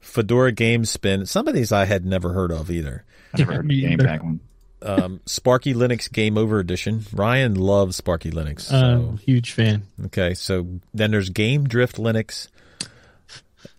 Fedora 0.00 0.52
Game 0.52 0.84
Spin. 0.84 1.26
Some 1.26 1.48
of 1.48 1.54
these 1.54 1.72
I 1.72 1.84
had 1.86 2.04
never 2.04 2.32
heard 2.32 2.52
of 2.52 2.70
either. 2.70 3.04
I 3.34 3.38
never 3.38 3.52
heard 3.54 3.64
of 3.64 3.68
the 3.68 3.80
game 3.80 3.98
Pack 3.98 4.22
one. 4.22 4.40
Um, 4.82 5.20
Sparky 5.26 5.74
Linux 5.74 6.10
Game 6.10 6.38
Over 6.38 6.58
Edition. 6.58 7.04
Ryan 7.12 7.54
loves 7.54 7.96
Sparky 7.96 8.30
Linux. 8.30 8.62
So. 8.62 8.76
Um, 8.76 9.18
huge 9.18 9.52
fan. 9.52 9.82
Okay, 10.06 10.32
so 10.34 10.66
then 10.94 11.10
there's 11.10 11.28
Game 11.30 11.66
Drift 11.68 11.96
Linux. 11.96 12.48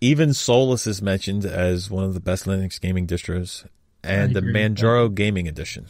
Even 0.00 0.32
Solus 0.32 0.86
is 0.86 1.02
mentioned 1.02 1.44
as 1.44 1.90
one 1.90 2.04
of 2.04 2.14
the 2.14 2.20
best 2.20 2.44
Linux 2.44 2.80
gaming 2.80 3.06
distros, 3.06 3.66
and 4.04 4.34
the 4.34 4.40
Manjaro 4.40 5.14
Gaming 5.14 5.48
Edition. 5.48 5.86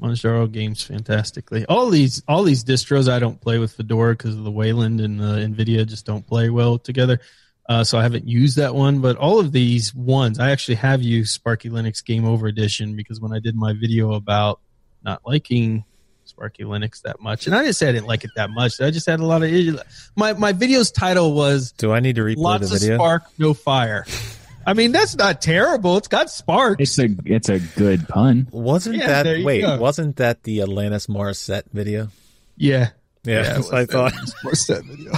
Manjaro 0.00 0.50
games 0.50 0.82
fantastically. 0.82 1.66
All 1.66 1.90
these 1.90 2.22
all 2.26 2.42
these 2.42 2.64
distros 2.64 3.10
I 3.10 3.18
don't 3.18 3.40
play 3.40 3.58
with 3.58 3.72
Fedora 3.72 4.14
because 4.14 4.34
of 4.34 4.44
the 4.44 4.50
Wayland 4.50 5.00
and 5.00 5.20
the 5.20 5.36
Nvidia 5.46 5.86
just 5.86 6.06
don't 6.06 6.26
play 6.26 6.48
well 6.48 6.78
together. 6.78 7.20
Uh, 7.68 7.84
so 7.84 7.98
I 7.98 8.02
haven't 8.02 8.26
used 8.26 8.56
that 8.56 8.74
one, 8.74 9.00
but 9.00 9.16
all 9.16 9.38
of 9.38 9.52
these 9.52 9.94
ones 9.94 10.40
I 10.40 10.50
actually 10.50 10.76
have 10.76 11.02
used 11.02 11.32
Sparky 11.32 11.68
Linux 11.70 12.04
Game 12.04 12.24
Over 12.24 12.46
Edition 12.46 12.96
because 12.96 13.20
when 13.20 13.32
I 13.32 13.38
did 13.38 13.54
my 13.54 13.74
video 13.74 14.14
about 14.14 14.60
not 15.04 15.20
liking 15.24 15.84
Sparky 16.24 16.64
Linux 16.64 17.02
that 17.02 17.20
much, 17.20 17.46
and 17.46 17.54
I 17.54 17.62
didn't 17.62 17.76
say 17.76 17.88
I 17.88 17.92
didn't 17.92 18.06
like 18.06 18.24
it 18.24 18.30
that 18.36 18.50
much. 18.50 18.80
I 18.80 18.90
just 18.90 19.06
had 19.06 19.20
a 19.20 19.26
lot 19.26 19.42
of 19.42 19.52
issues. 19.52 19.78
My 20.16 20.32
my 20.32 20.52
video's 20.52 20.90
title 20.90 21.34
was 21.34 21.72
Do 21.72 21.92
I 21.92 22.00
need 22.00 22.16
to 22.16 22.22
replay 22.22 22.36
lots 22.38 22.70
the 22.70 22.76
of 22.76 22.80
video? 22.80 22.96
spark, 22.96 23.22
no 23.38 23.52
fire. 23.52 24.06
I 24.66 24.74
mean 24.74 24.92
that's 24.92 25.16
not 25.16 25.40
terrible. 25.40 25.96
It's 25.96 26.08
got 26.08 26.30
sparks. 26.30 26.80
It's 26.82 26.98
a 26.98 27.08
it's 27.24 27.48
a 27.48 27.58
good 27.58 28.06
pun. 28.08 28.46
Wasn't 28.50 28.96
Yeah, 28.96 29.22
there 29.22 29.34
that 29.34 29.38
you 29.40 29.44
wait? 29.44 29.60
go. 29.62 29.78
Wasn't 29.78 30.16
that 30.16 30.42
the 30.42 30.58
Alanis 30.58 31.08
Morissette 31.08 31.64
video? 31.72 32.08
yeah. 32.56 32.90
Yeah, 33.22 33.40
it 33.40 33.44
that's 33.44 33.64
what 33.70 33.74
I 33.74 33.84
thought. 33.84 34.12
that 34.14 34.28
Sports 34.28 34.66
Set 34.66 34.82
video. 34.82 35.12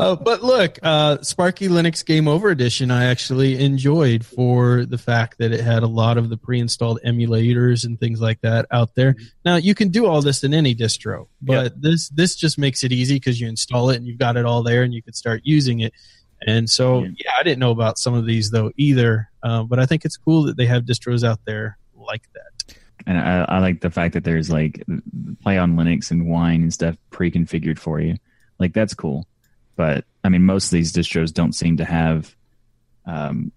uh, 0.00 0.16
but 0.16 0.42
look, 0.42 0.78
uh, 0.82 1.20
Sparky 1.20 1.68
Linux 1.68 2.02
Game 2.02 2.26
Over 2.26 2.48
Edition, 2.48 2.90
I 2.90 3.04
actually 3.04 3.62
enjoyed 3.62 4.24
for 4.24 4.86
the 4.86 4.96
fact 4.96 5.36
that 5.40 5.52
it 5.52 5.60
had 5.60 5.82
a 5.82 5.86
lot 5.86 6.16
of 6.16 6.30
the 6.30 6.38
pre-installed 6.38 7.00
emulators 7.04 7.84
and 7.84 8.00
things 8.00 8.18
like 8.18 8.40
that 8.40 8.64
out 8.70 8.94
there. 8.94 9.16
Now 9.44 9.56
you 9.56 9.74
can 9.74 9.90
do 9.90 10.06
all 10.06 10.22
this 10.22 10.42
in 10.42 10.54
any 10.54 10.74
distro, 10.74 11.26
but 11.42 11.78
this 11.78 12.08
this 12.08 12.34
just 12.34 12.56
makes 12.56 12.82
it 12.82 12.92
easy 12.92 13.16
because 13.16 13.38
you 13.38 13.46
install 13.46 13.90
it 13.90 13.96
and 13.96 14.06
you've 14.06 14.16
got 14.18 14.38
it 14.38 14.46
all 14.46 14.62
there 14.62 14.82
and 14.82 14.94
you 14.94 15.02
can 15.02 15.12
start 15.12 15.42
using 15.44 15.80
it. 15.80 15.92
And 16.46 16.68
so, 16.68 17.02
Yeah. 17.04 17.08
yeah, 17.24 17.30
I 17.38 17.42
didn't 17.42 17.58
know 17.60 17.70
about 17.70 17.98
some 17.98 18.14
of 18.14 18.26
these 18.26 18.50
though 18.50 18.70
either, 18.76 19.30
uh, 19.42 19.62
but 19.62 19.78
I 19.78 19.86
think 19.86 20.04
it's 20.04 20.16
cool 20.16 20.42
that 20.44 20.56
they 20.56 20.66
have 20.66 20.84
distros 20.84 21.24
out 21.24 21.40
there 21.46 21.78
like 21.96 22.22
that. 22.34 22.76
And 23.06 23.18
I, 23.18 23.44
I 23.48 23.58
like 23.58 23.80
the 23.80 23.90
fact 23.90 24.14
that 24.14 24.24
there's 24.24 24.50
like 24.50 24.82
play 25.42 25.58
on 25.58 25.76
Linux 25.76 26.10
and 26.10 26.26
wine 26.26 26.62
and 26.62 26.72
stuff 26.72 26.96
pre-configured 27.10 27.78
for 27.78 28.00
you. 28.00 28.16
Like 28.58 28.72
that's 28.72 28.94
cool. 28.94 29.26
But 29.76 30.04
I 30.22 30.28
mean, 30.28 30.42
most 30.44 30.66
of 30.66 30.70
these 30.72 30.92
distros 30.92 31.32
don't 31.32 31.54
seem 31.54 31.76
to 31.78 31.84
have, 31.84 32.34
um, 33.06 33.52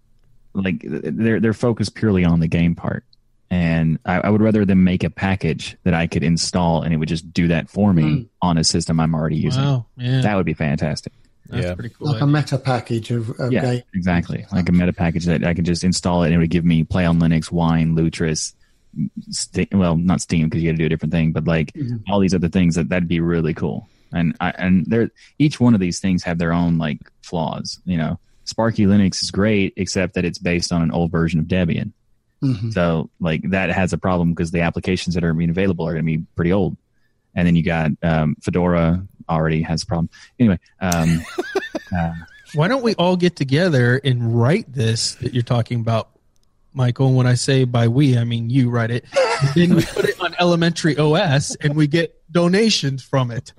like 0.54 0.82
they're 0.84 1.40
they're 1.40 1.54
focused 1.54 1.94
purely 1.96 2.26
on 2.26 2.40
the 2.40 2.48
game 2.48 2.74
part. 2.76 3.04
And 3.50 4.00
I, 4.06 4.16
I 4.22 4.30
would 4.30 4.42
rather 4.42 4.66
them 4.66 4.84
make 4.84 5.04
a 5.06 5.10
package 5.10 5.78
that 5.84 5.94
I 5.94 6.08
could 6.08 6.24
install 6.24 6.82
and 6.82 6.94
it 6.94 6.98
would 6.98 7.08
just 7.08 7.32
do 7.32 7.48
that 7.50 7.70
for 7.70 7.94
me 7.94 8.04
Mm. 8.04 8.28
on 8.42 8.58
a 8.58 8.64
system 8.64 9.00
I'm 9.00 9.16
already 9.16 9.38
using. 9.38 9.64
Wow, 9.64 9.86
yeah, 9.96 10.22
That 10.22 10.36
would 10.36 10.46
be 10.46 10.54
fantastic. 10.56 11.14
That's 11.50 11.66
Yeah. 11.66 11.74
pretty 11.76 11.94
cool. 11.98 12.12
Like 12.12 12.22
a 12.22 12.28
meta 12.28 12.58
package 12.58 13.12
of, 13.12 13.30
of 13.40 13.52
yeah, 13.52 13.62
game. 13.76 13.84
exactly. 13.94 14.46
Like 14.52 14.70
a 14.70 14.72
meta 14.72 14.94
package 14.94 15.26
that 15.26 15.44
I 15.44 15.54
could 15.54 15.66
just 15.66 15.84
install 15.84 16.24
it 16.24 16.28
and 16.28 16.36
it 16.36 16.38
would 16.40 16.50
give 16.50 16.66
me 16.66 16.84
Play 16.84 17.06
on 17.06 17.20
Linux, 17.20 17.52
Wine, 17.52 17.96
Lutris, 17.96 18.54
Ste 19.30 19.68
well, 19.74 19.96
not 19.98 20.22
Steam 20.22 20.46
because 20.48 20.64
you 20.64 20.70
got 20.72 20.78
to 20.78 20.78
do 20.78 20.86
a 20.86 20.90
different 20.90 21.12
thing, 21.14 21.32
but 21.32 21.46
like 21.46 21.72
Mhm. 21.74 22.02
all 22.10 22.20
these 22.20 22.34
other 22.34 22.50
things 22.50 22.76
that 22.76 22.90
that'd 22.90 23.08
be 23.08 23.20
really 23.20 23.54
cool. 23.54 23.88
And 24.14 24.36
I, 24.40 24.52
and 24.52 24.86
they're 24.88 25.12
each 25.38 25.60
one 25.60 25.74
of 25.74 25.80
these 25.80 26.00
things 26.00 26.24
have 26.24 26.38
their 26.38 26.54
own 26.54 26.78
like 26.78 27.00
flaws. 27.22 27.80
You 27.86 27.98
know, 27.98 28.20
Sparky 28.46 28.86
Linux 28.86 29.22
is 29.22 29.30
great 29.32 29.74
except 29.76 30.14
that 30.16 30.26
it's 30.26 30.40
based 30.40 30.72
on 30.72 30.82
an 30.82 30.92
old 30.92 31.12
version 31.12 31.40
of 31.40 31.46
Debian. 31.48 31.92
Mhm. 32.44 32.74
So 32.74 33.10
like 33.20 33.50
that 33.52 33.70
has 33.70 33.94
a 33.94 33.98
problem 33.98 34.30
because 34.30 34.52
the 34.52 34.62
applications 34.62 35.14
that 35.16 35.24
are 35.24 35.34
being 35.34 35.50
available 35.50 35.86
are 35.88 35.94
going 35.94 36.06
to 36.06 36.18
be 36.18 36.24
pretty 36.36 36.54
old. 36.54 36.78
And 37.36 37.46
then 37.48 37.56
you 37.56 37.64
got 37.64 37.92
um, 38.02 38.36
Fedora 38.42 39.06
already 39.30 39.62
has 39.62 39.84
a 39.84 39.86
problem. 39.86 40.10
Anyway, 40.40 40.60
um, 40.80 41.22
uh, 41.96 42.14
Why 42.54 42.68
don't 42.68 42.84
we 42.84 42.96
all 42.96 43.18
get 43.18 43.36
together 43.36 44.00
and 44.04 44.40
write 44.40 44.72
this 44.72 45.16
that 45.16 45.34
you're 45.34 45.44
talking 45.44 45.80
about, 45.80 46.10
Michael? 46.74 47.08
And 47.08 47.16
when 47.16 47.28
I 47.28 47.34
say 47.34 47.66
by 47.66 47.88
we, 47.88 48.18
I 48.18 48.24
mean 48.24 48.50
you 48.50 48.70
write 48.70 48.92
it. 48.92 49.06
then 49.56 49.76
we 49.76 49.86
put 49.86 50.06
it 50.06 50.20
on 50.22 50.36
Elementary 50.40 50.98
OS 50.98 51.56
and 51.56 51.76
we 51.76 51.88
get 51.88 52.14
donations 52.32 53.04
from 53.04 53.32
it. 53.32 53.54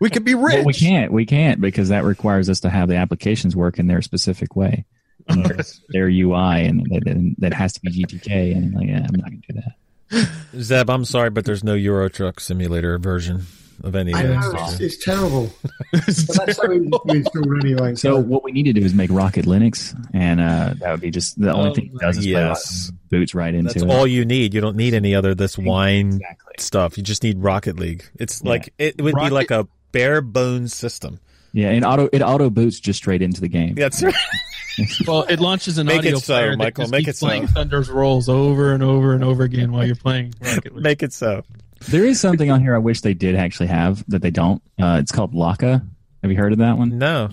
We 0.00 0.10
could 0.10 0.24
be 0.24 0.34
rich. 0.34 0.56
Well, 0.56 0.64
we 0.64 0.72
can't. 0.74 1.12
We 1.12 1.26
can't 1.26 1.60
because 1.60 1.88
that 1.90 2.04
requires 2.04 2.48
us 2.48 2.60
to 2.60 2.70
have 2.70 2.88
the 2.88 2.96
applications 2.96 3.54
work 3.54 3.78
in 3.78 3.86
their 3.86 4.02
specific 4.02 4.56
way, 4.56 4.84
their, 5.28 5.58
their 5.90 6.08
UI, 6.08 6.64
and 6.66 6.86
that, 6.90 7.06
and 7.06 7.36
that 7.38 7.52
has 7.54 7.72
to 7.74 7.80
be 7.80 8.04
GTK. 8.04 8.56
And 8.56 8.74
like, 8.74 8.88
yeah, 8.88 9.06
I'm 9.08 9.14
not 9.14 9.30
going 9.30 9.42
to 9.46 9.52
do 9.52 9.60
that. 9.60 10.28
Zeb, 10.60 10.90
I'm 10.90 11.04
sorry, 11.04 11.30
but 11.30 11.44
there's 11.44 11.64
no 11.64 11.74
Euro 11.74 12.08
Truck 12.08 12.40
Simulator 12.40 12.98
version 12.98 13.46
of 13.82 13.94
any 13.96 14.14
I 14.14 14.22
know, 14.22 14.52
it's, 14.54 14.80
it's 14.80 15.04
terrible. 15.04 15.50
But 15.92 16.06
that's 16.06 16.56
so 16.56 16.72
easy 16.72 17.22
to 17.22 17.58
anyway. 17.62 17.94
So 17.96 18.14
So, 18.14 18.18
what 18.20 18.42
we 18.44 18.52
need 18.52 18.62
to 18.64 18.72
do 18.72 18.80
is 18.82 18.94
make 18.94 19.10
Rocket 19.12 19.44
Linux, 19.44 19.94
and 20.14 20.40
uh, 20.40 20.74
that 20.78 20.90
would 20.92 21.00
be 21.00 21.10
just 21.10 21.38
the 21.40 21.52
only 21.52 21.70
Oh, 21.70 21.74
thing 21.74 21.86
it 21.94 21.98
does 21.98 22.18
is 22.18 22.26
Yes, 22.26 22.90
boots 23.10 23.34
right 23.34 23.54
into. 23.54 23.72
That's 23.72 23.82
it. 23.84 23.90
all 23.90 24.06
you 24.06 24.24
need. 24.24 24.54
You 24.54 24.60
don't 24.60 24.76
need 24.76 24.94
any 24.94 25.14
other 25.14 25.34
this 25.34 25.58
wine 25.58 26.14
Exactly. 26.14 26.54
stuff. 26.58 26.96
You 26.96 27.02
just 27.04 27.22
need 27.22 27.38
Rocket 27.40 27.78
League. 27.78 28.04
It's 28.18 28.40
Yeah. 28.42 28.48
like 28.50 28.72
it 28.78 29.00
would 29.02 29.14
Rocket- 29.14 29.28
be 29.28 29.34
like 29.34 29.50
a 29.50 29.68
bare 29.92 30.20
bones 30.22 30.74
system. 30.74 31.18
Yeah, 31.52 31.68
and 31.70 31.84
auto 31.84 32.08
it 32.12 32.22
auto 32.22 32.48
boots 32.48 32.80
just 32.80 32.96
straight 32.98 33.20
into 33.20 33.42
the 33.42 33.48
game. 33.48 33.74
That's 33.74 34.02
right. 34.02 34.14
Well, 35.06 35.24
it 35.24 35.38
launches 35.38 35.76
an 35.76 35.86
Make 35.86 35.98
audio 35.98 36.16
it 36.16 36.20
so, 36.22 36.32
player 36.32 36.50
that 36.52 36.56
Michael, 36.56 36.84
just 36.84 36.92
make 36.92 37.04
keeps 37.04 37.18
it 37.18 37.20
so. 37.20 37.26
playing 37.26 37.46
Thunder's 37.48 37.90
rolls 37.90 38.30
over 38.30 38.72
and 38.72 38.82
over 38.82 39.12
and 39.12 39.22
over 39.22 39.42
again 39.42 39.70
while 39.70 39.84
you're 39.84 39.94
playing 39.94 40.32
Rocket 40.40 40.74
League. 40.74 40.82
Make 40.82 41.02
it 41.02 41.12
so. 41.12 41.42
There 41.88 42.04
is 42.04 42.20
something 42.20 42.50
on 42.50 42.60
here 42.60 42.74
I 42.74 42.78
wish 42.78 43.00
they 43.00 43.14
did 43.14 43.36
actually 43.36 43.66
have 43.68 44.04
that 44.08 44.22
they 44.22 44.30
don't. 44.30 44.62
Uh, 44.80 44.98
it's 45.00 45.12
called 45.12 45.34
Lakka. 45.34 45.86
Have 46.22 46.30
you 46.30 46.36
heard 46.36 46.52
of 46.52 46.58
that 46.58 46.78
one? 46.78 46.98
No. 46.98 47.28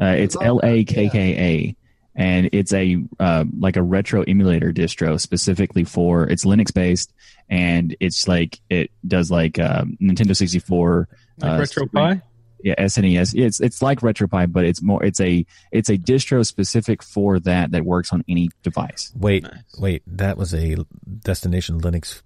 Uh, 0.00 0.06
it's 0.06 0.36
L 0.40 0.60
A 0.62 0.84
K 0.84 1.08
K 1.08 1.36
A, 1.38 1.76
and 2.14 2.50
it's 2.52 2.72
a 2.72 3.02
uh, 3.18 3.44
like 3.58 3.76
a 3.76 3.82
retro 3.82 4.22
emulator 4.22 4.72
distro 4.72 5.18
specifically 5.20 5.84
for 5.84 6.28
it's 6.28 6.44
Linux 6.44 6.72
based, 6.72 7.12
and 7.48 7.96
it's 8.00 8.28
like 8.28 8.60
it 8.70 8.90
does 9.06 9.30
like 9.30 9.58
uh, 9.58 9.84
Nintendo 10.00 10.36
sixty 10.36 10.58
four. 10.58 11.08
Like 11.38 11.60
RetroPie? 11.62 12.22
yeah, 12.62 12.74
SNES. 12.78 13.34
It's 13.34 13.60
it's 13.60 13.80
like 13.82 14.00
RetroPie, 14.00 14.52
but 14.52 14.64
it's 14.64 14.82
more. 14.82 15.02
It's 15.02 15.20
a 15.20 15.44
it's 15.72 15.88
a 15.88 15.96
distro 15.98 16.44
specific 16.46 17.02
for 17.02 17.40
that 17.40 17.72
that 17.72 17.84
works 17.84 18.12
on 18.12 18.22
any 18.28 18.50
device. 18.62 19.12
Wait, 19.16 19.42
Nice. 19.42 19.52
wait. 19.78 20.02
That 20.06 20.36
was 20.36 20.54
a 20.54 20.76
Destination 21.20 21.80
Linux 21.80 22.22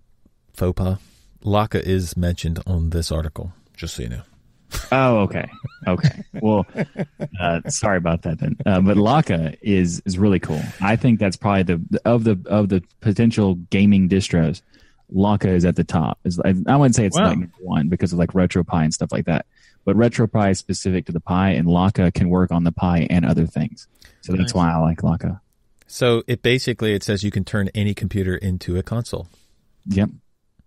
faux 0.54 0.76
pas. 0.76 0.98
Lakka 1.44 1.80
is 1.80 2.16
mentioned 2.16 2.60
on 2.66 2.90
this 2.90 3.10
article, 3.10 3.52
just 3.76 3.94
so 3.96 4.02
you 4.02 4.08
know. 4.10 4.22
Oh, 4.92 5.18
okay, 5.20 5.48
okay. 5.88 6.22
Well, 6.40 6.64
uh, 7.40 7.60
sorry 7.68 7.96
about 7.96 8.22
that 8.22 8.38
then. 8.38 8.56
Uh, 8.64 8.80
but 8.80 8.96
Lakka 8.96 9.56
is 9.62 10.00
is 10.06 10.16
really 10.18 10.38
cool. 10.38 10.60
I 10.80 10.96
think 10.96 11.18
that's 11.18 11.36
probably 11.36 11.62
the 11.64 12.00
of 12.04 12.24
the 12.24 12.38
of 12.46 12.68
the 12.68 12.82
potential 13.00 13.54
gaming 13.70 14.08
distros. 14.08 14.62
Lakka 15.12 15.48
is 15.48 15.64
at 15.64 15.74
the 15.74 15.82
top. 15.82 16.20
Is 16.24 16.38
I 16.44 16.52
wouldn't 16.76 16.94
say 16.94 17.06
it's 17.06 17.18
Wow. 17.18 17.28
like 17.30 17.38
number 17.38 17.52
one 17.60 17.88
because 17.88 18.12
of 18.12 18.18
like 18.20 18.30
RetroPie 18.32 18.84
and 18.84 18.94
stuff 18.94 19.10
like 19.10 19.24
that. 19.26 19.46
But 19.84 19.96
RetroPie 19.96 20.52
is 20.52 20.58
specific 20.58 21.06
to 21.06 21.12
the 21.12 21.20
Pi, 21.20 21.50
and 21.50 21.66
Lakka 21.66 22.12
can 22.14 22.28
work 22.28 22.52
on 22.52 22.62
the 22.64 22.70
Pi 22.72 23.08
and 23.10 23.24
other 23.24 23.46
things. 23.46 23.88
So 24.20 24.32
that's 24.32 24.42
Nice. 24.42 24.54
why 24.54 24.72
I 24.72 24.76
like 24.76 24.98
Laka. 24.98 25.40
So 25.88 26.22
it 26.28 26.42
basically 26.42 26.94
it 26.94 27.02
says 27.02 27.24
you 27.24 27.32
can 27.32 27.44
turn 27.44 27.70
any 27.74 27.92
computer 27.94 28.36
into 28.36 28.76
a 28.76 28.84
console. 28.84 29.26
Yep, 29.86 30.10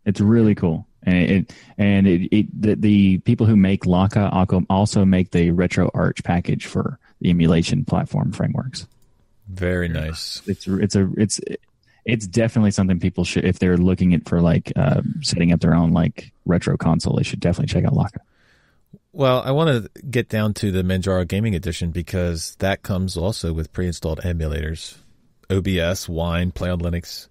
it's 0.06 0.20
really 0.22 0.56
cool, 0.56 0.86
and 1.04 1.18
it 1.18 1.54
and 1.78 2.08
it, 2.08 2.36
it 2.36 2.62
the, 2.62 2.76
the 2.76 3.18
people 3.20 3.46
who 3.46 3.56
make 3.56 3.84
Lakka 3.86 4.32
also- 4.34 4.66
also 4.70 5.06
make 5.06 5.32
the 5.32 5.52
RetroArch 5.52 6.24
package 6.24 6.66
for 6.66 7.00
the 7.22 7.30
emulation 7.30 7.86
platform 7.86 8.32
frameworks. 8.32 8.88
Very 9.50 9.88
nice. 9.90 10.42
It's 10.48 10.68
it's 10.68 10.96
a 10.96 11.10
it's 11.18 11.40
it's 12.06 12.28
definitely 12.28 12.72
something 12.72 13.00
people 13.00 13.24
should 13.24 13.46
if 13.46 13.60
they're 13.60 13.78
looking 13.78 14.14
at 14.14 14.28
for 14.28 14.42
like 14.42 14.72
uh, 14.76 15.02
setting 15.22 15.52
up 15.54 15.60
their 15.62 15.74
own 15.74 15.92
like 15.92 16.32
retro 16.46 16.76
console. 16.78 17.16
They 17.18 17.24
should 17.24 17.40
definitely 17.40 17.72
check 17.74 17.86
out 17.86 17.94
Lakka. 17.94 18.20
Well, 19.16 19.42
I 19.44 19.52
want 19.52 19.70
to 19.94 20.02
get 20.04 20.28
down 20.28 20.56
to 20.56 20.72
the 20.72 20.82
Manjaro 20.82 21.28
Gaming 21.28 21.54
Edition 21.54 21.92
because 21.92 22.56
that 22.56 22.82
comes 22.82 23.16
also 23.16 23.54
with 23.54 23.72
pre-installed 23.72 24.22
emulators, 24.22 24.96
OBS, 25.52 26.10
Wine, 26.10 26.52
Play 26.52 26.72
on 26.72 26.80
Linux, 26.80 27.28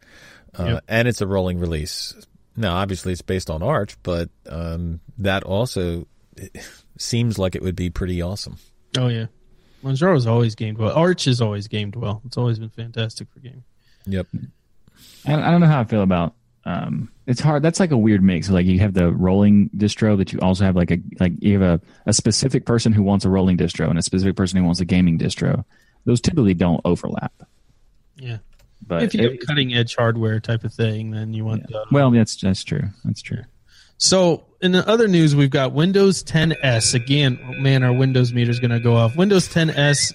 uh, 0.56 0.64
Yep. 0.64 0.84
and 0.86 1.08
it's 1.08 1.20
a 1.20 1.26
rolling 1.26 1.58
release. 1.58 2.14
Now, 2.56 2.74
obviously, 2.76 3.12
it's 3.12 3.22
based 3.22 3.50
on 3.50 3.62
Arch, 3.62 3.96
but 4.02 4.28
um, 4.48 5.00
that 5.18 5.42
also 5.44 6.06
seems 6.98 7.38
like 7.38 7.54
it 7.54 7.62
would 7.62 7.76
be 7.76 7.90
pretty 7.90 8.20
awesome. 8.20 8.56
Oh 8.98 9.08
yeah, 9.08 9.26
Manjaro's 9.82 10.26
always 10.26 10.54
gamed 10.54 10.78
well. 10.78 10.92
Arch 10.92 11.24
has 11.24 11.40
always 11.40 11.68
gamed 11.68 11.96
well. 11.96 12.20
It's 12.26 12.36
always 12.36 12.58
been 12.58 12.70
fantastic 12.70 13.28
for 13.32 13.40
gaming. 13.40 13.64
Yep. 14.06 14.26
I, 15.26 15.34
I 15.34 15.50
don't 15.50 15.60
know 15.60 15.66
how 15.66 15.80
I 15.80 15.84
feel 15.84 16.02
about. 16.02 16.34
Um, 16.64 17.10
it's 17.26 17.40
hard. 17.40 17.62
That's 17.62 17.80
like 17.80 17.90
a 17.90 17.96
weird 17.96 18.22
mix. 18.22 18.48
Like 18.48 18.66
you 18.66 18.78
have 18.80 18.94
the 18.94 19.12
rolling 19.12 19.70
distro, 19.70 20.16
but 20.16 20.32
you 20.32 20.38
also 20.40 20.64
have 20.64 20.76
like 20.76 20.90
a 20.90 20.98
like 21.18 21.32
you 21.40 21.60
have 21.60 21.80
a, 21.80 21.86
a 22.06 22.12
specific 22.12 22.66
person 22.66 22.92
who 22.92 23.02
wants 23.02 23.24
a 23.24 23.28
rolling 23.30 23.56
distro 23.56 23.88
and 23.88 23.98
a 23.98 24.02
specific 24.02 24.36
person 24.36 24.58
who 24.58 24.64
wants 24.64 24.80
a 24.80 24.84
gaming 24.84 25.18
distro. 25.18 25.64
Those 26.04 26.20
typically 26.20 26.54
don't 26.54 26.80
overlap. 26.84 27.32
Yeah, 28.16 28.38
But 28.86 29.04
if 29.04 29.14
you 29.14 29.30
have 29.30 29.38
cutting 29.46 29.74
edge 29.74 29.94
hardware 29.96 30.40
type 30.40 30.64
of 30.64 30.72
thing, 30.72 31.10
then 31.10 31.32
you 31.32 31.44
want. 31.44 31.72
Uh, 31.74 31.84
well, 31.90 32.10
that's 32.10 32.36
that's 32.36 32.64
true. 32.64 32.84
That's 33.04 33.22
true. 33.22 33.42
So 33.98 34.44
in 34.60 34.72
the 34.72 34.86
other 34.88 35.06
news, 35.06 35.36
we've 35.36 35.50
got 35.50 35.72
Windows 35.72 36.24
10s 36.24 36.94
again. 36.94 37.38
man, 37.58 37.84
our 37.84 37.92
Windows 37.92 38.32
meter 38.32 38.50
is 38.50 38.58
going 38.58 38.72
to 38.72 38.80
go 38.80 38.96
off. 38.96 39.14
Windows 39.16 39.48
10s 39.48 40.12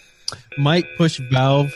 might 0.57 0.85
push 0.97 1.21
Valve 1.31 1.73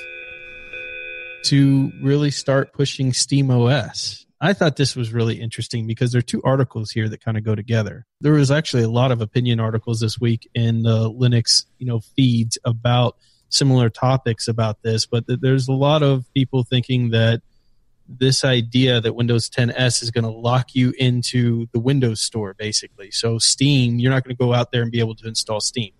to 1.44 1.92
really 2.02 2.32
start 2.32 2.74
pushing 2.74 3.14
Steam 3.14 3.50
OS. 3.50 4.26
I 4.42 4.54
thought 4.54 4.76
this 4.76 4.96
was 4.96 5.14
really 5.14 5.40
interesting 5.40 5.86
because 5.86 6.12
there 6.12 6.20
are 6.20 6.24
two 6.24 6.42
articles 6.44 6.92
here 6.92 7.08
that 7.08 7.24
kind 7.24 7.38
of 7.38 7.44
go 7.44 7.54
together. 7.54 8.08
There 8.22 8.34
was 8.34 8.50
actually 8.52 8.84
a 8.84 8.90
lot 8.90 9.12
of 9.12 9.22
opinion 9.22 9.60
articles 9.60 10.00
this 10.00 10.20
week 10.20 10.50
in 10.56 10.82
the 10.82 11.10
Linux, 11.10 11.66
you 11.78 11.86
know, 11.86 12.00
feeds 12.00 12.58
about 12.66 13.18
similar 13.54 13.90
topics 13.90 14.48
about 14.48 14.82
this, 14.82 15.06
but 15.06 15.28
th- 15.28 15.40
there's 15.42 15.68
a 15.68 15.74
lot 15.74 16.04
of 16.04 16.26
people 16.34 16.64
thinking 16.64 17.12
that 17.12 17.42
this 18.08 18.44
idea 18.44 19.00
that 19.00 19.14
Windows 19.14 19.50
10s 19.50 20.04
is 20.04 20.12
going 20.12 20.24
to 20.24 20.30
lock 20.30 20.76
you 20.76 20.94
into 20.98 21.68
the 21.72 21.80
Windows 21.80 22.22
Store, 22.22 22.54
basically. 22.54 23.12
So 23.12 23.38
Steam, 23.38 24.00
you're 24.00 24.12
not 24.12 24.24
going 24.24 24.36
to 24.36 24.40
go 24.40 24.54
out 24.54 24.72
there 24.72 24.82
and 24.82 24.92
be 24.92 25.00
able 25.00 25.16
to 25.16 25.28
install 25.28 25.62
Steam. 25.62 25.92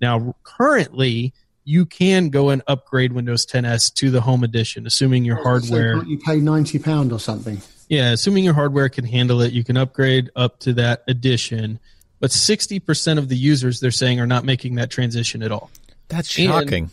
Now, 0.00 0.36
currently, 0.44 1.32
you 1.64 1.84
can 1.84 2.30
go 2.30 2.50
and 2.50 2.62
upgrade 2.66 3.12
Windows 3.12 3.44
10s 3.44 3.92
to 3.94 4.10
the 4.10 4.20
Home 4.20 4.44
Edition, 4.44 4.86
assuming 4.86 5.24
your 5.24 5.40
oh, 5.40 5.42
hardware. 5.42 5.98
So 5.98 6.06
you 6.06 6.18
pay 6.18 6.36
ninety 6.36 6.78
pound 6.78 7.12
or 7.12 7.18
something? 7.18 7.60
Yeah, 7.88 8.12
assuming 8.12 8.44
your 8.44 8.54
hardware 8.54 8.88
can 8.88 9.04
handle 9.04 9.40
it, 9.40 9.52
you 9.52 9.64
can 9.64 9.76
upgrade 9.76 10.30
up 10.36 10.60
to 10.60 10.74
that 10.74 11.04
edition. 11.08 11.78
But 12.20 12.30
60% 12.30 13.18
of 13.18 13.28
the 13.28 13.36
users 13.36 13.80
they're 13.80 13.90
saying 13.90 14.20
are 14.20 14.26
not 14.26 14.44
making 14.44 14.74
that 14.74 14.90
transition 14.90 15.42
at 15.42 15.52
all. 15.52 15.70
That's 16.08 16.36
And- 16.38 16.46
shocking. 16.48 16.90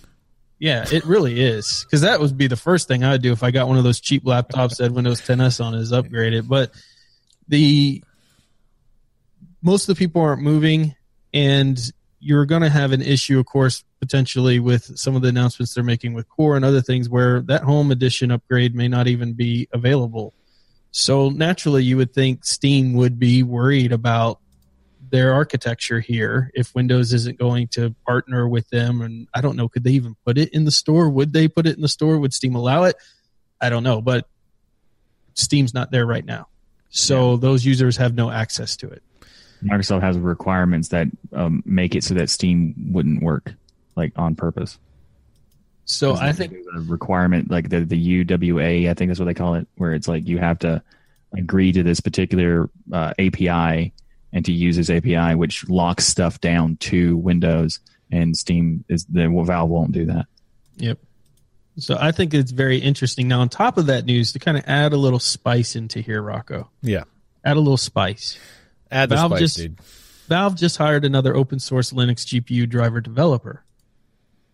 Yeah, 0.57 0.85
it 0.89 1.05
really 1.05 1.41
is. 1.41 1.83
Because 1.83 2.01
that 2.01 2.21
would 2.21 2.37
be 2.37 2.47
the 2.47 2.55
first 2.55 2.87
thing 2.87 3.03
I'd 3.03 3.21
do 3.21 3.33
if 3.33 3.43
I 3.43 3.51
got 3.51 3.67
one 3.67 3.77
of 3.77 3.83
those 3.83 3.99
cheap 3.99 4.23
laptops 4.23 4.77
that 4.77 4.91
Windows 4.93 5.19
10s 5.21 5.59
on 5.63 5.75
is 5.75 5.91
upgraded. 5.91 6.47
But 6.47 6.71
the 7.47 8.01
most 9.61 9.89
of 9.89 9.95
the 9.95 9.99
people 9.99 10.21
aren't 10.21 10.41
moving, 10.41 10.95
and 11.33 11.77
you're 12.19 12.45
going 12.45 12.61
to 12.61 12.69
have 12.69 12.93
an 12.93 13.01
issue, 13.01 13.37
of 13.37 13.45
course, 13.45 13.83
potentially 13.99 14.59
with 14.59 14.97
some 14.97 15.15
of 15.15 15.21
the 15.21 15.27
announcements 15.27 15.73
they're 15.73 15.83
making 15.83 16.13
with 16.13 16.27
Core 16.29 16.55
and 16.55 16.63
other 16.63 16.81
things 16.81 17.09
where 17.09 17.41
that 17.41 17.63
home 17.63 17.91
edition 17.91 18.31
upgrade 18.31 18.73
may 18.75 18.87
not 18.87 19.07
even 19.07 19.33
be 19.33 19.67
available. 19.73 20.33
So 20.91 21.29
naturally, 21.29 21.83
you 21.83 21.97
would 21.97 22.13
think 22.13 22.45
Steam 22.45 22.93
would 22.93 23.19
be 23.19 23.43
worried 23.43 23.91
about 23.91 24.39
their 25.09 25.33
architecture 25.33 25.99
here 25.99 26.51
if 26.53 26.73
Windows 26.75 27.13
isn't 27.13 27.37
going 27.37 27.67
to 27.69 27.95
partner 28.05 28.47
with 28.47 28.69
them. 28.69 29.01
And 29.01 29.27
I 29.33 29.41
don't 29.41 29.55
know, 29.55 29.69
could 29.69 29.83
they 29.83 29.91
even 29.91 30.15
put 30.25 30.37
it 30.37 30.49
in 30.53 30.65
the 30.65 30.71
store? 30.71 31.09
Would 31.09 31.33
they 31.33 31.47
put 31.47 31.67
it 31.67 31.75
in 31.75 31.81
the 31.81 31.87
store? 31.87 32.17
Would 32.17 32.33
Steam 32.33 32.55
allow 32.55 32.83
it? 32.83 32.95
I 33.61 33.69
don't 33.69 33.83
know, 33.83 34.01
but 34.01 34.27
Steam's 35.33 35.73
not 35.73 35.91
there 35.91 36.05
right 36.05 36.25
now. 36.25 36.47
So 36.89 37.37
those 37.37 37.65
users 37.65 37.97
have 37.97 38.15
no 38.15 38.31
access 38.31 38.75
to 38.77 38.89
it. 38.89 39.03
Microsoft 39.63 40.01
has 40.01 40.17
requirements 40.17 40.89
that 40.89 41.07
um, 41.33 41.63
make 41.65 41.95
it 41.95 42.03
so 42.03 42.13
that 42.13 42.29
Steam 42.29 42.73
wouldn't 42.91 43.23
work 43.23 43.53
like 43.95 44.13
on 44.15 44.35
purpose. 44.35 44.77
So 45.85 46.15
I 46.15 46.31
think 46.31 46.53
a 46.73 46.79
requirement 46.79 47.51
like 47.51 47.69
the 47.69 47.81
the 47.81 48.25
UWA, 48.25 48.89
I 48.89 48.93
think 48.95 49.09
that's 49.09 49.19
what 49.19 49.25
they 49.25 49.33
call 49.35 49.53
it, 49.55 49.67
where 49.75 49.93
it's 49.93 50.07
like 50.07 50.27
you 50.27 50.39
have 50.39 50.59
to 50.59 50.81
agree 51.37 51.71
to 51.71 51.83
this 51.83 51.99
particular 51.99 52.69
uh, 52.91 53.13
API 53.19 53.93
and 54.35 54.45
to 54.45 54.51
use 54.51 54.75
this 54.75 54.91
API, 54.91 55.33
which 55.33 55.67
locks 55.69 56.05
stuff 56.05 56.39
down 56.41 56.75
to 56.77 57.17
Windows. 57.17 57.79
And 58.11 58.37
Steam 58.37 58.83
is 58.89 59.05
the 59.05 59.27
Valve 59.29 59.69
won't 59.69 59.93
do 59.93 60.05
that. 60.05 60.27
Yep. 60.77 60.99
So 61.77 61.97
I 61.99 62.11
think 62.11 62.33
it's 62.33 62.51
very 62.51 62.77
interesting. 62.77 63.27
Now, 63.27 63.39
on 63.41 63.49
top 63.49 63.77
of 63.77 63.87
that 63.87 64.05
news, 64.05 64.33
to 64.33 64.39
kind 64.39 64.57
of 64.57 64.63
add 64.67 64.93
a 64.93 64.97
little 64.97 65.19
spice 65.19 65.75
into 65.75 66.01
here, 66.01 66.21
Rocco, 66.21 66.69
Yeah. 66.81 67.03
add 67.43 67.57
a 67.57 67.59
little 67.59 67.77
spice. 67.77 68.37
Add 68.91 69.09
the 69.09 69.15
Valve 69.15 69.31
spice, 69.31 69.39
just- 69.39 69.57
dude. 69.57 69.79
Valve 70.27 70.55
just 70.55 70.77
hired 70.77 71.05
another 71.05 71.35
open 71.35 71.59
source 71.59 71.91
Linux 71.91 72.25
GPU 72.25 72.67
driver 72.67 72.99
developer. 72.99 73.63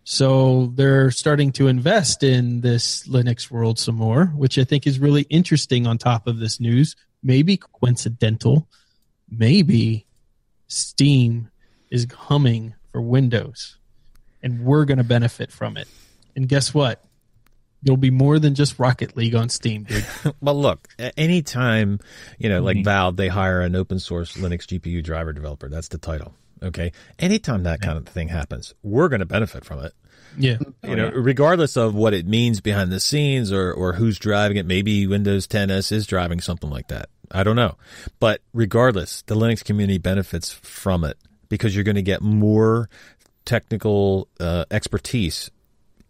So 0.03 0.71
they're 0.75 1.11
starting 1.11 1.51
to 1.53 1.67
invest 1.67 2.23
in 2.23 2.61
this 2.61 3.07
Linux 3.07 3.49
world 3.49 3.79
some 3.79 3.95
more, 3.95 4.27
which 4.27 4.57
I 4.57 4.63
think 4.63 4.85
is 4.87 4.99
really 4.99 5.23
interesting 5.23 5.87
on 5.87 5.97
top 5.97 6.27
of 6.27 6.39
this 6.39 6.59
news. 6.59 6.95
Maybe 7.23 7.57
coincidental. 7.57 8.67
Maybe 9.31 10.05
Steam 10.67 11.49
is 11.89 12.05
humming 12.13 12.75
for 12.91 13.01
Windows 13.01 13.77
and 14.43 14.63
we're 14.65 14.85
going 14.85 14.97
to 14.97 15.03
benefit 15.03 15.51
from 15.51 15.77
it. 15.77 15.87
And 16.35 16.47
guess 16.47 16.73
what? 16.73 17.03
There'll 17.83 17.97
be 17.97 18.11
more 18.11 18.37
than 18.37 18.53
just 18.53 18.77
Rocket 18.77 19.17
League 19.17 19.33
on 19.35 19.49
Steam, 19.49 19.83
dude. 19.83 20.05
Well, 20.41 20.59
look, 20.59 20.87
a- 20.99 21.17
anytime, 21.19 21.99
you 22.37 22.47
know, 22.49 22.61
like 22.61 22.77
Mhm. 22.77 22.83
Valve, 22.85 23.15
they 23.15 23.27
hire 23.27 23.61
an 23.61 23.75
open 23.75 23.97
source 23.99 24.37
Linux 24.37 24.67
GPU 24.67 25.01
driver 25.03 25.33
developer. 25.33 25.67
That's 25.69 25.87
the 25.87 25.97
title. 25.97 26.33
Okay. 26.61 26.91
Anytime 27.17 27.63
that 27.63 27.81
kind 27.81 27.97
of 27.97 28.05
thing 28.07 28.27
happens, 28.27 28.75
we're 28.83 29.07
going 29.09 29.19
to 29.21 29.25
benefit 29.25 29.65
from 29.65 29.79
it. 29.79 29.93
Yeah. 30.37 30.57
You 30.83 30.95
know, 30.95 31.09
regardless 31.09 31.75
of 31.75 31.95
what 31.95 32.13
it 32.13 32.27
means 32.27 32.61
behind 32.61 32.91
the 32.91 32.99
scenes 32.99 33.51
or, 33.51 33.73
or 33.73 33.93
who's 33.93 34.19
driving 34.19 34.57
it, 34.57 34.65
maybe 34.67 35.07
Windows 35.07 35.47
10s 35.47 35.91
is 35.91 36.05
driving 36.05 36.39
something 36.39 36.69
like 36.69 36.87
that. 36.89 37.09
I 37.33 37.43
don't 37.43 37.55
know. 37.55 37.77
But 38.19 38.41
regardless, 38.53 39.21
the 39.23 39.35
Linux 39.35 39.63
community 39.63 39.97
benefits 39.97 40.51
from 40.51 41.03
it 41.03 41.17
because 41.49 41.75
you're 41.75 41.83
going 41.83 41.95
to 41.95 42.01
get 42.01 42.21
more 42.21 42.89
technical 43.45 44.27
uh, 44.39 44.65
expertise 44.71 45.49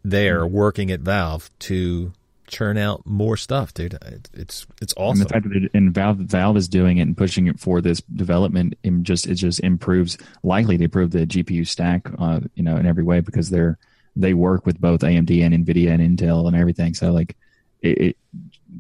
there 0.04 0.46
working 0.46 0.92
at 0.92 1.00
Valve 1.02 1.50
to 1.60 2.12
churn 2.48 2.78
out 2.78 3.06
more 3.06 3.38
stuff, 3.38 3.74
dude. 3.74 3.94
It- 3.94 4.30
It's 4.34 4.66
it's 4.82 4.94
And 4.94 5.04
awesome. 5.06 5.24
the 5.24 5.30
fact 5.30 5.48
that 5.50 5.56
it, 5.64 5.72
and 5.74 5.94
Valve 5.94 6.18
Valve 6.18 6.58
is 6.58 6.68
doing 6.68 6.98
it 6.98 7.04
and 7.04 7.16
pushing 7.16 7.48
it 7.48 7.60
for 7.60 7.82
this 7.82 8.02
development, 8.02 8.74
it 8.84 9.04
just 9.04 9.28
it 9.28 9.36
just 9.36 9.60
improves 9.62 10.18
likely 10.44 10.78
to 10.78 10.84
improve 10.86 11.12
the 11.12 11.26
GPU 11.26 11.66
stack, 11.68 12.10
uh, 12.20 12.42
you 12.56 12.64
know, 12.64 12.76
in 12.78 12.86
every 12.86 13.04
way 13.04 13.22
because 13.22 13.50
they're 13.50 13.78
they 14.16 14.34
work 14.34 14.66
with 14.66 14.82
both 14.82 15.00
AMD 15.02 15.42
and 15.42 15.66
Nvidia 15.66 15.92
and 15.98 16.18
Intel 16.20 16.46
and 16.48 16.56
everything. 16.56 16.94
So 16.94 17.14
like, 17.14 17.38
it, 17.82 17.98
it 18.02 18.18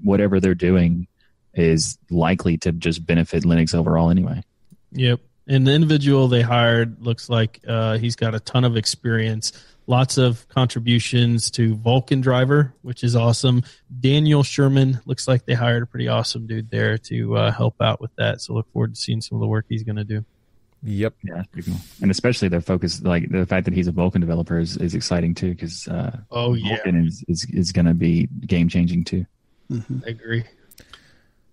whatever 0.04 0.40
they're 0.42 0.54
doing 0.56 1.08
is 1.54 1.98
likely 2.10 2.58
to 2.60 2.72
just 2.72 3.06
benefit 3.06 3.44
Linux 3.44 3.76
overall 3.76 4.10
anyway. 4.10 4.44
Yep. 4.94 5.20
And 5.48 5.68
the 5.68 5.74
individual 5.74 6.28
they 6.28 6.42
hired 6.42 7.04
looks 7.04 7.30
like 7.30 7.60
uh, 7.68 7.98
he's 7.98 8.16
got 8.16 8.36
a 8.36 8.40
ton 8.40 8.64
of 8.64 8.78
experience, 8.78 9.52
lots 9.88 10.18
of 10.18 10.48
contributions 10.50 11.52
to 11.52 11.76
Vulkan 11.76 12.22
Driver, 12.22 12.74
which 12.84 13.04
is 13.04 13.16
awesome. 13.16 13.64
Daniel 14.00 14.44
Schürmann 14.44 15.02
looks 15.06 15.28
like 15.28 15.46
they 15.46 15.54
hired 15.54 15.84
a 15.84 15.86
pretty 15.86 16.08
awesome 16.08 16.48
dude 16.48 16.70
there 16.70 16.98
to 17.00 17.36
uh, 17.38 17.52
help 17.52 17.82
out 17.82 18.00
with 18.00 18.16
that. 18.16 18.40
So 18.40 18.54
look 18.54 18.72
forward 18.72 18.96
to 18.96 19.02
seeing 19.02 19.20
some 19.20 19.36
of 19.36 19.42
the 19.42 19.48
work 19.48 19.66
he's 19.68 19.84
going 19.84 19.98
to 19.98 20.04
do. 20.04 20.24
yep. 20.84 21.16
Yeah, 21.24 21.36
that's 21.38 21.48
pretty 21.48 21.72
cool. 21.72 21.82
And 22.02 22.12
especially 22.12 22.48
their 22.48 22.62
focus, 22.62 23.02
like 23.02 23.30
the 23.30 23.46
fact 23.46 23.66
that 23.66 23.74
he's 23.74 23.88
a 23.88 23.92
Vulkan 23.92 24.22
developer, 24.22 24.60
is, 24.60 24.78
is 24.78 24.94
exciting 24.94 25.34
too 25.34 25.50
because 25.52 25.88
uh, 25.88 26.18
Oh 26.30 26.52
Vulkan 26.52 27.08
is 27.08 27.26
is, 27.28 27.46
is 27.52 27.72
going 27.72 27.88
to 27.88 27.94
be 27.94 28.28
game 28.46 28.70
changing 28.70 29.04
too. 29.04 29.26
I 29.74 30.10
agree. 30.10 30.46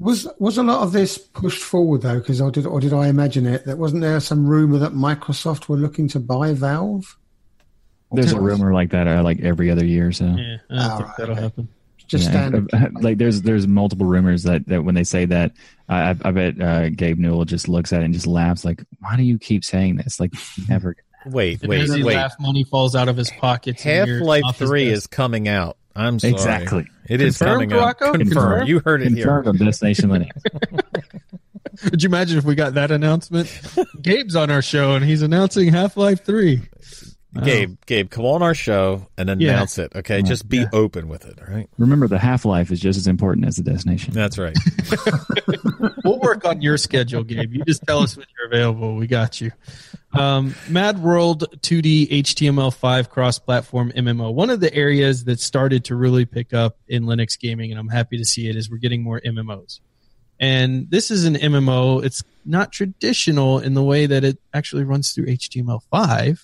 Was 0.00 0.28
was 0.38 0.58
a 0.58 0.62
lot 0.62 0.82
of 0.82 0.92
this 0.92 1.18
pushed 1.18 1.62
forward 1.62 2.02
though? 2.02 2.18
Because 2.18 2.40
I 2.40 2.50
did, 2.50 2.66
or 2.66 2.78
did 2.80 2.92
I 2.92 3.08
imagine 3.08 3.46
it? 3.46 3.64
That 3.64 3.78
wasn't 3.78 4.02
there 4.02 4.20
some 4.20 4.46
rumor 4.46 4.78
that 4.78 4.92
Microsoft 4.92 5.68
were 5.68 5.76
looking 5.76 6.06
to 6.08 6.20
buy 6.20 6.52
Valve? 6.52 7.16
There's 8.12 8.32
a 8.32 8.40
rumor 8.40 8.72
like 8.72 8.90
that 8.90 9.06
uh, 9.08 9.22
like 9.22 9.40
every 9.40 9.70
other 9.70 9.84
year. 9.84 10.12
So 10.12 10.24
Yeah, 10.24 10.56
I 10.70 10.74
don't 10.74 10.92
Oh, 10.92 10.96
think 10.98 11.08
that'll 11.18 11.32
okay. 11.32 11.42
happen. 11.42 11.68
Just 12.06 12.24
Yeah, 12.24 12.30
standard. 12.30 12.70
uh, 12.72 12.88
like 13.02 13.18
there's 13.18 13.42
there's 13.42 13.66
multiple 13.66 14.06
rumors 14.06 14.44
that, 14.44 14.66
that 14.68 14.82
when 14.82 14.94
they 14.94 15.04
say 15.04 15.26
that, 15.26 15.52
I, 15.90 16.10
I 16.10 16.16
I 16.24 16.30
bet 16.30 16.60
uh, 16.62 16.88
Gabe 16.90 17.18
Newell 17.18 17.44
just 17.44 17.68
looks 17.68 17.92
at 17.92 18.00
it 18.00 18.04
and 18.06 18.14
just 18.14 18.26
laughs 18.26 18.64
like, 18.64 18.82
"Why 19.00 19.16
do 19.16 19.22
you 19.24 19.38
keep 19.38 19.62
saying 19.64 19.96
this? 19.96 20.18
Like, 20.20 20.32
never." 20.68 20.96
Wait, 21.26 21.60
wait, 21.66 21.90
wait. 21.90 22.04
laugh, 22.04 22.32
money 22.38 22.62
falls 22.64 22.94
out 22.94 23.08
of 23.08 23.16
his 23.16 23.30
pockets. 23.32 23.82
Half 23.82 24.08
Life 24.08 24.44
3 24.54 24.86
is 24.86 25.06
coming 25.08 25.48
out. 25.48 25.76
I'm 25.98 26.18
sorry. 26.18 26.32
Exactly. 26.32 26.86
It 27.08 27.20
is 27.20 27.38
Confirmed, 27.38 27.70
coming 27.70 27.72
out. 27.72 27.84
Rocco? 27.84 28.12
Confirmed. 28.12 28.32
Confirmed? 28.32 28.68
You 28.68 28.80
heard 28.80 29.02
it 29.02 29.12
here. 29.12 29.24
Confirmed 29.24 29.48
on 29.48 29.66
Destination 29.66 30.10
Linux. 30.10 30.30
Could 31.90 32.02
you 32.02 32.08
imagine 32.08 32.38
if 32.38 32.44
we 32.44 32.54
got 32.54 32.74
that 32.74 32.90
announcement? 32.90 33.48
Gabe's 34.02 34.34
on 34.34 34.50
our 34.50 34.62
show 34.62 34.94
and 34.94 35.04
he's 35.04 35.22
announcing 35.22 35.72
Half 35.72 35.96
Life 35.96 36.24
3. 36.24 36.60
Gabe, 37.44 37.76
Gabe, 37.86 38.08
come 38.10 38.24
on 38.24 38.42
our 38.42 38.54
show 38.54 39.06
and 39.18 39.28
Yeah. 39.40 39.50
announce 39.52 39.78
it. 39.78 39.92
Okay, 39.94 40.22
just 40.22 40.48
be 40.48 40.58
Yeah. 40.58 40.68
open 40.72 41.08
with 41.08 41.26
it. 41.26 41.38
All 41.38 41.54
right, 41.54 41.68
Remember, 41.78 42.08
the 42.08 42.18
half 42.18 42.44
life 42.44 42.70
is 42.72 42.80
just 42.80 42.96
as 42.98 43.06
important 43.06 43.46
as 43.46 43.56
the 43.56 43.62
destination. 43.62 44.14
that's 44.14 44.38
right. 44.38 44.56
We'll 46.04 46.18
work 46.20 46.44
on 46.44 46.62
your 46.62 46.76
schedule, 46.78 47.22
Gabe. 47.22 47.52
You 47.52 47.64
just 47.64 47.82
tell 47.86 48.00
us 48.00 48.16
when 48.16 48.26
you're 48.36 48.46
available. 48.48 48.96
We 48.96 49.06
got 49.06 49.40
you. 49.40 49.52
Um, 50.12 50.54
Mad 50.68 51.02
World 51.02 51.44
2D 51.60 52.08
HTML5 52.22 53.08
cross 53.10 53.38
platform 53.38 53.92
MMO. 53.94 54.32
One 54.32 54.48
of 54.50 54.60
the 54.60 54.72
areas 54.74 55.24
that 55.24 55.38
started 55.38 55.84
to 55.86 55.96
really 55.96 56.24
pick 56.24 56.52
up 56.54 56.78
in 56.88 57.04
Linux 57.04 57.38
gaming, 57.38 57.70
and 57.70 57.78
I'm 57.78 57.88
happy 57.88 58.16
to 58.18 58.24
see 58.24 58.48
it, 58.48 58.56
is 58.56 58.70
we're 58.70 58.78
getting 58.78 59.02
more 59.02 59.20
MMOs. 59.24 59.80
And 60.40 60.90
this 60.90 61.10
is 61.10 61.24
an 61.24 61.34
MMO. 61.36 62.02
It's 62.02 62.22
not 62.44 62.72
traditional 62.72 63.58
in 63.58 63.74
the 63.74 63.82
way 63.82 64.06
that 64.06 64.24
it 64.24 64.38
actually 64.54 64.84
runs 64.84 65.12
through 65.12 65.26
HTML5, 65.26 66.38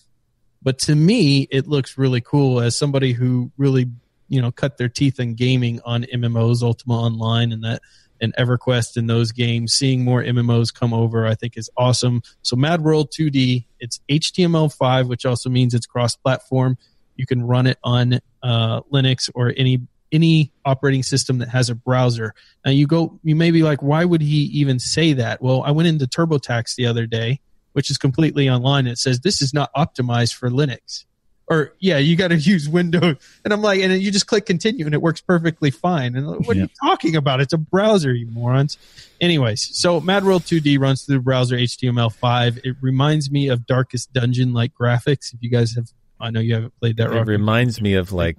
but 0.65 0.79
to 0.81 0.95
me, 0.95 1.47
it 1.51 1.69
looks 1.69 1.99
really 1.99 2.23
cool 2.23 2.61
as 2.61 2.77
somebody 2.77 3.13
who 3.13 3.53
really, 3.59 3.87
you 4.29 4.41
know, 4.41 4.51
cut 4.51 4.79
their 4.79 4.89
teeth 4.89 5.21
in 5.21 5.35
gaming 5.35 5.81
on 5.85 6.05
MMOs, 6.05 6.63
Ultima 6.63 6.95
Online, 6.95 7.53
and 7.53 7.63
that 7.63 7.83
and 8.21 8.35
EverQuest 8.37 8.97
and 8.97 9.09
those 9.09 9.31
games. 9.31 9.75
Seeing 9.75 10.03
more 10.03 10.23
MMOs 10.23 10.73
come 10.73 10.95
over, 10.95 11.27
I 11.27 11.35
think, 11.35 11.57
is 11.59 11.69
awesome. 11.77 12.23
So 12.43 12.57
Mad 12.57 12.81
World 12.81 13.13
2D, 13.13 13.67
it's 13.79 14.01
HTML5, 14.09 15.09
which 15.09 15.27
also 15.27 15.51
means 15.51 15.75
it's 15.75 15.87
cross-platform. 15.87 16.79
You 17.17 17.27
can 17.27 17.43
run 17.43 17.67
it 17.67 17.79
on 17.85 18.21
uh, 18.43 18.81
Linux 18.93 19.31
or 19.35 19.53
any 19.57 19.81
any 20.13 20.53
operating 20.65 21.03
system 21.03 21.39
that 21.39 21.49
has 21.49 21.71
a 21.71 21.75
browser. 21.75 22.35
Now 22.65 22.71
you 22.71 22.87
go, 22.87 23.19
you 23.25 23.35
may 23.35 23.51
be 23.51 23.65
like, 23.65 23.83
why 23.83 24.05
would 24.05 24.21
he 24.21 24.45
even 24.55 24.79
say 24.79 25.13
that? 25.15 25.43
Well, 25.43 25.63
I 25.65 25.73
went 25.73 25.89
into 25.89 26.07
TurboTax 26.07 26.77
the 26.77 26.87
other 26.87 27.05
day, 27.05 27.41
which 27.75 27.91
is 27.91 27.99
completely 27.99 28.49
online. 28.49 28.87
It 28.87 28.99
says 28.99 29.21
this 29.21 29.43
is 29.43 29.53
not 29.53 29.71
optimized 29.75 30.35
for 30.35 30.49
Linux. 30.49 31.05
Or 31.47 31.75
yeah, 31.79 31.99
you 31.99 32.17
got 32.17 32.29
to 32.29 32.37
use 32.39 32.69
Windows, 32.69 33.17
and 33.45 33.53
I'm 33.53 33.61
like, 33.61 33.81
and 33.83 33.93
you 34.01 34.11
just 34.11 34.27
click 34.27 34.47
continue, 34.47 34.87
and 34.87 34.95
it 34.95 35.03
works 35.03 35.21
perfectly 35.21 35.71
fine. 35.71 36.17
And 36.17 36.27
what 36.47 36.57
are 36.57 36.61
you 36.61 36.71
talking 36.83 37.17
about? 37.17 37.41
It's 37.41 37.53
a 37.53 37.59
browser, 37.59 38.15
you 38.15 38.27
morons. 38.27 38.79
Anyways, 39.21 39.77
so 39.77 40.01
Mad 40.01 40.25
World 40.25 40.43
2D 40.45 40.81
runs 40.81 41.03
through 41.03 41.17
the 41.17 41.23
browser 41.23 41.57
HTML5. 41.57 42.61
It 42.65 42.77
reminds 42.81 43.31
me 43.31 43.49
of 43.49 43.67
Darkest 43.67 44.13
Dungeon 44.13 44.55
like 44.55 44.73
graphics. 44.75 45.35
If 45.35 45.43
you 45.43 45.51
guys 45.51 45.75
have, 45.75 45.91
I 46.19 46.31
know 46.31 46.41
you 46.41 46.55
haven't 46.55 46.79
played 46.81 46.97
that. 46.97 47.13
It 47.13 47.27
reminds 47.27 47.83
me 47.83 47.95
of 47.95 48.11
like 48.11 48.39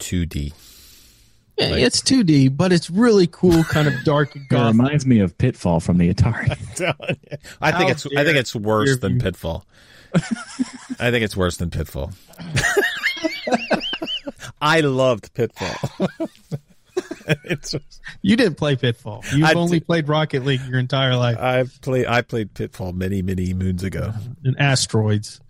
2D. 0.00 0.52
Yeah, 1.58 1.74
it's 1.74 2.00
2D, 2.00 2.56
but 2.56 2.72
it's 2.72 2.88
really 2.90 3.26
cool, 3.26 3.64
kind 3.64 3.88
of 3.88 3.94
dark 4.04 4.34
It 4.50 4.52
reminds 4.52 5.04
me 5.06 5.18
of 5.20 5.36
Pitfall 5.38 5.80
from 5.80 5.98
the 5.98 6.12
Atari. 6.14 6.50
I 7.60 7.72
think 7.72 7.84
How 7.84 7.88
it's 7.88 8.06
I 8.16 8.24
think 8.24 8.36
it's 8.36 8.54
worse 8.54 8.98
than 8.98 9.14
you. 9.14 9.20
Pitfall. 9.20 9.64
I 10.14 11.10
think 11.10 11.24
it's 11.24 11.36
worse 11.36 11.56
than 11.56 11.70
Pitfall. 11.70 12.12
I 14.60 14.80
loved 14.80 15.32
Pitfall. 15.34 16.08
it's 17.44 17.74
You 18.22 18.36
didn't 18.36 18.56
play 18.56 18.76
Pitfall. 18.76 19.22
You've 19.32 19.44
I 19.48 19.52
only 19.54 19.78
did- 19.80 19.86
played 19.86 20.08
Rocket 20.08 20.44
League 20.44 20.60
your 20.68 20.78
entire 20.78 21.16
life. 21.16 21.38
I 21.38 21.64
played 21.82 22.06
I 22.06 22.22
played 22.22 22.54
Pitfall 22.54 22.92
many 22.92 23.22
many 23.22 23.54
moons 23.54 23.82
ago, 23.84 24.12
and 24.44 24.56
Asteroids, 24.58 25.40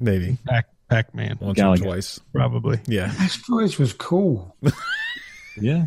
maybe 0.00 0.38
Pac 0.46 0.66
Pac 0.88 1.14
Man, 1.14 1.36
once 1.40 1.58
Galaga. 1.58 1.80
or 1.80 1.84
twice. 1.84 2.20
probably. 2.32 2.80
Yeah. 2.86 3.12
Asteroids 3.18 3.78
was 3.78 3.92
cool. 3.92 4.56
Yeah. 5.60 5.86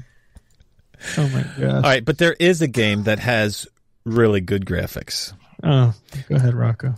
Oh 1.18 1.28
my 1.30 1.42
gosh. 1.42 1.74
All 1.74 1.82
right, 1.82 2.06
but 2.06 2.18
there 2.18 2.36
is 2.40 2.62
a 2.62 2.68
game 2.68 3.04
that 3.04 3.20
has 3.20 3.68
really 4.06 4.42
good 4.42 4.66
graphics. 4.66 5.34
Oh, 5.64 5.94
go 6.30 6.36
ahead, 6.36 6.54
Rocco. 6.56 6.96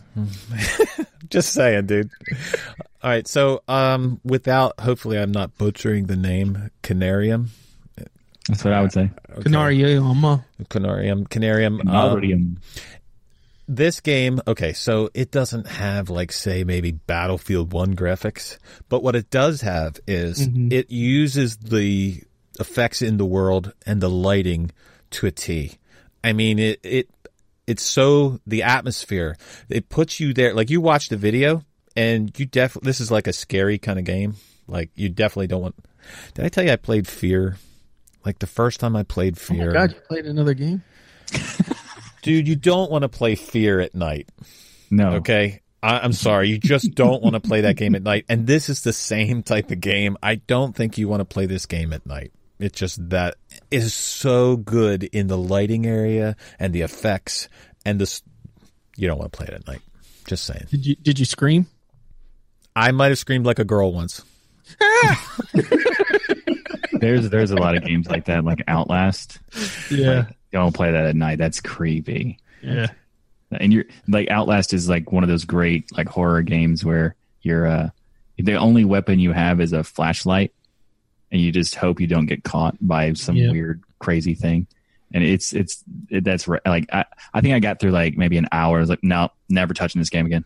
Just 1.29 1.53
saying, 1.53 1.85
dude. 1.87 2.09
All 3.01 3.09
right, 3.09 3.27
so 3.27 3.61
um, 3.67 4.19
without 4.23 4.79
hopefully 4.79 5.17
I'm 5.17 5.31
not 5.31 5.57
butchering 5.57 6.05
the 6.05 6.15
name 6.15 6.69
Conarium. 6.81 7.47
That's 8.47 8.63
what 8.63 8.73
I 8.73 8.81
would 8.81 8.91
say. 8.91 9.09
Okay. 9.31 9.41
Conarium. 9.49 10.43
Conarium. 10.69 11.27
Conarium. 11.29 11.87
um, 11.89 12.57
this 13.67 14.01
game, 14.01 14.41
okay, 14.45 14.73
so 14.73 15.09
it 15.13 15.31
doesn't 15.31 15.67
have 15.67 16.09
like 16.09 16.31
say 16.33 16.65
maybe 16.65 16.91
Battlefield 16.91 17.71
1 17.71 17.95
graphics, 17.95 18.57
but 18.89 19.01
what 19.01 19.15
it 19.15 19.29
does 19.29 19.61
have 19.61 19.97
is 20.07 20.47
Mhm. 20.49 20.73
it 20.73 20.91
uses 20.91 21.55
the 21.57 22.21
effects 22.59 23.01
in 23.01 23.17
the 23.17 23.25
world 23.25 23.73
and 23.85 24.01
the 24.01 24.09
lighting 24.09 24.71
to 25.11 25.25
a 25.27 25.31
T. 25.31 25.77
I 26.23 26.33
mean, 26.33 26.59
it 26.59 26.79
it 26.83 27.09
it's 27.67 27.83
so 27.83 28.39
the 28.47 28.63
atmosphere. 28.63 29.35
It 29.69 29.89
puts 29.89 30.19
you 30.19 30.33
there 30.33 30.53
like 30.53 30.69
you 30.69 30.81
watch 30.81 31.09
the 31.09 31.17
video 31.17 31.63
and 31.95 32.37
you 32.39 32.45
definitely 32.45 32.87
this 32.89 32.99
is 32.99 33.11
like 33.11 33.27
a 33.27 33.33
scary 33.33 33.77
kind 33.77 33.99
of 33.99 34.05
game. 34.05 34.35
Like 34.67 34.89
you 34.95 35.09
definitely 35.09 35.47
don't 35.47 35.61
want 35.61 35.75
Did 36.33 36.45
I 36.45 36.49
tell 36.49 36.63
you 36.65 36.71
I 36.71 36.75
played 36.77 37.07
Fear? 37.07 37.57
Like 38.25 38.39
the 38.39 38.47
first 38.47 38.79
time 38.79 38.95
I 38.95 39.03
played 39.03 39.35
Oh 39.37 39.41
Fear. 39.53 39.67
my 39.67 39.73
God, 39.73 39.91
you 39.93 39.99
played 40.07 40.25
another 40.25 40.53
game? 40.53 40.83
Dude, 42.21 42.47
you 42.47 42.55
don't 42.55 42.89
want 42.89 43.01
to 43.01 43.09
play 43.09 43.35
Fear 43.35 43.79
at 43.81 43.95
night. 43.95 44.29
no. 44.89 45.15
Okay. 45.15 45.59
I, 45.81 45.99
I'm 45.99 46.13
sorry. 46.13 46.47
You 46.47 46.57
just 46.57 46.95
don't 46.95 47.21
want 47.21 47.33
to 47.33 47.41
play 47.41 47.61
that 47.61 47.75
game 47.75 47.93
at 47.95 48.03
night. 48.03 48.23
And 48.29 48.47
this 48.47 48.69
is 48.69 48.81
the 48.81 48.93
same 48.93 49.43
type 49.43 49.69
of 49.71 49.81
game. 49.81 50.15
I 50.23 50.35
don't 50.35 50.73
think 50.73 50.97
you 50.97 51.09
want 51.09 51.19
to 51.19 51.25
play 51.25 51.45
this 51.45 51.65
game 51.65 51.91
at 51.91 52.05
night. 52.05 52.31
It's 52.59 52.77
just 52.77 53.09
that 53.09 53.35
is 53.71 53.93
so 53.93 54.57
good 54.57 55.03
in 55.03 55.27
the 55.27 55.37
lighting 55.37 55.85
area 55.85 56.35
and 56.59 56.73
the 56.73 56.81
effects 56.81 57.49
and 57.85 57.99
this. 57.99 58.21
You 58.95 59.07
don't 59.07 59.17
want 59.17 59.33
to 59.33 59.37
play 59.37 59.47
it 59.47 59.53
at 59.53 59.67
night. 59.67 59.81
Just 60.27 60.45
saying. 60.45 60.65
Did 60.69 60.85
you 60.85 60.95
did 60.95 61.19
you 61.19 61.25
scream? 61.25 61.67
I 62.75 62.91
might 62.91 63.09
have 63.09 63.17
screamed 63.19 63.45
like 63.45 63.59
a 63.59 63.65
girl 63.65 63.93
once. 63.93 64.23
There's 67.03 67.29
there's 67.29 67.51
a 67.51 67.57
lot 67.57 67.75
of 67.75 67.83
games 67.83 68.09
like 68.09 68.25
that, 68.25 68.45
like 68.45 68.63
Outlast. 68.67 69.39
Yeah. 69.91 70.19
Like, 70.19 70.37
don't 70.53 70.73
play 70.73 70.91
that 70.91 71.05
at 71.05 71.15
night. 71.17 71.37
That's 71.37 71.59
creepy. 71.59 72.37
Yeah. 72.61 72.87
And 73.51 73.73
you're 73.73 73.83
like 74.07 74.29
Outlast 74.29 74.73
is 74.73 74.87
like 74.87 75.11
one 75.11 75.21
of 75.21 75.29
those 75.29 75.43
great 75.43 75.95
like 75.97 76.07
horror 76.07 76.43
games 76.43 76.85
where 76.85 77.15
you're 77.41 77.67
uh 77.67 77.89
the 78.37 78.55
only 78.55 78.85
weapon 78.85 79.19
you 79.19 79.33
have 79.33 79.59
is 79.59 79.73
a 79.73 79.83
flashlight 79.83 80.53
and 81.33 81.41
you 81.41 81.51
just 81.51 81.75
hope 81.75 81.99
you 81.99 82.07
don't 82.07 82.27
get 82.27 82.43
caught 82.45 82.77
by 82.79 83.11
some 83.13 83.35
Yeah. 83.35 83.51
weird 83.51 83.81
crazy 83.99 84.35
thing. 84.35 84.67
And 85.13 85.23
it's 85.23 85.51
it's 85.53 85.83
it, 86.09 86.23
that's 86.23 86.47
re- 86.47 86.59
like 86.65 86.87
I, 86.93 87.03
I 87.33 87.41
think 87.41 87.53
I 87.53 87.59
got 87.59 87.79
through 87.81 87.91
like 87.91 88.15
maybe 88.17 88.37
an 88.37 88.47
hour. 88.51 88.77
I 88.77 88.79
was 88.79 88.89
like, 88.89 89.03
no, 89.03 89.29
never 89.49 89.73
touching 89.73 89.99
this 89.99 90.09
game 90.09 90.25
again. 90.25 90.45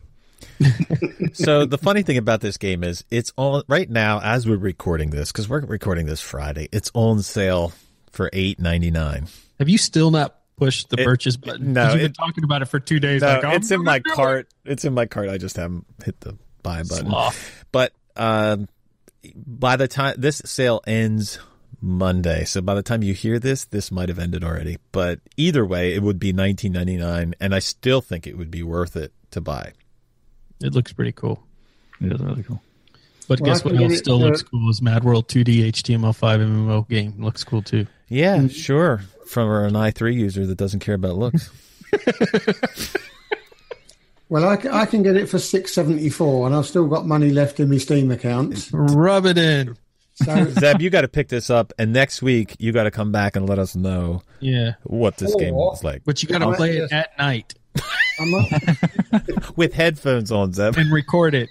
so 1.32 1.66
the 1.66 1.78
funny 1.78 2.02
thing 2.02 2.16
about 2.16 2.40
this 2.40 2.56
game 2.56 2.84
is 2.84 3.04
it's 3.10 3.32
on 3.36 3.62
right 3.68 3.88
now 3.88 4.20
as 4.20 4.46
we're 4.46 4.56
recording 4.56 5.10
this 5.10 5.30
because 5.32 5.48
we're 5.48 5.60
recording 5.60 6.06
this 6.06 6.20
Friday. 6.20 6.68
It's 6.72 6.90
on 6.94 7.22
sale 7.22 7.72
for 8.12 8.30
eight 8.32 8.58
ninety 8.60 8.90
nine. 8.90 9.28
Have 9.58 9.68
you 9.68 9.78
still 9.78 10.10
not 10.10 10.36
pushed 10.56 10.90
the 10.90 11.00
It- 11.00 11.04
purchase 11.04 11.36
button? 11.36 11.72
no, 11.72 11.84
'Cause 11.84 11.94
you've 11.94 12.02
it- 12.02 12.06
been 12.08 12.12
talking 12.26 12.44
about 12.44 12.62
it 12.62 12.66
for 12.66 12.80
two 12.80 13.00
days. 13.00 13.22
No, 13.22 13.28
like, 13.28 13.44
"I'm 13.44 13.52
it's 13.56 13.70
in 13.70 13.82
my 13.84 13.98
do 13.98 14.10
it." 14.10 14.14
cart. 14.14 14.48
It's 14.64 14.84
in 14.84 14.94
my 14.94 15.06
cart. 15.06 15.28
I 15.28 15.38
just 15.38 15.56
haven't 15.56 15.86
hit 16.04 16.20
the 16.20 16.36
buy 16.62 16.82
button. 16.82 17.06
Sloth. 17.06 17.64
But 17.72 17.92
um, 18.16 18.68
by 19.34 19.76
the 19.76 19.88
time 19.88 20.14
this 20.18 20.42
sale 20.44 20.80
ends 20.86 21.38
Monday, 21.80 22.44
so 22.44 22.60
by 22.60 22.74
the 22.74 22.82
time 22.82 23.02
you 23.02 23.14
hear 23.14 23.38
this, 23.38 23.64
this 23.64 23.90
might 23.92 24.08
have 24.08 24.18
ended 24.18 24.42
already. 24.42 24.78
But 24.92 25.20
either 25.36 25.64
way, 25.64 25.94
it 25.94 26.02
would 26.02 26.18
be 26.18 26.32
nineteen 26.32 26.72
ninety 26.72 26.96
nine, 26.96 27.34
and 27.40 27.54
I 27.54 27.58
still 27.60 28.00
think 28.00 28.26
it 28.26 28.36
would 28.36 28.50
be 28.50 28.62
worth 28.62 28.96
it 28.96 29.12
to 29.32 29.40
buy. 29.40 29.72
It 30.60 30.72
looks 30.74 30.92
pretty 30.92 31.12
cool. 31.12 31.42
It 32.00 32.12
is 32.12 32.20
really 32.20 32.42
cool. 32.42 32.60
But 33.28 33.40
Well, 33.40 33.52
guess 33.52 33.64
what 33.64 33.76
else 33.76 33.92
it 33.92 33.98
still 33.98 34.18
for- 34.18 34.26
looks 34.26 34.42
cool 34.42 34.70
is 34.70 34.80
Mad 34.80 35.04
World 35.04 35.28
2D 35.28 35.68
HTML5 35.68 36.40
MMO 36.40 36.88
game. 36.88 37.14
Looks 37.18 37.44
cool 37.44 37.62
too. 37.62 37.86
Yeah, 38.08 38.48
sure. 38.48 39.02
From 39.26 39.50
an 39.50 39.76
i 39.76 39.90
three 39.90 40.14
user 40.16 40.46
that 40.46 40.56
doesn't 40.56 40.80
care 40.80 40.94
about 40.94 41.16
looks. 41.16 41.50
Well, 44.30 44.46
I 44.48 44.84
can 44.86 45.02
get 45.02 45.16
it 45.16 45.28
for 45.28 45.38
six 45.38 45.72
seventy 45.72 46.10
four, 46.10 46.46
and 46.46 46.54
I've 46.54 46.66
still 46.66 46.86
got 46.86 47.06
money 47.06 47.30
left 47.30 47.60
in 47.60 47.70
my 47.70 47.78
Steam 47.78 48.10
account. 48.10 48.68
Rub 48.72 49.24
it 49.26 49.38
in. 49.38 49.76
So 50.14 50.44
Zeb, 50.60 50.80
you 50.82 50.90
got 50.90 51.02
to 51.02 51.08
pick 51.08 51.28
this 51.28 51.48
up, 51.48 51.72
and 51.78 51.92
next 51.92 52.20
week 52.22 52.56
you 52.58 52.72
got 52.72 52.82
to 52.84 52.90
come 52.90 53.12
back 53.12 53.36
and 53.36 53.48
let 53.48 53.58
us 53.58 53.74
know 53.76 54.22
Yeah. 54.40 54.72
what 54.82 55.16
this 55.16 55.34
game 55.36 55.54
Or- 55.54 55.70
was 55.70 55.84
like 55.84 56.02
But 56.04 56.22
you 56.22 56.28
got 56.28 56.38
to 56.38 56.46
Alright, 56.46 56.58
play 56.58 56.76
it 56.78 56.92
at 56.92 57.16
night 57.18 57.54
I 58.20 59.22
with 59.56 59.72
headphones 59.74 60.32
on, 60.32 60.52
Zeb. 60.52 60.76
and 60.76 60.92
record 60.92 61.34
it. 61.34 61.48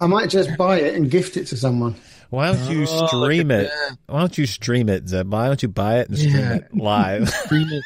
I 0.00 0.06
might 0.08 0.30
just 0.30 0.56
buy 0.56 0.80
it 0.80 0.96
and 0.96 1.08
gift 1.10 1.36
it 1.36 1.46
to 1.48 1.56
someone. 1.56 1.94
Why 2.30 2.52
don't 2.52 2.70
you 2.70 2.86
Oh, 2.88 3.06
stream 3.06 3.48
look 3.48 3.60
it? 3.66 3.70
at 3.90 3.98
Why 4.06 4.18
don't 4.18 4.36
you 4.36 4.46
stream 4.46 4.88
it, 4.88 5.08
Zeb? 5.08 5.32
Why 5.32 5.46
don't 5.46 5.62
you 5.62 5.68
buy 5.68 6.00
it 6.00 6.08
and 6.08 6.18
stream 6.18 6.34
Yeah. 6.36 6.54
it 6.56 6.76
live? 6.76 7.28
Stream 7.28 7.68
it. 7.70 7.84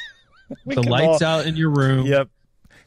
The 0.75 0.83
lights 0.83 1.21
all- 1.23 1.41
out 1.41 1.47
in 1.47 1.57
your 1.57 1.71
room. 1.71 2.07
Yep. 2.07 2.29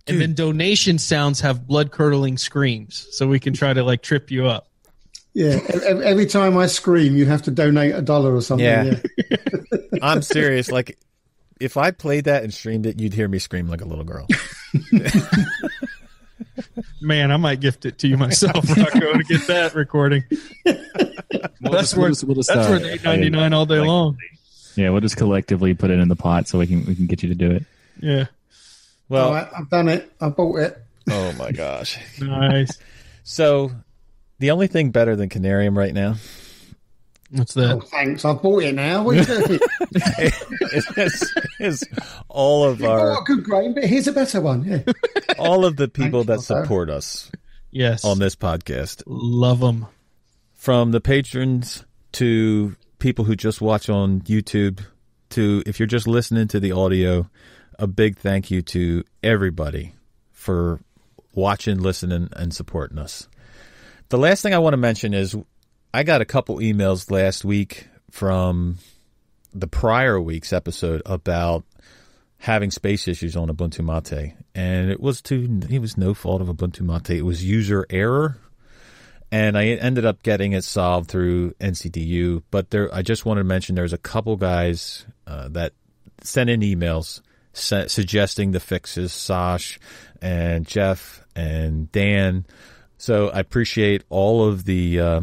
And 0.05 0.19
then 0.19 0.33
donation 0.33 0.97
sounds 0.97 1.39
have 1.41 1.65
blood 1.65 1.91
curdling 1.91 2.37
screams, 2.37 3.07
so 3.11 3.27
we 3.27 3.39
can 3.39 3.53
try 3.53 3.73
to 3.73 3.83
like 3.83 4.01
trip 4.01 4.31
you 4.31 4.47
up. 4.47 4.67
Yeah, 5.33 5.59
every 5.83 6.25
time 6.25 6.57
I 6.57 6.67
scream, 6.67 7.15
you 7.15 7.25
have 7.25 7.41
to 7.43 7.51
donate 7.51 7.95
a 7.95 8.01
dollar 8.01 8.35
or 8.35 8.41
something. 8.41 8.65
Yeah. 8.65 8.99
Yeah. 9.17 9.37
I'm 10.01 10.21
serious. 10.21 10.69
Like, 10.69 10.99
if 11.59 11.77
I 11.77 11.91
played 11.91 12.25
that 12.25 12.43
and 12.43 12.53
streamed 12.53 12.85
it, 12.85 12.99
you'd 12.99 13.13
hear 13.13 13.27
me 13.27 13.39
scream 13.39 13.67
like 13.67 13.81
a 13.81 13.85
little 13.85 14.03
girl. 14.03 14.27
Man, 17.01 17.31
I 17.31 17.37
might 17.37 17.61
gift 17.61 17.85
it 17.85 17.97
to 17.99 18.07
you 18.07 18.17
myself, 18.17 18.69
Rocco, 18.77 19.13
to 19.13 19.23
get 19.23 19.47
that 19.47 19.73
recording. 19.73 20.23
that's 21.61 21.95
where 21.95 22.11
we'll 22.23 22.35
just, 22.35 22.49
that's 22.49 22.67
uh, 22.67 22.69
worth 22.69 22.83
eight 22.83 23.03
ninety 23.03 23.29
nine 23.29 23.53
all 23.53 23.65
day 23.65 23.79
long. 23.79 24.17
Yeah, 24.75 24.89
we'll 24.89 25.01
just 25.01 25.17
collectively 25.17 25.73
put 25.73 25.89
it 25.89 25.99
in 25.99 26.09
the 26.09 26.15
pot 26.15 26.47
so 26.47 26.59
we 26.59 26.67
can 26.67 26.85
we 26.85 26.95
can 26.95 27.07
get 27.07 27.23
you 27.23 27.29
to 27.29 27.35
do 27.35 27.51
it. 27.51 27.65
Yeah, 27.99 28.25
Well, 29.09 29.27
All 29.27 29.33
right, 29.33 29.47
I've 29.57 29.69
done 29.69 29.89
it. 29.89 30.11
I 30.19 30.29
bought 30.29 30.59
it. 30.59 30.77
oh 31.09 31.33
my 31.33 31.51
gosh. 31.51 31.99
nice. 32.19 32.77
So, 33.23 33.71
the 34.39 34.51
only 34.51 34.67
thing 34.67 34.91
better 34.91 35.15
than 35.15 35.29
Conarium 35.29 35.77
right 35.77 35.93
now 35.93 36.15
What's 37.33 37.55
that? 37.55 37.71
Oh, 37.71 37.79
that? 37.79 37.89
thanks. 37.89 38.25
I've 38.25 38.41
bought 38.43 38.63
it 38.63 38.75
now. 38.75 39.03
What 39.03 39.15
are 39.15 39.19
you 39.19 39.25
doing? 39.25 39.59
is, 40.97 41.33
is 41.59 41.83
all 42.29 42.63
of 42.63 42.83
oh, 42.83 42.87
our 42.87 43.21
a 43.21 43.23
good 43.23 43.43
grain, 43.43 43.73
but 43.73 43.85
here's 43.85 44.07
a 44.07 44.13
better 44.13 44.39
one. 44.39 44.63
Yeah. 44.63 44.83
all 45.39 45.65
of 45.65 45.75
the 45.75 45.87
people 45.87 46.23
that 46.25 46.35
Thanks, 46.35 46.49
Rocco. 46.51 46.63
support 46.63 46.89
us 46.91 47.31
Yes, 47.71 48.05
on 48.05 48.19
this 48.19 48.35
podcast 48.35 49.01
love 49.07 49.61
them. 49.61 49.87
from 50.53 50.91
the 50.91 51.01
patrons 51.01 51.83
to 52.13 52.75
people 52.99 53.25
who 53.25 53.35
just 53.35 53.61
watch 53.61 53.89
on 53.89 54.21
YouTube 54.21 54.85
to 55.31 55.63
if 55.65 55.79
you're 55.79 55.87
just 55.87 56.07
listening 56.07 56.47
to 56.49 56.59
the 56.59 56.71
audio, 56.71 57.27
a 57.79 57.87
big 57.87 58.17
thank 58.17 58.51
you 58.51 58.61
to 58.61 59.03
everybody 59.21 59.93
for 60.31 60.79
watching, 61.33 61.79
listening, 61.79 62.29
and 62.33 62.53
supporting 62.53 62.97
us. 62.97 63.27
The 64.09 64.17
last 64.17 64.41
thing 64.41 64.53
I 64.53 64.59
want 64.59 64.73
to 64.73 64.77
mention 64.77 65.13
is 65.13 65.35
I 65.93 66.03
got 66.03 66.21
a 66.21 66.25
couple 66.25 66.57
emails 66.57 67.09
last 67.09 67.43
week 67.43 67.87
from 68.11 68.77
the 69.53 69.67
prior 69.67 70.19
week's 70.19 70.53
episode 70.53 71.01
about 71.05 71.63
having 72.37 72.71
space 72.71 73.07
issues 73.07 73.35
on 73.35 73.49
Ubuntu 73.49 73.83
Mate, 73.83 74.33
and 74.53 74.91
it 74.91 74.99
was 74.99 75.21
to 75.23 75.61
it 75.69 75.79
was 75.79 75.97
no 75.97 76.13
fault 76.13 76.41
of 76.41 76.47
Ubuntu 76.47 76.81
Mate. 76.81 77.17
It 77.17 77.23
was 77.23 77.43
user 77.43 77.85
error 77.89 78.37
and 79.33 79.57
I 79.57 79.65
ended 79.65 80.05
up 80.05 80.21
getting 80.21 80.51
it 80.51 80.63
solved 80.63 81.09
through 81.09 81.53
NCDU. 81.53 82.43
But 82.51 82.69
there, 82.69 82.93
I 82.93 83.01
just 83.01 83.25
wanted 83.25 83.39
to 83.39 83.45
mention 83.45 83.73
there's 83.73 83.91
a 83.91 83.97
couple 83.97 84.35
guys 84.35 85.07
uh, 85.25 85.47
that 85.49 85.73
sent 86.21 86.51
in 86.51 86.59
emails 86.61 87.19
su- 87.53 87.87
suggesting 87.87 88.51
the 88.51 88.59
fixes, 88.59 89.13
Sash 89.13 89.79
and 90.21 90.67
Jeff 90.67 91.23
and 91.35 91.91
Dan. 91.91 92.45
So 92.97 93.29
I 93.29 93.39
appreciate 93.39 94.03
all 94.09 94.47
of 94.47 94.65
the 94.65 94.99
uh, 94.99 95.21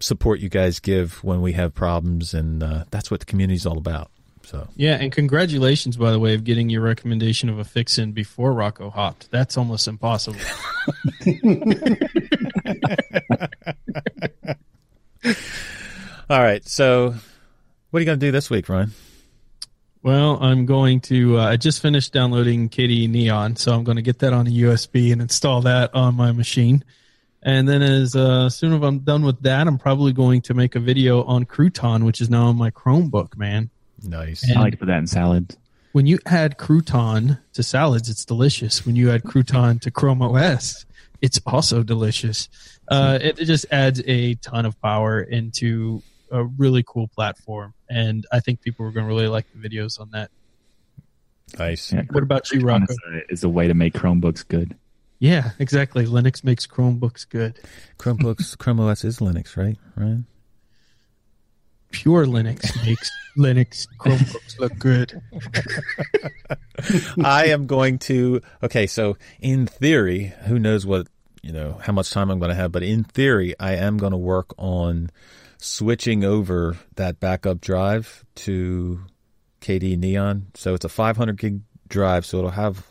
support 0.00 0.40
you 0.40 0.48
guys 0.48 0.80
give 0.80 1.22
when 1.24 1.42
we 1.42 1.52
have 1.52 1.74
problems, 1.74 2.34
and 2.34 2.62
uh, 2.62 2.84
that's 2.90 3.10
what 3.10 3.20
the 3.20 3.26
community 3.26 3.56
is 3.56 3.66
all 3.66 3.78
about. 3.78 4.10
So 4.42 4.68
Yeah, 4.76 4.96
and 4.96 5.10
congratulations, 5.10 5.96
by 5.96 6.10
the 6.10 6.18
way, 6.18 6.34
of 6.34 6.44
getting 6.44 6.68
your 6.68 6.82
recommendation 6.82 7.48
of 7.48 7.58
a 7.58 7.64
fix 7.64 7.96
in 7.98 8.12
before 8.12 8.52
Rocco 8.52 8.90
hopped. 8.90 9.30
That's 9.30 9.56
almost 9.56 9.88
impossible. 9.88 10.38
all 16.28 16.42
right, 16.42 16.66
so 16.68 17.14
what 17.90 17.98
are 17.98 18.00
you 18.00 18.06
going 18.06 18.20
to 18.20 18.26
do 18.26 18.32
this 18.32 18.50
week, 18.50 18.68
Ryan? 18.68 18.92
Well, 20.04 20.36
I'm 20.42 20.66
going 20.66 21.00
to. 21.02 21.38
Uh, 21.38 21.46
I 21.46 21.56
just 21.56 21.80
finished 21.80 22.12
downloading 22.12 22.68
KDE 22.68 23.08
Neon, 23.08 23.56
so 23.56 23.72
I'm 23.72 23.84
going 23.84 23.96
to 23.96 24.02
get 24.02 24.18
that 24.18 24.34
on 24.34 24.46
a 24.46 24.50
USB 24.50 25.12
and 25.12 25.22
install 25.22 25.62
that 25.62 25.94
on 25.94 26.14
my 26.14 26.30
machine. 26.30 26.84
And 27.42 27.66
then, 27.66 27.80
as 27.80 28.14
uh, 28.14 28.50
soon 28.50 28.74
as 28.74 28.82
I'm 28.82 28.98
done 28.98 29.24
with 29.24 29.40
that, 29.44 29.66
I'm 29.66 29.78
probably 29.78 30.12
going 30.12 30.42
to 30.42 30.52
make 30.52 30.74
a 30.76 30.80
video 30.80 31.24
on 31.24 31.46
Crouton, 31.46 32.04
which 32.04 32.20
is 32.20 32.28
now 32.28 32.48
on 32.48 32.56
my 32.56 32.70
Chromebook. 32.70 33.36
Man, 33.38 33.70
Nice. 34.02 34.42
And- 34.46 34.58
I 34.58 34.60
like 34.60 34.72
to 34.72 34.78
put 34.78 34.86
that 34.88 34.98
in 34.98 35.06
salads. 35.06 35.56
when 35.92 36.04
you 36.06 36.18
add 36.26 36.58
crouton 36.58 37.38
to 37.54 37.62
salads, 37.62 38.10
it's 38.10 38.26
delicious. 38.26 38.84
When 38.84 38.96
you 38.96 39.10
add 39.10 39.22
crouton 39.22 39.80
to 39.80 39.90
Chrome 39.90 40.20
OS, 40.20 40.84
it's 41.22 41.40
also 41.46 41.82
delicious. 41.82 42.50
Uh, 42.88 43.18
it, 43.22 43.38
it 43.38 43.44
just 43.46 43.64
adds 43.70 44.02
a 44.06 44.34
ton 44.34 44.66
of 44.66 44.78
power 44.82 45.22
into 45.22 46.02
a 46.34 46.44
really 46.44 46.82
cool 46.86 47.06
platform, 47.08 47.74
and 47.88 48.26
I 48.32 48.40
think 48.40 48.60
people 48.60 48.84
are 48.86 48.90
going 48.90 49.06
to 49.06 49.08
really 49.08 49.28
like 49.28 49.46
the 49.54 49.68
videos 49.68 50.00
on 50.00 50.10
that. 50.10 50.30
Nice. 51.58 51.92
Yeah, 51.92 52.02
What 52.10 52.22
about 52.24 52.50
you, 52.50 52.60
Chrome 52.60 52.82
Rocco? 52.82 52.94
is 53.28 53.44
a, 53.44 53.46
a 53.46 53.50
way 53.50 53.68
to 53.68 53.74
make 53.74 53.94
Chromebooks 53.94 54.46
good. 54.48 54.76
Yeah, 55.20 55.52
exactly. 55.58 56.06
Linux 56.06 56.42
makes 56.42 56.66
Chromebooks 56.66 57.28
good. 57.28 57.58
Chromebooks, 57.98 58.58
Chrome 58.58 58.80
OS 58.80 59.04
is 59.04 59.20
Linux, 59.20 59.56
right? 59.56 59.78
Right. 59.96 60.24
Pure 61.92 62.26
Linux 62.26 62.84
makes 62.84 63.08
Linux 63.38 63.86
Chromebooks 64.00 64.58
look 64.58 64.76
good. 64.78 65.22
I 67.24 67.46
am 67.46 67.68
going 67.68 67.98
to. 68.00 68.40
Okay, 68.64 68.88
so 68.88 69.16
in 69.40 69.66
theory, 69.66 70.32
who 70.46 70.58
knows 70.58 70.84
what 70.84 71.06
you 71.42 71.52
know 71.52 71.78
how 71.82 71.92
much 71.92 72.10
time 72.10 72.30
I'm 72.30 72.40
going 72.40 72.48
to 72.48 72.54
have, 72.56 72.72
but 72.72 72.82
in 72.82 73.04
theory, 73.04 73.54
I 73.60 73.76
am 73.76 73.96
going 73.98 74.10
to 74.12 74.18
work 74.18 74.54
on 74.58 75.10
switching 75.64 76.24
over 76.24 76.76
that 76.96 77.20
backup 77.20 77.60
drive 77.60 78.24
to 78.34 79.00
KDE 79.60 79.98
Neon. 79.98 80.46
So 80.54 80.74
it's 80.74 80.84
a 80.84 80.88
500 80.88 81.38
gig 81.38 81.60
drive, 81.88 82.26
so 82.26 82.38
it'll 82.38 82.50
have 82.50 82.86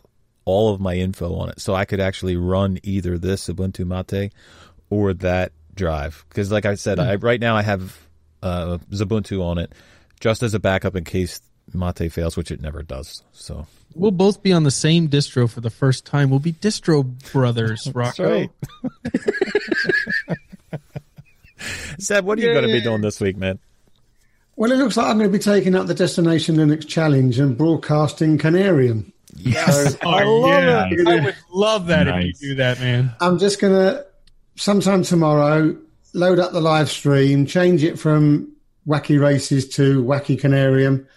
all 0.46 0.74
of 0.74 0.82
my 0.82 0.96
info 0.96 1.36
on 1.36 1.50
it. 1.50 1.60
So 1.60 1.76
I 1.76 1.86
could 1.86 2.00
actually 2.00 2.36
run 2.36 2.80
either 2.84 3.18
this 3.18 3.48
Ubuntu 3.48 3.86
Mate 3.86 4.34
or 4.90 5.14
that 5.14 5.52
drive. 5.76 6.26
Because, 6.30 6.52
like 6.52 6.66
I 6.66 6.76
said, 6.76 7.00
I 7.00 7.16
right 7.16 7.40
now 7.40 7.56
I 7.56 7.62
have 7.62 7.98
uh, 8.42 8.80
Ubuntu 8.92 9.44
on 9.44 9.58
it 9.58 9.74
just 10.20 10.44
as 10.44 10.54
a 10.54 10.60
backup 10.60 10.96
in 10.96 11.04
case 11.04 11.42
Mate 11.74 12.12
fails, 12.12 12.36
which 12.36 12.52
it 12.52 12.60
never 12.60 12.82
does. 12.82 13.24
So 13.32 13.68
We'll 13.96 14.12
both 14.12 14.42
be 14.42 14.52
on 14.54 14.64
the 14.64 14.72
same 14.72 15.08
distro 15.08 15.50
for 15.50 15.62
the 15.62 15.70
first 15.70 16.06
time. 16.06 16.30
We'll 16.30 16.40
be 16.40 16.54
distro 16.54 17.04
brothers, 17.32 17.90
Rocco. 17.96 18.28
right. 18.28 18.50
Zeb, 22.02 22.26
what 22.26 22.38
are 22.38 22.42
you 22.42 22.52
going 22.54 22.68
to 22.68 22.74
be 22.74 22.82
doing 22.82 23.02
this 23.02 23.20
week, 23.20 23.38
man? 23.38 23.60
Well, 24.56 24.72
it 24.72 24.76
looks 24.78 24.98
like 24.98 25.08
I'm 25.08 25.18
going 25.18 25.32
to 25.32 25.38
be 25.38 25.44
taking 25.44 25.74
up 25.76 25.88
the 25.88 25.96
Destination 25.96 26.56
Linux 26.58 26.88
challenge 26.88 27.40
and 27.40 27.58
broadcasting 27.58 28.38
Conarium. 28.38 29.12
Yes, 29.36 29.94
So- 29.94 29.98
I 30.08 30.24
love 30.24 30.64
yeah. 30.64 30.88
it. 30.92 31.08
I 31.08 31.26
would 31.26 31.36
love 31.52 31.88
that 31.88 32.04
Nice. 32.06 32.36
if 32.36 32.42
you 32.42 32.50
do 32.50 32.56
that, 32.56 32.80
man. 32.80 33.14
I'm 33.20 33.40
just 33.40 33.60
going 33.60 33.74
to, 33.74 34.06
sometime 34.56 35.02
tomorrow, 35.04 35.76
load 36.14 36.38
up 36.40 36.52
the 36.52 36.62
live 36.62 36.90
stream, 36.90 37.48
change 37.48 37.84
it 37.84 37.98
from 37.98 38.52
Wacky 38.88 39.20
Races 39.20 39.70
to 39.70 40.04
Wacky 40.04 40.40
Conarium, 40.40 41.08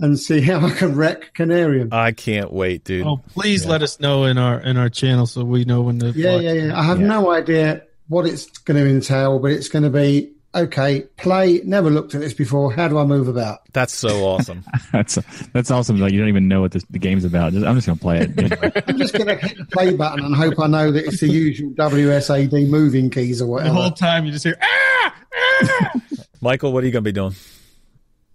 and 0.00 0.18
see 0.18 0.40
how 0.46 0.66
I 0.66 0.70
can 0.72 0.96
wreck 0.96 1.32
Conarium. 1.34 1.92
I 1.92 2.10
can't 2.10 2.52
wait, 2.52 2.82
dude. 2.82 3.06
Oh, 3.06 3.20
please 3.34 3.66
let 3.66 3.82
us 3.82 4.00
know 4.00 4.24
in 4.24 4.36
our 4.38 4.58
in 4.60 4.76
our 4.76 4.88
channel 4.88 5.26
so 5.26 5.44
we 5.44 5.64
know 5.64 5.82
when 5.82 5.98
the 5.98 6.10
Yeah, 6.10 6.36
yeah, 6.40 6.52
yeah. 6.54 6.78
I 6.78 6.82
have 6.82 6.98
no 6.98 7.30
idea 7.30 7.82
what 8.10 8.26
it's 8.26 8.46
going 8.58 8.82
to 8.82 8.90
entail, 8.90 9.38
but 9.38 9.52
it's 9.52 9.68
going 9.68 9.84
to 9.84 9.90
be 9.90 10.32
okay. 10.54 11.02
Play. 11.16 11.60
Never 11.64 11.90
looked 11.90 12.14
at 12.14 12.20
this 12.20 12.34
before. 12.34 12.72
How 12.72 12.88
do 12.88 12.98
I 12.98 13.04
move 13.04 13.28
about? 13.28 13.60
That's 13.72 13.94
so 13.94 14.24
awesome. 14.24 14.64
That's 14.92 15.14
that's 15.52 15.70
awesome. 15.70 15.98
Like 15.98 16.12
you 16.12 16.18
don't 16.18 16.28
even 16.28 16.48
know 16.48 16.60
what 16.60 16.72
this, 16.72 16.84
the 16.90 16.98
game's 16.98 17.24
about. 17.24 17.52
Just, 17.52 17.64
I'm 17.64 17.76
just 17.76 17.86
gonna 17.86 18.00
play 18.00 18.22
it. 18.22 18.36
Anyway. 18.36 18.72
I'm 18.88 18.98
just 18.98 19.14
going 19.14 19.28
to 19.28 19.36
hit 19.36 19.56
the 19.56 19.64
play 19.66 19.94
button 19.94 20.24
and 20.24 20.34
hope 20.34 20.58
I 20.58 20.66
know 20.66 20.90
that 20.90 21.06
it's 21.06 21.20
the 21.20 21.28
usual 21.28 21.70
WSAD 21.70 22.68
moving 22.68 23.10
keys 23.10 23.40
or 23.40 23.46
whatever. 23.46 23.68
The 23.68 23.74
whole 23.74 23.82
whatever. 23.84 23.96
time 23.96 24.26
you 24.26 24.32
just 24.32 24.44
hear 24.44 24.58
ah, 24.60 25.14
ah! 25.34 25.92
Michael, 26.40 26.72
what 26.72 26.82
are 26.82 26.86
you 26.86 26.92
going 26.92 27.04
to 27.04 27.08
be 27.08 27.12
doing? 27.12 27.34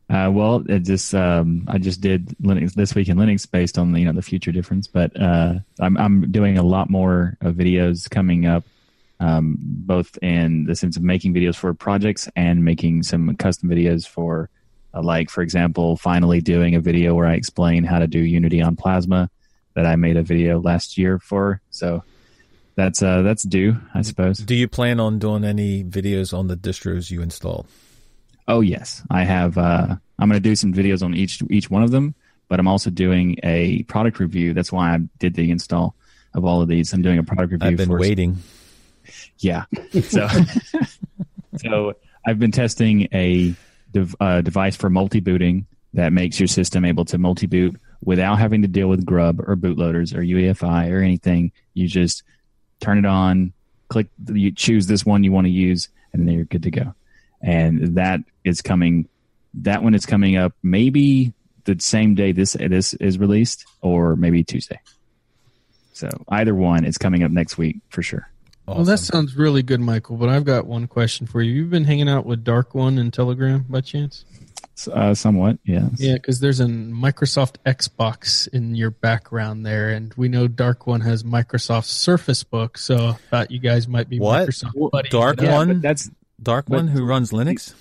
Uh, 0.10 0.30
well, 0.32 0.64
it 0.70 0.80
just 0.80 1.16
um, 1.16 1.66
I 1.68 1.80
just 1.80 2.00
did 2.00 2.28
Linux 2.42 2.74
this 2.74 2.94
week 2.94 3.10
in 3.10 3.18
Linux 3.18 3.50
based 3.50 3.78
on 3.78 3.92
the 3.92 4.00
you 4.00 4.06
know 4.06 4.14
the 4.14 4.22
future 4.22 4.52
difference, 4.52 4.88
but 4.88 5.20
uh, 5.20 5.56
I'm 5.80 5.98
I'm 5.98 6.32
doing 6.32 6.58
a 6.60 6.64
lot 6.64 6.90
more 6.90 7.38
uh, 7.42 7.48
videos 7.48 8.08
coming 8.10 8.46
up, 8.46 8.64
um, 9.20 9.58
both 9.60 10.18
in 10.22 10.66
the 10.66 10.76
sense 10.76 10.98
of 10.98 11.04
making 11.04 11.34
videos 11.34 11.56
for 11.56 11.74
projects 11.74 12.30
and 12.36 12.64
making 12.64 13.04
some 13.04 13.36
custom 13.38 13.70
videos 13.70 14.08
for, 14.08 14.50
uh, 14.94 15.02
like 15.02 15.30
for 15.30 15.42
example, 15.42 15.98
finally 15.98 16.42
doing 16.42 16.76
a 16.76 16.80
video 16.80 17.16
where 17.16 17.28
I 17.28 17.36
explain 17.36 17.84
how 17.84 18.00
to 18.00 18.08
do 18.08 18.20
Unity 18.20 18.62
on 18.62 18.76
Plasma 18.76 19.30
that 19.74 19.86
I 19.86 19.96
made 19.96 20.18
a 20.18 20.24
video 20.24 20.60
last 20.60 20.98
year 20.98 21.20
for. 21.20 21.62
So 21.70 22.04
that's 22.76 23.02
uh 23.02 23.22
that's 23.22 23.44
due, 23.44 23.78
I 23.94 24.02
suppose. 24.02 24.40
Do 24.40 24.56
you 24.56 24.68
plan 24.68 25.00
on 25.00 25.20
doing 25.20 25.44
any 25.44 25.84
videos 25.84 26.38
on 26.38 26.48
the 26.48 26.58
distros 26.58 27.10
you 27.10 27.22
installed? 27.22 27.68
Oh 28.48 28.62
yes, 28.62 29.02
I 29.10 29.24
have. 29.24 29.58
Uh, 29.58 29.96
I'm 30.20 30.30
going 30.30 30.42
to 30.42 30.50
do 30.50 30.56
some 30.56 30.74
videos 30.74 31.04
on 31.04 31.16
each 31.16 31.42
each 31.50 31.70
one 31.70 31.84
of 31.84 31.92
them, 31.92 32.16
but 32.48 32.60
I'm 32.60 32.68
also 32.68 32.90
doing 32.90 33.38
a 33.44 33.84
product 33.84 34.20
review. 34.20 34.54
That's 34.54 34.72
why 34.72 34.94
I 34.94 35.00
did 35.20 35.36
the 35.36 35.50
install 35.52 35.96
of 36.34 36.46
all 36.46 36.62
of 36.62 36.68
these. 36.68 36.94
I'm 36.94 37.02
doing 37.02 37.18
a 37.18 37.24
product 37.24 37.54
review. 37.54 37.70
I've 37.70 37.78
been 37.78 37.90
waiting. 37.90 38.38
Yeah. 39.40 39.66
So, 40.04 40.28
so 41.58 41.94
I've 42.26 42.40
been 42.40 42.52
testing 42.52 43.08
a 43.14 43.54
dev, 43.92 44.16
uh, 44.20 44.42
device 44.42 44.76
for 44.76 44.90
multi 44.90 45.20
booting 45.20 45.68
that 45.94 46.12
makes 46.12 46.40
your 46.40 46.48
system 46.48 46.86
able 46.86 47.06
to 47.06 47.18
multi 47.18 47.48
boot 47.48 47.80
without 48.04 48.36
having 48.38 48.62
to 48.62 48.68
deal 48.68 48.88
with 48.88 49.06
Grub 49.06 49.40
or 49.40 49.56
bootloaders 49.56 50.16
or 50.16 50.22
UEFI 50.22 50.92
or 50.92 51.02
anything. 51.02 51.52
You 51.74 51.88
just 51.88 52.24
turn 52.80 52.98
it 52.98 53.06
on, 53.06 53.54
click, 53.90 54.08
you 54.32 54.52
choose 54.52 54.88
this 54.88 55.06
one 55.06 55.24
you 55.24 55.32
want 55.32 55.46
to 55.46 55.52
use, 55.52 55.90
and 56.14 56.28
then 56.28 56.36
you're 56.36 56.46
good 56.46 56.64
to 56.64 56.72
go. 56.72 56.94
And 57.42 57.96
that 57.96 58.20
is 58.44 58.62
coming. 58.62 59.08
That 59.56 59.84
one 59.84 59.96
is 59.96 60.06
coming 60.06 60.36
up 60.36 60.54
maybe 60.62 61.34
the 61.64 61.78
same 61.80 62.16
day 62.16 62.32
this 62.32 62.54
this 62.54 62.94
is 62.96 63.18
released, 63.18 63.66
or 63.82 64.16
maybe 64.16 64.44
Tuesday. 64.44 64.80
So 65.94 66.10
either 66.30 66.54
one 66.54 66.84
is 66.84 66.98
coming 66.98 67.24
up 67.24 67.32
next 67.32 67.58
week 67.58 67.78
for 67.90 68.02
sure. 68.02 68.30
Well, 68.68 68.84
that 68.84 68.98
sounds 69.00 69.36
really 69.36 69.62
good, 69.64 69.80
Michael. 69.80 70.18
But 70.18 70.30
I've 70.30 70.46
got 70.46 70.66
one 70.66 70.88
question 70.88 71.28
for 71.28 71.42
you. 71.42 71.54
You've 71.54 71.70
been 71.70 71.84
hanging 71.86 72.10
out 72.10 72.26
with 72.26 72.44
Dark 72.44 72.74
One 72.74 72.98
and 72.98 73.14
Telegram 73.14 73.66
by 73.70 73.82
chance? 73.82 74.26
Uh, 74.92 75.14
somewhat, 75.14 75.58
yes. 75.64 75.90
Yeah, 76.00 76.16
because 76.16 76.40
there's 76.42 76.60
a 76.60 76.66
Microsoft 76.66 77.56
Xbox 77.66 78.48
in 78.50 78.76
your 78.76 78.90
background 78.92 79.66
there, 79.66 79.90
and 79.90 80.14
we 80.16 80.28
know 80.28 80.48
Dark 80.48 80.86
One 80.86 81.02
has 81.02 81.24
Microsoft 81.24 81.86
Surface 81.86 82.44
Book, 82.44 82.78
so 82.78 83.10
I 83.10 83.14
thought 83.30 83.52
you 83.52 83.60
guys 83.60 83.88
might 83.88 84.10
be 84.10 84.20
What? 84.20 84.50
Microsoft 84.50 84.92
buddies. 84.92 85.12
Dark 85.12 85.42
Yeah, 85.42 85.54
One? 85.56 85.80
that's 85.82 86.10
Dark 86.42 86.68
one 86.68 86.88
who 86.90 87.06
runs 87.06 87.32
Linux? 87.32 87.74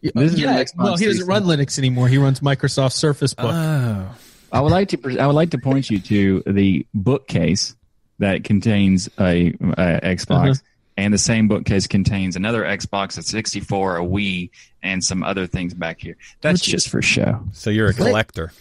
Yeah, 0.00 0.12
This 0.14 0.32
is 0.34 0.40
yeah, 0.40 0.62
Xbox 0.62 0.76
well, 0.84 0.96
he 0.96 1.04
doesn't 1.06 1.26
run 1.26 1.44
Linux 1.44 1.78
anymore. 1.78 2.08
He 2.08 2.16
runs 2.16 2.40
Microsoft 2.40 2.92
Surface 2.92 3.34
Book. 3.34 3.52
Oh. 3.52 4.14
I 4.50 4.60
would 4.62 4.72
like 4.72 4.88
to. 4.90 5.18
I 5.20 5.26
would 5.26 5.34
like 5.34 5.50
to 5.50 5.58
point 5.58 5.90
you 5.90 5.98
to 6.00 6.42
the 6.46 6.86
bookcase 6.94 7.76
that 8.18 8.44
contains 8.44 9.08
a, 9.18 9.48
a 9.48 10.00
Xbox, 10.02 10.50
Uh-huh. 10.50 10.54
and 10.96 11.14
the 11.14 11.18
same 11.18 11.48
bookcase 11.48 11.86
contains 11.86 12.36
another 12.36 12.62
Xbox, 12.64 13.16
a 13.18 13.22
64, 13.22 13.98
a 13.98 14.00
Wii, 14.02 14.50
and 14.82 15.02
some 15.04 15.22
other 15.22 15.46
things 15.46 15.74
back 15.74 16.00
here. 16.00 16.16
That's 16.40 16.60
Which- 16.62 16.70
just 16.70 16.88
for 16.88 17.00
show. 17.02 17.40
So 17.52 17.70
you're 17.70 17.88
a 17.88 17.94
collector. 17.94 18.52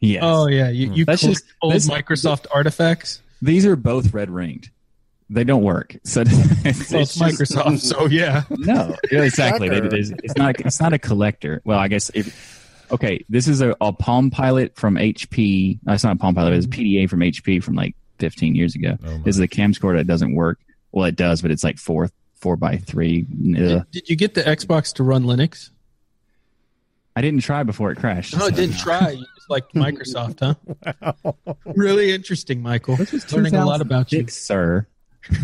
Yes. 0.00 0.22
Oh 0.24 0.46
yeah, 0.48 0.68
you, 0.68 0.92
you 0.92 1.04
That's 1.04 1.22
collect 1.22 1.40
just- 1.40 1.54
old 1.62 1.72
this- 1.74 1.88
Microsoft 1.88 2.46
artifacts. 2.54 3.20
These 3.42 3.66
are 3.66 3.76
both 3.76 4.12
red 4.14 4.30
ringed. 4.30 4.70
They 5.30 5.44
don't 5.44 5.62
work. 5.62 5.96
So 6.04 6.22
it's, 6.22 6.32
Well, 6.90 7.02
it's 7.02 7.14
just- 7.16 7.20
Microsoft, 7.20 7.80
so 7.82 8.06
yeah. 8.06 8.44
No, 8.50 8.94
yeah, 9.10 9.22
exactly. 9.22 9.68
It 9.68 10.06
Sucker. 10.06 10.20
It's 10.24 10.36
not. 10.36 10.60
It's 10.60 10.80
not 10.80 10.92
a 10.92 10.98
collector. 10.98 11.60
Well, 11.64 11.78
I 11.78 11.88
guess 11.88 12.10
if. 12.14 12.56
Okay, 12.90 13.22
this 13.28 13.48
is 13.48 13.60
a, 13.60 13.76
a 13.82 13.92
Palm 13.92 14.30
Pilot 14.30 14.74
from 14.74 14.94
HP. 14.94 15.78
No, 15.84 15.92
it's 15.92 16.04
not 16.04 16.16
a 16.16 16.18
Palm 16.18 16.34
Pilot. 16.34 16.54
It's 16.54 16.64
a 16.64 16.68
PDA 16.70 17.10
from 17.10 17.20
HP 17.20 17.62
from 17.62 17.74
like 17.74 17.94
15 18.18 18.54
years 18.54 18.74
ago. 18.74 18.96
Oh, 19.04 19.18
my. 19.18 19.22
this 19.24 19.36
is 19.36 19.40
a 19.40 19.48
camcorder 19.48 19.98
that 19.98 20.06
doesn't 20.06 20.34
work. 20.34 20.58
Well, 20.92 21.04
it 21.06 21.16
does, 21.16 21.42
but 21.42 21.50
it's 21.50 21.64
like 21.64 21.78
four 21.78 22.10
four 22.36 22.56
by 22.56 22.76
three. 22.76 23.22
Did, 23.22 23.84
did 23.90 24.08
you 24.08 24.16
get 24.16 24.34
the 24.34 24.42
Xbox 24.42 24.92
to 24.94 25.02
run 25.02 25.24
Linux? 25.24 25.70
I 27.16 27.20
didn't 27.20 27.40
try 27.42 27.64
before 27.64 27.90
it 27.90 27.96
crashed. 27.98 28.36
No, 28.36 28.46
I 28.46 28.50
so- 28.50 28.56
didn't 28.56 28.78
try. 28.78 29.10
You 29.10 29.24
just 29.36 29.50
like 29.50 29.68
Microsoft, 29.74 30.38
huh? 30.40 31.32
Really 31.66 32.12
interesting, 32.12 32.62
Michael. 32.62 32.96
This 32.96 33.12
is 33.12 33.32
Learning 33.32 33.54
a 33.56 33.66
lot 33.66 33.80
about 33.80 34.12
you. 34.12 34.26
sir. 34.28 34.86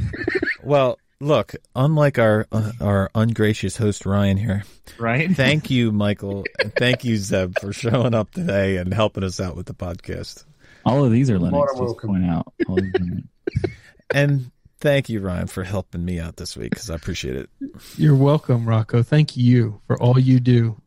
Well, 0.62 0.98
look, 1.20 1.54
unlike 1.76 2.18
our 2.18 2.46
uh, 2.50 2.72
our 2.80 3.10
ungracious 3.14 3.76
host 3.76 4.06
Ryan 4.06 4.38
here, 4.38 4.64
Right? 4.98 5.30
thank 5.30 5.68
you, 5.70 5.92
Michael, 5.92 6.44
thank 6.78 7.04
you, 7.04 7.18
Zeb, 7.18 7.58
for 7.58 7.70
showing 7.74 8.14
up 8.14 8.30
today 8.30 8.78
and 8.78 8.94
helping 8.94 9.24
us 9.24 9.40
out 9.40 9.56
with 9.56 9.66
the 9.66 9.74
podcast. 9.74 10.44
All 10.86 11.04
of 11.04 11.10
these 11.12 11.30
are 11.30 11.38
Linux. 11.38 11.50
More 11.52 11.66
Just 11.66 11.78
to 11.78 11.84
welcome. 11.84 12.10
point 12.10 12.24
out. 12.26 12.52
All 12.68 12.78
of 12.78 12.92
them 12.92 13.28
And 14.14 14.50
thank 14.80 15.08
you, 15.08 15.20
Ryan, 15.20 15.46
for 15.46 15.64
helping 15.64 16.04
me 16.04 16.20
out 16.20 16.36
this 16.36 16.56
week 16.56 16.70
because 16.70 16.90
I 16.90 16.94
appreciate 16.94 17.36
it. 17.36 17.50
You're 17.96 18.14
welcome, 18.14 18.68
Rocco. 18.68 19.02
Thank 19.02 19.36
you 19.36 19.80
for 19.86 20.00
all 20.00 20.18
you 20.18 20.40
do. 20.40 20.80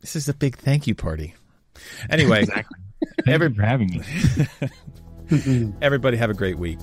This 0.00 0.16
is 0.16 0.28
a 0.28 0.34
big 0.34 0.56
thank 0.56 0.86
you 0.86 0.94
party. 0.94 1.34
Anyway, 2.10 2.44
Thank 2.46 2.66
you 3.26 3.54
for 3.54 3.62
having 3.62 3.90
me. 3.90 5.72
everybody 5.82 6.16
have 6.16 6.30
a 6.30 6.34
great 6.34 6.58
week. 6.58 6.78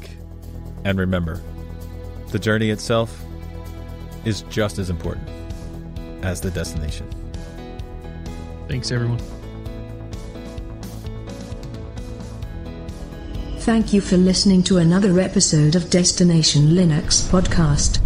And 0.86 0.98
remember, 0.98 1.42
the 2.30 2.40
journey 2.40 2.70
itself 2.70 3.24
is 4.26 4.44
just 4.44 4.80
as 4.80 4.90
important 4.90 5.28
as 6.24 6.42
the 6.42 6.52
destination. 6.52 7.08
Thanks, 8.68 8.92
everyone. 8.92 9.20
Thank 13.68 13.92
you 13.92 14.00
for 14.00 14.16
listening 14.16 14.64
to 14.64 14.78
another 14.78 15.20
episode 15.20 15.76
of 15.76 15.90
Destination 15.90 16.68
Linux 16.68 17.22
podcast. 17.28 18.00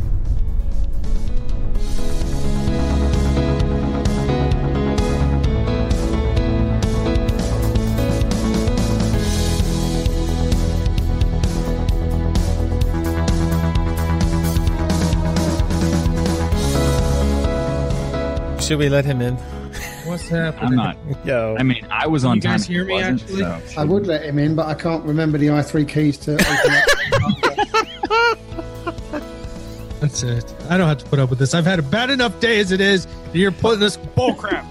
Should 18.64 18.80
we 18.80 18.90
let 18.90 19.06
him 19.06 19.22
in? 19.22 19.61
What's 20.12 20.28
happening? 20.28 20.68
I'm 20.72 20.76
not. 20.76 20.98
Yo. 21.26 21.56
I 21.58 21.64
mean, 21.64 21.88
I 21.90 22.06
was 22.06 22.26
on 22.26 22.36
You 22.36 22.42
guys 22.42 22.66
hear 22.68 22.84
me, 22.84 23.02
actually? 23.02 23.40
so- 23.44 23.62
I 23.78 23.86
would 23.86 24.06
let 24.08 24.26
him 24.26 24.40
in, 24.40 24.56
but 24.56 24.68
I 24.68 24.74
can't 24.74 25.06
remember 25.06 25.38
the 25.38 25.48
i3 25.48 25.88
keys 25.88 26.18
to 26.20 26.34
open 26.34 26.74
up. 26.74 26.84
That's 30.02 30.22
it. 30.24 30.54
I 30.70 30.76
don't 30.78 30.90
have 30.90 30.98
to 30.98 31.06
put 31.06 31.20
up 31.20 31.30
with 31.30 31.40
this. 31.40 31.54
I've 31.54 31.64
had 31.64 31.80
a 31.80 31.84
bad 31.84 32.10
enough 32.10 32.42
day 32.42 32.60
as 32.60 32.74
it 32.74 32.82
is. 32.82 33.06
and 33.06 33.36
You're 33.36 33.54
putting 33.54 33.80
this 33.80 33.96
bull 33.96 34.34
crap. 34.34 34.66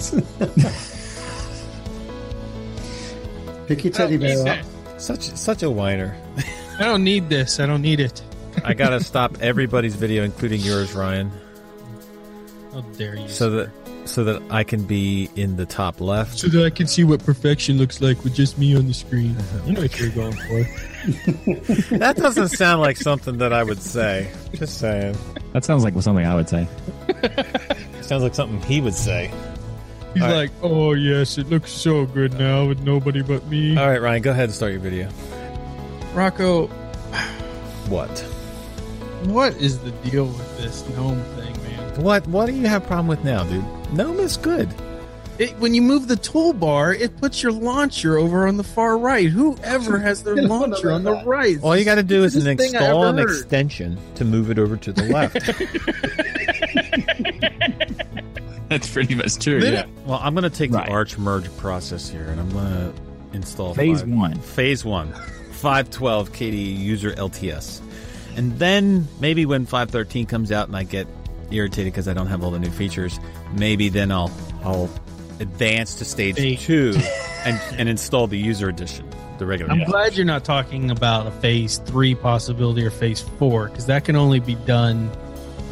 Pick 3.68 3.84
your 3.84 3.92
teddy 3.94 4.18
bear 4.18 4.46
up. 4.46 4.66
Such 5.00 5.22
such 5.34 5.62
a 5.62 5.70
whiner. 5.70 6.14
I 6.78 6.84
don't 6.84 7.04
need 7.04 7.30
this. 7.30 7.58
I 7.58 7.64
don't 7.66 7.80
need 7.82 8.00
it. 8.00 8.20
I 8.64 8.74
gotta 8.74 9.00
stop 9.02 9.38
everybody's 9.40 9.94
video, 9.94 10.24
including 10.24 10.60
yours, 10.60 10.92
Ryan, 10.94 11.30
How 12.74 12.82
dare 12.98 13.16
you? 13.16 13.28
so 13.28 13.48
that 13.50 13.70
so 14.08 14.24
that 14.24 14.42
I 14.50 14.64
can 14.64 14.84
be 14.84 15.28
in 15.36 15.56
the 15.56 15.66
top 15.66 16.00
left. 16.00 16.38
so 16.38 16.48
that 16.48 16.64
I 16.64 16.70
can 16.70 16.86
see 16.86 17.04
what 17.04 17.24
perfection 17.24 17.76
looks 17.78 18.00
like 18.00 18.24
with 18.24 18.34
just 18.34 18.58
me 18.58 18.76
on 18.76 18.86
the 18.86 18.94
screen. 18.94 19.36
Uh-huh. 19.36 19.58
You 19.66 19.72
know 19.74 19.80
what 19.82 19.98
you're 20.00 20.10
going 20.10 20.32
for. 20.32 20.64
That 21.98 22.16
doesn't 22.16 22.48
sound 22.48 22.80
like 22.82 22.96
something 22.96 23.38
that 23.38 23.52
I 23.52 23.62
would 23.62 23.80
say. 23.80 24.28
Just 24.52 24.78
saying. 24.78 25.16
That 25.52 25.64
sounds 25.64 25.84
like 25.84 25.94
something 26.02 26.26
I 26.26 26.34
would 26.34 26.48
say. 26.48 26.66
Sounds 28.02 28.22
like 28.22 28.34
something 28.34 28.60
he 28.68 28.80
would 28.80 28.94
say. 28.94 29.30
He's 30.14 30.22
All 30.22 30.28
right. 30.30 30.36
like, 30.36 30.50
"Oh 30.62 30.92
yes, 30.94 31.38
it 31.38 31.48
looks 31.48 31.70
so 31.70 32.04
good 32.06 32.34
now 32.38 32.66
with 32.66 32.80
nobody 32.80 33.22
but 33.22 33.46
me." 33.46 33.76
All 33.76 33.86
right, 33.88 34.00
Ryan, 34.02 34.22
go 34.22 34.30
ahead 34.32 34.44
and 34.44 34.52
start 34.54 34.72
your 34.72 34.80
video. 34.80 35.08
Rocco, 36.14 36.66
What? 37.88 38.18
what 39.24 39.54
is 39.56 39.78
the 39.80 39.90
deal 40.08 40.26
with 40.26 40.58
this 40.58 40.86
gnome 40.90 41.22
thing, 41.36 41.52
man? 41.52 41.57
What? 41.98 42.26
What 42.28 42.46
do 42.46 42.54
you 42.54 42.66
have 42.66 42.84
a 42.84 42.86
problem 42.86 43.08
with 43.08 43.24
now, 43.24 43.44
dude? 43.44 43.64
Gnome 43.92 44.20
is 44.20 44.36
good. 44.36 44.72
It, 45.38 45.56
when 45.58 45.72
you 45.74 45.82
move 45.82 46.08
the 46.08 46.16
toolbar, 46.16 46.98
it 46.98 47.16
puts 47.18 47.42
your 47.44 47.52
launcher 47.52 48.18
over 48.18 48.48
on 48.48 48.56
the 48.56 48.64
far 48.64 48.98
right. 48.98 49.28
Whoever 49.28 49.98
has 50.00 50.24
their 50.24 50.34
You 50.34 50.40
don't 50.42 50.48
know 50.48 50.60
launcher 50.66 50.90
on 50.90 51.04
the 51.04 51.22
right? 51.24 51.58
All 51.62 51.76
you 51.76 51.84
got 51.84 51.94
to 51.96 52.02
do 52.02 52.24
is 52.24 52.32
Stupidest 52.32 52.72
thing 52.72 52.76
I 52.80 52.84
install 52.86 53.04
an 53.06 53.18
heard. 53.18 53.30
extension 53.30 53.98
to 54.16 54.24
move 54.24 54.50
it 54.50 54.58
over 54.58 54.76
to 54.76 54.92
the 54.92 55.04
left. 55.04 55.36
That's 58.68 58.90
pretty 58.92 59.14
much 59.14 59.36
true. 59.38 59.60
Then 59.60 59.72
Yeah. 59.72 59.86
well, 60.04 60.20
I'm 60.22 60.34
going 60.34 60.44
to 60.44 60.50
take 60.50 60.72
Right. 60.72 60.86
the 60.86 60.92
Arch 60.92 61.16
merge 61.18 61.54
process 61.56 62.08
here, 62.08 62.24
and 62.28 62.40
I'm 62.40 62.50
going 62.50 62.72
to 62.72 62.92
install 63.32 63.74
Phase 63.74 64.00
five- 64.00 64.10
one. 64.10 64.38
Phase 64.40 64.84
one, 64.84 65.12
512 65.52 66.32
KDE 66.32 66.78
user 66.78 67.12
LTS, 67.12 67.80
and 68.36 68.58
then 68.58 69.08
maybe 69.20 69.46
when 69.46 69.64
513 69.66 70.26
comes 70.26 70.52
out 70.52 70.68
and 70.68 70.76
I 70.76 70.82
get 70.82 71.06
irritated 71.50 71.92
because 71.92 72.08
I 72.08 72.14
don't 72.14 72.26
have 72.28 72.42
all 72.44 72.50
the 72.50 72.58
new 72.58 72.70
features, 72.70 73.18
maybe 73.52 73.88
then 73.88 74.10
I'll 74.10 74.30
I'll 74.64 74.88
advance 75.40 75.94
to 75.96 76.04
stage 76.04 76.38
Eight. 76.38 76.60
two 76.60 76.94
and 77.44 77.60
and 77.78 77.88
install 77.88 78.26
the 78.26 78.38
user 78.38 78.68
edition, 78.68 79.08
the 79.38 79.46
regular. 79.46 79.70
I'm 79.72 79.80
one. 79.80 79.90
glad 79.90 80.16
you're 80.16 80.26
not 80.26 80.44
talking 80.44 80.90
about 80.90 81.26
a 81.26 81.30
phase 81.30 81.78
three 81.78 82.14
possibility 82.14 82.84
or 82.84 82.90
phase 82.90 83.20
four 83.38 83.68
because 83.68 83.86
that 83.86 84.04
can 84.04 84.16
only 84.16 84.40
be 84.40 84.54
done 84.54 85.10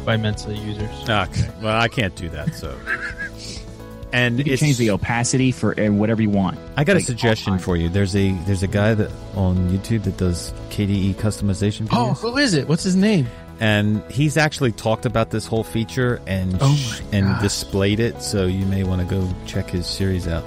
by 0.05 0.15
Mensa 0.17 0.53
users. 0.53 0.89
Ah, 1.09 1.27
okay, 1.27 1.49
well 1.61 1.79
I 1.79 1.87
can't 1.89 2.15
do 2.15 2.29
that. 2.29 2.55
So, 2.55 2.77
and 4.13 4.37
You 4.37 4.43
can 4.45 4.53
it's 4.53 4.61
change 4.61 4.77
the 4.77 4.91
opacity 4.91 5.51
for 5.51 5.73
whatever 5.91 6.21
you 6.21 6.29
want. 6.29 6.57
I 6.77 6.83
got 6.85 6.95
a 6.95 7.01
suggestion 7.01 7.59
for 7.59 7.75
you. 7.75 7.89
There's 7.89 8.15
a 8.15 8.31
there's 8.45 8.63
a 8.63 8.67
guy 8.67 8.93
that 8.93 9.11
on 9.35 9.69
YouTube 9.69 10.03
that 10.03 10.15
does 10.17 10.53
KDE 10.69 11.15
customization 11.15 11.89
Oh, 11.91 12.13
who 12.13 12.37
is 12.37 12.53
it? 12.53 12.67
What's 12.69 12.83
his 12.83 12.95
name? 12.95 13.27
And 13.59 14.03
he's 14.11 14.37
actually 14.37 14.71
talked 14.71 15.05
about 15.05 15.31
this 15.31 15.45
whole 15.45 15.63
feature 15.63 16.21
and 16.27 16.57
Oh 16.61 16.75
sh- 16.75 17.01
and 17.11 17.39
displayed 17.41 17.99
it. 17.99 18.21
So 18.21 18.45
you 18.45 18.65
may 18.65 18.83
want 18.83 19.01
to 19.01 19.07
go 19.07 19.27
check 19.45 19.69
his 19.69 19.85
series 19.87 20.27
out. 20.27 20.43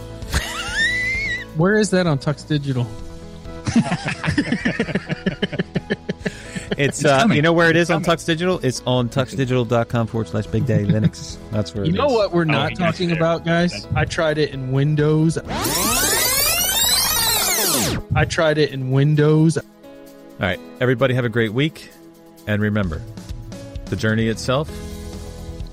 Where 1.57 1.77
is 1.79 1.91
that 1.91 2.07
on 2.07 2.19
Tux 2.19 2.47
Digital? 2.47 2.87
It's 6.79 7.05
uh, 7.05 7.27
you 7.31 7.43
know 7.43 7.53
where 7.53 7.69
it 7.69 7.77
is 7.77 7.91
on. 7.91 8.03
Tux 8.03 8.25
Digital. 8.25 8.59
It's 8.65 8.81
on 8.87 9.09
tuxdigital.com 9.11 10.07
forward 10.07 10.29
slash 10.29 10.47
Big 10.47 10.65
Daddy 10.67 10.87
Linux. 10.87 11.37
That's 11.51 11.75
where 11.75 11.85
it 11.85 11.89
is. 11.89 11.95
You 11.95 12.01
it 12.01 12.03
know 12.03 12.07
is. 12.09 12.13
what 12.15 12.33
we're 12.33 12.43
Oh, 12.43 12.45
not 12.45 12.71
yes, 12.71 12.79
talking 12.79 13.13
about, 13.13 13.45
guys? 13.45 13.87
I 13.95 14.05
tried 14.07 14.39
it 14.39 14.51
in 14.55 14.73
Windows. 14.73 15.37
I 18.15 18.25
tried 18.27 18.57
it 18.59 18.71
in 18.73 18.91
Windows. 18.93 19.59
All 19.59 19.65
right, 20.39 20.61
everybody 20.81 21.13
have 21.15 21.25
a 21.27 21.29
great 21.29 21.53
week, 21.53 21.91
and 22.47 22.63
remember, 22.63 23.01
the 23.87 23.97
journey 23.97 24.29
itself 24.29 24.71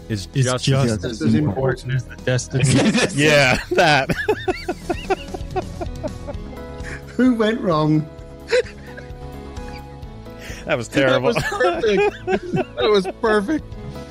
is 0.10 0.28
It's 0.34 0.46
just, 0.46 0.66
just, 0.66 1.04
as 1.04 1.22
as 1.22 1.34
important. 1.34 1.84
important 1.84 1.96
as 1.96 2.06
the 2.06 2.16
destination. 2.24 3.10
yeah 3.20 3.58
that. 3.72 4.10
Who 7.18 7.36
went 7.36 7.60
wrong? 7.62 8.08
that 10.66 10.78
was 10.78 10.88
that 10.90 11.00
terrible. 11.00 11.28
was 11.28 11.38
perfect. 11.44 12.26
that 12.76 12.90
was 12.90 13.08
perfect. 13.22 13.66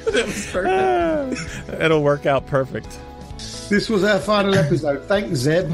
That 0.07 0.27
was 0.27 0.47
perfect. 0.51 1.81
It'll 1.83 2.03
work 2.03 2.27
out 2.27 2.47
perfect. 2.47 2.99
This 3.69 3.89
was 3.89 4.05
our 4.05 4.19
final 4.21 4.55
episode. 4.55 5.03
Thanks, 5.09 5.39
Zeb. 5.39 5.69